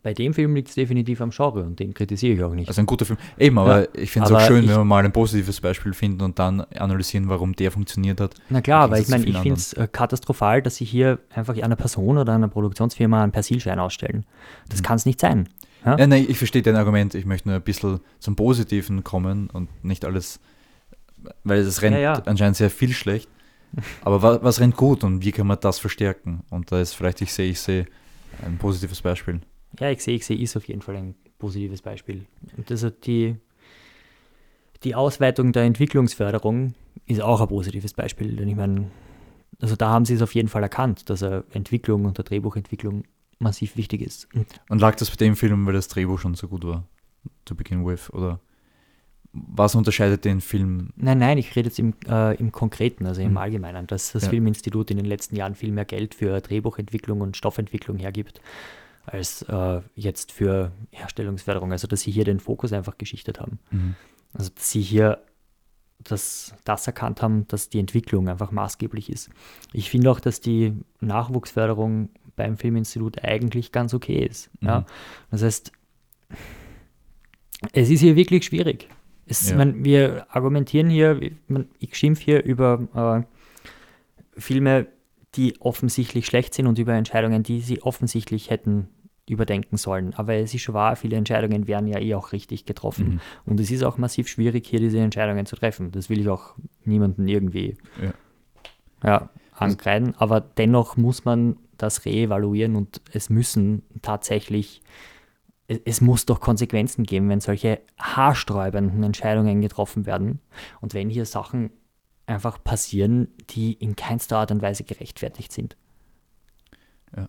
Bei 0.00 0.14
dem 0.14 0.32
Film 0.32 0.54
liegt 0.54 0.68
es 0.68 0.74
definitiv 0.76 1.20
am 1.20 1.30
Genre 1.30 1.64
und 1.64 1.80
den 1.80 1.92
kritisiere 1.92 2.34
ich 2.34 2.42
auch 2.44 2.54
nicht. 2.54 2.68
Also 2.68 2.80
ein 2.80 2.86
guter 2.86 3.04
Film. 3.04 3.18
Eben, 3.36 3.58
aber 3.58 3.82
Ja, 3.82 3.88
ich 3.94 4.10
finde 4.12 4.28
es 4.28 4.32
auch 4.32 4.40
schön, 4.40 4.62
ich- 4.64 4.70
wenn 4.70 4.76
wir 4.76 4.84
mal 4.84 5.04
ein 5.04 5.12
positives 5.12 5.60
Beispiel 5.60 5.92
finden 5.92 6.22
und 6.22 6.38
dann 6.38 6.60
analysieren, 6.60 7.28
warum 7.28 7.54
der 7.54 7.72
funktioniert 7.72 8.20
hat. 8.20 8.34
Na 8.48 8.60
klar, 8.60 8.84
aber 8.84 9.00
ich 9.00 9.08
meine, 9.08 9.24
ich 9.26 9.36
finde 9.36 9.58
es 9.58 9.72
äh, 9.72 9.88
katastrophal, 9.90 10.62
dass 10.62 10.76
sie 10.76 10.84
hier 10.84 11.18
einfach 11.34 11.58
einer 11.60 11.74
Person 11.76 12.16
oder 12.16 12.32
einer 12.32 12.46
Produktionsfirma 12.48 13.22
einen 13.24 13.32
Persilschein 13.32 13.80
ausstellen. 13.80 14.24
Das 14.68 14.80
Mhm. 14.80 14.84
kann 14.84 14.96
es 14.96 15.04
nicht 15.04 15.20
sein. 15.20 15.48
Ja? 15.84 15.98
Ja, 15.98 16.06
nein, 16.06 16.26
ich 16.28 16.38
verstehe 16.38 16.62
dein 16.62 16.76
Argument. 16.76 17.14
Ich 17.16 17.26
möchte 17.26 17.48
nur 17.48 17.56
ein 17.56 17.62
bisschen 17.62 17.98
zum 18.20 18.36
Positiven 18.36 19.02
kommen 19.02 19.50
und 19.50 19.68
nicht 19.84 20.04
alles, 20.04 20.38
weil 21.42 21.58
es 21.58 21.82
rennt 21.82 21.98
ja. 21.98 22.12
anscheinend 22.24 22.56
sehr 22.56 22.70
viel 22.70 22.92
schlecht. 22.92 23.28
Aber 24.02 24.22
was, 24.22 24.42
was 24.42 24.60
rennt 24.60 24.76
gut 24.76 25.04
und 25.04 25.24
wie 25.24 25.32
kann 25.32 25.46
man 25.46 25.58
das 25.60 25.78
verstärken? 25.78 26.42
Und 26.50 26.72
da 26.72 26.80
ist 26.80 26.94
vielleicht, 26.94 27.20
ich 27.20 27.32
sehe, 27.32 27.50
ich 27.50 27.60
sehe 27.60 27.86
ein 28.44 28.58
positives 28.58 29.02
Beispiel. 29.02 29.40
Ja, 29.78 29.90
ich 29.90 30.02
sehe, 30.02 30.16
ich 30.16 30.26
sehe, 30.26 30.38
ist 30.38 30.56
auf 30.56 30.66
jeden 30.66 30.82
Fall 30.82 30.96
ein 30.96 31.14
positives 31.38 31.82
Beispiel. 31.82 32.26
Und 32.56 32.70
also 32.70 32.90
die, 32.90 33.36
die 34.82 34.94
Ausweitung 34.94 35.52
der 35.52 35.64
Entwicklungsförderung 35.64 36.74
ist 37.06 37.20
auch 37.20 37.40
ein 37.40 37.48
positives 37.48 37.94
Beispiel. 37.94 38.36
Denn 38.36 38.48
ich 38.48 38.56
meine, 38.56 38.90
also 39.60 39.76
da 39.76 39.90
haben 39.90 40.04
sie 40.04 40.14
es 40.14 40.22
auf 40.22 40.34
jeden 40.34 40.48
Fall 40.48 40.62
erkannt, 40.62 41.10
dass 41.10 41.22
Entwicklung 41.22 42.04
und 42.04 42.18
der 42.18 42.24
Drehbuchentwicklung 42.24 43.04
massiv 43.38 43.76
wichtig 43.76 44.02
ist. 44.02 44.28
Und 44.34 44.46
Und 44.68 44.80
lag 44.80 44.96
das 44.96 45.10
bei 45.10 45.16
dem 45.16 45.36
Film, 45.36 45.66
weil 45.66 45.74
das 45.74 45.88
Drehbuch 45.88 46.18
schon 46.18 46.34
so 46.34 46.48
gut 46.48 46.64
war, 46.64 46.84
to 47.44 47.54
begin 47.54 47.86
with? 47.86 48.12
Oder 48.12 48.40
was 49.46 49.74
unterscheidet 49.74 50.24
den 50.24 50.40
Film? 50.40 50.90
nein, 50.96 51.18
nein, 51.18 51.38
ich 51.38 51.54
rede 51.56 51.68
jetzt 51.68 51.78
im, 51.78 51.94
äh, 52.08 52.36
im 52.36 52.52
Konkreten, 52.52 53.06
also 53.06 53.20
im 53.20 53.32
Mhm. 53.32 53.36
Allgemeinen, 53.38 53.86
dass 53.86 54.12
das 54.12 54.24
Ja. 54.24 54.30
Filminstitut 54.30 54.90
in 54.90 54.96
den 54.96 55.06
letzten 55.06 55.36
Jahren 55.36 55.54
viel 55.54 55.72
mehr 55.72 55.84
Geld 55.84 56.14
für 56.14 56.40
Drehbuchentwicklung 56.40 57.20
und 57.20 57.36
Stoffentwicklung 57.36 57.96
hergibt, 57.98 58.40
als 59.06 59.42
äh, 59.42 59.80
jetzt 59.94 60.32
für 60.32 60.72
Herstellungsförderung. 60.90 61.72
Also 61.72 61.86
dass 61.86 62.02
sie 62.02 62.10
hier 62.10 62.24
den 62.24 62.40
Fokus 62.40 62.72
einfach 62.72 62.98
geschichtet 62.98 63.40
haben. 63.40 63.58
Also, 64.34 64.50
dass 64.54 64.70
sie 64.70 64.82
hier 64.82 65.22
das, 66.04 66.54
das 66.64 66.86
erkannt 66.86 67.22
haben, 67.22 67.48
dass 67.48 67.68
die 67.70 67.80
Entwicklung 67.80 68.28
einfach 68.28 68.50
maßgeblich 68.52 69.10
ist. 69.10 69.30
Ich 69.72 69.90
finde 69.90 70.10
auch, 70.10 70.20
dass 70.20 70.40
die 70.40 70.74
Nachwuchsförderung 71.00 72.10
beim 72.36 72.56
Filminstitut 72.56 73.24
eigentlich 73.24 73.72
ganz 73.72 73.94
okay 73.94 74.24
ist. 74.24 74.48
Ja? 74.60 74.80
Mhm. 74.80 74.84
Das 75.32 75.42
heißt, 75.42 75.72
es 77.72 77.90
ist 77.90 78.00
hier 78.00 78.14
wirklich 78.14 78.44
schwierig. 78.44 78.88
Es, 79.28 79.50
Ja. 79.50 79.56
man, 79.56 79.84
wir 79.84 80.26
argumentieren 80.30 80.88
hier, 80.88 81.20
man, 81.48 81.68
ich 81.78 81.94
schimpfe 81.96 82.24
hier 82.24 82.44
über 82.44 83.26
äh, 84.36 84.40
Filme, 84.40 84.86
die 85.34 85.60
offensichtlich 85.60 86.26
schlecht 86.26 86.54
sind 86.54 86.66
und 86.66 86.78
über 86.78 86.94
Entscheidungen, 86.94 87.42
die 87.42 87.60
sie 87.60 87.82
offensichtlich 87.82 88.50
hätten 88.50 88.88
überdenken 89.28 89.76
sollen. 89.76 90.14
Aber 90.14 90.34
es 90.34 90.54
ist 90.54 90.62
schon 90.62 90.74
wahr, 90.74 90.96
viele 90.96 91.16
Entscheidungen 91.16 91.66
werden 91.68 91.86
ja 91.86 91.98
eh 92.00 92.14
auch 92.14 92.32
richtig 92.32 92.64
getroffen. 92.64 93.06
Mhm. 93.06 93.20
Und 93.44 93.60
es 93.60 93.70
ist 93.70 93.82
auch 93.84 93.98
massiv 93.98 94.26
schwierig, 94.28 94.66
hier 94.66 94.80
diese 94.80 94.98
Entscheidungen 94.98 95.44
zu 95.44 95.54
treffen. 95.56 95.92
Das 95.92 96.08
will 96.08 96.18
ich 96.18 96.28
auch 96.28 96.54
niemanden 96.86 97.28
irgendwie 97.28 97.76
Ja. 98.02 98.14
ja, 99.04 99.30
ankreiden. 99.52 100.14
Aber 100.16 100.40
dennoch 100.40 100.96
muss 100.96 101.26
man 101.26 101.56
das 101.76 102.06
reevaluieren 102.06 102.74
und 102.74 103.02
es 103.12 103.28
müssen 103.28 103.82
tatsächlich, 104.00 104.80
es 105.68 106.00
muss 106.00 106.24
doch 106.24 106.40
Konsequenzen 106.40 107.04
geben, 107.04 107.28
wenn 107.28 107.40
solche 107.40 107.80
haarsträubenden 107.98 109.02
Entscheidungen 109.02 109.60
getroffen 109.60 110.06
werden 110.06 110.40
und 110.80 110.94
wenn 110.94 111.10
hier 111.10 111.26
Sachen 111.26 111.70
einfach 112.26 112.62
passieren, 112.62 113.28
die 113.50 113.74
in 113.74 113.94
keinster 113.94 114.38
Art 114.38 114.50
und 114.50 114.62
Weise 114.62 114.84
gerechtfertigt 114.84 115.52
sind. 115.52 115.76
Ja. 117.14 117.28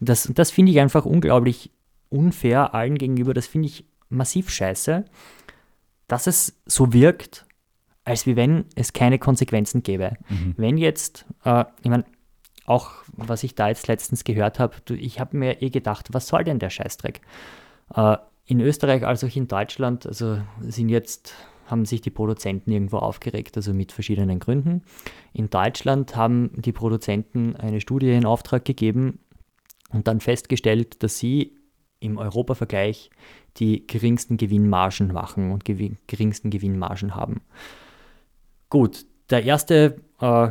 Das, 0.00 0.30
das 0.34 0.50
finde 0.50 0.72
ich 0.72 0.80
einfach 0.80 1.04
unglaublich 1.04 1.70
unfair 2.08 2.74
allen 2.74 2.98
gegenüber. 2.98 3.34
Das 3.34 3.46
finde 3.46 3.68
ich 3.68 3.84
massiv 4.08 4.50
scheiße, 4.50 5.04
dass 6.06 6.26
es 6.26 6.60
so 6.66 6.92
wirkt, 6.92 7.46
als 8.04 8.26
wie 8.26 8.36
wenn 8.36 8.66
es 8.74 8.92
keine 8.92 9.18
Konsequenzen 9.18 9.82
gäbe. 9.82 10.16
Mhm. 10.28 10.54
Wenn 10.56 10.76
jetzt, 10.76 11.24
äh, 11.44 11.64
ich 11.82 11.90
meine, 11.90 12.04
auch 12.64 12.92
was 13.12 13.42
ich 13.42 13.54
da 13.54 13.68
jetzt 13.68 13.88
letztens 13.88 14.22
gehört 14.22 14.58
habe, 14.60 14.76
ich 14.94 15.18
habe 15.18 15.36
mir 15.36 15.62
eh 15.62 15.70
gedacht, 15.70 16.08
was 16.12 16.28
soll 16.28 16.44
denn 16.44 16.58
der 16.58 16.70
Scheißdreck? 16.70 17.20
Äh, 17.94 18.16
in 18.46 18.60
Österreich 18.60 19.06
als 19.06 19.24
auch 19.24 19.34
in 19.34 19.48
Deutschland, 19.48 20.06
also 20.06 20.38
sind 20.60 20.88
jetzt, 20.88 21.34
haben 21.66 21.84
sich 21.84 22.00
die 22.00 22.10
Produzenten 22.10 22.70
irgendwo 22.70 22.98
aufgeregt, 22.98 23.56
also 23.56 23.72
mit 23.72 23.92
verschiedenen 23.92 24.40
Gründen. 24.40 24.82
In 25.32 25.48
Deutschland 25.48 26.16
haben 26.16 26.50
die 26.56 26.72
Produzenten 26.72 27.56
eine 27.56 27.80
Studie 27.80 28.10
in 28.10 28.26
Auftrag 28.26 28.64
gegeben 28.64 29.20
und 29.90 30.08
dann 30.08 30.20
festgestellt, 30.20 31.02
dass 31.02 31.18
sie 31.18 31.56
im 32.00 32.18
Europavergleich 32.18 33.10
die 33.58 33.86
geringsten 33.86 34.36
Gewinnmargen 34.36 35.12
machen 35.12 35.52
und 35.52 35.64
gewi 35.64 35.96
geringsten 36.06 36.50
Gewinnmargen 36.50 37.14
haben. 37.14 37.42
Gut, 38.68 39.06
der 39.30 39.44
erste 39.44 40.00
äh, 40.20 40.50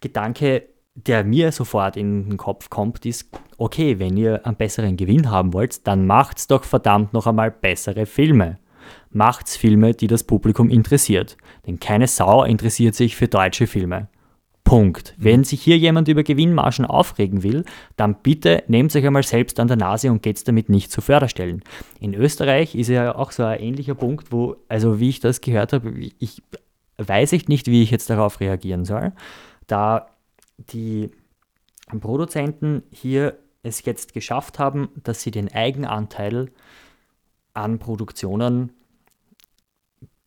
Gedanke, 0.00 0.68
der 0.94 1.24
mir 1.24 1.52
sofort 1.52 1.96
in 1.96 2.30
den 2.30 2.36
Kopf 2.36 2.70
kommt, 2.70 3.04
ist, 3.04 3.30
okay, 3.58 3.98
wenn 3.98 4.16
ihr 4.16 4.46
einen 4.46 4.56
besseren 4.56 4.96
Gewinn 4.96 5.30
haben 5.30 5.52
wollt, 5.52 5.86
dann 5.86 6.06
macht's 6.06 6.46
doch 6.46 6.64
verdammt 6.64 7.12
noch 7.12 7.26
einmal 7.26 7.50
bessere 7.50 8.06
Filme. 8.06 8.58
Macht's 9.10 9.56
Filme, 9.56 9.94
die 9.94 10.06
das 10.06 10.24
Publikum 10.24 10.70
interessiert. 10.70 11.36
Denn 11.66 11.78
keine 11.78 12.06
Sau 12.06 12.44
interessiert 12.44 12.94
sich 12.94 13.16
für 13.16 13.28
deutsche 13.28 13.66
Filme. 13.66 14.08
Punkt. 14.64 15.14
Wenn 15.18 15.44
sich 15.44 15.60
hier 15.60 15.76
jemand 15.76 16.08
über 16.08 16.22
Gewinnmargen 16.22 16.86
aufregen 16.86 17.42
will, 17.42 17.64
dann 17.96 18.16
bitte 18.22 18.62
nehmt 18.68 18.94
euch 18.94 19.04
einmal 19.04 19.22
selbst 19.22 19.60
an 19.60 19.68
der 19.68 19.76
Nase 19.76 20.10
und 20.10 20.22
geht 20.22 20.46
damit 20.46 20.68
nicht 20.68 20.90
zu 20.90 21.00
Förderstellen. 21.00 21.62
In 22.00 22.14
Österreich 22.14 22.74
ist 22.74 22.88
ja 22.88 23.14
auch 23.14 23.32
so 23.32 23.44
ein 23.44 23.60
ähnlicher 23.60 23.94
Punkt, 23.94 24.32
wo, 24.32 24.56
also 24.68 25.00
wie 25.00 25.08
ich 25.08 25.20
das 25.20 25.40
gehört 25.40 25.72
habe, 25.72 25.92
ich 26.18 26.42
weiß 26.96 27.32
ich 27.32 27.48
nicht, 27.48 27.66
wie 27.66 27.82
ich 27.82 27.90
jetzt 27.90 28.08
darauf 28.08 28.40
reagieren 28.40 28.84
soll, 28.84 29.12
da 29.66 30.06
die 30.58 31.10
Produzenten 32.00 32.82
hier 32.90 33.36
es 33.62 33.84
jetzt 33.84 34.12
geschafft 34.12 34.58
haben, 34.58 34.88
dass 35.02 35.22
sie 35.22 35.30
den 35.30 35.52
Eigenanteil 35.52 36.50
an 37.54 37.78
Produktionen 37.78 38.72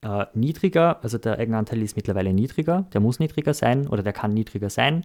äh, 0.02 0.26
niedriger, 0.34 1.04
also 1.04 1.18
der 1.18 1.40
Eigenanteil 1.40 1.82
ist 1.82 1.96
mittlerweile 1.96 2.34
niedriger, 2.34 2.86
der 2.94 3.02
muss 3.02 3.20
niedriger 3.20 3.54
sein 3.54 3.88
oder 3.88 4.04
der 4.04 4.14
kann 4.14 4.34
niedriger 4.34 4.70
sein. 4.70 5.04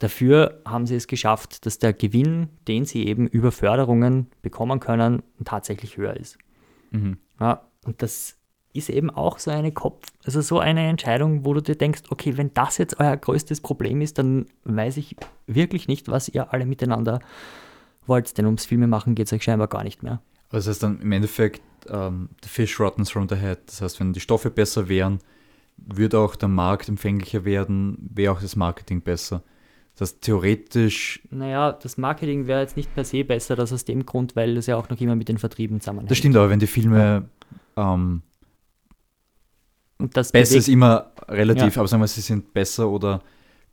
Dafür 0.00 0.60
haben 0.66 0.86
sie 0.86 0.96
es 0.96 1.06
geschafft, 1.06 1.66
dass 1.66 1.78
der 1.78 1.92
Gewinn, 1.92 2.48
den 2.66 2.84
sie 2.84 3.06
eben 3.06 3.26
über 3.28 3.52
Förderungen 3.52 4.26
bekommen 4.42 4.80
können, 4.80 5.22
tatsächlich 5.44 5.96
höher 5.96 6.16
ist. 6.16 6.38
Mhm. 6.90 7.18
Ja, 7.38 7.66
und 7.84 8.02
das 8.02 8.36
ist 8.72 8.88
eben 8.88 9.10
auch 9.10 9.38
so 9.38 9.50
eine 9.50 9.72
Kopf, 9.72 10.06
also 10.24 10.40
so 10.40 10.58
eine 10.58 10.86
Entscheidung, 10.88 11.44
wo 11.44 11.54
du 11.54 11.60
dir 11.60 11.76
denkst, 11.76 12.02
okay, 12.10 12.36
wenn 12.36 12.54
das 12.54 12.78
jetzt 12.78 13.00
euer 13.00 13.16
größtes 13.16 13.60
Problem 13.60 14.00
ist, 14.00 14.18
dann 14.18 14.46
weiß 14.64 14.96
ich 14.96 15.16
wirklich 15.46 15.88
nicht, 15.88 16.08
was 16.08 16.28
ihr 16.28 16.52
alle 16.52 16.66
miteinander 16.66 17.20
wollt, 18.06 18.36
denn 18.38 18.46
ums 18.46 18.64
Filme 18.64 18.86
machen 18.86 19.14
geht 19.14 19.26
es 19.26 19.32
euch 19.32 19.42
scheinbar 19.42 19.68
gar 19.68 19.84
nicht 19.84 20.02
mehr. 20.02 20.20
Also 20.50 20.68
das 20.68 20.68
heißt 20.68 20.82
dann 20.82 21.00
im 21.00 21.12
Endeffekt, 21.12 21.62
ähm, 21.88 22.30
the 22.42 22.48
fish 22.48 22.78
rottens 22.80 23.10
from 23.10 23.28
the 23.28 23.36
head. 23.36 23.58
Das 23.66 23.80
heißt, 23.80 24.00
wenn 24.00 24.12
die 24.12 24.20
Stoffe 24.20 24.50
besser 24.50 24.88
wären, 24.88 25.18
würde 25.76 26.18
auch 26.18 26.36
der 26.36 26.48
Markt 26.48 26.88
empfänglicher 26.88 27.44
werden, 27.44 27.96
wäre 28.14 28.32
auch 28.32 28.40
das 28.40 28.56
Marketing 28.56 29.00
besser. 29.00 29.42
Das 29.94 30.10
heißt, 30.10 30.22
theoretisch, 30.22 31.20
Naja, 31.30 31.72
das 31.72 31.98
Marketing 31.98 32.46
wäre 32.46 32.60
jetzt 32.60 32.76
nicht 32.76 32.94
per 32.94 33.04
se 33.04 33.24
besser, 33.24 33.56
das 33.56 33.72
aus 33.72 33.84
dem 33.84 34.06
Grund, 34.06 34.36
weil 34.36 34.54
das 34.54 34.66
ja 34.66 34.76
auch 34.76 34.88
noch 34.88 35.00
immer 35.00 35.16
mit 35.16 35.28
den 35.28 35.38
Vertrieben 35.38 35.80
zusammenhängt. 35.80 36.10
das 36.10 36.18
stimmt 36.18 36.36
aber, 36.36 36.50
wenn 36.50 36.58
die 36.58 36.66
Filme 36.66 37.28
ähm, 37.76 38.22
Und 39.98 40.16
das 40.16 40.32
besser 40.32 40.56
ist 40.56 40.68
immer 40.68 41.12
relativ, 41.28 41.76
aber 41.76 41.88
sagen 41.88 42.02
wir, 42.02 42.08
sie 42.08 42.20
sind 42.20 42.52
besser 42.52 42.88
oder 42.88 43.22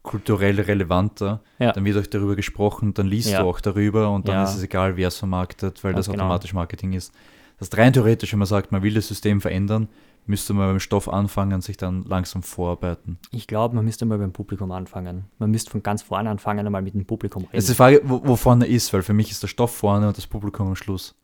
kulturell 0.08 0.60
relevanter, 0.62 1.42
Ja. 1.60 1.74
dann 1.74 1.84
wird 1.86 1.98
auch 1.98 2.08
darüber 2.08 2.36
gesprochen, 2.36 2.94
dann 2.94 3.08
liest 3.08 3.30
Ja. 3.30 3.42
du 3.42 3.50
auch 3.50 3.60
darüber 3.60 4.10
und 4.12 4.28
dann 4.28 4.36
Ja. 4.36 4.44
ist 4.46 4.56
es 4.56 4.64
egal, 4.64 4.96
wer 4.98 5.10
es 5.10 5.18
vermarktet, 5.18 5.84
weil 5.84 5.94
Ganz 5.94 6.06
das 6.08 6.12
genau. 6.14 6.24
automatisch 6.26 6.54
Marketing 6.54 6.94
ist. 6.94 7.14
Das 7.60 7.76
rein 7.78 7.92
theoretisch, 7.94 8.32
wenn 8.32 8.40
man 8.40 8.48
sagt, 8.48 8.72
man 8.72 8.84
will 8.84 8.94
das 8.94 9.08
System 9.08 9.42
verändern, 9.42 9.88
müsste 10.26 10.54
man 10.54 10.68
beim 10.70 10.80
Stoff 10.80 11.08
anfangen, 11.10 11.62
sich 11.62 11.78
dann 11.78 12.04
langsam 12.06 12.44
vorarbeiten. 12.44 13.18
ich 13.32 13.48
glaube, 13.48 13.76
man 13.76 13.86
müsste 13.86 14.06
mal 14.06 14.18
beim 14.18 14.32
Publikum 14.34 14.72
anfangen. 14.72 15.26
Man 15.40 15.52
müsste 15.52 15.72
von 15.72 15.82
ganz 15.84 16.02
vorne 16.04 16.30
anfangen, 16.30 16.66
einmal 16.66 16.82
mit 16.82 16.94
dem 16.94 17.06
Publikum 17.06 17.44
reden. 17.44 17.58
Es 17.58 17.66
ist 17.66 17.72
die 17.72 17.76
Frage, 17.76 18.02
wo, 18.04 18.22
wo 18.26 18.36
vorne 18.36 18.66
ist, 18.66 18.92
weil 18.94 19.02
für 19.04 19.14
mich 19.14 19.32
ist 19.32 19.42
der 19.44 19.48
Stoff 19.48 19.76
vorne 19.76 20.08
und 20.08 20.18
das 20.18 20.28
Publikum 20.28 20.68
am 20.68 20.76
Schluss. 20.76 21.16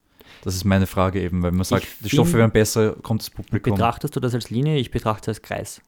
Das 0.44 0.56
ist 0.56 0.64
meine 0.66 0.88
Frage 0.88 1.22
eben, 1.22 1.42
weil 1.44 1.52
man 1.52 1.64
sagt, 1.64 1.84
die 1.84 2.10
find- 2.10 2.12
Stoffe 2.14 2.34
werden 2.34 2.52
besser, 2.52 2.96
kommt 3.02 3.22
das 3.22 3.30
Publikum. 3.30 3.74
Betrachtest 3.76 4.16
du 4.16 4.20
das 4.20 4.34
als 4.34 4.50
Linie? 4.50 4.78
Ich 4.78 4.90
betrachte 4.92 5.30
es 5.32 5.38
als 5.38 5.42
Kreis. 5.42 5.82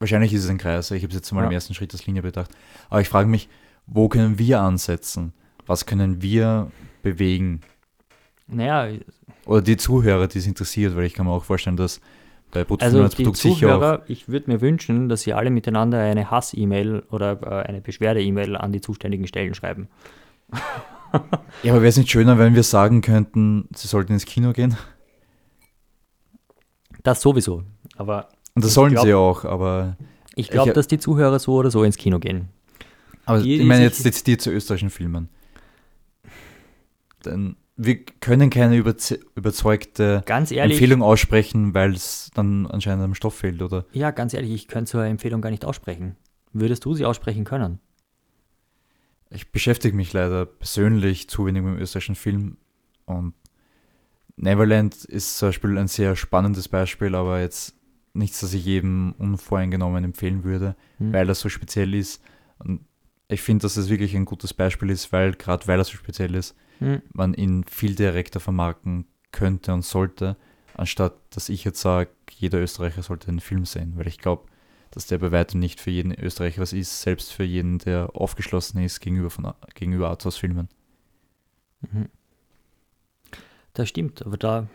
Wahrscheinlich 0.00 0.32
ist 0.32 0.44
es 0.44 0.50
ein 0.50 0.58
Kreis, 0.58 0.90
ich 0.92 1.02
habe 1.02 1.08
es 1.10 1.16
jetzt 1.16 1.32
mal 1.32 1.40
Ja. 1.42 1.46
im 1.48 1.52
ersten 1.52 1.74
Schritt 1.74 1.92
als 1.92 2.06
Linie 2.06 2.22
bedacht. 2.22 2.50
Aber 2.88 3.00
ich 3.00 3.08
frage 3.08 3.28
mich, 3.28 3.48
wo 3.86 4.08
können 4.08 4.38
wir 4.38 4.60
ansetzen? 4.60 5.32
Was 5.66 5.86
können 5.86 6.22
wir 6.22 6.70
bewegen? 7.02 7.62
Naja, 8.46 8.96
Oder 9.44 9.62
die 9.62 9.76
Zuhörer, 9.76 10.28
die 10.28 10.38
es 10.38 10.46
interessiert, 10.46 10.94
weil 10.96 11.04
ich 11.04 11.14
kann 11.14 11.26
mir 11.26 11.32
auch 11.32 11.44
vorstellen, 11.44 11.76
dass 11.76 12.00
bei 12.50 12.64
also 12.80 13.02
als 13.02 13.14
die 13.16 13.24
Produkt. 13.24 13.38
Zuhörer, 13.38 14.02
ich 14.06 14.28
würde 14.28 14.50
mir 14.50 14.60
wünschen, 14.60 15.08
dass 15.08 15.22
sie 15.22 15.34
alle 15.34 15.50
miteinander 15.50 15.98
eine 16.00 16.30
Hass-E-Mail 16.30 17.02
oder 17.10 17.42
äh, 17.42 17.66
eine 17.68 17.80
Beschwerde-E-Mail 17.80 18.56
an 18.56 18.72
die 18.72 18.80
zuständigen 18.80 19.26
Stellen 19.26 19.54
schreiben. 19.54 19.88
Ja, 21.62 21.72
aber 21.72 21.80
wäre 21.80 21.88
es 21.88 21.96
nicht 21.96 22.10
schöner, 22.10 22.36
wenn 22.38 22.54
wir 22.54 22.62
sagen 22.62 23.00
könnten, 23.00 23.66
sie 23.74 23.88
sollten 23.88 24.12
ins 24.12 24.26
Kino 24.26 24.52
gehen? 24.52 24.76
Das 27.02 27.22
sowieso. 27.22 27.62
Aber 27.96 28.28
Und 28.58 28.64
das 28.64 28.74
sollen 28.74 28.92
glaub- 28.92 29.04
sie 29.04 29.14
auch, 29.14 29.44
aber, 29.44 29.96
ich 30.34 30.50
glaube, 30.50 30.72
dass 30.72 30.88
die 30.88 30.98
Zuhörer 30.98 31.38
so 31.38 31.54
oder 31.54 31.70
so 31.70 31.84
ins 31.84 31.96
Kino 31.96 32.18
gehen. 32.18 32.48
aber 33.24 33.40
Die- 33.40 33.56
ich 33.60 33.64
meine 33.66 33.84
jetzt 33.84 34.04
dezidiert 34.04 34.40
zu 34.40 34.50
österreichischen 34.50 34.90
Filmen. 34.90 35.28
Denn 37.24 37.56
wir 37.76 38.04
können 38.04 38.50
keine 38.50 38.76
überze 38.76 39.18
überzeugte 39.36 40.22
Ganz 40.26 40.50
ehrlich, 40.50 40.76
Empfehlung 40.76 41.02
aussprechen, 41.02 41.74
weil 41.74 41.92
es 41.92 42.30
dann 42.34 42.66
anscheinend 42.66 43.04
am 43.04 43.14
Stoff 43.14 43.34
fehlt, 43.36 43.62
oder? 43.62 43.84
ja, 43.92 44.10
ganz 44.10 44.34
ehrlich, 44.34 44.50
ich 44.52 44.66
könnte 44.68 44.90
so 44.90 44.98
eine 44.98 45.08
Empfehlung 45.10 45.40
gar 45.40 45.50
nicht 45.50 45.64
aussprechen. 45.64 46.16
Würdest 46.52 46.84
du 46.84 46.94
sie 46.94 47.04
aussprechen 47.04 47.44
können? 47.44 47.78
Ich 49.30 49.52
beschäftige 49.52 49.94
mich 49.94 50.12
leider 50.12 50.46
persönlich 50.46 51.28
zu 51.28 51.46
wenig 51.46 51.62
mit 51.62 51.74
dem 51.74 51.80
österreichischen 51.80 52.14
Film 52.16 52.56
und 53.04 53.34
Neverland 54.36 55.04
ist 55.04 55.36
zum 55.38 55.48
Beispiel 55.48 55.76
ein 55.78 55.88
sehr 55.88 56.14
spannendes 56.16 56.68
Beispiel, 56.68 57.14
aber 57.14 57.40
jetzt 57.40 57.74
nichts, 58.12 58.40
das 58.40 58.52
ich 58.54 58.64
jedem 58.64 59.14
unvoreingenommen 59.18 60.04
empfehlen 60.04 60.44
würde, 60.44 60.76
Hm. 60.98 61.12
weil 61.12 61.26
das 61.26 61.40
so 61.40 61.48
speziell 61.48 61.94
ist. 61.94 62.22
Und 62.58 62.84
ich 63.28 63.42
finde, 63.42 63.62
dass 63.62 63.76
es 63.76 63.88
wirklich 63.88 64.14
ein 64.16 64.24
gutes 64.24 64.54
Beispiel 64.54 64.90
ist, 64.90 65.12
weil 65.12 65.32
gerade 65.32 65.66
weil 65.66 65.78
er 65.80 65.84
so 65.84 65.92
speziell 65.96 66.34
ist, 66.34 66.56
Hm. 66.78 67.02
man 67.12 67.34
ihn 67.34 67.64
viel 67.64 67.94
direkter 67.94 68.40
vermarkten 68.40 69.06
könnte 69.32 69.72
und 69.74 69.84
sollte, 69.84 70.36
anstatt 70.74 71.14
dass 71.30 71.48
ich 71.48 71.64
jetzt 71.64 71.80
sage, 71.80 72.10
jeder 72.30 72.60
Österreicher 72.60 73.02
sollte 73.02 73.26
den 73.26 73.40
Film 73.40 73.64
sehen, 73.64 73.92
weil 73.96 74.06
ich 74.06 74.18
glaube, 74.18 74.46
dass 74.90 75.06
der 75.06 75.18
bei 75.18 75.30
weitem 75.32 75.60
nicht 75.60 75.80
für 75.80 75.90
jeden 75.90 76.12
Österreicher 76.18 76.62
was 76.62 76.72
ist, 76.72 77.02
selbst 77.02 77.32
für 77.32 77.44
jeden, 77.44 77.78
der 77.78 78.10
aufgeschlossen 78.14 78.82
ist 78.82 79.00
gegenüber, 79.00 79.28
von, 79.28 79.52
gegenüber 79.74 80.08
Arthouse-Filmen. 80.08 80.68
Mhm. 81.82 82.08
Das 83.74 83.88
stimmt, 83.88 84.24
aber 84.24 84.36
da 84.38 84.66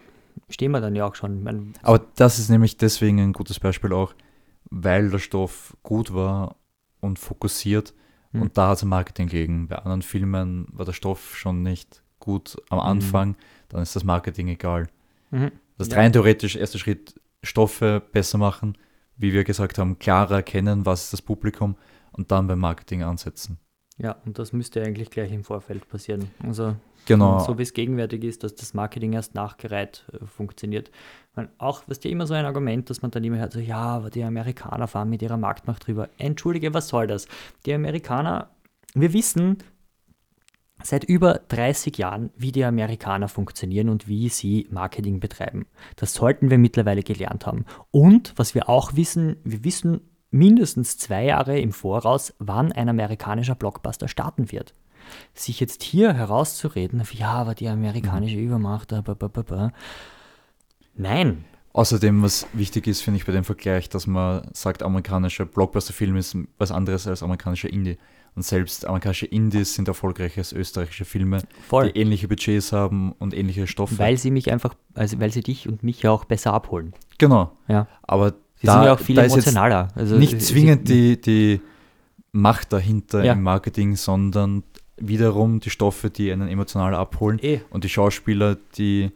stehen 0.49 0.72
wir 0.72 0.81
dann 0.81 0.95
ja 0.95 1.05
auch 1.05 1.15
schon. 1.15 1.38
Ich 1.39 1.43
mein, 1.43 1.73
Aber 1.84 2.05
das 2.15 2.39
ist 2.39 2.49
nämlich 2.49 2.77
deswegen 2.77 3.19
ein 3.19 3.34
gutes 3.34 3.60
Beispiel 3.60 3.93
auch, 3.93 4.14
weil 4.69 5.10
der 5.10 5.19
Stoff 5.19 5.76
gut 5.84 6.14
war 6.14 6.55
und 6.99 7.19
fokussiert 7.19 7.93
Hm. 8.31 8.41
und 8.41 8.57
da 8.57 8.69
hat 8.69 8.77
es 8.77 8.85
Marketing 8.85 9.27
gegen. 9.27 9.68
Bei 9.68 9.77
anderen 9.77 10.01
Filmen 10.01 10.68
war 10.72 10.85
der 10.85 10.93
Stoff 10.93 11.35
schon 11.38 11.61
nicht 11.64 12.01
gut 12.19 12.55
am 12.69 12.77
Mhm. 12.80 12.84
Anfang, 12.85 13.35
dann 13.69 13.81
ist 13.81 13.95
das 13.95 14.03
Marketing 14.03 14.47
egal. 14.47 14.88
mhm. 15.31 15.51
Das 15.77 15.89
Ja. 15.89 15.97
rein 15.97 16.14
theoretisch 16.14 16.55
erster 16.55 16.77
Schritt, 16.80 17.19
Stoffe 17.41 18.01
besser 18.11 18.38
machen, 18.38 18.77
wie 19.18 19.34
wir 19.34 19.43
gesagt 19.43 19.77
haben, 19.77 19.99
klarer 19.99 20.35
erkennen, 20.35 20.85
was 20.85 21.05
ist 21.05 21.14
das 21.14 21.22
Publikum 21.22 21.76
und 22.14 22.31
dann 22.31 22.47
beim 22.47 22.60
Marketing 22.60 23.03
ansetzen. 23.03 23.57
Ja, 23.97 24.15
und 24.26 24.39
das 24.39 24.53
müsste 24.53 24.81
eigentlich 24.81 25.10
gleich 25.10 25.31
im 25.31 25.43
Vorfeld 25.43 25.88
passieren. 25.89 26.30
Also 26.43 26.76
Genau. 27.06 27.40
so 27.40 27.58
wie 27.58 27.64
es 27.64 27.74
gegenwärtig 27.74 28.24
ist, 28.24 28.44
dass 28.44 28.56
das 28.56 28.74
Marketing 28.74 29.14
erst 29.14 29.36
nachgereiht 29.36 30.06
äh, 30.14 30.26
funktioniert. 30.26 30.90
Ich 30.90 31.36
mein, 31.36 31.50
auch, 31.58 31.84
was 31.88 32.04
ja 32.04 32.10
immer 32.10 32.28
so 32.28 32.34
ein 32.34 32.46
Argument, 32.46 32.90
dass 32.90 33.02
man 33.02 33.12
dann 33.12 33.24
immer 33.24 33.38
hört, 33.38 33.54
so, 33.54 33.60
ja, 33.60 33.82
aber 33.82 34.10
die 34.10 34.24
Amerikaner 34.24 34.88
fahren 34.88 35.10
mit 35.10 35.22
ihrer 35.22 35.38
Marktmacht 35.38 35.88
drüber. 35.88 36.10
Entschuldige, 36.18 36.74
was 36.74 36.88
soll 36.88 37.08
das? 37.08 37.28
Die 37.66 37.74
Amerikaner, 37.74 38.52
wir 38.94 39.14
wissen 39.14 39.58
seit 40.82 41.04
über 41.04 41.42
30 41.48 41.98
Jahren, 41.98 42.30
wie 42.36 42.52
die 42.52 42.66
Amerikaner 42.66 43.28
funktionieren 43.28 43.90
und 43.90 44.08
wie 44.08 44.30
sie 44.30 44.68
Marketing 44.70 45.20
betreiben. 45.20 45.66
Das 45.96 46.14
sollten 46.14 46.50
wir 46.50 46.58
mittlerweile 46.58 47.04
gelernt 47.04 47.46
haben. 47.46 47.66
Und 47.92 48.34
was 48.36 48.54
wir 48.54 48.70
auch 48.70 48.96
wissen, 48.96 49.38
wir 49.44 49.64
wissen 49.64 50.02
mindestens 50.30 50.98
zwei 50.98 51.26
Jahre 51.26 51.60
im 51.60 51.72
Voraus, 51.72 52.34
wann 52.40 52.72
ein 52.72 52.90
amerikanischer 52.90 53.56
Blockbuster 53.56 54.08
starten 54.08 54.52
wird 54.52 54.74
sich 55.34 55.60
jetzt 55.60 55.84
hier 55.84 56.14
herauszureden, 56.14 57.02
ja, 57.14 57.32
aber 57.32 57.56
die 57.56 57.68
amerikanische 57.68 58.38
Übermacht, 58.38 58.90
ba, 58.90 59.02
ba, 59.02 59.28
ba. 59.28 59.72
nein, 60.96 61.46
Außerdem, 61.76 62.22
was 62.22 62.46
wichtig 62.54 62.86
ist, 62.86 63.02
finde 63.02 63.18
ich 63.18 63.26
bei 63.26 63.32
dem 63.32 63.44
Vergleich, 63.44 63.90
dass 63.90 64.06
man 64.06 64.48
sagt, 64.54 64.84
amerikanischer 64.84 65.46
Blockbuster-Film 65.48 66.18
ist 66.18 66.38
was 66.60 66.70
anderes 66.72 67.08
als 67.08 67.24
amerikanischer 67.24 67.68
Indie. 67.68 67.98
Und 68.36 68.46
selbst 68.46 68.86
amerikanische 68.86 69.26
Indies 69.26 69.74
sind 69.74 69.88
erfolgreicher 69.88 70.38
als 70.38 70.54
österreichische 70.54 71.04
Filme, 71.04 71.42
voll, 71.68 71.92
die 71.92 72.00
ähnliche 72.00 72.28
Budgets 72.28 72.74
haben 72.74 73.14
und 73.14 73.34
ähnliche 73.34 73.66
Stoffe. 73.66 73.98
weil 73.98 74.18
sie 74.18 74.30
mich 74.30 74.52
einfach, 74.52 74.76
also 74.94 75.20
weil 75.20 75.32
sie 75.32 75.42
dich 75.42 75.68
und 75.68 75.82
mich 75.82 76.04
ja 76.04 76.12
auch 76.12 76.26
besser 76.26 76.54
abholen. 76.54 76.94
genau. 77.18 77.58
Ja. 77.68 77.88
Aber 78.04 78.36
Sie 78.58 78.68
da, 78.68 78.74
sind 78.76 78.84
ja 78.84 78.94
auch 78.94 79.00
viel 79.00 79.18
emotionaler. 79.18 79.88
Also 79.96 80.16
nicht 80.20 80.40
sie- 80.42 80.54
zwingend 80.54 80.88
die, 80.88 81.20
die 81.20 81.60
Macht 82.34 82.72
dahinter 82.72 83.24
Ja. 83.24 83.34
im 83.34 83.42
Marketing, 83.42 83.96
sondern 83.96 84.62
wiederum 84.98 85.60
die 85.60 85.70
Stoffe, 85.70 86.10
die 86.10 86.32
einen 86.32 86.48
emotional 86.48 86.94
abholen 86.95 87.40
Eh, 87.41 87.61
und 87.70 87.84
die 87.84 87.90
Schauspieler, 87.90 88.57
die 88.78 89.11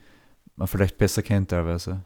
man 0.56 0.68
vielleicht 0.68 0.98
besser 0.98 1.22
kennt 1.22 1.50
teilweise. 1.52 2.02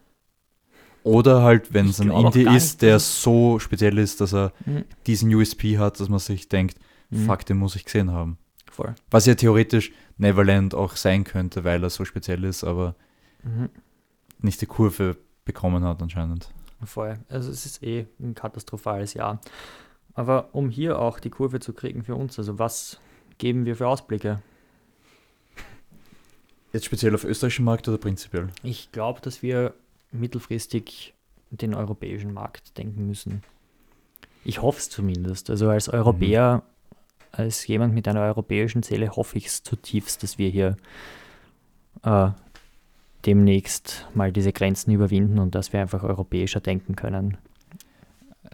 Oder 1.03 1.41
halt, 1.41 1.73
wenn 1.73 1.88
es 1.88 1.99
ein 1.99 2.11
Indie 2.11 2.43
ist, 2.56 2.81
der 2.84 2.93
dass 2.95 3.23
so 3.23 3.57
speziell 3.60 3.98
ist, 3.98 4.22
dass 4.22 4.34
er 4.34 4.52
Mhm. 4.65 4.84
diesen 5.07 5.34
USP 5.34 5.77
hat, 5.80 5.99
dass 5.99 6.10
man 6.10 6.19
sich 6.19 6.48
denkt, 6.48 6.77
Mhm. 7.10 7.26
fuck, 7.26 7.45
den 7.45 7.57
muss 7.57 7.76
ich 7.76 7.85
gesehen 7.85 8.11
haben. 8.11 8.38
voll. 8.69 8.95
Was 9.10 9.26
ja 9.26 9.35
theoretisch 9.35 9.91
Neverland 10.18 10.73
auch 10.73 10.95
sein 10.95 11.26
könnte, 11.26 11.65
weil 11.65 11.84
er 11.84 11.89
so 11.89 12.06
speziell 12.06 12.45
ist, 12.45 12.64
aber 12.64 12.95
Mhm. 13.43 13.68
nicht 14.39 14.61
die 14.61 14.65
Kurve 14.65 15.18
bekommen 15.43 15.84
hat 15.84 16.02
anscheinend. 16.02 16.49
Voll. 16.85 17.19
Also 17.27 17.52
es 17.52 17.65
ist 17.65 17.84
eh 17.84 18.06
ein 18.22 18.34
katastrophales 18.34 19.14
Jahr. 19.14 19.41
Aber 20.14 20.56
um 20.56 20.69
hier 20.69 20.99
auch 20.99 21.19
die 21.19 21.30
Kurve 21.30 21.60
zu 21.60 21.73
kriegen 21.73 22.03
für 22.06 22.15
uns, 22.15 22.39
also 22.39 22.60
was 22.60 23.02
geben 23.41 23.65
wir 23.65 23.76
für 23.76 23.88
Ausblicke? 23.88 24.39
Jetzt 26.72 26.85
speziell 26.85 27.13
auf 27.15 27.26
österreichischen 27.26 27.65
Markt 27.65 27.89
oder 27.89 27.97
prinzipiell? 27.97 28.49
Ich 28.63 28.91
glaube, 28.91 29.19
dass 29.19 29.41
wir 29.41 29.73
mittelfristig 30.11 31.13
den 31.49 31.73
europäischen 31.73 32.34
Markt 32.34 32.77
denken 32.77 33.07
müssen. 33.07 33.43
Ich 34.45 34.61
hoffe 34.61 34.80
es 34.80 34.89
zumindest. 34.89 35.49
Also 35.49 35.69
als 35.69 35.89
Europäer, 35.89 36.63
als 37.31 37.65
jemand 37.68 37.93
mit 37.93 38.07
einer 38.07 38.22
europäischen 38.22 38.84
Seele 38.84 39.09
hoffe 39.15 39.38
ich 39.38 39.47
es 39.47 39.63
zutiefst, 39.63 40.23
dass 40.23 40.38
wir 40.38 40.49
hier 40.49 40.77
äh, 42.03 42.30
demnächst 43.26 44.07
mal 44.13 44.31
diese 44.31 44.53
Grenzen 44.53 44.91
überwinden 44.91 45.39
und 45.39 45.55
dass 45.55 45.73
wir 45.73 45.81
einfach 45.81 46.03
europäischer 46.03 46.59
denken 46.59 46.95
können. 46.95 47.38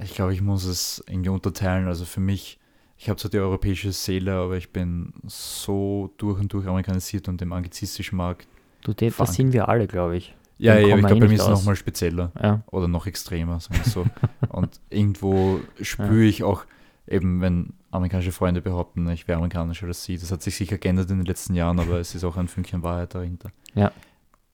Ich 0.02 0.16
glaube, 0.16 0.34
ich 0.34 0.42
muss 0.42 0.64
es 0.64 1.04
irgendwie 1.08 1.30
unterteilen. 1.30 1.88
Also 1.88 2.06
für 2.06 2.20
mich, 2.22 2.58
ich 2.98 3.10
habe 3.10 3.20
zwar 3.20 3.32
die 3.32 3.38
europäische 3.38 3.92
Seele, 3.92 4.34
aber 4.34 4.58
ich 4.58 4.72
bin 4.72 5.14
so 5.28 6.12
durch 6.18 6.40
und 6.40 6.52
durch 6.52 6.68
amerikanisiert 6.68 7.28
und 7.28 7.42
im 7.42 7.54
anglizistischen 7.54 8.18
Markt. 8.18 8.48
Du, 8.82 8.94
das 8.94 9.34
sind 9.36 9.54
wir 9.54 9.70
alle, 9.70 9.88
glaube 9.88 10.18
ich. 10.18 10.36
Ja, 10.58 10.76
ja, 10.76 10.82
kommen 10.82 11.00
ich 11.00 11.06
glaube, 11.06 11.16
eh 11.16 11.20
bei 11.20 11.26
mir 11.26 11.32
nicht 11.32 11.40
ist 11.40 11.44
es 11.44 11.50
nochmal 11.50 11.76
spezieller 11.76 12.32
Ja. 12.42 12.64
oder 12.72 12.88
noch 12.88 13.06
extremer, 13.06 13.60
sagen 13.60 13.80
wir 13.84 13.92
so. 13.92 14.06
und 14.50 14.80
irgendwo 14.90 15.60
spüre 15.82 16.24
ich 16.24 16.44
auch, 16.44 16.66
eben 17.08 17.42
wenn 17.42 17.74
amerikanische 17.92 18.32
Freunde 18.32 18.62
behaupten, 18.62 19.08
ich 19.10 19.28
wäre 19.28 19.38
amerikanischer 19.38 19.88
als 19.88 20.04
sie. 20.04 20.18
Das 20.18 20.32
hat 20.32 20.42
sich 20.42 20.56
sicher 20.56 20.78
geändert 20.78 21.12
in 21.12 21.18
den 21.18 21.26
letzten 21.26 21.54
Jahren, 21.54 21.80
aber 21.80 22.00
es 22.00 22.16
ist 22.16 22.24
auch 22.24 22.38
ein 22.38 22.48
Fünkchen 22.48 22.82
Wahrheit 22.82 23.14
dahinter. 23.14 23.52
Ja. 23.76 23.92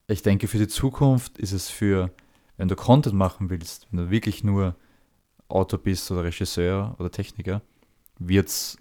Ich 0.07 0.21
denke, 0.21 0.47
für 0.47 0.57
die 0.57 0.67
Zukunft 0.67 1.37
ist 1.37 1.53
es 1.53 1.69
für, 1.69 2.11
wenn 2.57 2.67
du 2.67 2.75
Content 2.75 3.15
machen 3.15 3.49
willst, 3.49 3.87
wenn 3.91 4.05
du 4.05 4.09
wirklich 4.11 4.43
nur 4.43 4.75
Autor 5.47 5.79
bist 5.79 6.11
oder 6.11 6.25
Regisseur 6.25 6.95
oder 6.99 7.09
Techniker, 7.09 7.61
wird 8.19 8.47
es 8.47 8.77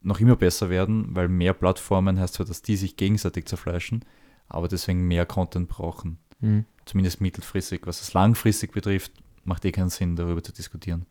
noch 0.00 0.20
immer 0.20 0.36
besser 0.36 0.70
werden, 0.70 1.14
weil 1.14 1.28
mehr 1.28 1.52
Plattformen 1.54 2.18
heißt 2.18 2.34
zwar, 2.34 2.46
dass 2.46 2.62
die 2.62 2.76
sich 2.76 2.96
gegenseitig 2.96 3.46
zerfleischen, 3.46 4.04
aber 4.48 4.68
deswegen 4.68 5.06
mehr 5.06 5.26
Content 5.26 5.68
brauchen. 5.68 6.18
Mhm. 6.40 6.64
Zumindest 6.84 7.20
mittelfristig. 7.20 7.82
Was 7.84 8.00
es 8.00 8.14
langfristig 8.14 8.72
betrifft, 8.72 9.12
macht 9.44 9.64
eh 9.64 9.72
keinen 9.72 9.90
Sinn, 9.90 10.16
darüber 10.16 10.42
zu 10.42 10.52
diskutieren. 10.52 11.04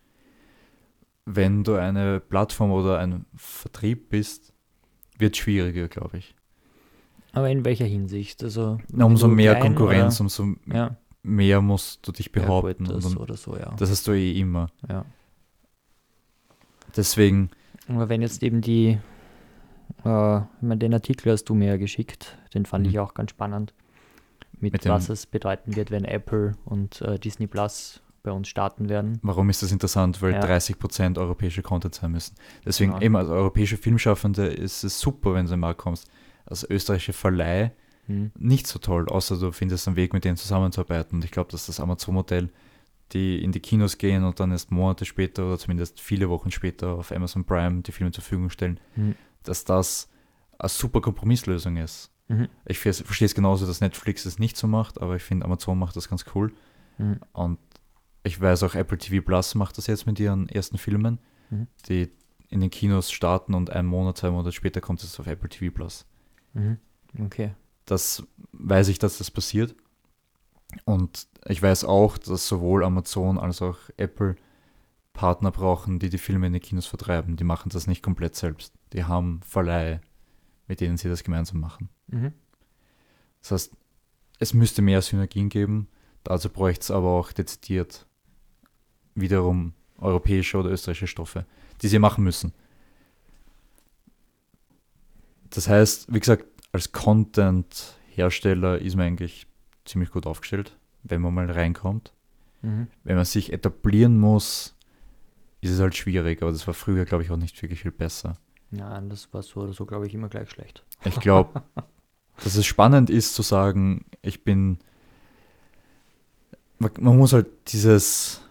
Wenn 1.25 1.63
du 1.63 1.75
eine 1.75 2.19
Plattform 2.21 2.71
oder 2.71 2.99
ein 2.99 3.25
Vertrieb 3.35 4.09
bist, 4.09 4.53
wird 5.17 5.35
es 5.35 5.39
schwieriger, 5.39 5.87
glaube 5.89 6.17
ich. 6.19 6.35
Aber 7.33 7.49
in 7.49 7.65
welcher 7.65 7.85
Hinsicht? 7.85 8.43
Also 8.43 8.79
umso 8.93 9.27
mehr 9.27 9.55
klein 9.55 9.75
Konkurrenz, 9.75 10.15
oder- 10.15 10.21
umso 10.21 10.55
Ja, 10.73 10.95
mehr 11.23 11.61
musst 11.61 12.07
du 12.07 12.11
dich 12.13 12.27
ja, 12.27 12.41
behaupten. 12.41 12.85
gut, 12.85 12.95
das 12.95 13.05
und, 13.05 13.17
oder 13.17 13.35
so, 13.35 13.57
ja. 13.57 13.73
das 13.77 13.91
hast 13.91 14.07
du 14.07 14.13
eh 14.13 14.39
immer. 14.39 14.69
ja. 14.89 15.05
Deswegen, 16.97 17.49
Aber 17.87 18.09
wenn 18.09 18.21
jetzt 18.21 18.43
eben 18.43 18.61
die, 18.61 18.97
äh, 20.03 20.37
ich 20.37 20.43
meine, 20.61 20.77
den 20.77 20.93
Artikel 20.93 21.31
hast 21.31 21.45
du 21.45 21.53
mir 21.55 21.67
ja 21.69 21.77
geschickt, 21.77 22.37
den 22.53 22.65
fand 22.65 22.85
Mhm. 22.85 22.89
ich 22.91 22.99
auch 22.99 23.13
ganz 23.13 23.31
spannend, 23.31 23.73
mit, 24.59 24.73
Mit 24.73 24.85
was 24.87 25.09
es 25.09 25.25
bedeuten 25.27 25.75
wird, 25.75 25.91
wenn 25.91 26.03
Apple 26.03 26.55
und 26.65 27.01
äh, 27.01 27.19
Disney 27.19 27.45
Plus 27.47 28.01
bei 28.23 28.31
uns 28.31 28.47
starten 28.49 28.89
werden. 28.89 29.19
warum 29.21 29.49
ist 29.49 29.61
das 29.63 29.71
interessant? 29.71 30.21
Weil 30.21 30.33
Ja. 30.33 30.41
30% 30.41 31.17
europäische 31.17 31.61
Content 31.61 31.95
sein 31.95 32.11
müssen. 32.11 32.35
Deswegen 32.65 32.91
Ja. 32.93 33.01
eben 33.01 33.15
als 33.15 33.29
europäische 33.29 33.77
Filmschaffende 33.77 34.47
ist 34.47 34.83
es 34.83 34.99
super, 34.99 35.33
wenn 35.35 35.45
du 35.45 35.55
Markt 35.57 35.79
kommst. 35.79 36.09
Als 36.45 36.63
österreichische 36.69 37.13
Verleih 37.13 37.71
Hm. 38.07 38.31
nicht 38.37 38.67
so 38.67 38.79
toll, 38.79 39.07
außer 39.07 39.37
du 39.37 39.51
findest 39.51 39.87
einen 39.87 39.95
Weg, 39.95 40.13
mit 40.13 40.25
denen 40.25 40.37
zusammenzuarbeiten. 40.37 41.17
Und 41.19 41.25
ich 41.25 41.31
glaube, 41.31 41.51
dass 41.51 41.67
das 41.67 41.79
Amazon-Modell, 41.79 42.49
die 43.13 43.41
in 43.43 43.51
die 43.51 43.59
Kinos 43.59 43.97
gehen 43.97 44.23
und 44.23 44.39
dann 44.39 44.51
erst 44.51 44.71
Monate 44.71 45.05
später 45.05 45.45
oder 45.47 45.57
zumindest 45.57 46.01
viele 46.01 46.29
Wochen 46.29 46.51
später 46.51 46.89
auf 46.89 47.11
Amazon 47.11 47.45
Prime 47.45 47.81
die 47.81 47.91
Filme 47.91 48.11
zur 48.11 48.23
Verfügung 48.23 48.49
stellen, 48.49 48.79
Mhm. 48.95 49.15
dass 49.43 49.63
das 49.63 50.09
eine 50.59 50.69
super 50.69 51.01
Kompromisslösung 51.01 51.77
ist. 51.77 52.11
Mhm. 52.27 52.49
Ich 52.65 52.79
vers- 52.79 53.01
verstehe 53.01 53.27
es 53.27 53.35
genauso, 53.35 53.65
dass 53.65 53.79
Netflix 53.79 54.25
es 54.25 54.39
nicht 54.39 54.57
so 54.57 54.67
macht, 54.67 54.99
aber 54.99 55.15
ich 55.15 55.23
finde, 55.23 55.45
Amazon 55.45 55.79
macht 55.79 55.95
das 55.95 56.09
ganz 56.09 56.25
cool. 56.35 56.51
Mhm. 56.97 57.19
Und 57.31 57.59
ich 58.23 58.41
weiß 58.41 58.63
auch, 58.63 58.75
Apple 58.75 58.97
TV 58.97 59.23
Plus 59.25 59.55
macht 59.55 59.77
das 59.77 59.87
jetzt 59.87 60.05
mit 60.05 60.19
ihren 60.19 60.49
ersten 60.49 60.77
Filmen, 60.77 61.19
Mhm. 61.49 61.67
die 61.87 62.09
in 62.49 62.59
den 62.59 62.69
Kinos 62.69 63.11
starten 63.11 63.53
und 63.53 63.69
einen 63.69 63.87
Monat, 63.87 64.17
zwei 64.17 64.31
Monate 64.31 64.51
später 64.51 64.81
kommt 64.81 65.01
es 65.03 65.17
auf 65.19 65.27
Apple 65.27 65.47
TV 65.49 65.73
Plus. 65.73 66.05
Mhm. 66.53 66.77
Okay. 67.23 67.53
Das 67.85 68.23
weiß 68.51 68.89
ich, 68.89 68.99
dass 68.99 69.17
das 69.17 69.31
passiert. 69.31 69.75
Und 70.85 71.27
ich 71.45 71.61
weiß 71.61 71.85
auch, 71.85 72.17
dass 72.17 72.47
sowohl 72.47 72.83
Amazon 72.83 73.37
als 73.37 73.61
auch 73.61 73.77
Apple 73.97 74.35
Partner 75.13 75.51
brauchen, 75.51 75.99
die 75.99 76.09
die 76.09 76.17
Filme 76.17 76.47
in 76.47 76.53
den 76.53 76.61
Kinos 76.61 76.85
vertreiben. 76.85 77.37
Die 77.37 77.43
machen 77.43 77.69
das 77.69 77.87
nicht 77.87 78.03
komplett 78.03 78.35
selbst. 78.35 78.73
Die 78.93 79.05
haben 79.05 79.41
Verleihe, 79.43 80.01
mit 80.67 80.81
denen 80.81 80.97
sie 80.97 81.09
das 81.09 81.23
gemeinsam 81.23 81.59
machen. 81.59 81.89
Mhm. 82.07 82.33
Das 83.41 83.51
heißt, 83.51 83.73
es 84.39 84.53
müsste 84.53 84.81
mehr 84.81 85.01
Synergien 85.01 85.49
geben. 85.49 85.87
Dazu 86.23 86.49
bräuchte 86.49 86.81
es 86.81 86.91
aber 86.91 87.09
auch 87.09 87.31
dezidiert 87.31 88.05
wiederum 89.15 89.73
europäische 89.97 90.57
oder 90.57 90.69
österreichische 90.69 91.07
Stoffe, 91.07 91.45
die 91.81 91.87
sie 91.87 91.99
machen 91.99 92.23
müssen. 92.23 92.53
Das 95.49 95.67
heißt, 95.67 96.13
wie 96.13 96.19
gesagt, 96.19 96.45
als 96.71 96.91
Content-Hersteller 96.91 98.79
ist 98.79 98.95
man 98.95 99.07
eigentlich 99.07 99.47
ziemlich 99.87 100.11
gut 100.11 100.25
aufgestellt, 100.25 100.77
wenn 101.03 101.21
man 101.21 101.33
mal 101.33 101.49
reinkommt. 101.49 102.13
Mhm. 102.61 102.87
Wenn 103.03 103.15
man 103.15 103.25
sich 103.25 103.53
etablieren 103.53 104.19
muss, 104.19 104.75
ist 105.61 105.71
es 105.71 105.79
halt 105.79 105.95
schwierig, 105.95 106.41
aber 106.41 106.51
das 106.51 106.67
war 106.67 106.73
früher, 106.73 107.05
glaube 107.05 107.23
ich, 107.23 107.31
auch 107.31 107.37
nicht 107.37 107.61
wirklich 107.61 107.81
viel 107.81 107.91
besser. 107.91 108.37
Nein, 108.71 109.09
das 109.09 109.33
war 109.33 109.43
so 109.43 109.61
oder 109.61 109.73
so, 109.73 109.85
glaube 109.85 110.07
ich, 110.07 110.13
immer 110.13 110.29
gleich 110.29 110.49
schlecht. 110.49 110.83
Ich 111.05 111.19
glaube, 111.19 111.63
dass 112.43 112.55
es 112.55 112.65
spannend 112.65 113.09
ist 113.09 113.33
zu 113.33 113.41
sagen, 113.41 114.05
ich 114.21 114.43
bin. 114.43 114.79
Man 116.79 116.91
man 116.99 117.17
muss 117.17 117.33
halt 117.33 117.47
dieses 117.69 118.41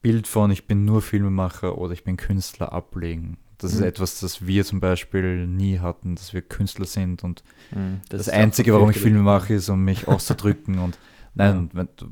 Bild 0.00 0.28
von 0.28 0.50
ich 0.50 0.66
bin 0.66 0.84
nur 0.84 1.02
Filmemacher 1.02 1.76
oder 1.76 1.92
ich 1.92 2.04
bin 2.04 2.16
Künstler 2.16 2.72
ablegen. 2.72 3.36
Das 3.58 3.72
ist 3.72 3.80
Mhm. 3.80 3.86
etwas, 3.86 4.20
das 4.20 4.46
wir 4.46 4.64
zum 4.64 4.80
Beispiel 4.80 5.46
nie 5.46 5.78
hatten, 5.80 6.14
dass 6.14 6.32
wir 6.32 6.42
Künstler 6.42 6.86
sind 6.86 7.24
und 7.24 7.42
Mhm. 7.72 8.00
das, 8.08 8.22
ist 8.22 8.28
auch 8.32 8.34
Einzige, 8.38 8.72
warum 8.72 8.90
ich. 8.90 8.98
Filme 8.98 9.20
mache, 9.22 9.54
ist, 9.54 9.68
um 9.68 9.84
mich 9.84 10.06
auszudrücken. 10.08 10.78
und 10.78 10.98
nein, 11.34 11.68
wenn 11.72 11.88
du, 11.96 12.06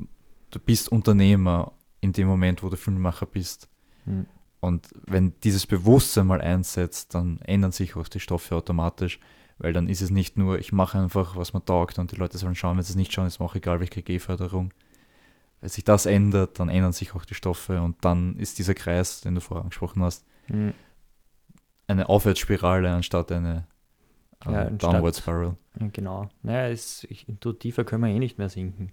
du 0.51 0.59
bist 0.59 0.91
Unternehmer 0.91 1.71
in 2.01 2.11
dem 2.13 2.27
Moment, 2.27 2.63
wo 2.63 2.69
du 2.69 2.75
Filmemacher 2.77 3.25
bist. 3.25 3.69
Mhm. 4.05 4.25
Und 4.59 4.89
wenn 5.05 5.33
dieses 5.43 5.65
Bewusstsein 5.67 6.27
mal 6.27 6.41
einsetzt, 6.41 7.13
dann 7.15 7.39
ändern 7.41 7.71
sich 7.71 7.95
auch 7.95 8.07
die 8.07 8.19
Stoffe 8.19 8.55
automatisch, 8.55 9.19
weil 9.59 9.71
dann 9.71 9.87
ist 9.87 10.01
es 10.01 10.09
nicht 10.09 10.37
nur, 10.37 10.59
ich 10.59 10.71
mache 10.73 10.99
einfach, 10.99 11.35
was 11.35 11.53
mir 11.53 11.63
taugt 11.63 11.97
und 11.99 12.11
die 12.11 12.15
Leute 12.17 12.37
sollen 12.37 12.55
schauen, 12.55 12.75
wenn 12.77 12.83
sie 12.83 12.91
es 12.91 12.95
nicht 12.95 13.13
schauen, 13.13 13.27
ist 13.27 13.39
mir 13.39 13.45
auch 13.45 13.55
egal, 13.55 13.81
ich 13.81 13.89
kriege 13.91 14.13
eh 14.13 14.19
Förderung. 14.19 14.73
Wenn 15.61 15.69
sich 15.69 15.83
das 15.83 16.05
ändert, 16.05 16.59
dann 16.59 16.69
ändern 16.69 16.91
sich 16.91 17.15
auch 17.15 17.25
die 17.25 17.33
Stoffe 17.35 17.81
und 17.81 17.95
dann 18.01 18.35
ist 18.37 18.59
dieser 18.59 18.73
Kreis, 18.75 19.21
den 19.21 19.35
du 19.35 19.41
vorher 19.41 19.63
angesprochen 19.63 20.03
hast, 20.03 20.25
Mhm. 20.49 20.73
Eine 21.87 22.09
Aufwärtsspirale 22.09 22.89
anstatt 22.91 23.31
eine 23.31 23.65
äh, 24.45 24.51
Ja, 24.51 24.61
anstatt- 24.67 24.83
Downward 24.93 25.15
Spiral. 25.15 25.55
Genau. 25.93 26.29
Naja, 26.43 26.69
es, 26.69 27.05
ich, 27.09 27.25
tiefer 27.59 27.83
können 27.83 28.03
wir 28.03 28.09
eh 28.09 28.19
nicht 28.19 28.37
mehr 28.37 28.49
sinken. 28.49 28.91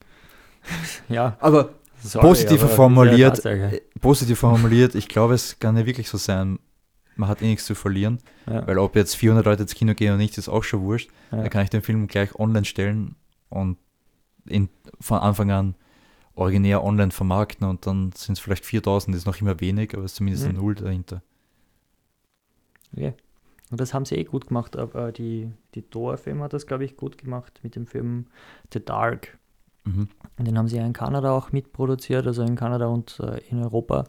ja, 1.08 1.36
Aber 1.40 1.70
sorry, 2.00 2.26
Positiver 2.26 2.66
ist 2.66 2.74
formuliert, 2.74 3.44
äh, 3.44 3.80
positiv 4.00 4.38
formuliert, 4.38 4.94
ich 4.94 5.08
glaube, 5.08 5.34
es 5.34 5.58
kann 5.58 5.76
ja 5.76 5.86
wirklich 5.86 6.08
so 6.08 6.18
sein, 6.18 6.58
man 7.16 7.28
hat 7.28 7.42
eh 7.42 7.46
nichts 7.46 7.64
zu 7.66 7.74
verlieren, 7.74 8.18
Ja. 8.46 8.66
weil 8.66 8.78
ob 8.78 8.96
jetzt 8.96 9.14
400 9.16 9.44
Leute 9.46 9.62
ins 9.62 9.74
Kino 9.74 9.94
gehen 9.94 10.08
oder 10.10 10.18
nicht, 10.18 10.36
ist 10.36 10.48
auch 10.48 10.64
schon 10.64 10.82
wurscht. 10.82 11.10
Ja. 11.32 11.42
Da 11.42 11.48
kann 11.48 11.62
ich 11.64 11.70
den 11.70 11.82
Film 11.82 12.06
gleich 12.06 12.34
online 12.34 12.64
stellen 12.64 13.14
und 13.48 13.78
in, 14.46 14.68
von 15.00 15.18
Anfang 15.20 15.50
an 15.50 15.74
originär 16.34 16.82
online 16.82 17.12
vermarkten 17.12 17.66
und 17.68 17.86
dann 17.86 18.12
sind 18.12 18.34
es 18.36 18.40
vielleicht 18.40 18.64
4000, 18.66 19.14
das 19.14 19.22
ist 19.22 19.26
noch 19.26 19.40
immer 19.40 19.60
wenig, 19.60 19.94
aber 19.94 20.04
es 20.04 20.12
ist 20.12 20.16
zumindest 20.16 20.44
ein 20.46 20.52
Mhm. 20.56 20.60
Null 20.60 20.74
dahinter. 20.74 21.22
Ja. 22.96 23.12
Und 23.70 23.80
das 23.80 23.94
haben 23.94 24.04
sie 24.04 24.16
eh 24.16 24.24
gut 24.24 24.48
gemacht, 24.48 24.76
aber 24.76 25.10
die, 25.10 25.50
die 25.74 25.82
Thor-Film 25.82 26.42
hat 26.42 26.52
das, 26.52 26.66
glaube 26.66 26.84
ich, 26.84 26.96
gut 26.96 27.18
gemacht 27.18 27.60
mit 27.62 27.76
dem 27.76 27.86
Film 27.86 28.26
The 28.72 28.84
Dark. 28.84 29.38
Mhm. 29.84 30.08
Und 30.38 30.46
den 30.46 30.58
haben 30.58 30.68
sie 30.68 30.76
ja 30.76 30.86
in 30.86 30.92
Kanada 30.92 31.32
auch 31.32 31.52
mitproduziert, 31.52 32.26
also 32.26 32.42
in 32.42 32.56
Kanada 32.56 32.86
und 32.86 33.18
äh, 33.20 33.40
in 33.50 33.62
Europa. 33.62 34.04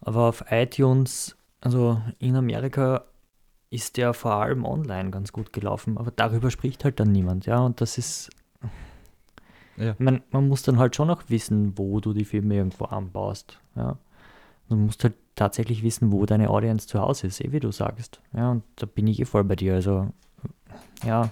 Aber 0.00 0.28
auf 0.28 0.44
iTunes, 0.50 1.36
also 1.60 2.00
in 2.18 2.36
Amerika, 2.36 3.04
ist 3.70 3.96
der 3.96 4.14
vor 4.14 4.32
allem 4.32 4.64
online 4.64 5.10
ganz 5.10 5.32
gut 5.32 5.52
gelaufen. 5.52 5.96
Aber 5.96 6.10
darüber 6.10 6.50
spricht 6.50 6.84
halt 6.84 6.98
dann 7.00 7.12
niemand, 7.12 7.46
ja. 7.46 7.60
Und 7.60 7.80
das 7.80 7.98
ist. 7.98 8.30
Ja. 9.76 9.94
Man, 9.98 10.22
man 10.30 10.48
muss 10.48 10.62
dann 10.62 10.78
halt 10.78 10.94
schon 10.94 11.08
auch 11.08 11.22
wissen, 11.28 11.78
wo 11.78 12.00
du 12.00 12.12
die 12.12 12.24
Filme 12.24 12.56
irgendwo 12.56 12.86
anbaust. 12.86 13.60
Ja. 13.76 13.96
Du 14.68 14.76
musst 14.76 15.02
halt 15.04 15.14
tatsächlich 15.40 15.82
wissen, 15.82 16.12
wo 16.12 16.26
deine 16.26 16.50
Audience 16.50 16.86
zu 16.86 17.00
Hause 17.00 17.26
ist, 17.26 17.42
eh 17.42 17.50
wie 17.50 17.60
du 17.60 17.72
sagst. 17.72 18.20
Ja, 18.36 18.50
und 18.50 18.62
da 18.76 18.86
bin 18.86 19.06
ich 19.06 19.18
eh 19.20 19.24
voll 19.24 19.42
bei 19.42 19.56
dir. 19.56 19.74
Also, 19.74 20.08
ja, 21.02 21.30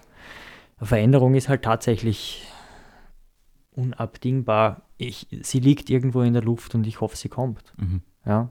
Veränderung 0.81 1.35
ist 1.35 1.51
halt 1.51 1.63
tatsächlich 1.63 2.47
unabdingbar. 3.73 4.83
Ich, 4.97 5.29
sie 5.43 5.61
liegt 5.61 5.91
irgendwo 5.91 6.23
in 6.23 6.33
der 6.33 6.43
Luft 6.43 6.75
und 6.75 6.87
ich 6.87 7.03
hoffe, 7.03 7.17
sie 7.17 7.29
kommt. 7.29 7.75
Mhm. 7.77 8.01
Ja. 8.25 8.49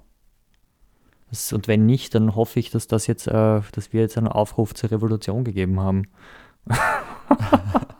Das, 1.29 1.51
und 1.51 1.67
wenn 1.67 1.87
nicht, 1.87 2.13
dann 2.13 2.35
hoffe 2.35 2.59
ich, 2.59 2.69
dass 2.69 2.87
das 2.87 3.07
jetzt, 3.07 3.27
äh, 3.27 3.61
dass 3.71 3.91
wir 3.91 4.01
jetzt 4.01 4.17
einen 4.17 4.27
Aufruf 4.27 4.75
zur 4.75 4.91
Revolution 4.91 5.43
gegeben 5.43 5.79
haben. 5.79 6.03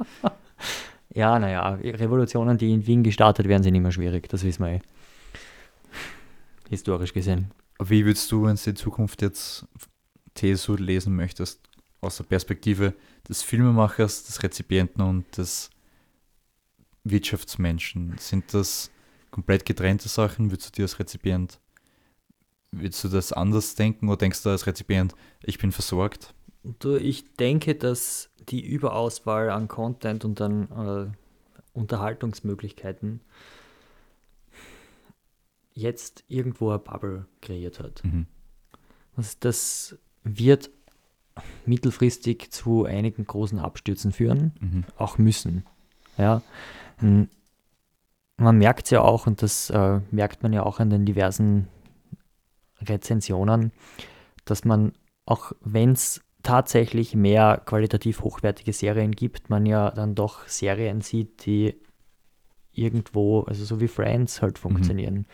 ja, 1.14 1.40
naja, 1.40 1.70
Revolutionen, 1.74 2.58
die 2.58 2.72
in 2.72 2.86
Wien 2.86 3.04
gestartet 3.04 3.48
werden, 3.48 3.64
sind 3.64 3.74
immer 3.74 3.92
schwierig, 3.92 4.30
das 4.30 4.44
wissen 4.44 4.64
wir 4.64 4.74
eh. 4.74 4.82
Historisch 6.70 7.14
gesehen. 7.14 7.52
Wie 7.80 8.06
würdest 8.06 8.32
du, 8.32 8.46
wenn 8.46 8.56
du 8.56 8.70
in 8.70 8.76
Zukunft 8.76 9.22
jetzt 9.22 9.66
TSU 10.36 10.76
lesen 10.76 11.16
möchtest, 11.16 11.62
aus 12.02 12.18
der 12.18 12.26
Perspektive 12.26 12.94
des 13.28 13.44
Filmemachers, 13.44 14.26
des 14.26 14.44
Rezipienten 14.44 15.02
und 15.02 15.38
des 15.38 15.70
Wirtschaftsmenschen, 17.04 18.16
sind 18.20 18.54
das 18.54 18.92
komplett 19.32 19.66
getrennte 19.66 20.10
Sachen? 20.10 20.52
Würdest 20.52 20.70
du 20.70 20.82
dir 20.82 20.84
als 20.84 21.00
Rezipient, 21.00 21.60
würdest 22.72 23.04
du 23.04 23.10
das 23.10 23.34
anders 23.34 23.76
denken 23.76 24.08
oder 24.08 24.18
denkst 24.18 24.44
du 24.44 24.50
als 24.50 24.68
Rezipient, 24.68 25.14
ich 25.44 25.58
bin 25.58 25.72
versorgt? 25.72 26.34
Du, 26.80 26.98
ich 26.98 27.36
denke, 27.36 27.76
dass 27.76 28.30
die 28.50 28.66
Überauswahl 28.66 29.50
an 29.50 29.68
Content 29.68 30.26
und 30.26 30.42
an 30.42 31.12
äh, 31.14 31.78
Unterhaltungsmöglichkeiten 31.78 33.22
jetzt 35.78 36.24
irgendwo 36.28 36.70
eine 36.70 36.80
Bubble 36.80 37.26
kreiert 37.42 37.80
hat. 37.80 38.04
Mhm. 38.04 38.26
Das, 39.16 39.38
das 39.40 39.98
wird 40.24 40.72
mittelfristig 41.66 42.50
zu 42.52 42.86
einigen 42.86 43.26
großen 43.26 43.60
Abstürzen 43.60 44.12
führen, 44.12 44.54
Mhm. 44.60 44.84
auch 44.98 45.18
müssen. 45.18 45.64
Ja. 46.18 46.42
Hm, 46.98 47.30
Man 48.40 48.58
merkt 48.60 48.86
es 48.86 48.92
ja 48.92 49.02
auch, 49.02 49.26
und 49.26 49.42
das 49.42 49.70
äh, 49.72 50.00
merkt 50.12 50.44
man 50.44 50.54
ja 50.54 50.62
auch 50.64 50.80
an 50.80 50.90
den 50.92 51.06
diversen 51.06 51.68
Rezensionen, 52.82 53.72
dass 54.46 54.64
man, 54.64 54.94
auch 55.26 55.52
wenn 55.62 55.92
es 55.94 56.22
tatsächlich 56.44 57.16
mehr 57.16 57.62
qualitativ 57.66 58.22
hochwertige 58.22 58.74
Serien 58.74 59.12
gibt, 59.12 59.50
man 59.50 59.66
ja 59.66 59.90
dann 59.92 60.14
doch 60.16 60.48
Serien 60.48 61.02
sieht, 61.02 61.46
die 61.48 61.76
irgendwo, 62.74 63.42
also 63.42 63.66
so 63.66 63.82
wie 63.82 63.88
Friends 63.88 64.42
halt 64.44 64.60
funktionieren. 64.60 65.26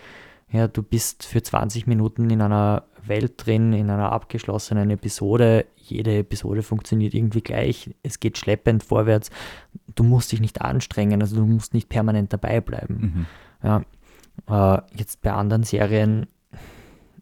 Ja, 0.51 0.67
du 0.67 0.83
bist 0.83 1.25
für 1.25 1.41
20 1.41 1.87
Minuten 1.87 2.29
in 2.29 2.41
einer 2.41 2.83
Welt 3.05 3.33
drin, 3.45 3.73
in 3.73 3.89
einer 3.89 4.11
abgeschlossenen 4.11 4.89
Episode. 4.91 5.65
Jede 5.75 6.17
Episode 6.17 6.63
funktioniert 6.63 7.13
irgendwie 7.13 7.41
gleich. 7.41 7.89
Es 8.03 8.19
geht 8.19 8.37
schleppend 8.37 8.83
vorwärts. 8.83 9.29
Du 9.95 10.03
musst 10.03 10.31
dich 10.31 10.39
nicht 10.39 10.61
anstrengen, 10.61 11.21
also 11.21 11.35
du 11.35 11.45
musst 11.45 11.73
nicht 11.73 11.89
permanent 11.89 12.31
dabei 12.31 12.61
bleiben. 12.61 13.27
Mhm. 13.61 13.83
Ja, 14.47 14.77
äh, 14.77 14.81
jetzt 14.95 15.21
bei 15.21 15.31
anderen 15.31 15.63
Serien, 15.63 16.27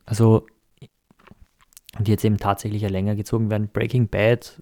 also 0.05 0.45
die 1.99 2.11
jetzt 2.11 2.23
eben 2.25 2.37
tatsächlich 2.37 2.81
ja 2.81 2.89
länger 2.89 3.15
gezogen 3.15 3.49
werden, 3.49 3.69
Breaking 3.71 4.07
Bad, 4.07 4.61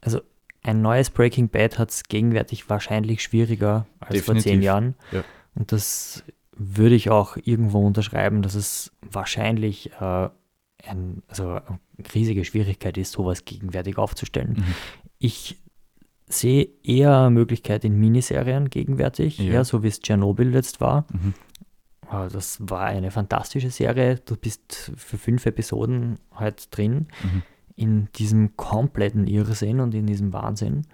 also 0.00 0.20
ein 0.62 0.80
neues 0.80 1.10
Breaking 1.10 1.48
Bad 1.48 1.78
hat 1.78 1.90
es 1.90 2.04
gegenwärtig 2.04 2.68
wahrscheinlich 2.70 3.22
schwieriger 3.22 3.86
als 4.00 4.22
vor 4.22 4.34
zehn 4.34 4.42
Definitiv, 4.42 4.64
Jahren. 4.64 4.94
ja. 5.12 5.24
Und 5.54 5.70
das 5.70 6.24
würde 6.56 6.94
ich 6.94 7.10
auch 7.10 7.36
irgendwo 7.42 7.84
unterschreiben, 7.86 8.42
dass 8.42 8.54
es 8.54 8.92
wahrscheinlich 9.02 9.92
äh, 10.00 10.28
ein, 10.86 11.22
also 11.28 11.48
eine 11.50 11.78
riesige 12.14 12.44
Schwierigkeit 12.44 12.96
ist, 12.98 13.12
sowas 13.12 13.44
gegenwärtig 13.44 13.98
aufzustellen. 13.98 14.54
Mhm. 14.58 14.74
Ich 15.18 15.60
sehe 16.26 16.68
eher 16.82 17.30
Möglichkeit 17.30 17.84
in 17.84 17.98
Miniserien 17.98 18.70
gegenwärtig, 18.70 19.38
Ja. 19.38 19.52
ja, 19.54 19.64
so 19.64 19.82
wie 19.82 19.88
es 19.88 20.00
Tschernobyl 20.00 20.52
jetzt 20.54 20.80
war. 20.80 21.06
Mhm. 21.12 21.34
Äh, 22.10 22.28
Das 22.30 22.58
war 22.60 22.82
eine 22.86 23.10
fantastische 23.10 23.70
Serie. 23.70 24.16
Du 24.24 24.36
bist 24.36 24.92
für 24.96 25.18
fünf 25.18 25.46
Episoden 25.46 26.18
halt 26.34 26.76
drin 26.76 27.08
Mhm. 27.22 27.42
in 27.76 28.08
diesem 28.16 28.56
kompletten 28.56 29.26
Irrsinn 29.26 29.80
und 29.80 29.94
in 29.94 30.06
diesem 30.06 30.32
Wahnsinn. 30.32 30.86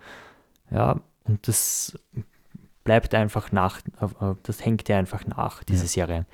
Ja, 0.70 1.01
und 1.24 1.47
das 1.49 1.99
bleibt 2.85 3.15
einfach 3.15 3.52
nach, 3.52 3.81
das 4.43 4.65
hängt 4.65 4.89
dir 4.89 4.97
einfach 4.97 5.27
nach, 5.27 5.62
diese 5.65 5.82
Ja. 5.85 5.89
Serie. 5.89 6.27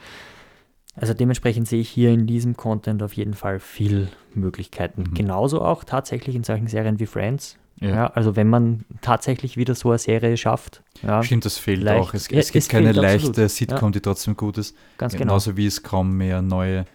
Also 0.94 1.12
dementsprechend 1.12 1.68
sehe 1.68 1.81
ich 1.81 1.90
hier 1.90 2.10
in 2.10 2.27
diesem 2.27 2.56
Content 2.56 3.02
auf 3.02 3.12
jeden 3.12 3.35
Fall 3.35 3.60
viel 3.60 4.09
Möglichkeiten. 4.35 5.02
Mhm. 5.10 5.14
Genauso 5.14 5.60
auch 5.60 5.85
tatsächlich 5.85 6.35
in 6.36 6.44
solchen 6.44 6.68
Serien 6.68 6.98
wie 6.98 7.06
Friends. 7.06 7.59
Ja. 7.78 7.89
Ja. 7.90 8.06
also 8.06 8.36
wenn 8.36 8.48
man 8.48 8.86
tatsächlich 9.02 9.59
wieder 9.59 9.74
so 9.74 9.90
eine 9.90 9.98
Serie 9.98 10.39
schafft, 10.39 10.82
ja, 11.02 11.23
Stimmt, 11.23 11.44
das 11.44 11.59
fehlt 11.59 11.82
Leicht. 11.82 12.01
auch. 12.01 12.14
Es, 12.14 12.31
Ja, 12.31 12.39
es 12.39 12.51
gibt 12.51 12.62
es 12.62 12.68
keine 12.70 12.94
fehlt 12.94 13.05
absolut. 13.05 13.36
leichte 13.36 13.48
Sitcom, 13.51 13.93
die 13.93 14.01
trotzdem 14.01 14.35
gut 14.35 14.56
ist. 14.56 14.74
ganz 14.97 15.12
genau. 15.12 15.24
Genauso 15.24 15.59
wie 15.59 15.66
es 15.66 15.82
kaum 15.82 16.16
mehr 16.16 16.40
neue 16.40 16.86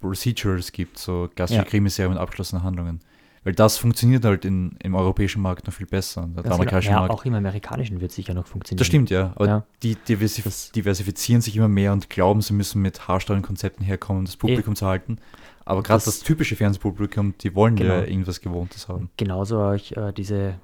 Procedures 0.00 0.72
gibt, 0.72 0.98
so 0.98 1.28
klassische 1.34 1.58
Ja. 1.60 1.64
Krimiserien 1.66 2.14
mit 2.14 2.20
abgeschlossenen 2.22 2.64
Handlungen. 2.64 3.00
Weil 3.44 3.54
das 3.54 3.76
funktioniert 3.76 4.24
halt 4.24 4.44
in, 4.44 4.76
im 4.82 4.94
europäischen 4.94 5.42
Markt 5.42 5.66
noch 5.66 5.74
viel 5.74 5.86
besser. 5.86 6.22
und 6.22 6.36
Der 6.36 6.44
Ganz 6.44 6.54
amerikanische 6.54 6.90
genau. 6.90 7.00
Ja, 7.02 7.08
Markt. 7.08 7.14
auch 7.20 7.24
im 7.24 7.34
amerikanischen 7.34 8.00
wird 8.00 8.12
sicher 8.12 8.34
noch 8.34 8.46
funktionieren. 8.46 8.78
Das 8.78 8.86
stimmt, 8.86 9.10
ja. 9.10 9.32
Aber 9.34 9.46
Ja. 9.46 9.64
die 9.82 9.96
diversif 9.96 10.44
Das- 10.44 10.70
diversifizieren 10.70 11.42
sich 11.42 11.56
immer 11.56 11.66
mehr 11.68 11.92
und 11.92 12.08
glauben, 12.08 12.40
sie 12.40 12.52
müssen 12.52 12.80
mit 12.82 13.08
haarstarren 13.08 13.42
Konzepten 13.42 13.82
herkommen, 13.82 14.20
um 14.20 14.24
das 14.26 14.36
Publikum 14.36 14.76
zu 14.76 14.86
halten. 14.86 15.18
Aber 15.64 15.82
gerade 15.82 16.04
das, 16.04 16.18
Das- 16.18 16.20
typische 16.20 16.54
Fernsehpublikum, 16.54 17.34
die 17.40 17.54
wollen 17.56 17.76
ja 17.78 17.96
Genau. 17.96 18.08
irgendwas 18.08 18.40
Gewohntes 18.40 18.86
haben. 18.88 19.10
genauso 19.16 19.60
auch 19.60 19.74
äh, 19.96 20.12
diese, 20.12 20.54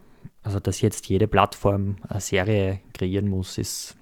also 0.45 0.61
dass 0.61 0.81
jetzt 0.81 1.09
jede 1.09 1.27
Plattform 1.27 1.97
eine 2.09 2.21
Serie 2.21 2.79
kreieren 2.95 3.29
muss, 3.29 3.59
ist, 3.59 3.97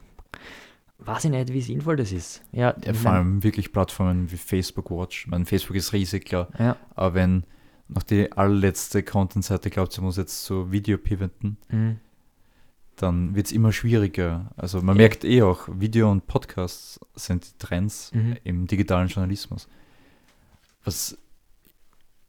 weiß 0.98 1.24
ich 1.27 1.31
nicht, 1.31 1.53
wie 1.53 1.61
sinnvoll 1.62 1.97
das 1.97 2.12
ist. 2.12 2.43
Ja, 2.53 2.74
Ja, 2.85 2.93
vor 2.94 3.12
allem 3.12 3.43
wirklich 3.43 3.73
Plattformen 3.73 4.31
wie 4.31 4.36
Facebook 4.36 4.90
Watch. 4.90 5.24
Ich 5.24 5.31
meine, 5.31 5.47
Facebook 5.47 5.77
ist 5.77 5.93
riesig, 5.94 6.27
klar. 6.27 6.48
ja, 6.59 6.77
Aber 6.94 7.15
wenn 7.15 7.44
noch 7.88 8.02
die 8.02 8.32
allerletzte 8.32 9.02
Content-Seite 9.02 9.70
glaubt, 9.70 9.92
sie 9.92 10.00
muss 10.00 10.16
jetzt 10.16 10.44
zu 10.44 10.72
Video 10.72 10.98
pivoten, 10.98 11.56
mhm. 11.68 11.98
dann 12.96 13.34
wird 13.36 13.46
es 13.46 13.52
immer 13.52 13.72
schwieriger. 13.72 14.50
Also 14.56 14.78
man 14.82 14.96
Ja. 14.96 15.02
merkt 15.02 15.24
eh 15.24 15.42
auch, 15.42 15.68
Video 15.70 16.10
und 16.10 16.26
Podcasts 16.26 16.98
sind 17.14 17.44
die 17.46 17.58
Trends 17.58 18.10
Mhm. 18.12 18.36
im 18.44 18.66
digitalen 18.66 19.08
Journalismus. 19.08 19.68
Was 20.84 21.16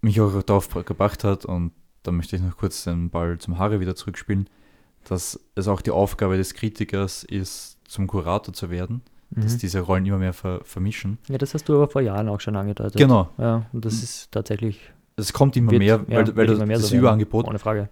mich 0.02 0.20
auch 0.22 0.42
darauf 0.44 0.70
gebracht 0.86 1.24
hat, 1.24 1.46
und 1.46 1.72
da 2.04 2.12
möchte 2.12 2.36
ich 2.36 2.42
noch 2.42 2.58
kurz 2.58 2.84
den 2.84 3.10
Ball 3.10 3.38
zum 3.40 3.58
Haare 3.58 3.80
wieder 3.80 3.96
zurückspielen, 3.96 4.50
dass 5.06 5.40
es 5.56 5.68
auch 5.68 5.82
die 5.82 5.92
Aufgabe 5.92 6.38
des 6.38 6.54
Kritikers 6.54 7.24
ist, 7.24 7.78
zum 7.88 8.08
Kurator 8.08 8.54
zu 8.54 8.70
werden, 8.70 9.02
dass 9.32 9.54
Mhm. 9.56 9.58
diese 9.60 9.80
Rollen 9.82 10.06
immer 10.06 10.18
mehr 10.18 10.34
ver 10.34 10.62
vermischen. 10.64 11.18
ja, 11.30 11.38
das 11.38 11.54
hast 11.54 11.68
du 11.70 11.76
aber 11.76 11.88
vor 11.90 12.02
Jahren 12.02 12.30
auch 12.30 12.40
schon 12.42 12.56
angedeutet. 12.56 12.98
Genau, 12.98 13.30
Ja, 13.38 13.66
und 13.74 13.86
das 13.86 13.96
Mhm. 13.98 14.04
ist 14.04 14.32
tatsächlich 14.32 14.92
es 15.18 15.34
kommt 15.34 15.58
immer 15.58 15.72
wird, 15.72 15.80
mehr, 15.80 16.06
ja, 16.08 16.08
weil, 16.08 16.28
weil 16.28 16.36
wird 16.36 16.50
das, 16.50 16.58
immer 16.58 16.66
mehr 16.68 16.78
das 16.78 16.88
so 16.90 16.96
Überangebot 16.96 17.46
Ohne 17.48 17.60
Frage. 17.60 17.90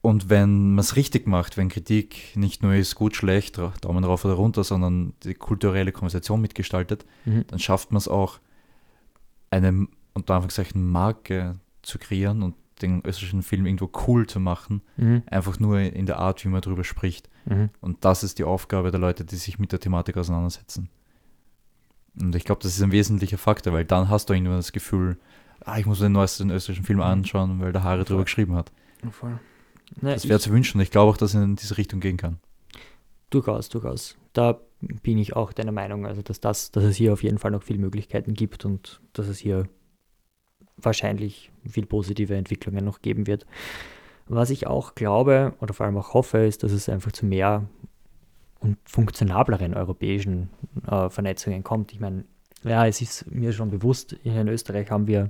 Und 0.00 0.30
wenn 0.30 0.70
man 0.70 0.78
es 0.78 0.96
richtig 0.96 1.26
macht, 1.26 1.56
wenn 1.56 1.68
Kritik 1.68 2.36
nicht 2.36 2.62
nur 2.62 2.72
ist 2.74 2.94
gut, 2.94 3.16
schlecht, 3.16 3.58
Daumen 3.80 4.04
rauf 4.04 4.24
oder 4.24 4.34
runter, 4.34 4.64
sondern 4.64 5.12
die 5.24 5.34
kulturelle 5.34 5.92
Konversation 5.92 6.40
mitgestaltet, 6.40 7.04
Mhm. 7.24 7.44
dann 7.48 7.58
schafft 7.58 7.90
man 7.90 7.98
es 7.98 8.08
auch, 8.08 8.38
eine 9.50 9.86
unter 10.14 10.34
Anführungszeichen 10.34 10.88
Marke 10.88 11.56
zu 11.82 11.98
kreieren 11.98 12.42
und 12.42 12.54
den 12.80 12.98
österreichischen 13.04 13.42
Film 13.42 13.66
irgendwo 13.66 13.90
cool 14.06 14.26
zu 14.26 14.38
machen, 14.40 14.82
Mhm. 14.96 15.22
einfach 15.26 15.58
nur 15.58 15.80
in 15.80 16.06
der 16.06 16.18
Art, 16.20 16.44
wie 16.44 16.48
man 16.48 16.60
darüber 16.60 16.84
spricht. 16.84 17.28
Mhm. 17.46 17.70
Und 17.80 18.04
das 18.04 18.22
ist 18.22 18.38
die 18.38 18.44
Aufgabe 18.44 18.90
der 18.92 19.00
Leute, 19.00 19.24
die 19.24 19.36
sich 19.36 19.58
mit 19.58 19.72
der 19.72 19.80
Thematik 19.80 20.16
auseinandersetzen. 20.16 20.88
Und 22.20 22.34
ich 22.36 22.44
glaube, 22.44 22.62
das 22.62 22.76
ist 22.76 22.82
ein 22.82 22.92
wesentlicher 22.92 23.38
Faktor, 23.38 23.72
weil 23.72 23.84
dann 23.84 24.08
hast 24.08 24.28
du 24.28 24.34
irgendwann 24.34 24.56
das 24.56 24.72
Gefühl, 24.72 25.18
ah, 25.68 25.78
ich 25.78 25.86
muss 25.86 25.98
den 26.00 26.12
neuesten 26.12 26.50
österreichischen 26.50 26.84
Film 26.86 26.98
Mhm. 26.98 27.04
anschauen, 27.04 27.60
weil 27.60 27.72
der 27.72 27.82
Haare 27.84 28.04
drüber 28.04 28.24
geschrieben 28.24 28.54
hat. 28.54 28.72
Voll. 29.10 29.38
Ne, 30.00 30.14
Das 30.14 30.28
wäre 30.28 30.38
zu 30.40 30.50
wünschen 30.50 30.80
ich 30.80 30.90
glaube 30.90 31.10
auch, 31.10 31.16
dass 31.16 31.34
es 31.34 31.42
in 31.42 31.56
diese 31.56 31.78
Richtung 31.78 32.00
gehen 32.00 32.16
kann. 32.16 32.38
Durchaus, 33.30 33.68
durchaus. 33.68 34.16
Da 34.32 34.58
bin 34.80 35.18
ich 35.18 35.34
auch 35.36 35.52
deiner 35.52 35.72
Meinung, 35.72 36.06
also 36.06 36.22
dass, 36.22 36.40
das, 36.40 36.70
dass 36.70 36.84
es 36.84 36.96
hier 36.96 37.12
auf 37.12 37.22
jeden 37.22 37.38
Fall 37.38 37.50
noch 37.50 37.62
viele 37.62 37.78
Möglichkeiten 37.78 38.34
gibt 38.34 38.64
und 38.64 39.00
dass 39.12 39.26
es 39.28 39.38
hier 39.38 39.68
wahrscheinlich 40.76 41.50
viel 41.68 41.86
positive 41.86 42.34
Entwicklungen 42.36 42.84
noch 42.84 43.00
geben 43.02 43.26
wird. 43.26 43.46
Was 44.26 44.50
ich 44.50 44.66
auch 44.66 44.94
glaube 44.94 45.54
oder 45.60 45.74
vor 45.74 45.86
allem 45.86 45.96
auch 45.96 46.14
hoffe, 46.14 46.38
ist, 46.38 46.62
dass 46.62 46.72
es 46.72 46.88
einfach 46.88 47.12
zu 47.12 47.26
mehr 47.26 47.68
und 48.60 48.76
funktionableren 48.84 49.74
europäischen 49.74 50.50
äh, 50.86 51.08
Vernetzungen 51.10 51.62
kommt. 51.64 51.92
Ich 51.92 52.00
meine, 52.00 52.24
ja, 52.64 52.86
es 52.86 53.00
ist 53.00 53.30
mir 53.30 53.52
schon 53.52 53.70
bewusst, 53.70 54.16
hier 54.22 54.40
in 54.40 54.48
Österreich 54.48 54.90
haben 54.90 55.06
wir 55.06 55.28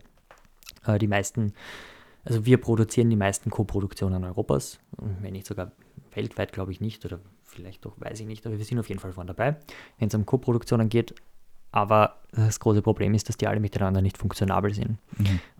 die 1.00 1.06
meisten, 1.06 1.52
also 2.24 2.46
wir 2.46 2.58
produzieren 2.58 3.10
die 3.10 3.16
meisten 3.16 3.50
Co-Produktionen 3.50 4.24
Europas, 4.24 4.78
wenn 5.20 5.32
nicht 5.32 5.46
sogar 5.46 5.72
weltweit, 6.14 6.52
glaube 6.52 6.72
ich 6.72 6.80
nicht, 6.80 7.04
oder 7.04 7.20
vielleicht 7.44 7.84
doch, 7.84 8.00
weiß 8.00 8.20
ich 8.20 8.26
nicht, 8.26 8.46
aber 8.46 8.58
wir 8.58 8.64
sind 8.64 8.78
auf 8.78 8.88
jeden 8.88 9.00
Fall 9.00 9.12
vorne 9.12 9.34
dabei, 9.34 9.56
wenn 9.98 10.08
es 10.08 10.14
um 10.14 10.26
Co-Produktionen 10.26 10.88
geht. 10.88 11.14
Aber 11.70 12.16
das 12.32 12.60
große 12.60 12.80
Problem 12.80 13.12
ist, 13.14 13.28
dass 13.28 13.36
die 13.36 13.46
alle 13.46 13.60
miteinander 13.60 14.00
nicht 14.00 14.16
funktionabel 14.16 14.72
sind, 14.72 14.98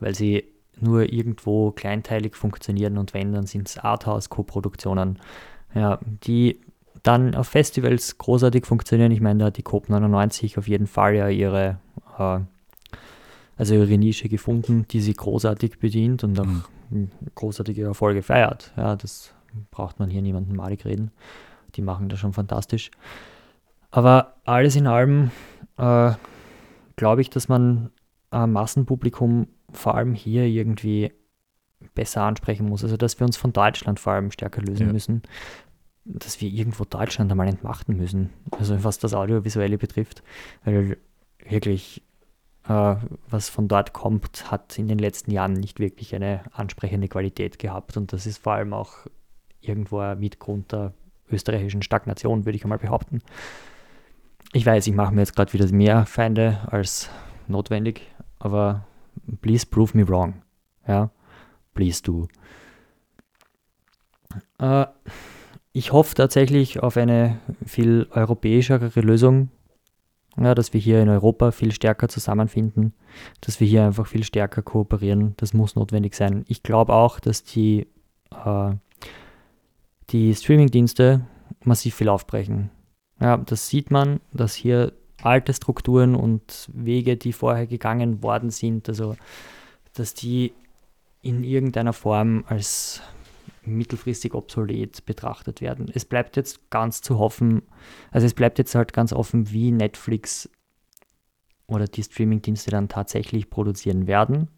weil 0.00 0.14
sie 0.14 0.44
nur 0.80 1.12
irgendwo 1.12 1.72
kleinteilig 1.72 2.36
funktionieren 2.36 2.98
und 2.98 3.14
wenn, 3.14 3.32
dann 3.32 3.46
sind 3.46 3.68
es 3.68 3.78
Arthouse-Co-Produktionen, 3.78 5.18
ja, 5.74 5.98
die 6.24 6.60
dann 7.02 7.34
auf 7.34 7.48
Festivals 7.48 8.18
großartig 8.18 8.66
funktionieren. 8.66 9.12
Ich 9.12 9.20
meine, 9.20 9.40
da 9.40 9.44
hat 9.46 9.56
die 9.56 9.62
COP99 9.62 10.58
auf 10.58 10.68
jeden 10.68 10.86
Fall 10.86 11.14
ja 11.14 11.28
ihre, 11.28 11.78
äh, 12.18 12.40
also 13.58 13.74
ihre 13.74 13.98
Nische 13.98 14.28
gefunden, 14.30 14.86
die 14.90 15.00
sie 15.00 15.12
großartig 15.14 15.78
bedient 15.78 16.24
und 16.24 16.40
auch 16.40 16.46
Mhm. 16.90 17.10
großartige 17.34 17.82
Erfolge 17.84 18.22
feiert. 18.22 18.72
Ja, 18.76 18.96
das 18.96 19.34
braucht 19.70 19.98
man 19.98 20.08
hier 20.08 20.22
niemanden 20.22 20.56
malig 20.56 20.86
reden. 20.86 21.10
Die 21.74 21.82
machen 21.82 22.08
das 22.08 22.18
schon 22.18 22.32
fantastisch. 22.32 22.90
Aber 23.90 24.36
alles 24.44 24.74
in 24.76 24.86
allem 24.86 25.30
äh, 25.76 26.12
glaube 26.96 27.20
ich, 27.20 27.28
dass 27.30 27.48
man 27.48 27.90
ein 28.30 28.52
Massenpublikum 28.52 29.48
vor 29.72 29.94
allem 29.96 30.14
hier 30.14 30.44
irgendwie 30.44 31.12
besser 31.94 32.22
ansprechen 32.22 32.66
muss. 32.68 32.82
Also 32.84 32.96
dass 32.96 33.18
wir 33.20 33.26
uns 33.26 33.36
von 33.36 33.52
Deutschland 33.52 34.00
vor 34.00 34.14
allem 34.14 34.30
stärker 34.30 34.62
lösen 34.62 34.86
Ja. 34.86 34.92
müssen. 34.92 35.22
Dass 36.04 36.40
wir 36.40 36.48
irgendwo 36.48 36.84
Deutschland 36.84 37.30
einmal 37.30 37.48
entmachten 37.48 37.96
müssen. 37.96 38.30
Also 38.50 38.82
was 38.82 38.98
das 38.98 39.12
Audiovisuelle 39.14 39.76
betrifft. 39.78 40.22
Weil 40.64 40.96
wirklich, 41.46 42.00
äh, 42.00 42.07
was 42.68 43.48
von 43.48 43.66
dort 43.66 43.94
kommt, 43.94 44.50
hat 44.50 44.78
in 44.78 44.88
den 44.88 44.98
letzten 44.98 45.30
Jahren 45.30 45.54
nicht 45.54 45.80
wirklich 45.80 46.14
eine 46.14 46.42
ansprechende 46.52 47.08
Qualität 47.08 47.58
gehabt. 47.58 47.96
Und 47.96 48.12
das 48.12 48.26
ist 48.26 48.42
vor 48.42 48.52
allem 48.52 48.74
auch 48.74 49.06
irgendwo 49.60 50.00
ein 50.00 50.18
Mitgrund 50.18 50.72
der 50.72 50.92
österreichischen 51.30 51.82
Stagnation, 51.82 52.44
würde 52.44 52.56
ich 52.56 52.64
einmal 52.64 52.78
behaupten. 52.78 53.22
Ich 54.52 54.64
weiß, 54.64 54.86
ich 54.86 54.94
mache 54.94 55.14
mir 55.14 55.22
jetzt 55.22 55.36
gerade 55.36 55.52
wieder 55.52 55.70
mehr 55.72 56.06
Feinde 56.06 56.58
als 56.70 57.10
notwendig, 57.48 58.02
aber 58.38 58.86
please 59.40 59.66
prove 59.66 59.96
me 59.96 60.06
wrong. 60.08 60.42
Ja, 60.86 61.10
please 61.74 62.02
do. 62.02 62.28
Äh, 64.58 64.86
ich 65.72 65.92
hoffe 65.92 66.14
tatsächlich 66.14 66.82
auf 66.82 66.96
eine 66.96 67.38
viel 67.64 68.08
europäischere 68.10 68.90
Lösung, 69.00 69.50
ja, 70.44 70.54
dass 70.54 70.72
wir 70.72 70.80
hier 70.80 71.00
in 71.02 71.08
Europa 71.08 71.50
viel 71.50 71.72
stärker 71.72 72.08
zusammenfinden, 72.08 72.92
dass 73.40 73.60
wir 73.60 73.66
hier 73.66 73.84
einfach 73.84 74.06
viel 74.06 74.24
stärker 74.24 74.62
kooperieren. 74.62 75.34
Das 75.36 75.54
muss 75.54 75.74
notwendig 75.74 76.14
sein. 76.14 76.44
Ich 76.48 76.62
glaube 76.62 76.94
auch, 76.94 77.20
dass 77.20 77.44
die, 77.44 77.86
äh, 78.32 78.70
die 80.10 80.34
Streamingdienste 80.34 81.26
massiv 81.64 81.94
viel 81.94 82.08
aufbrechen. 82.08 82.70
Ja, 83.20 83.36
das 83.36 83.68
sieht 83.68 83.90
man, 83.90 84.20
dass 84.32 84.54
hier 84.54 84.92
alte 85.22 85.52
Strukturen 85.52 86.14
und 86.14 86.68
Wege, 86.72 87.16
die 87.16 87.32
vorher 87.32 87.66
gegangen 87.66 88.22
worden 88.22 88.50
sind, 88.50 88.88
also 88.88 89.16
dass 89.94 90.14
die 90.14 90.52
in 91.22 91.42
irgendeiner 91.42 91.92
Form 91.92 92.44
als 92.46 93.02
mittelfristig 93.68 94.34
obsolet 94.34 95.04
betrachtet 95.06 95.60
werden. 95.60 95.90
Es 95.94 96.04
bleibt 96.04 96.36
jetzt 96.36 96.70
ganz 96.70 97.00
zu 97.00 97.18
hoffen, 97.18 97.62
also 98.10 98.26
es 98.26 98.34
bleibt 98.34 98.58
jetzt 98.58 98.74
halt 98.74 98.92
ganz 98.92 99.12
offen, 99.12 99.50
wie 99.50 99.70
Netflix 99.70 100.50
oder 101.66 101.86
die 101.86 102.02
Streamingdienste 102.02 102.70
dann 102.70 102.88
tatsächlich 102.88 103.50
produzieren 103.50 104.06
werden. 104.06 104.48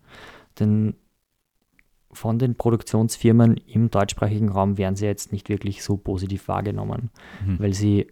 Denn 0.58 0.94
von 2.12 2.38
den 2.38 2.56
Produktionsfirmen 2.56 3.56
im 3.56 3.90
deutschsprachigen 3.90 4.48
Raum 4.48 4.78
werden 4.78 4.96
sie 4.96 5.06
jetzt 5.06 5.32
nicht 5.32 5.48
wirklich 5.48 5.82
so 5.84 5.96
positiv 5.96 6.48
wahrgenommen, 6.48 7.10
Mhm. 7.44 7.58
weil 7.60 7.72
sie, 7.72 8.08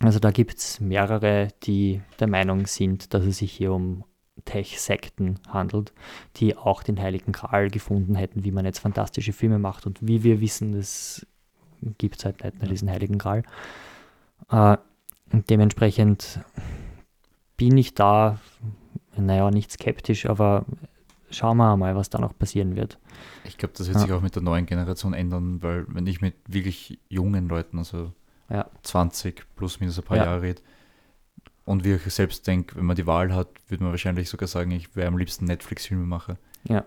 also 0.00 0.18
da 0.18 0.30
gibt 0.30 0.58
es 0.58 0.80
mehrere, 0.80 1.48
die 1.64 2.00
der 2.20 2.28
Meinung 2.28 2.66
sind, 2.66 3.12
dass 3.12 3.24
es 3.24 3.38
sich 3.38 3.52
hier 3.52 3.72
um 3.72 4.04
Tech-Sekten 4.48 5.38
handelt, 5.48 5.92
die 6.36 6.56
auch 6.56 6.82
den 6.82 6.98
Heiligen 6.98 7.32
Gral 7.32 7.68
gefunden 7.70 8.14
hätten, 8.14 8.44
wie 8.44 8.50
man 8.50 8.64
jetzt 8.64 8.78
fantastische 8.78 9.32
Filme 9.34 9.58
macht. 9.58 9.86
Und 9.86 9.98
wie 10.00 10.22
wir 10.22 10.40
wissen, 10.40 10.72
das 10.72 11.26
gibt 11.98 12.16
es 12.18 12.24
halt 12.24 12.42
nicht 12.42 12.58
mehr, 12.58 12.68
diesen 12.68 12.90
Heiligen 12.90 13.18
Gral. 13.18 13.42
Äh, 14.50 14.76
und 15.32 15.50
dementsprechend 15.50 16.40
bin 17.58 17.76
ich 17.76 17.94
da, 17.94 18.38
naja, 19.16 19.50
nicht 19.50 19.70
skeptisch, 19.72 20.26
aber 20.26 20.64
schauen 21.30 21.58
wir 21.58 21.76
mal, 21.76 21.94
was 21.94 22.08
da 22.08 22.18
noch 22.18 22.36
passieren 22.38 22.76
wird. 22.76 22.98
Ich 23.44 23.58
glaube, 23.58 23.74
das 23.76 23.86
wird 23.86 23.96
Ja. 23.96 24.02
sich 24.02 24.12
auch 24.12 24.22
mit 24.22 24.34
der 24.34 24.42
neuen 24.42 24.64
Generation 24.66 25.12
ändern, 25.12 25.62
weil 25.62 25.84
wenn 25.88 26.06
ich 26.06 26.20
mit 26.22 26.34
wirklich 26.48 26.98
jungen 27.08 27.48
Leuten, 27.48 27.78
also 27.78 28.12
Ja. 28.48 28.66
20 28.82 29.44
plus 29.56 29.80
minus 29.80 29.98
ein 29.98 30.04
paar 30.04 30.16
Ja. 30.16 30.24
Jahre 30.24 30.42
rede, 30.42 30.62
und 31.68 31.84
wie 31.84 31.92
ich 31.92 32.02
selbst 32.14 32.46
denke, 32.46 32.76
wenn 32.76 32.86
man 32.86 32.96
die 32.96 33.06
Wahl 33.06 33.34
hat, 33.34 33.48
würde 33.68 33.84
man 33.84 33.92
wahrscheinlich 33.92 34.30
sogar 34.30 34.48
sagen, 34.48 34.70
ich 34.70 34.96
wäre 34.96 35.06
am 35.06 35.18
liebsten 35.18 35.44
Netflix-Filme 35.44 36.06
mache. 36.06 36.38
Ja. 36.64 36.82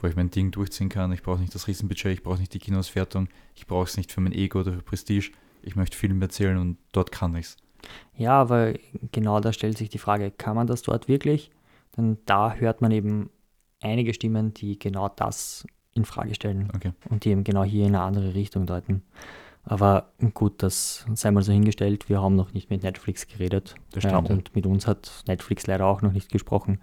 Wo 0.00 0.08
ich 0.08 0.16
mein 0.16 0.30
Ding 0.30 0.50
durchziehen 0.50 0.88
kann. 0.88 1.12
Ich 1.12 1.22
brauche 1.22 1.40
nicht 1.40 1.54
das 1.54 1.68
Riesenbudget, 1.68 2.12
ich 2.12 2.22
brauche 2.24 2.40
nicht 2.40 2.52
die 2.54 2.58
Kinoauswertung, 2.58 3.28
ich 3.54 3.68
brauche 3.68 3.84
es 3.84 3.96
nicht 3.96 4.10
für 4.10 4.20
mein 4.20 4.32
Ego 4.32 4.60
oder 4.60 4.72
für 4.72 4.82
Prestige. 4.82 5.30
Ich 5.62 5.76
möchte 5.76 5.96
Filme 5.96 6.24
erzählen 6.24 6.58
und 6.58 6.76
dort 6.90 7.12
kann 7.12 7.36
ich 7.36 7.46
es. 7.46 7.56
Ja, 8.16 8.32
aber 8.32 8.74
genau 9.12 9.38
da 9.38 9.52
stellt 9.52 9.78
sich 9.78 9.90
die 9.90 9.98
Frage, 9.98 10.32
kann 10.32 10.56
man 10.56 10.66
das 10.66 10.82
dort 10.82 11.06
wirklich? 11.06 11.52
Denn 11.96 12.18
da 12.26 12.54
hört 12.54 12.80
man 12.80 12.90
eben 12.90 13.30
einige 13.80 14.12
Stimmen, 14.12 14.52
die 14.54 14.76
genau 14.76 15.08
das 15.08 15.64
in 15.94 16.04
Frage 16.04 16.34
stellen 16.34 16.68
Okay. 16.74 16.92
und 17.10 17.24
die 17.24 17.30
eben 17.30 17.44
genau 17.44 17.62
hier 17.62 17.86
in 17.86 17.94
eine 17.94 18.02
andere 18.02 18.34
Richtung 18.34 18.66
deuten. 18.66 19.02
Aber 19.64 20.10
gut, 20.34 20.62
das 20.62 21.06
sei 21.14 21.30
mal 21.30 21.42
so 21.42 21.52
hingestellt. 21.52 22.08
Wir 22.08 22.20
haben 22.20 22.34
noch 22.34 22.52
nicht 22.52 22.68
mit 22.70 22.82
Netflix 22.82 23.26
geredet. 23.28 23.76
Das 23.92 24.02
stimmt, 24.02 24.28
ja. 24.28 24.34
und 24.34 24.54
mit 24.56 24.66
uns 24.66 24.86
hat 24.86 25.22
Netflix 25.28 25.66
leider 25.66 25.86
auch 25.86 26.02
noch 26.02 26.12
nicht 26.12 26.32
gesprochen. 26.32 26.80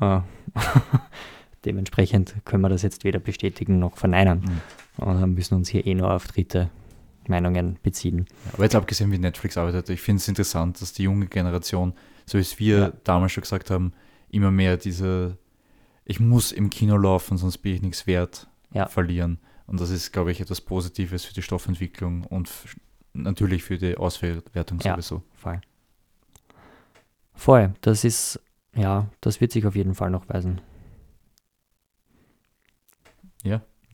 Äh, 0.00 0.20
Dementsprechend 1.64 2.36
können 2.44 2.62
wir 2.62 2.68
das 2.68 2.82
jetzt 2.82 3.04
weder 3.04 3.18
bestätigen 3.18 3.78
noch 3.78 3.96
verneinen. 3.96 4.40
Mhm. 4.98 5.04
Und 5.04 5.34
müssen 5.34 5.54
uns 5.56 5.68
hier 5.68 5.86
eh 5.86 5.94
nur 5.94 6.10
auf 6.12 6.26
dritte 6.26 6.70
Meinungen 7.28 7.78
beziehen. 7.82 8.26
Ja, 8.46 8.52
aber 8.54 8.62
jetzt 8.62 8.74
abgesehen, 8.76 9.10
wie 9.12 9.18
Netflix 9.18 9.58
arbeitet, 9.58 9.90
ich 9.90 10.00
finde 10.00 10.20
es 10.20 10.28
interessant, 10.28 10.80
dass 10.80 10.92
die 10.92 11.02
junge 11.02 11.26
Generation, 11.26 11.92
so 12.24 12.38
wie 12.38 12.46
wir 12.58 12.78
Ja. 12.78 12.92
damals 13.04 13.32
schon 13.32 13.42
gesagt 13.42 13.70
haben, 13.70 13.92
immer 14.30 14.50
mehr 14.50 14.76
diese, 14.76 15.36
ich 16.04 16.20
muss 16.20 16.52
im 16.52 16.70
Kino 16.70 16.96
laufen, 16.96 17.36
sonst 17.36 17.58
bin 17.58 17.74
ich 17.74 17.82
nichts 17.82 18.06
wert, 18.06 18.46
verlieren. 18.88 19.38
Und 19.66 19.80
das 19.80 19.90
ist, 19.90 20.12
glaube 20.12 20.30
ich, 20.32 20.40
etwas 20.40 20.60
Positives 20.60 21.24
für 21.24 21.34
die 21.34 21.42
Stoffentwicklung 21.42 22.24
und 22.24 22.50
natürlich 23.12 23.64
für 23.64 23.78
die 23.78 23.96
Auswertung 23.96 24.78
Ja. 24.80 24.92
sowieso. 24.92 25.22
Voll. 25.34 25.60
Voll. 27.34 27.74
Das 27.80 28.04
ist, 28.04 28.40
ja, 28.74 29.08
das 29.20 29.40
wird 29.40 29.52
sich 29.52 29.66
auf 29.66 29.74
jeden 29.76 29.94
Fall 29.94 30.10
noch 30.10 30.28
weisen. 30.28 30.60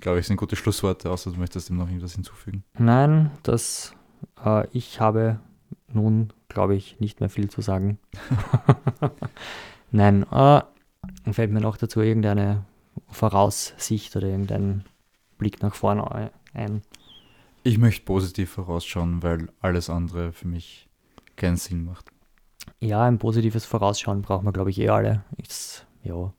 Glaube 0.03 0.19
ich, 0.19 0.27
sind 0.27 0.37
gute 0.37 0.57
Schlussworte, 0.57 1.09
außer 1.13 1.31
du 1.31 1.39
möchtest 1.39 1.69
dem 1.69 1.77
noch 1.77 1.87
irgendwas 1.87 2.15
hinzufügen. 2.15 2.65
Nein, 2.77 3.31
das, 3.45 3.95
äh, 4.45 4.67
ich 4.73 4.99
habe 4.99 5.39
nun, 5.87 6.33
glaube 6.49 6.75
ich, 6.75 6.99
nicht 6.99 7.21
mehr 7.21 7.29
viel 7.31 7.49
zu 7.49 7.61
sagen. 7.61 8.01
Nein, 9.93 10.25
äh, 10.33 10.63
fällt 11.31 11.53
mir 11.53 11.61
noch 11.61 11.77
dazu 11.77 12.01
irgendeine 12.01 12.65
Voraussicht 13.11 14.17
oder 14.17 14.27
irgendein 14.27 14.85
Blick 15.43 15.63
nach 15.63 15.75
vorne 15.75 16.31
ein. 16.55 16.83
Ich 17.65 17.79
möchte 17.79 18.05
positiv 18.05 18.51
vorausschauen, 18.51 19.23
weil 19.23 19.49
alles 19.61 19.91
andere 19.91 20.33
für 20.33 20.49
mich 20.49 20.89
keinen 21.37 21.57
Sinn 21.57 21.85
macht. 21.85 22.07
Ja, 22.81 23.03
ein 23.05 23.19
positives 23.19 23.65
Vorausschauen 23.65 24.23
brauchen 24.23 24.45
wir, 24.47 24.53
glaube 24.53 24.71
ich, 24.71 24.79
eh 24.81 24.89
alle. 24.89 25.25
Ist, 25.37 25.87
ja. 26.05 26.33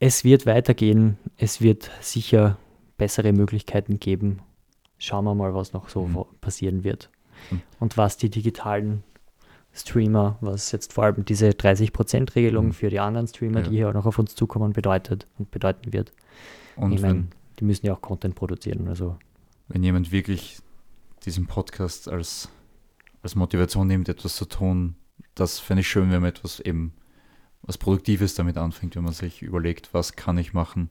Es 0.00 0.24
wird 0.24 0.46
weitergehen. 0.46 1.18
Es 1.36 1.60
wird 1.60 1.90
sicher 2.00 2.56
bessere 2.96 3.32
Möglichkeiten 3.32 3.98
geben. 4.00 4.40
Schauen 4.98 5.24
wir 5.24 5.34
mal, 5.34 5.54
was 5.54 5.72
noch 5.72 5.88
so 5.88 6.06
Mhm. 6.06 6.24
passieren 6.40 6.82
wird. 6.84 7.10
Mhm. 7.50 7.62
Und 7.80 7.96
was 7.96 8.16
die 8.16 8.30
digitalen 8.30 9.04
Streamer, 9.72 10.38
was 10.40 10.72
jetzt 10.72 10.92
vor 10.92 11.04
allem 11.04 11.24
diese 11.24 11.50
30%-Regelung 11.54 12.66
Mhm. 12.66 12.72
für 12.72 12.90
die 12.90 12.98
anderen 13.00 13.28
Streamer, 13.28 13.60
Ja. 13.60 13.68
die 13.68 13.76
hier 13.76 13.88
auch 13.90 13.94
noch 13.94 14.06
auf 14.06 14.18
uns 14.18 14.34
zukommen, 14.34 14.72
bedeutet 14.72 15.26
und 15.38 15.50
bedeuten 15.52 15.92
wird. 15.92 16.12
Und 16.76 16.92
ich 16.92 17.02
wenn, 17.02 17.10
meine, 17.16 17.26
die 17.58 17.64
müssen 17.64 17.86
ja 17.86 17.94
auch 17.94 18.00
Content 18.00 18.34
produzieren. 18.34 18.88
Also 18.88 19.16
wenn 19.68 19.82
jemand 19.82 20.12
wirklich 20.12 20.58
diesen 21.24 21.46
Podcast 21.46 22.08
als, 22.08 22.48
als 23.22 23.34
Motivation 23.34 23.86
nimmt, 23.86 24.08
etwas 24.08 24.36
zu 24.36 24.44
tun, 24.44 24.96
das 25.34 25.58
fände 25.58 25.82
ich 25.82 25.88
schön, 25.88 26.10
wenn 26.10 26.20
man 26.20 26.30
etwas 26.30 26.60
eben 26.60 26.92
was 27.62 27.78
Produktives 27.78 28.34
damit 28.34 28.56
anfängt, 28.56 28.96
wenn 28.96 29.04
man 29.04 29.12
sich 29.12 29.42
überlegt, 29.42 29.92
was 29.92 30.16
kann 30.16 30.38
ich 30.38 30.54
machen, 30.54 30.90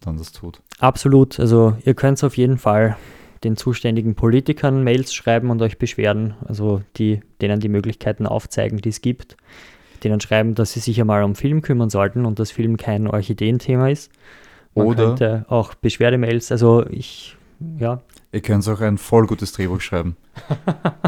dann 0.00 0.16
das 0.16 0.32
tut. 0.32 0.60
Absolut. 0.78 1.38
Also 1.38 1.76
ihr 1.84 1.94
könnt 1.94 2.22
auf 2.24 2.36
jeden 2.36 2.58
Fall 2.58 2.96
den 3.42 3.56
zuständigen 3.56 4.14
Politikern 4.14 4.84
Mails 4.84 5.12
schreiben 5.12 5.50
und 5.50 5.60
euch 5.60 5.78
beschweren, 5.78 6.34
also 6.46 6.82
die, 6.96 7.20
denen 7.40 7.60
die 7.60 7.68
Möglichkeiten 7.68 8.26
aufzeigen, 8.26 8.78
die 8.78 8.88
es 8.88 9.02
gibt, 9.02 9.36
denen 10.02 10.20
schreiben, 10.20 10.54
dass 10.54 10.72
sie 10.72 10.80
sich 10.80 11.00
einmal 11.00 11.22
um 11.22 11.34
Film 11.34 11.60
kümmern 11.60 11.90
sollten 11.90 12.24
und 12.24 12.38
dass 12.38 12.50
Film 12.50 12.76
kein 12.76 13.06
Orchideenthema 13.06 13.90
ist. 13.90 14.10
Man 14.74 14.86
Oder- 14.86 15.06
könnte 15.06 15.46
auch 15.48 15.74
Beschwerdemails, 15.74 16.50
also 16.52 16.86
ich, 16.86 17.36
ja, 17.78 18.00
Ihr 18.32 18.40
könnt 18.40 18.66
auch 18.68 18.80
ein 18.80 18.98
voll 18.98 19.28
gutes 19.28 19.52
Drehbuch 19.52 19.80
schreiben. 19.80 20.16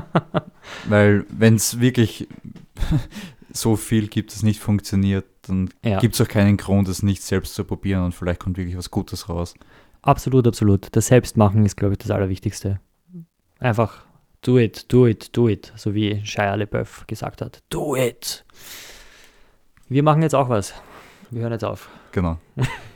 Weil 0.88 1.26
wenn 1.28 1.56
es 1.56 1.80
wirklich 1.80 2.28
so 3.52 3.74
viel 3.74 4.06
gibt, 4.06 4.32
das 4.32 4.44
nicht 4.44 4.60
funktioniert, 4.60 5.24
dann 5.42 5.70
ja. 5.84 5.98
gibt 5.98 6.14
es 6.14 6.20
auch 6.20 6.28
keinen 6.28 6.56
Grund, 6.56 6.86
es 6.86 7.02
nicht 7.02 7.22
selbst 7.22 7.56
zu 7.56 7.64
probieren 7.64 8.04
und 8.04 8.14
vielleicht 8.14 8.38
kommt 8.38 8.58
wirklich 8.58 8.76
was 8.76 8.92
Gutes 8.92 9.28
raus. 9.28 9.54
Absolut, 10.02 10.46
absolut. 10.46 10.86
Das 10.92 11.08
Selbstmachen 11.08 11.66
ist, 11.66 11.76
glaube 11.76 11.94
ich, 11.94 11.98
das 11.98 12.12
Allerwichtigste. 12.12 12.78
Einfach 13.58 14.06
Do 14.42 14.58
it, 14.60 14.92
do 14.92 15.08
it, 15.08 15.36
do 15.36 15.48
it, 15.48 15.72
so 15.74 15.92
wie 15.92 16.24
Shia 16.24 16.54
LeBeouf 16.54 17.04
gesagt 17.08 17.42
hat. 17.42 17.64
Do 17.68 17.96
it. 17.96 18.44
Wir 19.88 20.04
machen 20.04 20.22
jetzt 20.22 20.36
auch 20.36 20.48
was. 20.48 20.72
Wir 21.30 21.42
hören 21.42 21.52
jetzt 21.52 21.64
auf. 21.64 21.88
Genau. 22.12 22.38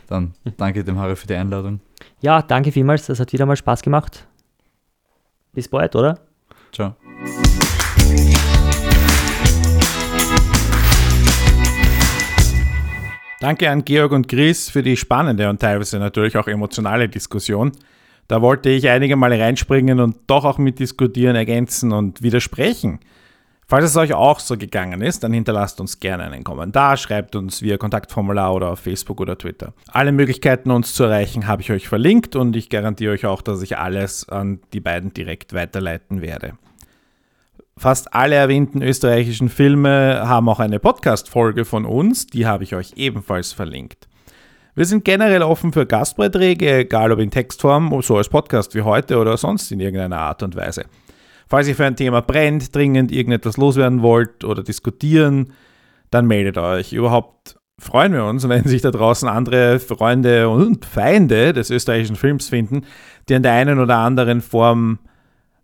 Dann 0.07 0.33
danke 0.57 0.83
dem 0.83 0.97
Harry 0.97 1.15
für 1.15 1.27
die 1.27 1.35
Einladung. 1.35 1.81
Ja, 2.21 2.41
danke 2.41 2.71
vielmals. 2.71 3.05
Das 3.07 3.19
hat 3.19 3.33
wieder 3.33 3.45
mal 3.45 3.55
Spaß 3.55 3.81
gemacht. 3.81 4.25
Bis 5.53 5.67
bald, 5.67 5.95
oder? 5.95 6.19
Ciao. 6.71 6.95
Danke 13.41 13.69
an 13.69 13.83
Georg 13.83 14.11
und 14.11 14.27
Chris 14.27 14.69
für 14.69 14.83
die 14.83 14.95
spannende 14.95 15.49
und 15.49 15.59
teilweise 15.59 15.97
natürlich 15.99 16.37
auch 16.37 16.47
emotionale 16.47 17.09
Diskussion. 17.09 17.71
Da 18.27 18.41
wollte 18.41 18.69
ich 18.69 18.87
einige 18.87 19.15
Male 19.17 19.39
reinspringen 19.39 19.99
und 19.99 20.15
doch 20.27 20.45
auch 20.45 20.57
mitdiskutieren, 20.57 21.35
ergänzen 21.35 21.91
und 21.91 22.21
widersprechen. 22.21 22.99
Falls 23.71 23.85
es 23.85 23.95
euch 23.95 24.13
auch 24.13 24.41
so 24.41 24.57
gegangen 24.57 24.99
ist, 24.99 25.23
dann 25.23 25.31
hinterlasst 25.31 25.79
uns 25.79 26.01
gerne 26.01 26.23
einen 26.23 26.43
Kommentar, 26.43 26.97
schreibt 26.97 27.37
uns 27.37 27.61
via 27.61 27.77
Kontaktformular 27.77 28.53
oder 28.53 28.71
auf 28.71 28.79
Facebook 28.79 29.21
oder 29.21 29.37
Twitter. 29.37 29.71
Alle 29.87 30.11
Möglichkeiten, 30.11 30.71
uns 30.71 30.93
zu 30.93 31.05
erreichen, 31.05 31.47
habe 31.47 31.61
ich 31.61 31.71
euch 31.71 31.87
verlinkt 31.87 32.35
und 32.35 32.53
ich 32.57 32.69
garantiere 32.69 33.13
euch 33.13 33.25
auch, 33.25 33.41
dass 33.41 33.61
ich 33.61 33.77
alles 33.77 34.27
an 34.27 34.59
die 34.73 34.81
beiden 34.81 35.13
direkt 35.13 35.53
weiterleiten 35.53 36.21
werde. 36.21 36.55
Fast 37.77 38.13
alle 38.13 38.35
erwähnten 38.35 38.81
österreichischen 38.81 39.47
Filme 39.47 40.23
haben 40.25 40.49
auch 40.49 40.59
eine 40.59 40.79
Podcast-Folge 40.79 41.63
von 41.63 41.85
uns, 41.85 42.27
die 42.27 42.45
habe 42.45 42.65
ich 42.65 42.75
euch 42.75 42.91
ebenfalls 42.97 43.53
verlinkt. 43.53 44.09
Wir 44.75 44.83
sind 44.83 45.05
generell 45.05 45.43
offen 45.43 45.71
für 45.71 45.85
Gastbeiträge, 45.85 46.79
egal 46.79 47.13
ob 47.13 47.19
in 47.19 47.31
Textform, 47.31 48.01
so 48.01 48.17
als 48.17 48.27
Podcast 48.27 48.75
wie 48.75 48.81
heute 48.81 49.17
oder 49.17 49.37
sonst 49.37 49.71
in 49.71 49.79
irgendeiner 49.79 50.19
Art 50.19 50.43
und 50.43 50.57
Weise. 50.57 50.87
Falls 51.51 51.67
ihr 51.67 51.75
für 51.75 51.83
ein 51.83 51.97
Thema 51.97 52.21
brennt, 52.21 52.73
dringend 52.73 53.11
irgendetwas 53.11 53.57
loswerden 53.57 54.01
wollt 54.01 54.45
oder 54.45 54.63
diskutieren, 54.63 55.51
dann 56.09 56.25
meldet 56.25 56.57
euch. 56.57 56.93
Überhaupt 56.93 57.59
freuen 57.77 58.13
wir 58.13 58.23
uns, 58.23 58.47
wenn 58.47 58.63
sich 58.63 58.81
da 58.81 58.89
draußen 58.89 59.27
andere 59.27 59.79
Freunde 59.79 60.47
und 60.47 60.85
Feinde 60.85 61.51
des 61.51 61.69
österreichischen 61.69 62.15
Films 62.15 62.47
finden, 62.47 62.85
die 63.27 63.33
in 63.33 63.43
der 63.43 63.51
einen 63.51 63.79
oder 63.79 63.97
anderen 63.97 64.39
Form 64.39 64.99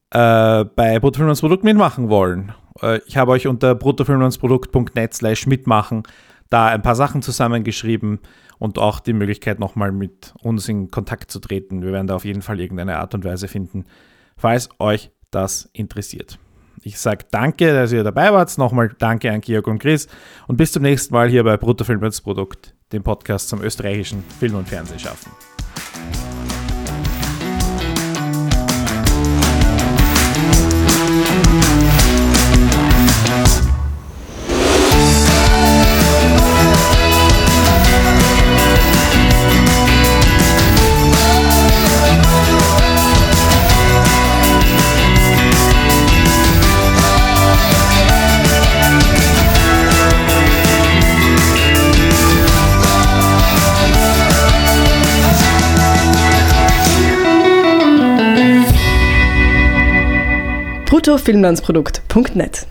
äh, 0.10 0.66
bei 0.66 1.00
Bruttofilm 1.00 1.34
Produkt 1.38 1.64
mitmachen 1.64 2.10
wollen. 2.10 2.52
Äh, 2.82 3.00
ich 3.08 3.16
habe 3.16 3.32
euch 3.32 3.48
unter 3.48 3.74
bruttofilmlandsprodukt.net 3.74 5.14
slash 5.14 5.48
mitmachen 5.48 6.04
da 6.50 6.68
ein 6.68 6.82
paar 6.82 6.96
Sachen 6.96 7.22
zusammengeschrieben 7.22 8.20
und 8.60 8.78
auch 8.78 9.00
die 9.00 9.14
Möglichkeit 9.14 9.60
nochmal 9.60 9.94
mit 9.94 10.34
uns 10.44 10.68
in 10.68 10.92
Kontakt 10.92 11.32
zu 11.32 11.40
treten. 11.40 11.82
Wir 11.82 11.94
werden 11.94 12.08
da 12.08 12.16
auf 12.16 12.26
jeden 12.26 12.42
Fall 12.42 12.60
irgendeine 12.60 12.98
Art 12.98 13.14
und 13.16 13.24
Weise 13.24 13.48
finden, 13.48 13.86
falls 14.36 14.70
euch 14.80 15.12
das 15.32 15.70
interessiert. 15.74 16.40
Ich 16.82 17.00
sage 17.00 17.26
danke, 17.32 17.74
dass 17.74 17.92
ihr 17.92 18.04
dabei 18.04 18.32
wart. 18.32 18.58
Nochmal 18.58 18.96
danke 18.98 19.32
an 19.32 19.42
Georg 19.42 19.68
und 19.68 19.80
Chris 19.80 20.08
und 20.48 20.58
bis 20.58 20.72
zum 20.72 20.84
nächsten 20.84 21.14
Mal 21.14 21.30
hier 21.30 21.44
bei 21.44 21.58
Bruttofilm 21.58 22.02
als 22.04 22.22
Produkt, 22.22 22.74
dem 22.92 23.04
Podcast 23.04 23.50
zum 23.50 23.62
österreichischen 23.62 24.24
Film- 24.40 24.56
und 24.56 24.70
Fernsehschaffen. 24.70 25.32
bruttofilmlandsprodukt.net 60.98 62.68